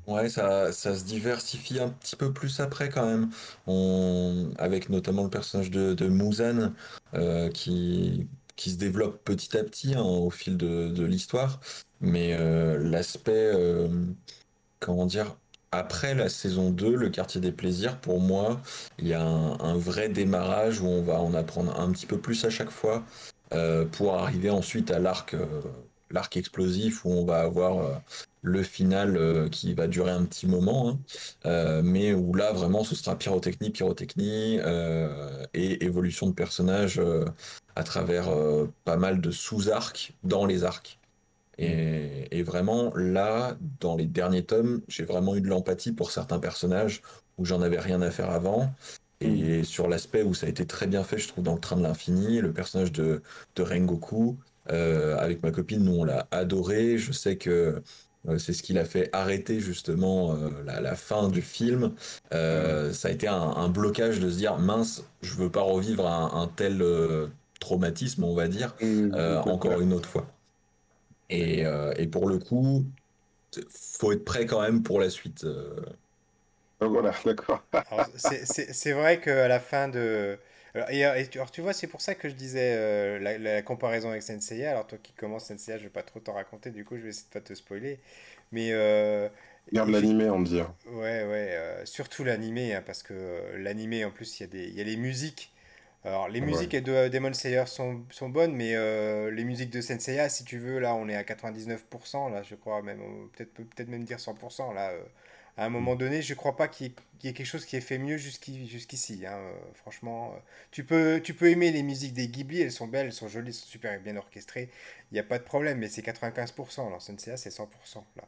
Ouais, 0.06 0.28
ça, 0.28 0.70
ça 0.72 0.94
se 0.94 1.04
diversifie 1.04 1.78
un 1.80 1.88
petit 1.90 2.16
peu 2.16 2.32
plus 2.32 2.60
après 2.60 2.88
quand 2.90 3.06
même. 3.06 3.30
On, 3.66 4.50
avec 4.58 4.88
notamment 4.90 5.24
le 5.24 5.30
personnage 5.30 5.70
de, 5.70 5.94
de 5.94 6.08
qui, 7.50 8.26
qui 8.58 8.72
se 8.72 8.76
développe 8.76 9.24
petit 9.24 9.56
à 9.56 9.64
petit 9.64 9.94
hein, 9.94 10.02
au 10.02 10.30
fil 10.30 10.58
de, 10.58 11.04
l'histoire. 11.04 11.60
Mais 12.00 12.36
l'aspect, 12.78 13.52
comment 14.80 15.06
dire, 15.06 15.36
après 15.70 16.14
la 16.14 16.28
saison 16.28 16.70
2, 16.70 16.94
le 16.94 17.10
quartier 17.10 17.40
des 17.40 17.52
plaisirs, 17.52 17.98
pour 18.00 18.20
moi, 18.20 18.60
il 18.98 19.08
y 19.08 19.14
a 19.14 19.22
un, 19.22 19.76
vrai 19.76 20.08
démarrage 20.08 20.80
où 20.80 20.86
on 20.86 21.02
va 21.02 21.20
en 21.20 21.34
apprendre 21.34 21.78
un 21.78 21.92
petit 21.92 22.06
peu 22.06 22.18
plus 22.18 22.44
à 22.44 22.50
chaque 22.50 22.70
fois 22.70 23.04
euh, 23.52 23.84
pour 23.84 24.14
arriver 24.14 24.50
ensuite 24.50 24.90
à 24.90 24.98
l'arc 24.98 25.34
euh, 25.34 25.46
l'arc 26.10 26.36
explosif 26.36 27.04
où 27.04 27.10
on 27.10 27.24
va 27.24 27.40
avoir 27.40 27.78
euh, 27.78 27.94
le 28.42 28.62
final 28.62 29.48
qui 29.50 29.74
va 29.74 29.88
durer 29.88 30.12
un 30.12 30.24
petit 30.24 30.46
moment, 30.46 30.96
hein. 31.44 31.82
mais 31.82 32.14
où 32.14 32.34
là 32.34 32.52
vraiment 32.52 32.84
ce 32.84 32.94
sera 32.94 33.18
pyrotechnie, 33.18 33.70
pyrotechnie 33.70 34.60
et 35.54 35.84
évolution 35.84 36.28
de 36.28 36.32
personnages 36.32 37.02
à 37.74 37.82
travers 37.82 38.28
pas 38.84 38.96
mal 38.96 39.20
de 39.20 39.32
sous-arcs 39.32 40.12
dans 40.22 40.46
les 40.46 40.62
arcs. 40.62 40.98
Et, 41.58 42.42
vraiment, 42.42 42.92
là, 42.94 43.56
dans 43.80 43.96
les 43.96 44.06
derniers 44.06 44.44
tomes, 44.44 44.80
j'ai 44.86 45.04
vraiment 45.04 45.34
eu 45.34 45.40
de 45.40 45.48
l'empathie 45.48 45.92
pour 45.92 46.12
certains 46.12 46.38
personnages 46.38 47.02
où 47.36 47.44
j'en 47.44 47.62
avais 47.62 47.80
rien 47.80 48.00
à 48.00 48.10
faire 48.10 48.30
avant. 48.30 48.72
Et 49.20 49.60
mm. 49.60 49.64
sur 49.64 49.88
l'aspect 49.88 50.22
où 50.22 50.34
ça 50.34 50.46
a 50.46 50.48
été 50.48 50.66
très 50.66 50.86
bien 50.86 51.02
fait, 51.02 51.18
je 51.18 51.26
trouve, 51.26 51.42
dans 51.42 51.54
le 51.54 51.60
train 51.60 51.76
de 51.76 51.82
l'infini, 51.82 52.40
le 52.40 52.52
personnage 52.52 52.92
de, 52.92 53.22
de 53.56 53.62
Rengoku, 53.62 54.30
euh, 54.30 54.47
avec 54.68 55.42
ma 55.42 55.50
copine, 55.50 55.84
nous, 55.84 56.00
on 56.00 56.04
l'a 56.04 56.26
adoré. 56.30 56.98
Je 56.98 57.12
sais 57.12 57.36
que 57.36 57.82
euh, 58.28 58.38
c'est 58.38 58.52
ce 58.52 58.62
qui 58.62 58.72
l'a 58.72 58.84
fait 58.84 59.08
arrêter 59.12 59.60
justement 59.60 60.34
euh, 60.34 60.50
la, 60.64 60.94
fin 60.94 61.28
du 61.28 61.42
film. 61.42 61.94
Ça 62.30 63.08
a 63.08 63.10
été 63.10 63.28
un, 63.28 63.68
blocage 63.68 64.20
de 64.20 64.30
se 64.30 64.36
dire 64.36 64.58
mince, 64.58 65.04
je 65.22 65.34
veux 65.34 65.50
pas 65.50 65.62
revivre 65.62 66.06
un, 66.06 66.50
tel 66.56 66.82
traumatisme, 67.60 68.24
on 68.24 68.34
va 68.34 68.48
dire, 68.48 68.74
mm. 68.80 69.14
encore 69.46 69.80
une 69.80 69.92
autre 69.92 70.08
fois. 70.08 70.26
Et, 71.30 71.66
euh, 71.66 71.92
et, 71.96 72.06
pour 72.06 72.28
le 72.28 72.38
coup, 72.38 72.84
faut 73.70 74.12
être 74.12 74.24
prêt 74.24 74.46
quand 74.46 74.62
même 74.62 74.82
pour 74.82 75.00
la 75.00 75.10
suite. 75.10 75.44
Euh. 75.44 75.80
Voilà, 76.80 77.12
d'accord. 77.24 77.62
c'est 78.16 78.92
vrai 78.92 79.20
qu'à 79.20 79.48
la 79.48 79.60
fin 79.60 79.88
de. 79.88 80.38
Et, 80.90 81.04
alors, 81.04 81.50
tu 81.50 81.60
vois, 81.60 81.72
c'est 81.72 81.86
pour 81.86 82.00
ça 82.00 82.14
que 82.14 82.28
je 82.28 82.34
disais 82.34 82.74
euh, 82.76 83.38
la, 83.38 83.62
comparaison 83.62 84.10
avec 84.10 84.22
Senseiya. 84.22 84.70
Alors, 84.70 84.86
toi 84.86 84.98
qui 85.02 85.12
commences 85.12 85.46
Senseiya, 85.46 85.78
je 85.78 85.84
vais 85.84 85.88
pas 85.88 86.02
trop 86.02 86.20
t'en 86.20 86.34
raconter, 86.34 86.70
du 86.70 86.84
coup, 86.84 86.96
je 86.96 87.02
vais 87.02 87.10
essayer 87.10 87.26
de 87.28 87.32
pas 87.32 87.40
te 87.40 87.54
spoiler. 87.54 87.98
Mais. 88.52 88.70
Euh, 88.72 89.28
Regarde 89.70 89.90
l'animé, 89.90 90.30
on 90.30 90.40
dire. 90.40 90.72
Ouais, 90.86 91.24
ouais, 91.24 91.58
surtout 91.84 92.24
l'animé, 92.24 92.74
hein, 92.74 92.82
parce 92.84 93.02
que 93.02 93.54
l'animé, 93.56 94.04
en 94.04 94.10
plus, 94.10 94.40
il 94.40 94.42
y, 94.42 94.44
a 94.44 94.46
des, 94.46 94.64
il 94.64 94.74
y 94.74 94.80
a 94.80 94.84
les 94.84 94.96
musiques 94.96 95.52
alors, 96.04 96.28
les 96.28 96.40
musiques 96.40 96.76
de 96.76 97.08
Demon 97.08 97.32
Slayer 97.32 97.66
sont, 97.66 98.04
sont 98.10 98.28
bonnes, 98.28 98.54
mais 98.54 98.74
euh, 98.74 99.30
les 99.30 99.44
musiques 99.44 99.70
de 99.70 99.80
Senseiya, 99.80 100.28
si 100.28 100.44
tu 100.44 100.58
veux, 100.58 100.78
là, 100.78 100.94
on 100.94 101.08
est 101.08 101.16
à 101.16 101.22
99%, 101.22 102.32
là, 102.32 102.42
je 102.42 102.54
crois, 102.54 102.82
même, 102.82 103.00
peut-être 103.32 103.52
peut 103.52 103.84
même 103.86 104.04
dire 104.04 104.18
100%, 104.18 104.74
là. 104.74 104.92
Euh, 105.58 105.62
à 105.62 105.66
un 105.66 105.68
moment 105.68 105.96
donné, 105.96 106.22
je 106.22 106.34
crois 106.34 106.56
pas 106.56 106.68
qu'il 106.68 106.92
y, 107.22 107.28
ait 107.28 107.32
quelque 107.32 107.44
chose 107.44 107.64
qui 107.64 107.76
ait 107.76 107.80
fait 107.80 107.98
mieux 107.98 108.16
jusqu'ici. 108.16 109.26
Hein, 109.26 109.32
euh, 109.32 109.52
franchement, 109.74 110.34
tu 110.70 110.84
peux, 110.84 111.20
tu 111.22 111.34
peux 111.34 111.50
aimer 111.50 111.70
les 111.70 111.82
musiques 111.82 112.14
des 112.14 112.28
Ghibli, 112.28 112.60
elles 112.60 112.72
sont 112.72 112.86
belles, 112.86 113.06
elles 113.06 113.12
sont 113.12 113.28
jolies, 113.28 113.48
elles 113.48 113.54
sont 113.54 113.66
super 113.66 113.98
bien 114.00 114.16
orchestrées. 114.16 114.70
Il 115.10 115.14
n'y 115.14 115.20
a 115.20 115.24
pas 115.24 115.38
de 115.38 115.44
problème, 115.44 115.78
mais 115.78 115.88
c'est 115.88 116.02
95%. 116.02 116.86
Alors, 116.86 117.02
Senseiya, 117.02 117.36
c'est 117.36 117.50
100%. 117.50 117.66
Là. 118.16 118.24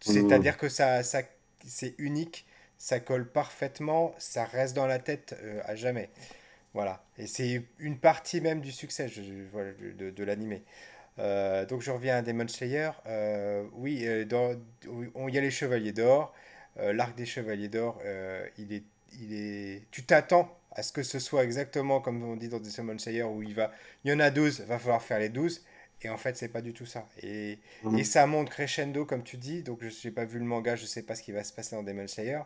C'est-à-dire 0.00 0.56
que 0.56 0.68
ça, 0.68 1.02
ça, 1.02 1.22
c'est 1.66 1.94
unique, 1.98 2.46
ça 2.78 3.00
colle 3.00 3.28
parfaitement, 3.28 4.14
ça 4.18 4.44
reste 4.44 4.74
dans 4.74 4.86
la 4.86 4.98
tête 4.98 5.36
à 5.64 5.74
jamais. 5.76 6.10
Voilà. 6.74 7.04
Et 7.18 7.26
c'est 7.26 7.62
une 7.78 7.98
partie 7.98 8.40
même 8.40 8.60
du 8.60 8.72
succès 8.72 9.06
de, 9.08 10.10
de 10.10 10.24
l'animé. 10.24 10.62
Euh, 11.18 11.66
donc 11.66 11.82
je 11.82 11.90
reviens 11.90 12.16
à 12.16 12.22
Demon 12.22 12.48
Slayer. 12.48 12.90
Euh, 13.06 13.64
oui, 13.74 14.04
euh, 14.06 14.24
il 14.84 15.34
y 15.34 15.38
a 15.38 15.40
les 15.40 15.50
Chevaliers 15.50 15.92
d'Or. 15.92 16.32
L'arc 16.76 17.14
des 17.16 17.26
Chevaliers 17.26 17.68
d'Or, 17.68 18.00
il 18.58 18.72
est, 18.72 18.82
il 19.20 19.34
est... 19.34 19.82
tu 19.90 20.04
t'attends 20.04 20.56
à 20.70 20.82
ce 20.82 20.92
que 20.92 21.02
ce 21.02 21.18
soit 21.18 21.44
exactement 21.44 22.00
comme 22.00 22.22
on 22.22 22.36
dit 22.36 22.48
dans 22.48 22.60
Demon 22.60 22.98
Slayer 22.98 23.24
où 23.24 23.42
il 23.42 23.54
va, 23.54 23.72
il 24.04 24.10
y 24.10 24.14
en 24.14 24.20
a 24.20 24.30
12, 24.30 24.62
va 24.62 24.78
falloir 24.78 25.02
faire 25.02 25.18
les 25.18 25.28
12. 25.28 25.62
Et 26.04 26.08
en 26.08 26.16
fait, 26.16 26.36
c'est 26.36 26.48
pas 26.48 26.62
du 26.62 26.72
tout 26.72 26.86
ça. 26.86 27.06
Et, 27.22 27.58
mmh. 27.84 27.98
et 27.98 28.04
ça 28.04 28.26
monte 28.26 28.50
crescendo, 28.50 29.04
comme 29.04 29.22
tu 29.22 29.36
dis. 29.36 29.62
Donc, 29.62 29.78
je 29.82 30.08
n'ai 30.08 30.12
pas 30.12 30.24
vu 30.24 30.38
le 30.38 30.44
manga, 30.44 30.74
je 30.74 30.84
sais 30.84 31.02
pas 31.02 31.14
ce 31.14 31.22
qui 31.22 31.32
va 31.32 31.44
se 31.44 31.52
passer 31.52 31.76
dans 31.76 31.82
Demon 31.82 32.08
Slayer. 32.08 32.40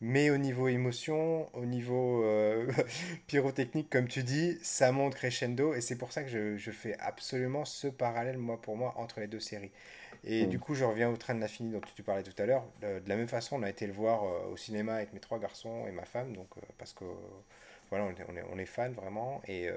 Mais 0.00 0.30
au 0.30 0.36
niveau 0.36 0.68
émotion, 0.68 1.48
au 1.54 1.64
niveau 1.64 2.22
euh, 2.24 2.70
pyrotechnique, 3.26 3.88
comme 3.90 4.08
tu 4.08 4.22
dis, 4.22 4.58
ça 4.62 4.92
monte 4.92 5.14
crescendo. 5.14 5.74
Et 5.74 5.80
c'est 5.80 5.96
pour 5.96 6.12
ça 6.12 6.22
que 6.22 6.28
je, 6.28 6.56
je, 6.56 6.70
fais 6.70 6.96
absolument 6.98 7.64
ce 7.64 7.88
parallèle, 7.88 8.38
moi, 8.38 8.60
pour 8.60 8.76
moi, 8.76 8.94
entre 8.96 9.20
les 9.20 9.26
deux 9.26 9.40
séries. 9.40 9.72
Et 10.26 10.46
mm. 10.46 10.48
du 10.48 10.58
coup, 10.58 10.74
je 10.74 10.84
reviens 10.84 11.10
au 11.10 11.16
train 11.16 11.34
de 11.34 11.40
l'infini 11.40 11.72
dont 11.72 11.80
tu 11.94 12.02
parlais 12.02 12.22
tout 12.22 12.40
à 12.40 12.46
l'heure. 12.46 12.64
De, 12.80 13.02
la 13.06 13.16
même 13.16 13.28
façon, 13.28 13.56
on 13.56 13.62
a 13.62 13.70
été 13.70 13.86
le 13.86 13.92
voir 13.92 14.24
euh, 14.24 14.52
au 14.52 14.56
cinéma 14.56 14.96
avec 14.96 15.12
mes 15.12 15.20
trois 15.20 15.38
garçons 15.38 15.86
et 15.86 15.92
ma 15.92 16.04
femme. 16.04 16.34
Donc, 16.34 16.48
euh, 16.56 16.60
parce 16.78 16.92
que, 16.92 17.04
voilà, 17.90 18.04
on 18.04 18.10
est, 18.36 18.44
on 18.52 18.58
est, 18.58 18.66
fans 18.66 18.90
vraiment. 18.90 19.40
Et, 19.46 19.68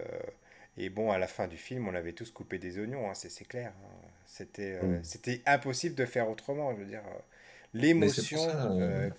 et 0.78 0.90
bon, 0.90 1.12
à 1.12 1.18
la 1.18 1.28
fin 1.28 1.48
du 1.48 1.58
film, 1.58 1.88
on 1.88 1.94
avait 1.94 2.14
tous 2.14 2.32
coupé 2.32 2.58
des 2.58 2.80
oignons, 2.80 3.10
hein, 3.10 3.14
c'est 3.14 3.48
clair. 3.48 3.72
Hein. 3.84 4.08
C'était 4.26 4.82
mm. 4.82 5.04
c'était 5.04 5.42
impossible 5.46 5.96
de 5.96 6.06
faire 6.06 6.30
autrement. 6.30 6.74
Je 6.74 6.80
veux 6.80 6.86
dire 6.86 7.04
l'émotion 7.74 8.40
euh, 8.50 8.80
euh, 8.80 9.10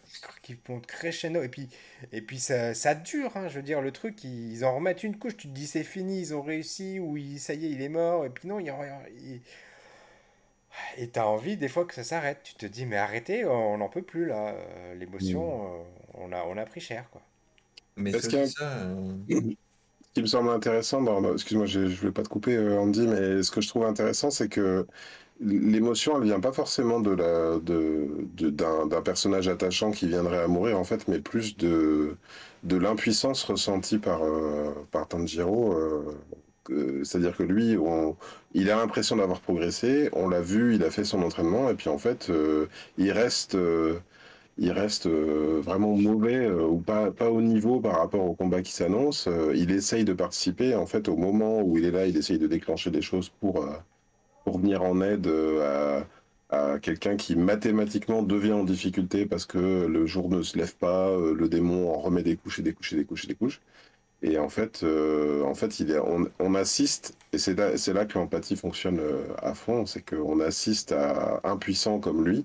qui 0.43 0.57
monte 0.69 0.87
crescendo. 0.87 1.43
Et 1.43 1.49
puis, 1.49 1.69
et 2.13 2.23
puis 2.23 2.39
ça, 2.39 2.75
ça 2.75 2.95
dure, 2.95 3.37
hein, 3.37 3.49
je 3.49 3.57
veux 3.57 3.63
dire, 3.63 3.81
le 3.81 3.93
truc, 3.93 4.25
ils 4.25 4.65
en 4.65 4.75
remettent 4.75 5.05
une 5.05 5.19
couche, 5.19 5.37
tu 5.37 5.49
te 5.49 5.53
dis 5.55 5.67
c'est 5.67 5.85
fini, 5.85 6.21
ils 6.21 6.35
ont 6.35 6.43
réussi, 6.43 6.99
ou 7.01 7.17
ça 7.39 7.55
y 7.55 7.67
est, 7.67 7.71
il 7.71 7.83
est 7.83 7.89
mort, 7.89 8.25
et 8.25 8.31
puis 8.31 8.49
non, 8.49 8.59
il, 8.59 8.73
il... 9.21 9.41
Et 10.97 11.09
t'as 11.09 11.25
envie 11.25 11.57
des 11.57 11.69
fois 11.69 11.85
que 11.85 11.95
ça 11.95 12.05
s'arrête. 12.05 12.41
Tu 12.45 12.55
te 12.55 12.67
dis, 12.67 12.87
mais 12.87 12.97
arrêtez, 12.97 13.45
on 13.45 13.79
n'en 13.79 13.89
peut 13.89 14.03
plus 14.03 14.27
là. 14.27 14.55
Euh, 14.55 14.95
l'émotion, 14.95 15.43
mm. 15.43 15.85
on, 16.15 16.33
a, 16.33 16.45
on 16.45 16.57
a 16.57 16.65
pris 16.65 16.81
cher, 16.81 17.09
quoi. 17.11 17.23
Mais 17.97 18.13
c'est 18.13 18.47
ça. 18.47 18.67
Ce 19.29 20.15
qui 20.15 20.23
me 20.23 20.27
semble 20.27 20.51
intéressant, 20.51 21.33
excuse-moi, 21.33 21.67
je 21.67 21.81
ne 21.81 21.89
voulais 21.89 22.13
pas 22.13 22.25
te 22.25 22.29
couper, 22.29 22.59
Andy, 22.59 23.07
mais 23.07 23.45
ce 23.45 23.51
que 23.53 23.61
je 23.61 23.69
trouve 23.69 23.85
intéressant, 23.85 24.31
c'est 24.31 24.49
que 24.49 24.85
l'émotion, 25.41 26.17
elle 26.17 26.25
vient 26.25 26.41
pas 26.41 26.53
forcément 26.53 27.01
de 27.01 27.13
la, 27.13 27.59
de, 27.61 28.51
d'un, 28.51 29.03
personnage 29.03 29.49
attachant 29.49 29.93
qui 29.93 30.09
viendrait 30.09 30.43
à 30.43 30.49
mourir, 30.49 30.79
en 30.79 30.85
fait, 30.85 31.07
mais 31.09 31.21
plus 31.21 31.57
de, 31.57 32.17
de 32.65 32.77
l'impuissance 32.77 33.45
ressentie 33.45 33.99
par, 33.99 34.25
euh, 34.25 34.75
par 34.91 35.09
Tanjiro. 35.09 35.73
Euh, 35.75 36.19
c'est-à-dire 37.05 37.37
que 37.37 37.43
lui, 37.43 37.77
il 38.55 38.71
a 38.71 38.77
l'impression 38.77 39.17
d'avoir 39.17 39.41
progressé, 39.41 40.11
on 40.13 40.29
l'a 40.29 40.41
vu, 40.41 40.75
il 40.75 40.85
a 40.85 40.91
fait 40.91 41.05
son 41.05 41.23
entraînement, 41.23 41.71
et 41.71 41.75
puis 41.75 41.89
en 41.89 41.99
fait, 41.99 42.31
euh, 42.31 42.67
il 42.99 43.11
reste, 43.13 43.57
il 44.59 44.73
reste 44.73 45.07
vraiment 45.09 45.97
mauvais 45.97 46.51
ou 46.51 46.79
pas, 46.79 47.11
pas 47.11 47.31
au 47.31 47.41
niveau 47.43 47.81
par 47.81 47.99
rapport 47.99 48.25
au 48.25 48.35
combat 48.35 48.63
qui 48.63 48.73
s'annonce. 48.73 49.29
il 49.55 49.71
essaye 49.71 50.05
de 50.05 50.13
participer, 50.13 50.75
en 50.75 50.87
fait, 50.87 51.09
au 51.09 51.17
moment 51.17 51.63
où 51.63 51.79
il 51.79 51.85
est 51.85 51.91
là, 51.91 52.07
il 52.07 52.17
essaye 52.17 52.39
de 52.39 52.47
déclencher 52.47 52.91
des 52.91 53.03
choses 53.03 53.29
pour 53.29 53.67
pour 54.45 54.59
venir 54.59 54.83
en 54.83 55.01
aide 55.01 55.27
euh, 55.27 56.03
à, 56.51 56.79
quelqu'un 56.81 57.17
qui 57.17 57.37
mathématiquement 57.37 58.23
devient 58.23 58.53
en 58.53 58.65
difficulté 58.65 59.27
parce 59.27 59.47
que 59.47 59.87
le 59.87 60.07
jour 60.07 60.29
ne 60.29 60.43
se 60.43 60.59
lève 60.59 60.75
pas, 60.77 61.09
euh, 61.09 61.35
le 61.35 61.49
démon 61.49 61.93
en 61.93 61.99
remet 61.99 62.23
des 62.23 62.37
couches 62.37 62.59
et 62.59 62.63
des 62.63 62.73
couches 62.73 62.93
et 62.93 62.97
des 62.97 63.05
couches 63.05 63.25
et 63.25 63.29
des 63.29 63.35
couches. 63.35 63.61
Et 64.23 64.39
en 64.39 64.49
fait, 64.49 64.83
euh, 64.83 65.43
en 65.45 65.55
fait 65.55 65.81
il 65.81 65.91
est, 65.91 65.99
on, 66.39 66.55
assiste, 66.55 67.17
et 67.33 67.39
c'est 67.39 67.55
là, 67.55 67.71
là 67.95 68.05
que 68.05 68.19
l'empathie 68.19 68.57
fonctionne 68.57 69.01
à 69.39 69.55
fond, 69.55 69.87
c'est 69.87 70.03
qu'on 70.03 70.41
assiste 70.41 70.93
à 70.93 71.41
un 71.45 71.57
puissant 71.57 72.01
comme 72.01 72.25
lui, 72.27 72.45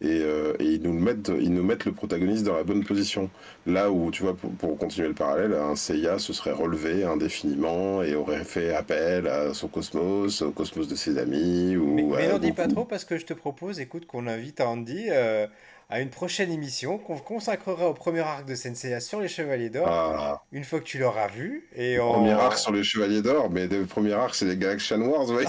et, 0.00 0.20
euh, 0.22 0.54
et, 0.58 0.64
ils, 0.64 0.82
nous 0.82 0.92
mettent, 0.92 1.30
ils 1.40 1.52
nous 1.52 1.62
mettent 1.62 1.84
le 1.84 1.92
protagoniste 1.92 2.44
dans 2.44 2.56
la 2.56 2.64
bonne 2.64 2.84
position. 2.84 3.30
Là 3.66 3.90
où, 3.90 4.10
tu 4.10 4.22
vois, 4.22 4.36
pour, 4.36 4.76
continuer 4.76 5.08
le 5.08 5.14
parallèle, 5.14 5.54
un 5.54 5.76
Seiya 5.76 6.18
se 6.18 6.32
serait 6.32 6.52
relevé 6.52 7.04
indéfiniment 7.04 8.02
et 8.02 8.14
aurait 8.14 8.44
fait 8.44 8.74
appel 8.74 9.26
à 9.28 9.54
son 9.54 9.68
cosmos, 9.68 10.42
au 10.42 10.50
cosmos 10.50 10.88
de 10.88 10.94
ses 10.94 11.16
amis. 11.18 11.76
Ou 11.76 12.12
mais, 12.16 12.28
n'en 12.28 12.38
dis 12.38 12.52
pas 12.52 12.68
trop 12.68 12.84
parce 12.84 13.04
que 13.04 13.16
je 13.16 13.24
te 13.24 13.34
propose, 13.34 13.80
écoute, 13.80 14.06
qu'on 14.06 14.26
invite 14.26 14.60
Andy 14.60 15.06
euh, 15.10 15.46
à 15.88 16.00
une 16.00 16.10
prochaine 16.10 16.50
émission 16.50 16.98
qu'on 16.98 17.18
consacrera 17.18 17.88
au 17.88 17.94
premier 17.94 18.20
arc 18.20 18.46
de 18.46 18.54
Senseiya 18.54 19.00
sur 19.00 19.20
les 19.20 19.28
Chevaliers 19.28 19.70
d'Or, 19.70 19.86
ah. 19.88 20.42
une 20.52 20.64
fois 20.64 20.80
que 20.80 20.84
tu 20.84 20.98
l'auras 20.98 21.28
vu. 21.28 21.68
Et 21.76 21.96
Premier 21.98 22.32
arc 22.32 22.58
sur 22.58 22.72
les 22.72 22.82
Chevaliers 22.82 23.22
d'Or, 23.22 23.50
mais 23.50 23.66
le 23.66 23.86
premier 23.86 24.12
arc 24.12 24.34
c'est 24.34 24.46
les 24.46 24.56
Galaxian 24.56 25.00
Wars, 25.00 25.28
oui. 25.28 25.44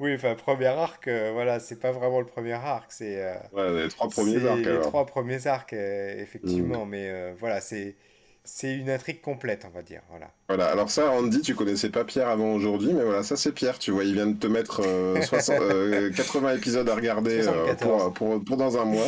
oui, 0.00 0.14
enfin, 0.14 0.34
premier 0.34 0.66
arc, 0.66 1.08
euh, 1.08 1.30
voilà, 1.32 1.60
c'est 1.60 1.78
pas 1.78 1.92
vraiment 1.92 2.20
le 2.20 2.26
premier 2.26 2.52
arc, 2.52 2.90
c'est... 2.92 3.22
Euh, 3.22 3.34
ouais, 3.52 3.82
les 3.82 3.88
trois 3.88 4.08
premiers 4.08 4.46
arcs. 4.46 4.58
Les 4.58 4.80
trois 4.80 5.06
premiers 5.06 5.46
arcs, 5.46 5.72
euh, 5.72 6.20
effectivement, 6.20 6.86
mm. 6.86 6.88
mais 6.88 7.32
voilà, 7.38 7.60
c'est 7.60 7.96
c'est 8.52 8.74
une 8.74 8.90
intrigue 8.90 9.20
complète, 9.20 9.64
on 9.64 9.70
va 9.70 9.82
dire. 9.82 10.02
Voilà. 10.10 10.28
Voilà. 10.48 10.66
Alors 10.66 10.90
ça, 10.90 11.12
Andy, 11.12 11.40
tu 11.40 11.54
connaissais 11.54 11.88
pas 11.88 12.04
Pierre 12.04 12.28
avant 12.28 12.52
aujourd'hui, 12.52 12.92
mais 12.92 13.04
voilà, 13.04 13.22
ça 13.22 13.36
c'est 13.36 13.52
Pierre. 13.52 13.78
Tu 13.78 13.92
vois, 13.92 14.04
il 14.04 14.14
vient 14.14 14.26
de 14.26 14.36
te 14.36 14.48
mettre 14.48 14.78
80 14.78 15.60
euh, 15.60 16.10
euh, 16.44 16.56
épisodes 16.56 16.88
à 16.88 16.94
regarder 16.94 17.46
euh, 17.46 17.74
pour, 17.74 18.12
pour, 18.12 18.44
pour, 18.44 18.56
dans 18.56 18.76
un 18.76 18.84
mois. 18.84 19.06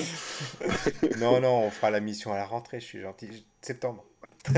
non, 1.18 1.40
non, 1.40 1.64
on 1.64 1.70
fera 1.70 1.90
la 1.90 2.01
mission 2.01 2.32
à 2.32 2.36
la 2.36 2.45
rentrée. 2.45 2.78
Je 2.78 2.84
suis 2.84 3.01
gentil. 3.01 3.45
Septembre. 3.61 4.05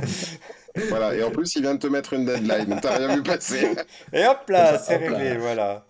voilà, 0.88 1.14
et 1.14 1.22
en 1.22 1.30
plus, 1.30 1.56
il 1.56 1.62
vient 1.62 1.74
de 1.74 1.80
te 1.80 1.86
mettre 1.86 2.12
une 2.12 2.26
deadline, 2.26 2.78
t'as 2.80 2.96
rien 2.96 3.16
vu 3.16 3.22
passer. 3.22 3.70
Et 4.12 4.26
hop 4.26 4.48
là, 4.48 4.78
c'est 4.78 4.96
réglé, 4.96 5.36
voilà. 5.36 5.86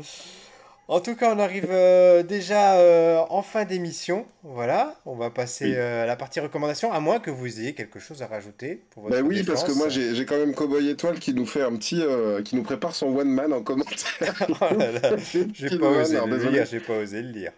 En 0.87 1.01
tout 1.01 1.14
cas, 1.14 1.35
on 1.35 1.39
arrive 1.39 1.68
euh, 1.70 2.22
déjà 2.22 2.76
euh, 2.76 3.22
en 3.30 3.41
fin 3.41 3.64
d'émission. 3.64 4.26
Voilà, 4.43 4.95
on 5.07 5.14
va 5.14 5.30
passer 5.30 5.74
euh, 5.76 6.03
à 6.03 6.07
la 6.07 6.14
partie 6.14 6.41
recommandation, 6.41 6.93
à 6.93 7.01
moins 7.01 7.20
que 7.20 7.30
vous 7.30 7.59
ayez 7.59 7.72
quelque 7.72 7.99
chose 7.99 8.20
à 8.20 8.26
rajouter 8.26 8.82
pour 8.91 9.05
votre 9.05 9.16
bah 9.16 9.22
oui, 9.26 9.43
parce 9.45 9.64
que 9.64 9.72
moi 9.72 9.89
j'ai 9.89 10.26
quand 10.26 10.37
même 10.37 10.55
Cowboy 10.55 10.91
Étoile 10.91 11.18
qui 11.18 11.32
nous 11.32 11.47
fait 11.47 11.62
un 11.62 11.74
petit, 11.76 12.03
qui 12.45 12.57
nous 12.57 12.62
prépare 12.62 12.95
son 12.95 13.16
one 13.16 13.30
man 13.30 13.53
en 13.55 13.62
commentaire. 13.62 14.47
oh 14.61 14.76
là 14.76 14.93
là, 14.93 15.16
j'ai 15.55 15.78
pas 15.78 15.89
osé 15.89 16.20
le 16.26 16.51
lire, 16.51 16.66
j'ai 16.66 16.80
pas 16.80 16.99
osé 16.99 17.22
le 17.22 17.30
lire. 17.30 17.53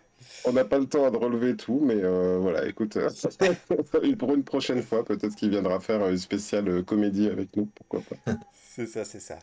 On 0.44 0.52
n'a 0.52 0.64
pas 0.64 0.78
le 0.78 0.86
temps 0.86 1.10
de 1.10 1.16
relever 1.16 1.56
tout, 1.56 1.80
mais 1.82 1.96
voilà, 2.38 2.64
écoute, 2.68 2.96
pour 4.18 4.34
une 4.34 4.44
prochaine 4.44 4.82
fois, 4.82 5.04
peut-être 5.04 5.34
qu'il 5.34 5.50
viendra 5.50 5.80
faire 5.80 6.06
une 6.08 6.18
spéciale 6.18 6.84
comédie 6.84 7.26
avec 7.26 7.56
nous, 7.56 7.66
pourquoi 7.74 8.02
pas. 8.24 8.34
c'est 8.54 8.86
ça, 8.86 9.04
c'est 9.04 9.20
ça. 9.20 9.40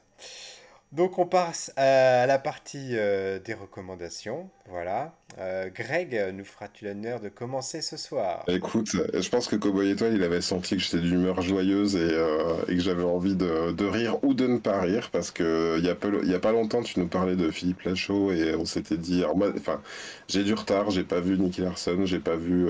Donc 0.93 1.17
on 1.17 1.25
passe 1.25 1.73
à 1.75 2.27
la 2.27 2.37
partie 2.37 2.89
euh, 2.91 3.39
des 3.39 3.55
recommandations. 3.55 4.47
Voilà. 4.69 5.15
Euh, 5.39 5.67
Greg, 5.73 6.15
nous 6.35 6.45
feras-tu 6.45 6.85
l'honneur 6.85 7.19
de 7.19 7.29
commencer 7.29 7.81
ce 7.81 7.97
soir? 7.97 8.43
Écoute, 8.47 8.89
je 8.91 9.29
pense 9.29 9.47
que 9.47 9.55
Cowboy 9.55 9.89
Étoile, 9.89 10.13
il 10.13 10.21
avait 10.21 10.41
senti 10.41 10.75
que 10.75 10.83
j'étais 10.83 10.99
d'humeur 10.99 11.41
joyeuse 11.41 11.95
et, 11.95 11.99
euh, 11.99 12.61
et, 12.67 12.75
que 12.75 12.79
j'avais 12.79 13.03
envie 13.03 13.35
de, 13.35 13.85
rire 13.85 14.23
ou 14.23 14.35
de 14.35 14.45
ne 14.45 14.59
pas 14.59 14.79
rire 14.79 15.09
parce 15.11 15.31
que 15.31 15.79
il 15.79 15.83
y, 15.83 15.89
a 15.89 15.95
y 16.25 16.35
a 16.35 16.39
pas 16.39 16.51
longtemps, 16.51 16.83
tu 16.83 16.99
nous 16.99 17.07
parlais 17.07 17.35
de 17.35 17.49
Philippe 17.49 17.81
Lachaud 17.81 18.31
et 18.31 18.53
on 18.53 18.65
s'était 18.65 18.97
dit. 18.97 19.23
enfin, 19.25 19.81
j'ai 20.27 20.43
du 20.43 20.53
retard, 20.53 20.91
j'ai 20.91 21.03
pas 21.03 21.21
vu 21.21 21.39
Nicky 21.39 21.61
Larson, 21.61 22.05
j'ai 22.05 22.19
pas 22.19 22.35
vu 22.35 22.67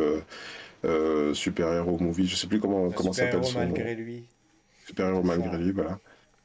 Super 1.33 1.73
Hero 1.73 1.97
Movie, 1.99 2.27
je 2.27 2.37
sais 2.37 2.47
plus 2.47 2.61
comment, 2.61 2.89
comment 2.91 3.11
s'appelle 3.11 3.43
son 3.43 3.59
malgré 3.59 3.95
lui. 3.95 4.23
Super 4.87 5.09
Hero 5.09 5.23
malgré 5.23 5.57
lui, 5.57 5.73
voilà. 5.73 5.99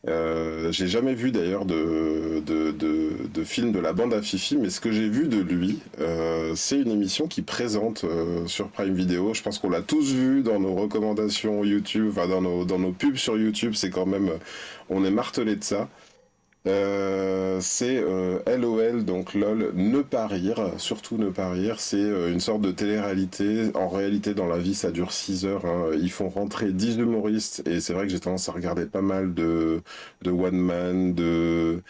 Euh, 0.07 0.71
j'ai 0.71 0.87
jamais 0.87 1.15
vu 1.15 1.33
d'ailleurs 1.33 1.65
de, 1.65 2.41
de, 2.47 2.71
de, 2.71 3.45
film 3.45 3.73
de 3.73 3.81
la 3.81 3.93
bande 3.93 4.15
à 4.15 4.23
Fifi, 4.23 4.57
mais 4.57 4.71
ce 4.71 4.81
que 4.81 4.93
j'ai 4.93 5.09
vu 5.09 5.27
de 5.27 5.41
lui, 5.41 5.81
euh, 5.99 6.53
c'est 6.55 6.79
une 6.79 6.91
émission 6.91 7.27
qui 7.27 7.43
présente 7.43 8.05
euh, 8.05 8.47
sur 8.47 8.69
Prime 8.69 8.95
Video. 8.95 9.35
Je 9.35 9.43
pense 9.43 9.59
qu'on 9.59 9.71
l'a 9.71 9.83
tous 9.83 10.13
vu 10.13 10.43
dans 10.43 10.61
nos 10.61 10.75
recommandations 10.75 11.65
YouTube, 11.65 12.11
enfin 12.11 12.29
dans 12.29 12.41
nos, 12.41 12.65
dans 12.65 12.79
nos 12.79 12.93
pubs 12.93 13.17
sur 13.17 13.37
YouTube. 13.37 13.73
C'est 13.75 13.91
quand 13.91 14.07
même, 14.07 14.31
on 14.89 15.05
est 15.05 15.11
martelé 15.11 15.57
de 15.57 15.65
ça. 15.65 15.89
Euh, 16.67 17.61
c'est 17.61 18.01
LOL, 18.01 18.97
euh, 18.97 19.03
donc 19.03 19.35
LOL, 19.35 19.73
ne 19.75 20.03
pas 20.03 20.27
rire, 20.27 20.73
surtout 20.77 21.17
ne 21.17 21.31
pas 21.31 21.51
rire. 21.51 21.81
C'est 21.81 21.97
euh, 21.97 22.33
une 22.33 22.41
sorte 22.41 22.61
de 22.63 22.73
télé-réalité. 22.73 23.71
En 23.75 23.89
réalité, 23.89 24.35
dans 24.35 24.47
la 24.47 24.59
vie, 24.59 24.75
ça 24.75 24.91
dure 24.91 25.13
6 25.13 25.47
heures. 25.47 25.65
Hein. 25.65 25.91
Ils 25.95 26.11
font 26.11 26.29
rentrer 26.29 26.73
10 26.73 26.99
humoristes 26.99 27.63
et 27.67 27.81
c'est 27.81 27.93
vrai 27.95 28.07
que 28.07 28.13
j'ai 28.13 28.21
tendance 28.21 28.49
à 28.49 28.53
regarder 28.53 28.87
pas 28.87 29.03
mal 29.03 29.35
de, 29.35 29.83
de 30.23 30.31
one 30.31 30.57
man. 30.59 31.15
De 31.15 31.83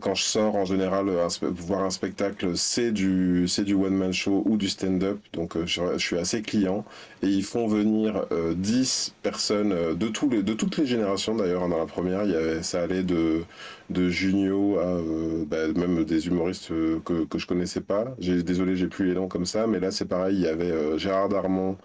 quand 0.00 0.14
je 0.14 0.22
sors, 0.22 0.54
en 0.56 0.64
général, 0.64 1.10
voir 1.42 1.84
un 1.84 1.90
spectacle, 1.90 2.56
c'est 2.56 2.92
du 2.92 3.46
c'est 3.48 3.64
du 3.64 3.74
one 3.74 3.94
man 3.96 4.12
show 4.12 4.42
ou 4.46 4.56
du 4.56 4.68
stand-up. 4.68 5.18
Donc 5.32 5.56
je, 5.66 5.98
suis 5.98 6.16
assez 6.18 6.42
client 6.42 6.84
et 7.22 7.28
ils 7.28 7.44
font 7.44 7.66
venir 7.66 8.26
10 8.30 9.14
personnes 9.22 9.94
de 9.96 10.08
tous 10.08 10.28
les 10.28 10.42
de 10.42 10.54
toutes 10.54 10.76
les 10.78 10.86
générations 10.86 11.34
d'ailleurs. 11.34 11.68
Dans 11.68 11.78
la 11.78 11.86
première, 11.86 12.24
il 12.24 12.30
y 12.32 12.34
avait, 12.34 12.62
ça 12.62 12.82
allait 12.82 13.02
de 13.02 13.42
de 13.90 14.08
Junio 14.08 14.78
à 14.78 14.84
euh, 14.84 15.44
bah, 15.46 15.68
même 15.76 16.04
des 16.04 16.26
humoristes 16.28 16.70
euh, 16.70 17.00
que, 17.04 17.24
que 17.24 17.38
je 17.38 17.46
connaissais 17.46 17.80
pas. 17.80 18.14
J'ai, 18.18 18.42
désolé, 18.42 18.76
j'ai 18.76 18.86
plus 18.86 19.06
les 19.06 19.14
noms 19.14 19.28
comme 19.28 19.46
ça, 19.46 19.66
mais 19.66 19.80
là 19.80 19.90
c'est 19.90 20.06
pareil, 20.06 20.36
il 20.36 20.42
y 20.42 20.48
avait 20.48 20.70
euh, 20.70 20.96
Gérard 20.98 21.28
Darmon, 21.28 21.76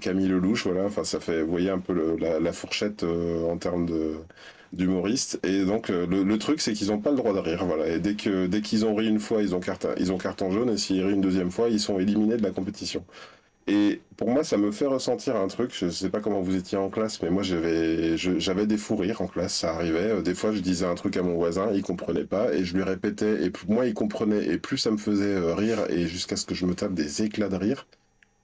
Camille 0.00 0.28
Lelouch, 0.28 0.64
voilà, 0.64 0.84
enfin 0.84 1.04
ça 1.04 1.20
fait, 1.20 1.42
vous 1.42 1.50
voyez 1.50 1.70
un 1.70 1.78
peu 1.78 2.16
la, 2.18 2.52
fourchette 2.52 3.04
en 3.04 3.56
termes 3.58 3.86
d'humoristes. 4.72 5.38
Et 5.44 5.64
donc 5.64 5.88
le, 5.90 6.36
truc 6.38 6.60
c'est 6.62 6.72
qu'ils 6.72 6.88
n'ont 6.88 7.00
pas 7.00 7.10
le 7.10 7.16
droit 7.16 7.34
de 7.34 7.38
rire, 7.38 7.66
voilà. 7.66 7.86
Et 7.88 7.98
dès 8.00 8.14
que 8.14 8.46
dès 8.46 8.62
qu'ils 8.62 8.86
ont 8.86 8.94
ri 8.94 9.08
une 9.08 9.20
fois, 9.20 9.42
ils 9.42 9.54
ont 9.54 9.60
carte 9.60 9.86
ils 9.98 10.10
ont 10.12 10.18
carton 10.18 10.50
jaune, 10.50 10.70
et 10.70 10.78
s'ils 10.78 11.04
rient 11.04 11.12
une 11.12 11.20
deuxième 11.20 11.50
fois, 11.50 11.68
ils 11.68 11.80
sont 11.80 11.98
éliminés 11.98 12.38
de 12.38 12.42
la 12.42 12.50
compétition. 12.50 13.04
Et 13.68 14.00
pour 14.16 14.30
moi, 14.30 14.44
ça 14.44 14.56
me 14.58 14.70
fait 14.70 14.86
ressentir 14.86 15.34
un 15.36 15.48
truc. 15.48 15.72
Je 15.74 15.88
sais 15.88 16.08
pas 16.10 16.20
comment 16.20 16.40
vous 16.40 16.54
étiez 16.54 16.78
en 16.78 16.88
classe, 16.88 17.20
mais 17.22 17.30
moi, 17.30 17.42
j'avais, 17.42 18.16
j'avais 18.16 18.66
des 18.66 18.76
fous 18.78 18.96
rires 18.96 19.20
en 19.22 19.26
classe. 19.26 19.54
Ça 19.54 19.74
arrivait. 19.74 20.10
Euh, 20.12 20.22
des 20.22 20.34
fois, 20.34 20.52
je 20.52 20.60
disais 20.60 20.86
un 20.86 20.94
truc 20.94 21.16
à 21.16 21.22
mon 21.22 21.34
voisin, 21.34 21.70
il 21.72 21.82
comprenait 21.82 22.24
pas, 22.24 22.52
et 22.54 22.64
je 22.64 22.76
lui 22.76 22.84
répétais. 22.84 23.42
Et 23.44 23.50
plus 23.50 23.66
moi, 23.68 23.86
il 23.86 23.94
comprenait, 23.94 24.46
et 24.46 24.58
plus 24.58 24.78
ça 24.78 24.90
me 24.92 24.96
faisait 24.98 25.34
euh, 25.34 25.54
rire, 25.54 25.90
et 25.90 26.06
jusqu'à 26.06 26.36
ce 26.36 26.46
que 26.46 26.54
je 26.54 26.64
me 26.66 26.74
tape 26.74 26.94
des 26.94 27.22
éclats 27.22 27.48
de 27.48 27.56
rire. 27.56 27.86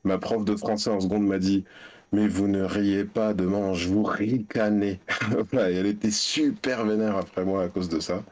Ma 0.04 0.18
prof 0.18 0.44
de 0.44 0.56
français 0.56 0.90
en 0.90 1.00
seconde 1.00 1.26
m'a 1.26 1.38
dit 1.38 1.64
mais 2.12 2.28
vous 2.28 2.46
ne 2.46 2.62
riez 2.62 3.04
pas 3.04 3.32
de 3.32 3.48
je 3.74 3.88
vous 3.88 4.02
ricanez. 4.02 5.00
et 5.52 5.56
elle 5.56 5.86
était 5.86 6.10
super 6.10 6.84
vénère 6.84 7.16
après 7.16 7.44
moi 7.44 7.64
à 7.64 7.68
cause 7.68 7.88
de 7.88 8.00
ça. 8.00 8.22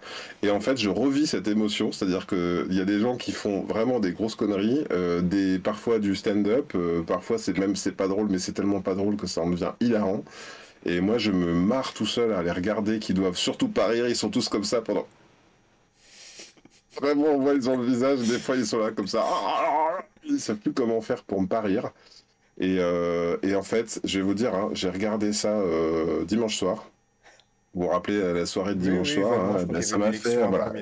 Et 0.42 0.50
en 0.50 0.60
fait, 0.60 0.76
je 0.76 0.90
revis 0.90 1.26
cette 1.26 1.48
émotion, 1.48 1.90
c'est-à-dire 1.90 2.26
qu'il 2.26 2.72
y 2.72 2.80
a 2.80 2.84
des 2.84 3.00
gens 3.00 3.16
qui 3.16 3.32
font 3.32 3.62
vraiment 3.62 3.98
des 4.00 4.12
grosses 4.12 4.34
conneries, 4.34 4.84
euh, 4.92 5.22
des, 5.22 5.58
parfois 5.58 5.98
du 5.98 6.14
stand-up, 6.14 6.72
euh, 6.74 7.02
parfois 7.02 7.38
c'est 7.38 7.56
même 7.58 7.74
c'est 7.74 7.92
pas 7.92 8.08
drôle, 8.08 8.28
mais 8.30 8.38
c'est 8.38 8.52
tellement 8.52 8.80
pas 8.82 8.94
drôle 8.94 9.16
que 9.16 9.26
ça 9.26 9.40
en 9.40 9.50
devient 9.50 9.72
hilarant. 9.80 10.24
Et 10.86 11.00
moi, 11.00 11.18
je 11.18 11.30
me 11.30 11.52
marre 11.52 11.92
tout 11.92 12.06
seul 12.06 12.32
à 12.32 12.42
les 12.42 12.50
regarder, 12.52 12.98
qui 12.98 13.14
doivent 13.14 13.36
surtout 13.36 13.68
pas 13.68 13.86
rire, 13.88 14.08
ils 14.08 14.16
sont 14.16 14.30
tous 14.30 14.48
comme 14.48 14.64
ça 14.64 14.80
pendant. 14.80 15.06
Vraiment, 17.00 17.28
on 17.28 17.38
voit, 17.40 17.54
ils 17.54 17.68
ont 17.68 17.76
le 17.76 17.86
visage, 17.86 18.20
des 18.20 18.38
fois 18.38 18.56
ils 18.56 18.66
sont 18.66 18.78
là 18.78 18.90
comme 18.90 19.06
ça. 19.06 19.24
Ils 20.24 20.40
savent 20.40 20.56
plus 20.56 20.72
comment 20.72 21.00
faire 21.00 21.22
pour 21.22 21.40
me 21.40 21.46
pas 21.46 21.60
rire. 21.60 21.90
Euh, 22.60 23.36
et, 23.42 23.54
en 23.54 23.62
fait, 23.62 24.00
je 24.04 24.18
vais 24.18 24.24
vous 24.24 24.34
dire, 24.34 24.54
hein, 24.54 24.70
j'ai 24.72 24.90
regardé 24.90 25.32
ça 25.32 25.58
euh, 25.58 26.24
dimanche 26.24 26.56
soir. 26.56 26.90
Vous 27.74 27.82
vous 27.82 27.88
rappelez 27.88 28.32
la 28.34 28.46
soirée 28.46 28.74
de 28.74 28.80
dimanche 28.80 29.14
soir, 29.14 29.32
hein, 29.32 29.64
ben, 29.64 29.80
ça 29.80 29.96
m'a 29.96 30.10
fait, 30.10 30.44
voilà. 30.48 30.72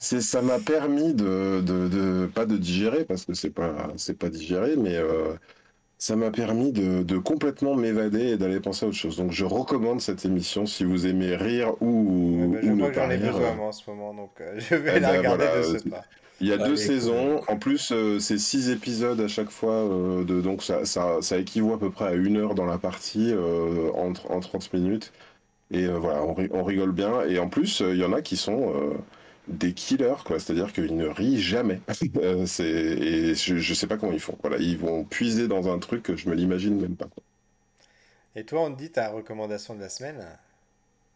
ça. 0.00 0.20
ça 0.20 0.42
m'a 0.42 0.58
permis 0.58 1.14
de, 1.14 1.60
de, 1.60 2.26
pas 2.26 2.46
de 2.46 2.56
digérer 2.56 3.04
parce 3.04 3.24
que 3.24 3.32
c'est 3.32 3.50
pas, 3.50 3.92
c'est 3.96 4.18
pas 4.18 4.28
digéré, 4.28 4.74
mais 4.76 4.96
euh, 4.96 5.34
ça 5.98 6.16
m'a 6.16 6.32
permis 6.32 6.72
de, 6.72 7.18
complètement 7.18 7.76
m'évader 7.76 8.30
et 8.30 8.36
d'aller 8.36 8.58
penser 8.58 8.86
à 8.86 8.88
autre 8.88 8.98
chose. 8.98 9.18
Donc 9.18 9.30
je 9.30 9.44
recommande 9.44 10.00
cette 10.00 10.24
émission 10.24 10.66
si 10.66 10.82
vous 10.82 11.06
aimez 11.06 11.36
rire 11.36 11.80
ou, 11.80 12.54
ben, 12.54 12.60
je 12.60 12.92
j'en 12.92 13.10
ai 13.10 13.16
besoin 13.16 13.58
en 13.60 13.70
ce 13.70 13.88
moment, 13.88 14.12
donc 14.12 14.32
je 14.56 14.74
vais 14.74 14.94
eh 14.96 15.00
la 15.00 15.12
ben, 15.12 15.18
regarder 15.18 15.44
de 15.58 15.78
ce 15.78 15.88
pas. 15.88 16.02
Il 16.40 16.48
y 16.48 16.52
a 16.52 16.58
deux 16.58 16.76
saisons. 16.76 17.42
En 17.48 17.58
plus, 17.58 17.92
euh, 17.92 18.18
c'est 18.18 18.38
six 18.38 18.70
épisodes 18.70 19.20
à 19.20 19.28
chaque 19.28 19.50
fois. 19.50 19.74
Euh, 19.74 20.24
de, 20.24 20.40
donc, 20.40 20.62
ça, 20.62 20.84
ça, 20.86 21.18
ça, 21.20 21.38
équivaut 21.38 21.74
à 21.74 21.78
peu 21.78 21.90
près 21.90 22.06
à 22.06 22.12
une 22.14 22.38
heure 22.38 22.54
dans 22.54 22.64
la 22.64 22.78
partie 22.78 23.30
euh, 23.32 23.90
en, 23.92 24.12
en, 24.28 24.40
30 24.40 24.72
minutes. 24.72 25.12
Et 25.70 25.86
voilà, 25.86 26.22
on, 26.24 26.34
on, 26.52 26.64
rigole 26.64 26.92
bien. 26.92 27.22
Et 27.22 27.38
en 27.38 27.48
plus, 27.48 27.80
il 27.80 27.96
y 27.96 28.04
en 28.04 28.12
a 28.12 28.22
qui 28.22 28.36
sont 28.36 28.74
des 29.46 29.72
killers, 29.72 30.24
quoi. 30.24 30.40
C'est-à-dire 30.40 30.72
qu'ils 30.72 30.96
ne 30.96 31.06
rient 31.06 31.40
jamais. 31.40 31.80
c'est, 32.46 32.64
et 32.64 33.34
je, 33.34 33.54
ne 33.54 33.74
sais 33.74 33.86
pas 33.86 33.96
comment 33.96 34.12
ils 34.12 34.20
font. 34.20 34.36
Voilà, 34.42 34.56
ils 34.56 34.78
vont 34.78 35.04
puiser 35.04 35.46
dans 35.46 35.72
un 35.72 35.78
truc 35.78 36.02
que 36.02 36.16
je 36.16 36.28
me 36.28 36.34
l'imagine 36.34 36.80
même 36.80 36.96
pas. 36.96 37.08
Et 38.34 38.44
toi, 38.44 38.62
on 38.62 38.72
te 38.72 38.78
dit 38.78 38.90
ta 38.90 39.10
recommandation 39.10 39.74
de 39.74 39.80
la 39.80 39.88
semaine? 39.88 40.26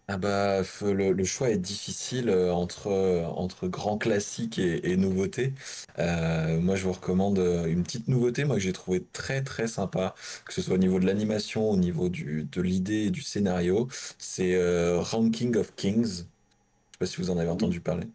Ah 0.06 0.18
bah, 0.18 0.60
le, 0.82 1.24
choix 1.24 1.48
est 1.48 1.56
difficile 1.56 2.28
euh, 2.28 2.52
entre, 2.52 2.88
euh, 2.88 3.24
entre 3.24 3.68
grand 3.68 3.96
classique 3.96 4.58
et, 4.58 4.90
et 4.90 4.96
nouveauté. 4.98 5.54
Euh, 5.98 6.60
moi, 6.60 6.76
je 6.76 6.84
vous 6.84 6.92
recommande 6.92 7.38
une 7.66 7.82
petite 7.82 8.08
nouveauté, 8.08 8.44
moi, 8.44 8.56
que 8.56 8.62
j'ai 8.62 8.74
trouvé 8.74 9.02
très 9.14 9.42
très 9.42 9.66
sympa, 9.66 10.14
que 10.44 10.52
ce 10.52 10.60
soit 10.60 10.74
au 10.74 10.78
niveau 10.78 11.00
de 11.00 11.06
l'animation, 11.06 11.70
au 11.70 11.78
niveau 11.78 12.10
du, 12.10 12.46
de 12.52 12.60
l'idée 12.60 13.04
et 13.06 13.10
du 13.10 13.22
scénario. 13.22 13.88
C'est 14.18 14.58
Ranking 14.94 15.56
of 15.56 15.74
Kings. 15.74 16.04
Je 16.04 16.18
sais 16.18 16.98
pas 16.98 17.06
si 17.06 17.16
vous 17.22 17.30
en 17.30 17.38
avez 17.38 17.48
entendu 17.50 17.80
parler. 17.80 18.06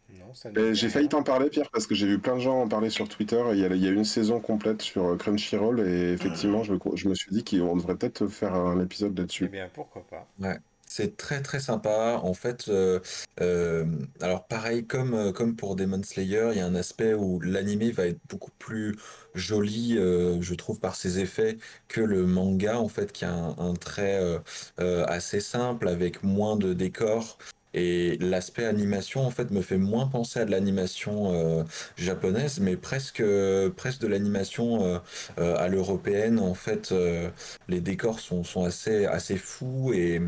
J'ai 0.73 0.89
failli 0.89 1.09
t'en 1.09 1.23
parler, 1.23 1.49
Pierre, 1.49 1.71
parce 1.71 1.87
que 1.87 1.95
j'ai 1.95 2.05
vu 2.05 2.19
plein 2.19 2.35
de 2.35 2.41
gens 2.41 2.61
en 2.61 2.67
parler 2.67 2.91
sur 2.91 3.09
Twitter. 3.09 3.41
Il 3.53 3.57
y 3.57 3.65
a, 3.65 3.67
il 3.67 3.83
y 3.83 3.87
a 3.87 3.91
une 3.91 4.05
saison 4.05 4.39
complète 4.39 4.83
sur 4.83 5.17
Crunchyroll 5.17 5.79
et 5.79 6.13
effectivement, 6.13 6.63
je 6.63 6.73
me, 6.73 6.79
je 6.93 7.09
me 7.09 7.15
suis 7.15 7.31
dit 7.31 7.43
qu'on 7.43 7.75
devrait 7.75 7.95
peut-être 7.95 8.27
faire 8.27 8.53
un 8.53 8.79
épisode 8.79 9.17
là-dessus. 9.17 9.45
Eh 9.45 9.49
bien, 9.49 9.69
pourquoi 9.73 10.05
pas. 10.07 10.27
Ouais. 10.39 10.59
C'est 10.91 11.17
très 11.17 11.41
très 11.43 11.59
sympa. 11.59 12.19
En 12.23 12.33
fait, 12.33 12.67
euh, 12.67 12.99
euh, 13.41 13.85
alors 14.21 14.47
pareil 14.47 14.87
comme, 14.87 15.13
euh, 15.13 15.31
comme 15.31 15.55
pour 15.55 15.75
Demon 15.75 16.01
Slayer, 16.01 16.49
il 16.51 16.57
y 16.57 16.61
a 16.61 16.65
un 16.65 16.73
aspect 16.73 17.13
où 17.13 17.39
l'animé 17.41 17.91
va 17.91 18.07
être 18.07 18.19
beaucoup 18.27 18.49
plus 18.57 18.97
joli, 19.35 19.93
je 19.97 20.53
trouve, 20.55 20.79
par 20.79 20.95
ses 20.95 21.19
effets 21.19 21.57
que 21.87 22.01
le 22.01 22.25
manga, 22.25 22.79
en 22.79 22.89
fait, 22.89 23.11
qui 23.11 23.23
a 23.25 23.31
un, 23.31 23.73
trait 23.75 24.19
assez 24.77 25.39
simple 25.41 25.87
avec 25.87 26.23
moins 26.23 26.55
de 26.55 26.73
décors. 26.73 27.37
Et 27.75 28.17
l'aspect 28.17 28.65
animation, 28.65 29.21
en 29.21 29.29
fait, 29.29 29.51
me 29.51 29.61
fait 29.61 29.77
moins 29.77 30.07
penser 30.07 30.39
à 30.39 30.45
de 30.45 30.51
l'animation 30.51 31.65
japonaise, 31.97 32.59
mais 32.59 32.75
presque, 32.77 33.23
presque 33.77 34.01
de 34.01 34.07
l'animation 34.07 34.99
à 35.37 35.67
l'européenne. 35.67 36.39
En 36.39 36.55
fait, 36.55 36.93
les 37.67 37.81
décors 37.81 38.19
sont, 38.19 38.43
sont 38.43 38.65
assez, 38.65 39.05
assez 39.05 39.37
fous 39.37 39.93
et 39.93 40.21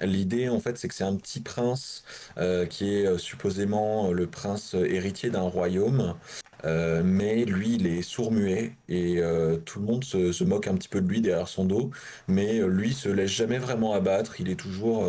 L'idée, 0.00 0.48
en 0.48 0.58
fait, 0.58 0.76
c'est 0.76 0.88
que 0.88 0.94
c'est 0.94 1.04
un 1.04 1.16
petit 1.16 1.40
prince 1.40 2.04
euh, 2.36 2.66
qui 2.66 2.92
est 2.94 3.06
euh, 3.06 3.16
supposément 3.18 4.08
euh, 4.10 4.12
le 4.12 4.26
prince 4.28 4.74
héritier 4.74 5.30
d'un 5.30 5.42
royaume 5.42 6.16
Euh, 6.64 7.02
mais 7.04 7.44
lui, 7.44 7.74
il 7.74 7.86
est 7.86 8.00
sourd-muet 8.02 8.72
et 8.88 9.20
tout 9.66 9.80
le 9.80 9.84
monde 9.84 10.02
se, 10.02 10.32
se 10.32 10.44
moque 10.44 10.66
un 10.66 10.74
petit 10.76 10.88
peu 10.88 11.02
de 11.02 11.06
lui 11.06 11.20
derrière 11.20 11.46
son 11.48 11.64
dos. 11.66 11.90
Mais 12.26 12.60
lui, 12.66 12.94
se 12.94 13.08
laisse 13.10 13.30
jamais 13.30 13.58
vraiment 13.58 13.92
abattre. 13.92 14.40
Il 14.40 14.48
est 14.48 14.56
toujours, 14.56 15.06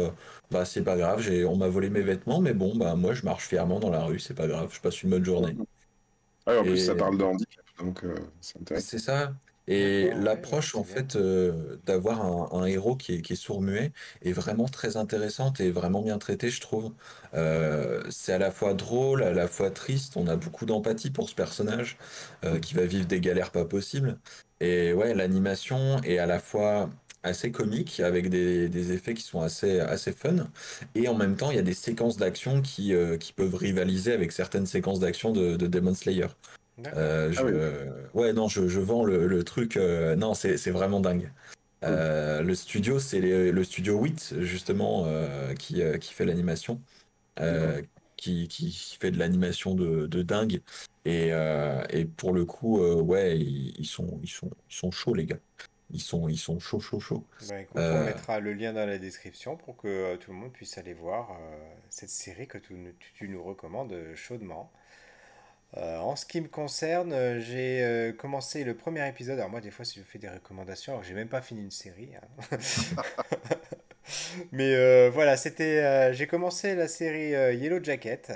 bah 0.51 0.65
c'est 0.65 0.83
pas 0.83 0.97
grave, 0.97 1.25
on 1.47 1.55
m'a 1.55 1.69
volé 1.69 1.89
mes 1.89 2.01
vêtements, 2.01 2.41
mais 2.41 2.53
bon, 2.53 2.75
bah 2.75 2.95
moi 2.95 3.13
je 3.13 3.23
marche 3.23 3.47
fièrement 3.47 3.79
dans 3.79 3.89
la 3.89 4.03
rue, 4.03 4.19
c'est 4.19 4.33
pas 4.33 4.47
grave, 4.47 4.69
je 4.73 4.81
passe 4.81 5.01
une 5.03 5.11
bonne 5.11 5.23
journée. 5.23 5.55
Ouais, 6.45 6.57
en 6.57 6.63
plus, 6.63 6.77
ça 6.85 6.95
parle 6.95 7.17
de 7.17 7.23
handicap, 7.23 7.65
donc 7.79 8.03
c'est 8.41 8.59
intéressant. 8.59 8.87
c'est 8.89 8.99
ça. 8.99 9.33
Et 9.67 10.11
D'accord, 10.11 10.35
ouais, 10.35 10.47
ouais, 10.47 10.61
l'approche, 10.61 10.75
c'est 10.75 10.75
en 10.75 10.83
bien. 10.83 10.85
fait, 10.85 11.15
euh, 11.15 11.77
d'avoir 11.85 12.21
un, 12.23 12.49
un 12.61 12.65
héros 12.65 12.95
qui 12.95 13.15
est, 13.15 13.21
qui 13.21 13.33
est 13.33 13.35
sourd-muet 13.35 13.93
est 14.21 14.31
vraiment 14.31 14.65
très 14.67 14.95
intéressante 14.97 15.59
et 15.59 15.71
vraiment 15.71 16.01
bien 16.03 16.19
traitée, 16.19 16.49
je 16.49 16.61
trouve. 16.61 16.93
Euh, 17.33 18.03
c'est 18.11 18.33
à 18.33 18.37
la 18.37 18.51
fois 18.51 18.73
drôle, 18.75 19.23
à 19.23 19.33
la 19.33 19.47
fois 19.47 19.71
triste. 19.71 20.17
On 20.17 20.27
a 20.27 20.35
beaucoup 20.35 20.65
d'empathie 20.65 21.09
pour 21.11 21.29
ce 21.29 21.35
personnage 21.35 21.97
euh, 22.43 22.59
qui 22.59 22.75
va 22.75 22.85
vivre 22.85 23.07
des 23.07 23.19
galères 23.21 23.51
pas 23.51 23.65
possibles. 23.65 24.19
Et 24.59 24.93
ouais, 24.93 25.13
l'animation 25.15 26.01
est 26.03 26.17
à 26.19 26.25
la 26.27 26.39
fois 26.39 26.89
assez 27.23 27.51
comique 27.51 27.99
avec 28.01 28.29
des, 28.29 28.69
des 28.69 28.91
effets 28.91 29.15
qui 29.15 29.23
sont 29.23 29.41
assez, 29.41 29.79
assez 29.79 30.11
fun. 30.11 30.47
Et 30.93 31.07
en 31.07 31.15
même 31.15 31.35
temps, 31.37 31.49
il 31.51 31.55
y 31.55 31.59
a 31.59 31.63
des 31.63 31.73
séquences 31.73 32.17
d'action 32.17 32.61
qui, 32.61 32.93
euh, 32.93 33.17
qui 33.17 33.33
peuvent 33.33 33.55
rivaliser 33.55 34.13
avec 34.13 34.31
certaines 34.31 34.67
séquences 34.67 34.99
d'action 34.99 35.31
de, 35.31 35.55
de 35.57 35.67
Demon 35.67 35.93
Slayer. 35.95 36.27
Euh, 36.93 37.31
Ah 37.35 37.43
oui, 37.43 37.51
je... 37.51 38.17
Ouais, 38.17 38.33
non, 38.33 38.47
je, 38.47 38.67
je 38.67 38.79
vends 38.79 39.03
le, 39.03 39.27
le 39.27 39.43
truc. 39.43 39.77
euh, 39.77 40.15
Non, 40.15 40.33
c'est 40.33 40.55
vraiment 40.71 40.99
dingue. 40.99 41.31
cool. 41.81 41.91
Euh, 41.91 42.41
le 42.41 42.55
studio, 42.55 42.99
c'est 42.99 43.19
le 43.19 43.63
studio 43.63 43.99
8, 44.01 44.35
justement, 44.41 45.03
euh, 45.05 45.53
qui, 45.53 45.81
euh, 45.81 45.97
qui 45.97 46.13
fait 46.13 46.25
l'animation, 46.25 46.81
euh, 47.39 47.81
qui, 48.17 48.47
qui 48.47 48.71
fait 48.99 49.11
de 49.11 49.19
l'animation 49.19 49.75
de, 49.75 50.07
de 50.07 50.21
dingue. 50.23 50.61
Et, 51.05 51.31
euh, 51.33 51.83
et 51.89 52.05
pour 52.05 52.33
le 52.33 52.45
coup, 52.45 52.81
euh, 52.81 52.95
ouais, 53.01 53.37
ils, 53.39 53.75
ils 53.79 53.85
sont, 53.85 54.19
ils 54.23 54.29
sont, 54.29 54.49
ils 54.69 54.75
sont 54.75 54.91
chauds, 54.91 55.13
les 55.13 55.25
gars. 55.25 55.39
Ils 55.91 56.01
sont, 56.01 56.27
ils 56.29 56.37
sont 56.37 56.59
chauds, 56.59 56.79
chauds, 56.79 56.99
chauds. 56.99 57.23
Écoute, 57.59 57.77
on 57.91 57.99
Euh, 57.99 58.05
mettra 58.05 58.39
le 58.39 58.53
lien 58.53 58.73
dans 58.73 58.85
la 58.87 58.97
description 58.97 59.55
pour 59.55 59.77
que 59.77 59.87
euh, 59.87 60.17
tout 60.17 60.31
le 60.31 60.37
monde 60.37 60.51
puisse 60.51 60.77
aller 60.77 60.93
voir 60.93 61.31
euh, 61.39 61.73
cette 61.89 62.09
série 62.09 62.47
que 62.47 62.57
tu, 62.57 62.73
nous 62.73 62.91
tu- 62.99 63.13
tu 63.13 63.29
nous 63.29 63.43
recommandes 63.43 63.91
euh, 63.93 64.15
chaudement. 64.15 64.71
Euh, 65.77 65.97
en 65.99 66.15
ce 66.15 66.25
qui 66.25 66.39
me 66.39 66.47
concerne, 66.47 67.11
euh, 67.11 67.39
j'ai 67.41 67.83
euh, 67.83 68.13
commencé 68.13 68.63
le 68.63 68.75
premier 68.75 69.05
épisode. 69.09 69.37
Alors 69.39 69.49
moi, 69.49 69.59
des 69.59 69.71
fois, 69.71 69.83
si 69.83 69.99
je 69.99 70.05
fais 70.05 70.19
des 70.19 70.29
recommandations, 70.29 70.93
alors 70.93 71.03
j'ai 71.03 71.13
même 71.13 71.27
pas 71.27 71.41
fini 71.41 71.61
une 71.61 71.71
série. 71.71 72.11
hein. 72.15 72.57
Mais 74.51 74.73
euh, 74.75 75.09
voilà, 75.13 75.37
c'était. 75.37 76.13
j'ai 76.13 76.27
commencé 76.27 76.75
la 76.75 76.87
série 76.87 77.31
Yellow 77.57 77.83
Jacket 77.83 78.31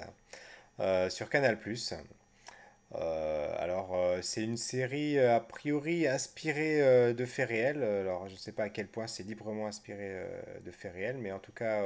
sur 1.09 1.29
Canal+. 1.29 1.57
Alors, 3.59 3.95
c'est 4.21 4.43
une 4.43 4.57
série 4.57 5.19
a 5.19 5.39
priori 5.39 6.07
inspirée 6.07 7.13
de 7.13 7.25
faits 7.25 7.49
réels. 7.49 7.83
Alors, 7.83 8.27
je 8.27 8.33
ne 8.33 8.37
sais 8.39 8.51
pas 8.51 8.63
à 8.63 8.69
quel 8.69 8.87
point 8.87 9.07
c'est 9.07 9.23
librement 9.23 9.67
inspiré 9.67 10.23
de 10.65 10.71
faits 10.71 10.93
réels, 10.93 11.17
mais 11.17 11.31
en 11.31 11.39
tout 11.39 11.51
cas, 11.51 11.81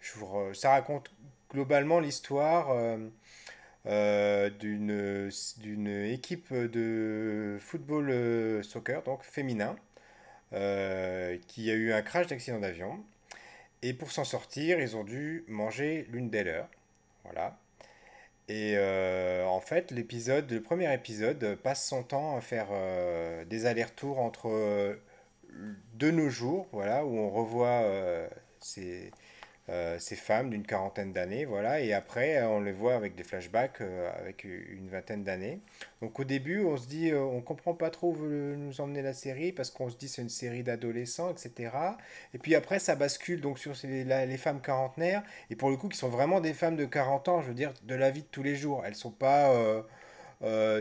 je 0.00 0.12
vous 0.14 0.26
re- 0.26 0.54
ça 0.54 0.70
raconte 0.70 1.10
globalement 1.50 2.00
l'histoire 2.00 2.70
euh, 3.86 4.50
d'une 4.50 5.88
équipe 5.88 6.54
de 6.54 7.58
football 7.60 8.10
euh, 8.10 8.62
soccer, 8.62 9.02
donc 9.02 9.22
féminin, 9.24 9.76
euh, 10.52 11.36
qui 11.48 11.70
a 11.70 11.74
eu 11.74 11.92
un 11.92 12.02
crash 12.02 12.26
d'accident 12.28 12.60
d'avion. 12.60 13.02
Et 13.82 13.94
pour 13.94 14.12
s'en 14.12 14.24
sortir, 14.24 14.80
ils 14.80 14.96
ont 14.96 15.04
dû 15.04 15.44
manger 15.48 16.06
l'une 16.10 16.30
des 16.30 16.44
leurs. 16.44 16.68
Voilà. 17.24 17.58
Et 18.48 18.74
euh, 18.76 19.46
en 19.46 19.60
fait, 19.60 19.90
l'épisode, 19.90 20.50
le 20.50 20.62
premier 20.62 20.92
épisode 20.94 21.56
passe 21.62 21.86
son 21.86 22.02
temps 22.02 22.36
à 22.36 22.40
faire 22.40 22.68
des 23.46 23.66
allers-retours 23.66 24.18
entre 24.20 24.96
de 25.94 26.10
nos 26.10 26.28
jours, 26.28 26.68
voilà, 26.72 27.04
où 27.04 27.16
on 27.16 27.30
revoit 27.30 27.84
ces, 28.60 29.10
euh, 29.72 29.98
ces 29.98 30.16
femmes 30.16 30.50
d'une 30.50 30.64
quarantaine 30.66 31.12
d'années, 31.12 31.46
voilà, 31.46 31.80
et 31.80 31.94
après 31.94 32.36
euh, 32.38 32.48
on 32.48 32.60
les 32.60 32.72
voit 32.72 32.94
avec 32.94 33.14
des 33.16 33.24
flashbacks 33.24 33.80
euh, 33.80 34.10
avec 34.20 34.44
une 34.44 34.88
vingtaine 34.90 35.24
d'années. 35.24 35.60
Donc 36.02 36.20
au 36.20 36.24
début, 36.24 36.62
on 36.64 36.76
se 36.76 36.86
dit, 36.86 37.10
euh, 37.10 37.20
on 37.22 37.40
comprend 37.40 37.74
pas 37.74 37.90
trop 37.90 38.10
où 38.10 38.14
veut 38.14 38.56
nous 38.56 38.80
emmener 38.80 39.02
la 39.02 39.14
série 39.14 39.52
parce 39.52 39.70
qu'on 39.70 39.88
se 39.90 39.96
dit 39.96 40.08
c'est 40.08 40.22
une 40.22 40.28
série 40.28 40.62
d'adolescents, 40.62 41.30
etc. 41.30 41.98
Et 42.34 42.38
puis 42.38 42.54
après, 42.54 42.78
ça 42.78 42.96
bascule 42.96 43.40
donc 43.40 43.58
sur 43.58 43.72
la- 43.84 44.26
les 44.26 44.36
femmes 44.38 44.60
quarantenaires 44.60 45.22
et 45.50 45.56
pour 45.56 45.70
le 45.70 45.76
coup 45.76 45.88
qui 45.88 45.98
sont 45.98 46.08
vraiment 46.08 46.40
des 46.40 46.52
femmes 46.54 46.76
de 46.76 46.84
40 46.84 47.28
ans, 47.28 47.40
je 47.42 47.48
veux 47.48 47.54
dire, 47.54 47.72
de 47.84 47.94
la 47.94 48.10
vie 48.10 48.22
de 48.22 48.28
tous 48.30 48.42
les 48.42 48.56
jours. 48.56 48.84
Elles 48.86 48.94
sont 48.96 49.10
pas 49.10 49.52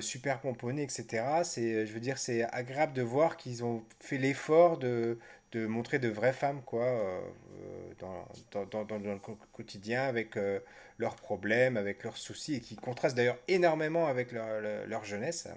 super 0.02 0.40
pomponnées, 0.40 0.84
etc. 0.84 1.44
C'est, 1.44 1.86
je 1.86 1.94
veux 1.94 2.00
dire, 2.00 2.18
c'est 2.18 2.44
agréable 2.54 2.94
de 2.94 3.02
voir 3.02 3.38
qu'ils 3.38 3.64
ont 3.64 3.84
fait 4.00 4.18
l'effort 4.18 4.78
de, 4.78 5.18
de 5.52 5.66
montrer 5.68 6.00
de 6.00 6.08
vraies 6.10 6.34
femmes, 6.34 6.62
quoi, 6.64 6.86
euh, 6.86 7.22
euh, 7.62 7.94
dans, 8.00 8.66
dans, 8.66 8.86
dans- 8.86 8.98
le 8.98 9.20
quotidien, 9.52 10.04
avec 10.04 10.38
euh, 10.38 10.60
leurs 10.98 11.16
problèmes, 11.16 11.78
avec 11.78 12.04
leurs 12.04 12.18
soucis, 12.18 12.56
et 12.56 12.60
qui 12.62 12.76
contrastent 12.76 13.18
d'ailleurs 13.18 13.40
énormément 13.48 14.08
avec 14.08 14.32
leur, 14.32 14.62
leur- 14.88 15.04
jeunesse. 15.04 15.48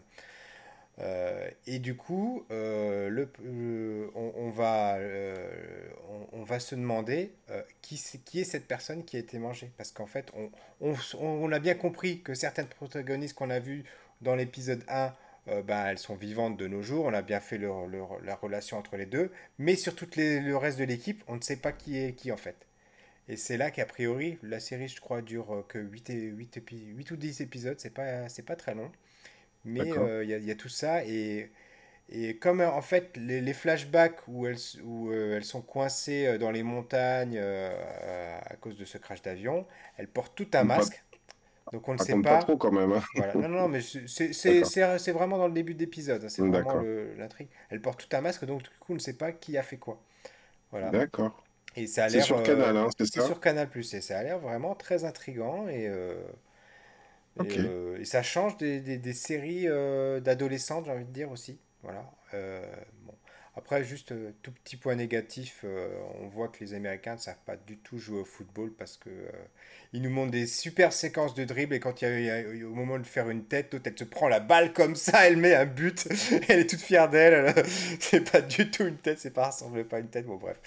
Et 1.66 1.78
du 1.80 1.96
coup, 1.96 2.46
le, 2.50 3.28
on, 4.14 4.50
va, 4.50 4.98
on, 6.32 6.44
va 6.44 6.60
se 6.60 6.74
demander 6.74 7.32
qui, 7.82 8.00
qui 8.24 8.40
est 8.40 8.44
cette 8.44 8.66
personne 8.66 9.04
qui 9.04 9.16
a 9.16 9.18
été 9.18 9.38
mangée? 9.38 9.72
Parce 9.76 9.90
qu'en 9.90 10.06
fait, 10.06 10.30
on, 10.80 10.94
on 11.20 11.52
a 11.52 11.58
bien 11.58 11.74
compris 11.74 12.22
que 12.22 12.34
certaines 12.34 12.66
protagonistes 12.68 13.34
qu'on 13.34 13.50
a 13.50 13.58
vues 13.58 13.84
dans 14.20 14.36
l'épisode 14.36 14.84
1, 14.88 15.12
euh, 15.48 15.62
ben, 15.62 15.86
elles 15.86 15.98
sont 15.98 16.14
vivantes 16.16 16.56
de 16.56 16.66
nos 16.68 16.82
jours. 16.82 17.04
On 17.06 17.14
a 17.14 17.22
bien 17.22 17.40
fait 17.40 17.58
leur- 17.58 17.86
leur- 17.86 18.20
la 18.22 18.34
relation 18.36 18.78
entre 18.78 18.96
les 18.96 19.06
deux. 19.06 19.30
Mais 19.58 19.76
sur 19.76 19.94
tout 19.94 20.08
le 20.16 20.54
reste 20.56 20.78
de 20.78 20.84
l'équipe, 20.84 21.22
on 21.28 21.36
ne 21.36 21.42
sait 21.42 21.56
pas 21.56 21.72
qui 21.72 21.98
est 21.98 22.14
qui 22.14 22.32
en 22.32 22.36
fait. 22.36 22.66
Et 23.28 23.36
c'est 23.36 23.56
là 23.58 23.70
qu'a 23.70 23.86
priori, 23.86 24.38
la 24.42 24.60
série, 24.60 24.88
je 24.88 25.00
crois, 25.00 25.22
dure 25.22 25.54
euh, 25.54 25.62
que 25.68 25.78
8, 25.78 26.10
et, 26.10 26.14
8, 26.28 26.58
épi- 26.58 26.86
8 26.96 27.10
ou 27.12 27.16
10 27.16 27.40
épisodes. 27.42 27.78
C'est 27.80 27.90
pas, 27.94 28.28
c'est 28.28 28.42
pas 28.44 28.56
très 28.56 28.74
long. 28.74 28.92
Mais 29.64 29.96
euh, 29.98 30.24
il 30.24 30.30
y 30.30 30.34
a, 30.34 30.38
il 30.38 30.44
y 30.44 30.50
a 30.50 30.54
tout 30.56 30.68
ça. 30.70 31.04
Et, 31.06 31.50
et 32.10 32.36
comme 32.38 32.62
en 32.62 32.82
fait, 32.82 33.16
les, 33.18 33.42
les 33.42 33.54
flashbacks 33.54 34.20
où 34.28 34.46
elles, 34.48 34.56
s- 34.56 34.78
où, 34.84 35.10
euh, 35.12 35.36
elles 35.38 35.44
sont 35.46 35.62
coincées 35.62 36.38
dans 36.38 36.52
les 36.52 36.64
montagnes 36.64 37.38
euh, 37.40 38.38
à 38.46 38.56
cause 38.56 38.76
de 38.78 38.86
ce 38.86 38.98
crash 38.98 39.22
d'avion, 39.22 39.66
elles 39.98 40.08
portent 40.08 40.36
tout 40.36 40.48
un 40.54 40.64
masque. 40.64 41.03
Donc 41.72 41.88
on 41.88 41.94
ne 41.94 41.98
sait 41.98 42.12
raconte 42.12 42.24
pas 42.24 42.36
pas. 42.36 42.42
trop 42.42 42.56
quand 42.56 42.72
même. 42.72 42.92
hein. 42.92 43.02
Voilà. 43.14 43.34
Non, 43.34 43.48
non, 43.48 43.58
non, 43.62 43.68
mais 43.68 43.80
c'est 43.80 44.06
c'est- 44.08 44.32
c'est- 44.32 44.54
D'accord. 44.60 44.70
c'est- 44.70 44.98
c'est 44.98 45.12
vraiment 45.12 45.38
dans 45.38 45.48
le 45.48 45.54
début 45.54 45.74
d'épisode. 45.74 46.24
hein, 46.24 46.28
C'est 46.28 46.42
vraiment 46.42 46.80
l'intrigue. 47.16 47.48
Elles 47.70 47.80
portent 47.80 48.06
tout 48.08 48.16
un 48.16 48.20
masque, 48.20 48.44
donc 48.44 48.62
du 48.62 48.68
coup, 48.80 48.92
on 48.92 48.94
ne 48.94 48.98
sait 49.00 49.14
pas 49.14 49.32
qui 49.32 49.56
a 49.58 49.62
fait 49.62 49.76
quoi. 49.78 50.00
Voilà. 50.70 50.90
D'accord. 50.90 51.42
Et 51.76 51.86
ça 51.86 52.04
a 52.04 52.08
C'est 52.08 52.16
l'air. 52.18 52.24
sur 52.26 52.38
euh, 52.38 52.42
Canal, 52.42 52.76
hein, 52.76 52.88
c'est 52.98 53.06
c'est 53.06 53.20
ça? 53.20 53.26
sur 53.26 53.40
Canal+, 53.40 53.68
et 53.76 53.82
ça 54.00 54.18
a 54.18 54.22
l'air 54.22 54.38
vraiment 54.38 54.74
très 54.76 55.04
intriguant. 55.04 55.68
Et, 55.68 55.88
euh, 55.88 56.14
et, 57.44 57.58
euh, 57.58 57.98
et 58.00 58.04
ça 58.04 58.22
change 58.22 58.56
des, 58.58 58.80
des- 58.80 58.98
des 58.98 59.12
séries 59.12 59.66
euh, 59.68 60.20
d'adolescentes, 60.20 60.84
j'ai 60.86 60.92
envie 60.92 61.04
de 61.04 61.10
dire 61.12 61.30
aussi. 61.30 61.58
Voilà. 61.82 62.04
Après, 63.56 63.84
juste 63.84 64.12
euh, 64.12 64.32
tout 64.42 64.50
petit 64.52 64.76
point 64.76 64.96
négatif, 64.96 65.60
euh, 65.64 65.88
on 66.20 66.26
voit 66.28 66.48
que 66.48 66.58
les 66.64 66.74
Américains 66.74 67.14
ne 67.14 67.20
savent 67.20 67.38
pas 67.46 67.56
du 67.56 67.76
tout 67.78 67.98
jouer 67.98 68.20
au 68.20 68.24
football 68.24 68.72
parce 68.72 68.96
que 68.96 69.10
euh, 69.10 69.30
ils 69.92 70.02
nous 70.02 70.10
montrent 70.10 70.32
des 70.32 70.46
super 70.48 70.92
séquences 70.92 71.34
de 71.34 71.44
dribble 71.44 71.74
et 71.74 71.80
quand 71.80 72.02
il 72.02 72.20
y 72.20 72.24
y 72.24 72.30
a- 72.30 72.66
au 72.68 72.74
moment 72.74 72.98
de 72.98 73.04
faire 73.04 73.30
une 73.30 73.44
tête, 73.44 73.72
l'autre 73.72 73.86
elle 73.88 73.98
se 73.98 74.04
prend 74.04 74.28
la 74.28 74.40
balle 74.40 74.72
comme 74.72 74.96
ça, 74.96 75.26
elle 75.28 75.36
met 75.36 75.54
un 75.54 75.66
but, 75.66 76.08
elle 76.48 76.60
est 76.60 76.66
toute 76.70 76.80
fière 76.80 77.08
d'elle. 77.08 77.54
elle- 77.56 77.66
C'est 78.00 78.30
pas 78.30 78.40
du 78.40 78.70
tout 78.70 78.84
une 78.86 78.98
tête, 78.98 79.20
c'est 79.20 79.30
pas 79.32 79.48
ressemble 79.50 79.84
pas 79.84 79.98
à 79.98 80.00
une 80.00 80.08
tête. 80.10 80.26
Bon 80.26 80.36
bref, 80.36 80.58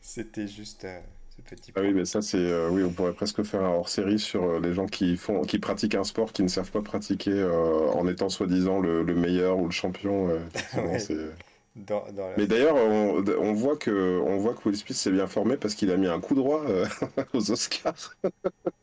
c'était 0.00 0.48
juste 0.48 0.84
euh, 0.84 1.00
ce 1.36 1.42
petit 1.42 1.72
Ah 1.76 1.82
oui, 1.82 1.92
point. 1.92 1.94
mais 1.94 2.04
ça, 2.04 2.20
c'est. 2.20 2.66
oui, 2.68 2.82
on 2.82 2.92
pourrait 2.92 3.12
presque 3.14 3.42
faire 3.44 3.62
un 3.62 3.70
hors-série 3.70 4.18
sur 4.18 4.58
les 4.60 4.74
gens 4.74 4.86
qui 4.86 5.16
font, 5.16 5.42
qui 5.42 5.58
pratiquent 5.60 5.94
un 5.94 6.02
sport 6.04 6.32
qui 6.32 6.42
ne 6.42 6.48
savent 6.48 6.70
pas 6.72 6.82
pratiquer 6.82 7.44
en 7.44 8.06
étant 8.08 8.28
soi-disant 8.28 8.80
le, 8.80 9.02
le 9.04 9.14
meilleur 9.14 9.58
ou 9.58 9.66
le 9.66 9.70
champion. 9.70 10.28
effectivement, 11.76 11.82
Ouais, 11.82 11.84
c'est. 11.84 11.84
dans, 11.86 12.12
dans 12.12 12.28
la 12.30 12.38
Mais 12.38 12.46
d'ailleurs, 12.46 12.76
on, 12.76 13.24
on 13.40 13.52
voit 13.54 13.76
que, 13.76 14.20
on 14.20 14.38
voit 14.38 14.54
que 14.54 14.68
Will 14.68 14.76
Smith 14.76 14.96
s'est 14.96 15.10
bien 15.12 15.26
formé 15.26 15.56
parce 15.56 15.74
qu'il 15.74 15.90
a 15.90 15.96
mis 15.96 16.06
un 16.08 16.20
coup 16.20 16.34
droit 16.34 16.64
euh, 16.68 16.86
aux 17.34 17.50
Oscars. 17.50 18.14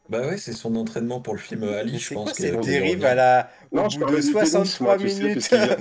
Bah 0.09 0.25
ouais, 0.27 0.37
c'est 0.37 0.53
son 0.53 0.75
entraînement 0.77 1.21
pour 1.21 1.33
le 1.33 1.39
film 1.39 1.63
Ali, 1.63 1.97
Mais 1.97 1.99
je 1.99 2.09
c'est 2.09 2.21
pense 2.21 2.35
dû 2.39 2.57
dérive 2.57 3.03
à 3.05 3.13
la... 3.15 3.51
au 3.71 3.83
Non, 3.83 3.89
je 3.89 3.97
bout 3.97 4.05
de 4.05 4.21
du 4.21 4.35
tennis, 4.35 4.79
63 4.79 4.79
moi, 4.79 4.97
tu 4.97 5.09
sais, 5.09 5.35
minutes? 5.39 5.49
vient, 5.51 5.75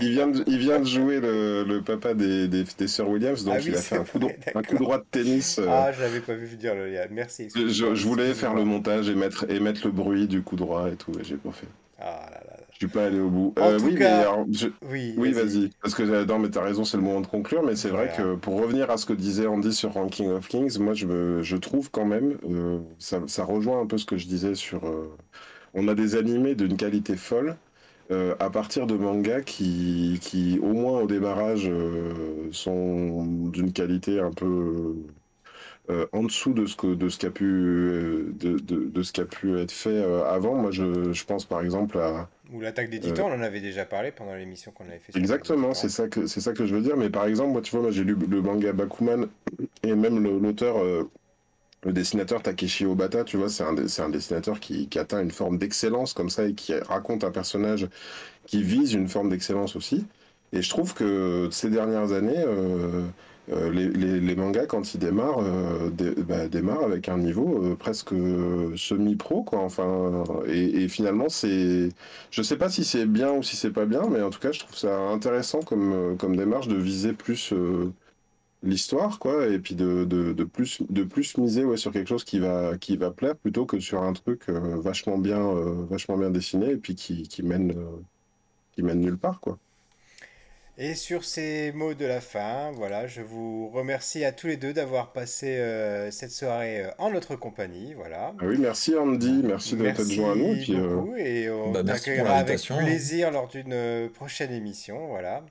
il 0.00 0.10
vient 0.12 0.28
de, 0.28 0.44
il 0.46 0.58
vient 0.58 0.80
de 0.80 0.84
jouer 0.86 1.20
le, 1.20 1.64
le 1.64 1.82
papa 1.82 2.14
des, 2.14 2.48
des, 2.48 2.64
des 2.64 2.88
sœurs 2.88 3.08
Williams, 3.08 3.44
Ah 3.46 3.60
donc 3.60 3.66
il 3.66 3.74
oui, 3.74 3.76
a 3.76 3.82
c'est 3.82 3.96
fait 3.96 3.96
un 3.96 4.04
coup, 4.04 4.18
de, 4.20 4.28
vrai, 4.28 4.38
un 4.54 4.62
coup 4.62 4.76
d'accord. 4.76 4.78
droit 4.78 4.98
de 4.98 5.04
tennis. 5.10 5.58
euh, 5.58 5.82
Ah, 5.82 5.92
je 5.92 6.00
l'avais 6.00 6.22
pas 6.22 6.34
vu 6.34 6.56
dire 6.56 6.74
le 6.76 6.90
lien. 6.90 7.06
Merci, 7.10 7.56
je, 7.56 8.04
voulais 8.04 8.32
faire 8.34 8.54
le 8.54 8.64
montage 8.64 9.08
et 9.08 9.16
mettre, 9.16 9.50
et 9.50 9.58
mettre 9.58 9.86
le 9.86 9.92
bruit 9.92 10.28
du 10.28 10.42
coup 10.44 10.54
droit 10.56 10.88
et 10.92 10.96
tout, 10.96 11.18
et 11.18 11.24
j'ai 11.24 11.36
pas 11.36 11.50
fait. 11.52 11.66
Ah 11.98 12.28
là 12.30 12.40
là 12.46 12.53
suis 12.84 12.88
pas 12.88 13.06
allé 13.06 13.20
au 13.20 13.30
bout. 13.30 13.54
En 13.58 13.72
Euh, 13.72 13.78
tout 13.78 13.90
oui, 13.90 13.96
mais 13.98 14.08
cas, 14.08 14.22
alors, 14.22 14.46
je- 14.52 14.68
oui, 14.82 15.12
Oui, 15.16 15.32
vas-y. 15.32 15.70
Parce 15.80 15.94
que 15.94 16.02
non, 16.24 16.40
mais 16.40 16.50
t'as 16.50 16.62
raison, 16.62 16.84
c'est 16.84 16.96
le 16.96 17.02
moment 17.04 17.20
de 17.20 17.26
conclure. 17.28 17.62
Mais 17.62 17.76
c'est 17.76 17.90
vrai 17.90 18.08
que 18.10 18.34
pour 18.34 18.60
revenir 18.60 18.90
à 18.90 18.96
ce 18.96 19.06
que 19.06 19.12
disait 19.12 19.46
Andy 19.46 19.72
sur 19.72 19.92
Ranking 19.92 20.28
of 20.30 20.48
Kings, 20.48 20.78
moi 20.80 20.94
je, 20.94 21.06
me- 21.06 21.42
je 21.42 21.56
trouve 21.56 21.90
quand 21.92 22.04
même, 22.04 22.36
euh, 22.44 22.80
ça, 22.98 23.20
ça 23.28 23.44
rejoint 23.44 23.80
un 23.80 23.86
peu 23.86 23.96
ce 23.98 24.06
que 24.06 24.16
je 24.16 24.26
disais 24.26 24.54
sur, 24.56 24.84
euh, 24.86 25.16
on 25.74 25.88
a 25.88 25.94
des 25.94 26.16
animés 26.16 26.54
d'une 26.56 26.76
qualité 26.76 27.16
folle. 27.16 27.56
Euh, 28.12 28.36
à 28.40 28.50
partir 28.50 28.86
de 28.86 28.96
mangas 28.96 29.42
qui, 29.42 30.18
qui, 30.22 30.58
au 30.60 30.72
moins 30.74 31.00
au 31.02 31.06
démarrage, 31.08 31.68
euh, 31.68 32.48
sont 32.52 33.26
d'une 33.50 33.72
qualité 33.72 34.20
un 34.20 34.32
peu 34.32 34.94
euh, 35.90 36.06
en 36.12 36.22
dessous 36.24 36.52
de 36.54 36.66
ce 36.66 36.76
que 36.76 36.94
de 36.94 37.08
ce 37.08 37.18
qui 37.18 37.26
a 37.26 37.30
pu 37.30 37.44
de, 37.44 38.58
de, 38.58 38.86
de, 38.88 39.02
ce 39.02 39.12
pu 39.22 39.58
être 39.58 39.72
fait 39.72 40.02
avant. 40.26 40.54
Moi, 40.54 40.70
je, 40.70 41.12
je 41.12 41.24
pense 41.24 41.44
par 41.44 41.60
exemple 41.62 41.98
à 41.98 42.28
ou 42.52 42.60
l'attaque 42.60 42.90
des 42.90 43.00
titans, 43.00 43.26
on 43.26 43.34
en 43.34 43.42
avait 43.42 43.60
déjà 43.60 43.84
parlé 43.84 44.12
pendant 44.12 44.34
l'émission 44.34 44.70
qu'on 44.70 44.84
avait 44.84 44.98
fait. 44.98 45.16
Exactement, 45.18 45.74
c'est 45.74 45.88
ça 45.88 46.08
que 46.08 46.26
c'est 46.26 46.40
ça 46.40 46.52
que 46.52 46.66
je 46.66 46.74
veux 46.74 46.82
dire. 46.82 46.96
Mais 46.96 47.10
par 47.10 47.26
exemple, 47.26 47.52
moi, 47.52 47.62
tu 47.62 47.70
vois, 47.72 47.80
moi 47.80 47.90
j'ai 47.90 48.04
lu 48.04 48.14
le 48.14 48.42
manga 48.42 48.72
Bakuman 48.72 49.26
et 49.82 49.94
même 49.94 50.22
l'auteur 50.22 50.76
le 51.84 51.92
dessinateur 51.92 52.42
Takeshi 52.42 52.86
Obata, 52.86 53.24
tu 53.24 53.36
vois, 53.36 53.48
c'est 53.48 53.62
un, 53.62 53.76
un, 53.76 54.08
dessinateur 54.08 54.58
qui, 54.58 54.88
qui, 54.88 54.98
atteint 54.98 55.22
une 55.22 55.30
forme 55.30 55.58
d'excellence 55.58 56.14
comme 56.14 56.30
ça 56.30 56.46
et 56.46 56.54
qui 56.54 56.74
raconte 56.74 57.24
un 57.24 57.30
personnage 57.30 57.88
qui 58.46 58.62
vise 58.62 58.94
une 58.94 59.08
forme 59.08 59.28
d'excellence 59.28 59.76
aussi. 59.76 60.06
Et 60.52 60.62
je 60.62 60.70
trouve 60.70 60.94
que 60.94 61.48
ces 61.50 61.68
dernières 61.68 62.12
années, 62.12 62.38
euh, 62.38 63.04
euh, 63.52 63.70
les, 63.70 63.88
les, 63.88 64.20
les, 64.20 64.36
mangas, 64.36 64.66
quand 64.66 64.94
ils 64.94 64.98
démarrent, 64.98 65.40
euh, 65.40 65.90
bah, 66.26 66.48
démarrent 66.48 66.84
avec 66.84 67.08
un 67.08 67.18
niveau 67.18 67.62
euh, 67.62 67.76
presque 67.76 68.14
semi-pro, 68.76 69.42
quoi. 69.42 69.60
Enfin, 69.60 70.24
et, 70.46 70.84
et 70.84 70.88
finalement, 70.88 71.28
c'est. 71.28 71.90
Je 72.30 72.42
sais 72.42 72.56
pas 72.56 72.68
si 72.70 72.84
c'est 72.84 73.06
bien 73.06 73.32
ou 73.32 73.42
si 73.42 73.56
c'est 73.56 73.70
pas 73.72 73.86
bien, 73.86 74.08
mais 74.08 74.22
en 74.22 74.30
tout 74.30 74.40
cas, 74.40 74.52
je 74.52 74.60
trouve 74.60 74.76
ça 74.76 74.98
intéressant 74.98 75.60
comme, 75.60 76.16
comme 76.18 76.36
démarche 76.36 76.68
de 76.68 76.76
viser 76.76 77.12
plus 77.12 77.52
l'histoire, 78.64 79.18
quoi, 79.18 79.46
et 79.46 79.58
puis 79.58 79.74
de, 79.74 80.04
de, 80.04 80.32
de, 80.32 80.44
plus, 80.44 80.82
de 80.90 81.04
plus 81.04 81.36
miser 81.38 81.64
ouais, 81.64 81.76
sur 81.76 81.92
quelque 81.92 82.08
chose 82.08 82.24
qui 82.24 82.38
va, 82.38 82.76
qui 82.78 82.96
va 82.96 83.10
plaire 83.10 83.36
plutôt 83.36 83.66
que 83.66 83.78
sur 83.80 84.02
un 84.02 84.12
truc 84.12 84.48
euh, 84.48 84.80
vachement, 84.80 85.18
bien, 85.18 85.40
euh, 85.40 85.84
vachement 85.86 86.16
bien 86.16 86.30
dessiné 86.30 86.70
et 86.72 86.76
puis 86.76 86.94
qui, 86.94 87.28
qui 87.28 87.42
mène, 87.42 87.72
euh, 87.72 88.00
qui 88.72 88.82
mène 88.82 89.00
nulle 89.00 89.18
part, 89.18 89.40
quoi. 89.40 89.58
Et 90.76 90.94
sur 90.94 91.24
ces 91.24 91.70
mots 91.72 91.94
de 91.94 92.04
la 92.04 92.20
fin, 92.20 92.72
voilà, 92.72 93.06
je 93.06 93.20
vous 93.20 93.68
remercie 93.68 94.24
à 94.24 94.32
tous 94.32 94.48
les 94.48 94.56
deux 94.56 94.72
d'avoir 94.72 95.12
passé 95.12 95.62
cette 96.10 96.32
soirée 96.32 96.84
en 96.98 97.10
notre 97.10 97.36
compagnie, 97.36 97.94
voilà. 97.94 98.34
Ah 98.40 98.44
oui, 98.44 98.56
merci 98.58 98.96
Andy, 98.96 99.42
merci 99.44 99.76
de 99.76 99.84
t'être 99.84 100.04
joint 100.10 100.32
à 100.32 100.34
nous. 100.34 100.54
Merci 100.54 100.74
beaucoup, 100.74 101.14
et 101.16 101.48
on 101.48 101.70
bah, 101.70 101.82
accueillera 101.86 102.34
avec 102.34 102.60
plaisir 102.60 103.30
lors 103.30 103.46
d'une 103.46 104.08
prochaine 104.14 104.52
émission, 104.52 105.06
voilà. 105.06 105.44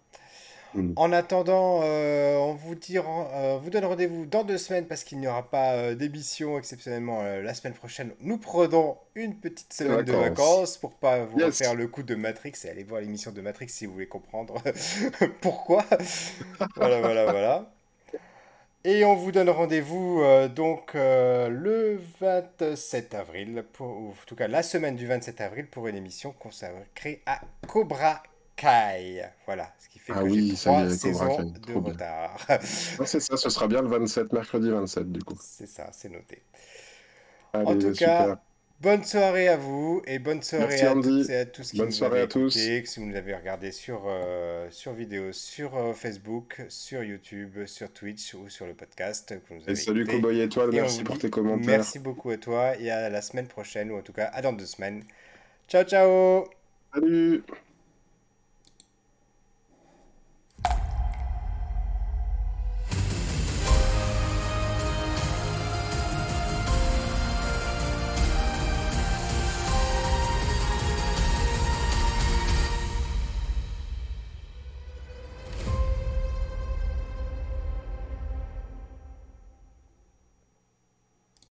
Mm. 0.76 0.94
En 0.96 1.12
attendant, 1.12 1.82
euh, 1.84 2.36
on 2.38 2.54
vous, 2.54 2.76
dit, 2.76 2.98
euh, 2.98 3.58
vous 3.62 3.70
donne 3.70 3.86
rendez-vous 3.86 4.26
dans 4.26 4.44
deux 4.44 4.58
semaines 4.58 4.86
parce 4.86 5.04
qu'il 5.04 5.20
n'y 5.20 5.28
aura 5.28 5.50
pas 5.50 5.74
euh, 5.74 5.96
d'émission 5.96 6.58
exceptionnellement 6.58 7.22
la 7.24 7.54
semaine 7.54 7.74
prochaine. 7.74 8.12
Nous 8.22 8.38
prenons 8.38 8.98
une 9.16 9.36
petite 9.36 9.74
semaine 9.74 10.04
de 10.04 10.14
vacances 10.14 10.78
pour 10.78 10.94
pas 10.94 11.26
vous 11.26 11.52
faire 11.52 11.76
le 11.76 11.88
coup 11.88 12.04
de 12.04 12.16
Matrix 12.16 12.54
et 12.64 12.70
aller 12.70 12.84
voir 12.84 13.02
l'émission 13.02 13.32
de 13.32 13.42
Matrix 13.42 13.70
si 13.70 13.86
vous 13.86 13.94
voulez 13.94 14.08
comprendre 14.08 14.56
pourquoi. 15.42 15.86
voilà, 16.76 17.02
voilà, 17.02 17.32
voilà. 17.32 17.72
Et 18.86 19.06
on 19.06 19.16
vous 19.16 19.32
donne 19.32 19.50
rendez-vous 19.50 20.22
donc 20.54 20.94
le 20.96 22.02
27 22.20 23.14
avril, 23.14 23.64
pour, 23.74 23.88
en 23.88 24.14
tout 24.26 24.36
cas 24.36 24.48
la 24.48 24.62
semaine 24.62 24.96
du 24.96 25.08
27 25.08 25.40
avril 25.40 25.68
pour 25.68 25.88
une 25.88 25.96
émission 25.96 26.34
consacrée 26.38 27.22
à 27.26 27.40
Cobra 27.68 28.22
Kai. 28.56 29.24
Voilà, 29.46 29.72
ce 29.80 29.90
qui 29.90 29.93
fait 30.04 30.14
ah 30.16 30.20
que 30.20 30.26
oui, 30.26 30.50
j'ai 30.50 30.56
trois 30.56 30.90
saisons 30.90 31.54
de 31.66 31.74
retard. 31.74 32.38
c'est 33.06 33.22
ça, 33.22 33.38
ce 33.38 33.50
sera 33.50 33.68
bien 33.68 33.82
le 33.82 33.88
27, 33.88 34.34
mercredi 34.34 34.70
27 34.70 35.12
du 35.12 35.24
coup. 35.24 35.38
C'est 35.40 35.68
ça, 35.68 35.90
c'est 35.94 36.10
noté. 36.10 36.42
Allez, 37.54 37.68
en 37.68 37.74
tout 37.76 37.94
super. 37.94 38.08
cas, 38.08 38.42
bonne 38.82 39.04
soirée 39.06 39.48
à 39.48 39.56
vous 39.56 40.02
et 40.06 40.20
bonne 40.20 40.42
soirée 40.42 40.82
Merci, 40.82 40.86
à 40.86 40.94
toutes 40.94 41.30
et 41.30 41.38
à 41.38 41.46
tous 41.46 41.72
qui 41.72 41.78
bonne 41.78 41.88
nous 41.88 42.04
avez 42.04 42.20
à 42.20 42.28
tous. 42.28 42.58
écouté, 42.58 42.86
si 42.86 43.00
vous 43.00 43.06
nous 43.06 43.16
avez 43.16 43.34
regardé 43.34 43.72
sur, 43.72 44.04
euh, 44.08 44.68
sur 44.72 44.92
vidéo, 44.92 45.32
sur 45.32 45.78
euh, 45.78 45.94
Facebook, 45.94 46.62
sur 46.68 47.02
YouTube, 47.02 47.66
sur 47.66 47.94
Twitch 47.94 48.34
ou 48.34 48.50
sur 48.50 48.66
le 48.66 48.74
podcast. 48.74 49.34
Que 49.48 49.54
vous 49.54 49.62
et 49.70 49.76
salut 49.76 50.06
Cowboy 50.06 50.42
Étoile, 50.42 50.72
merci 50.74 51.04
pour 51.04 51.18
tes 51.18 51.30
commentaires. 51.30 51.78
Merci 51.78 52.00
beaucoup 52.00 52.30
à 52.32 52.38
toi 52.38 52.78
et 52.78 52.92
à 52.92 53.10
la 53.10 53.22
semaine 53.22 53.48
prochaine 53.48 53.90
ou 53.90 53.98
en 53.98 54.02
tout 54.02 54.14
cas 54.14 54.30
à 54.34 54.42
dans 54.42 54.52
deux 54.52 54.66
semaines. 54.66 55.04
Ciao 55.70 55.86
ciao 55.86 56.44
Salut 56.94 57.44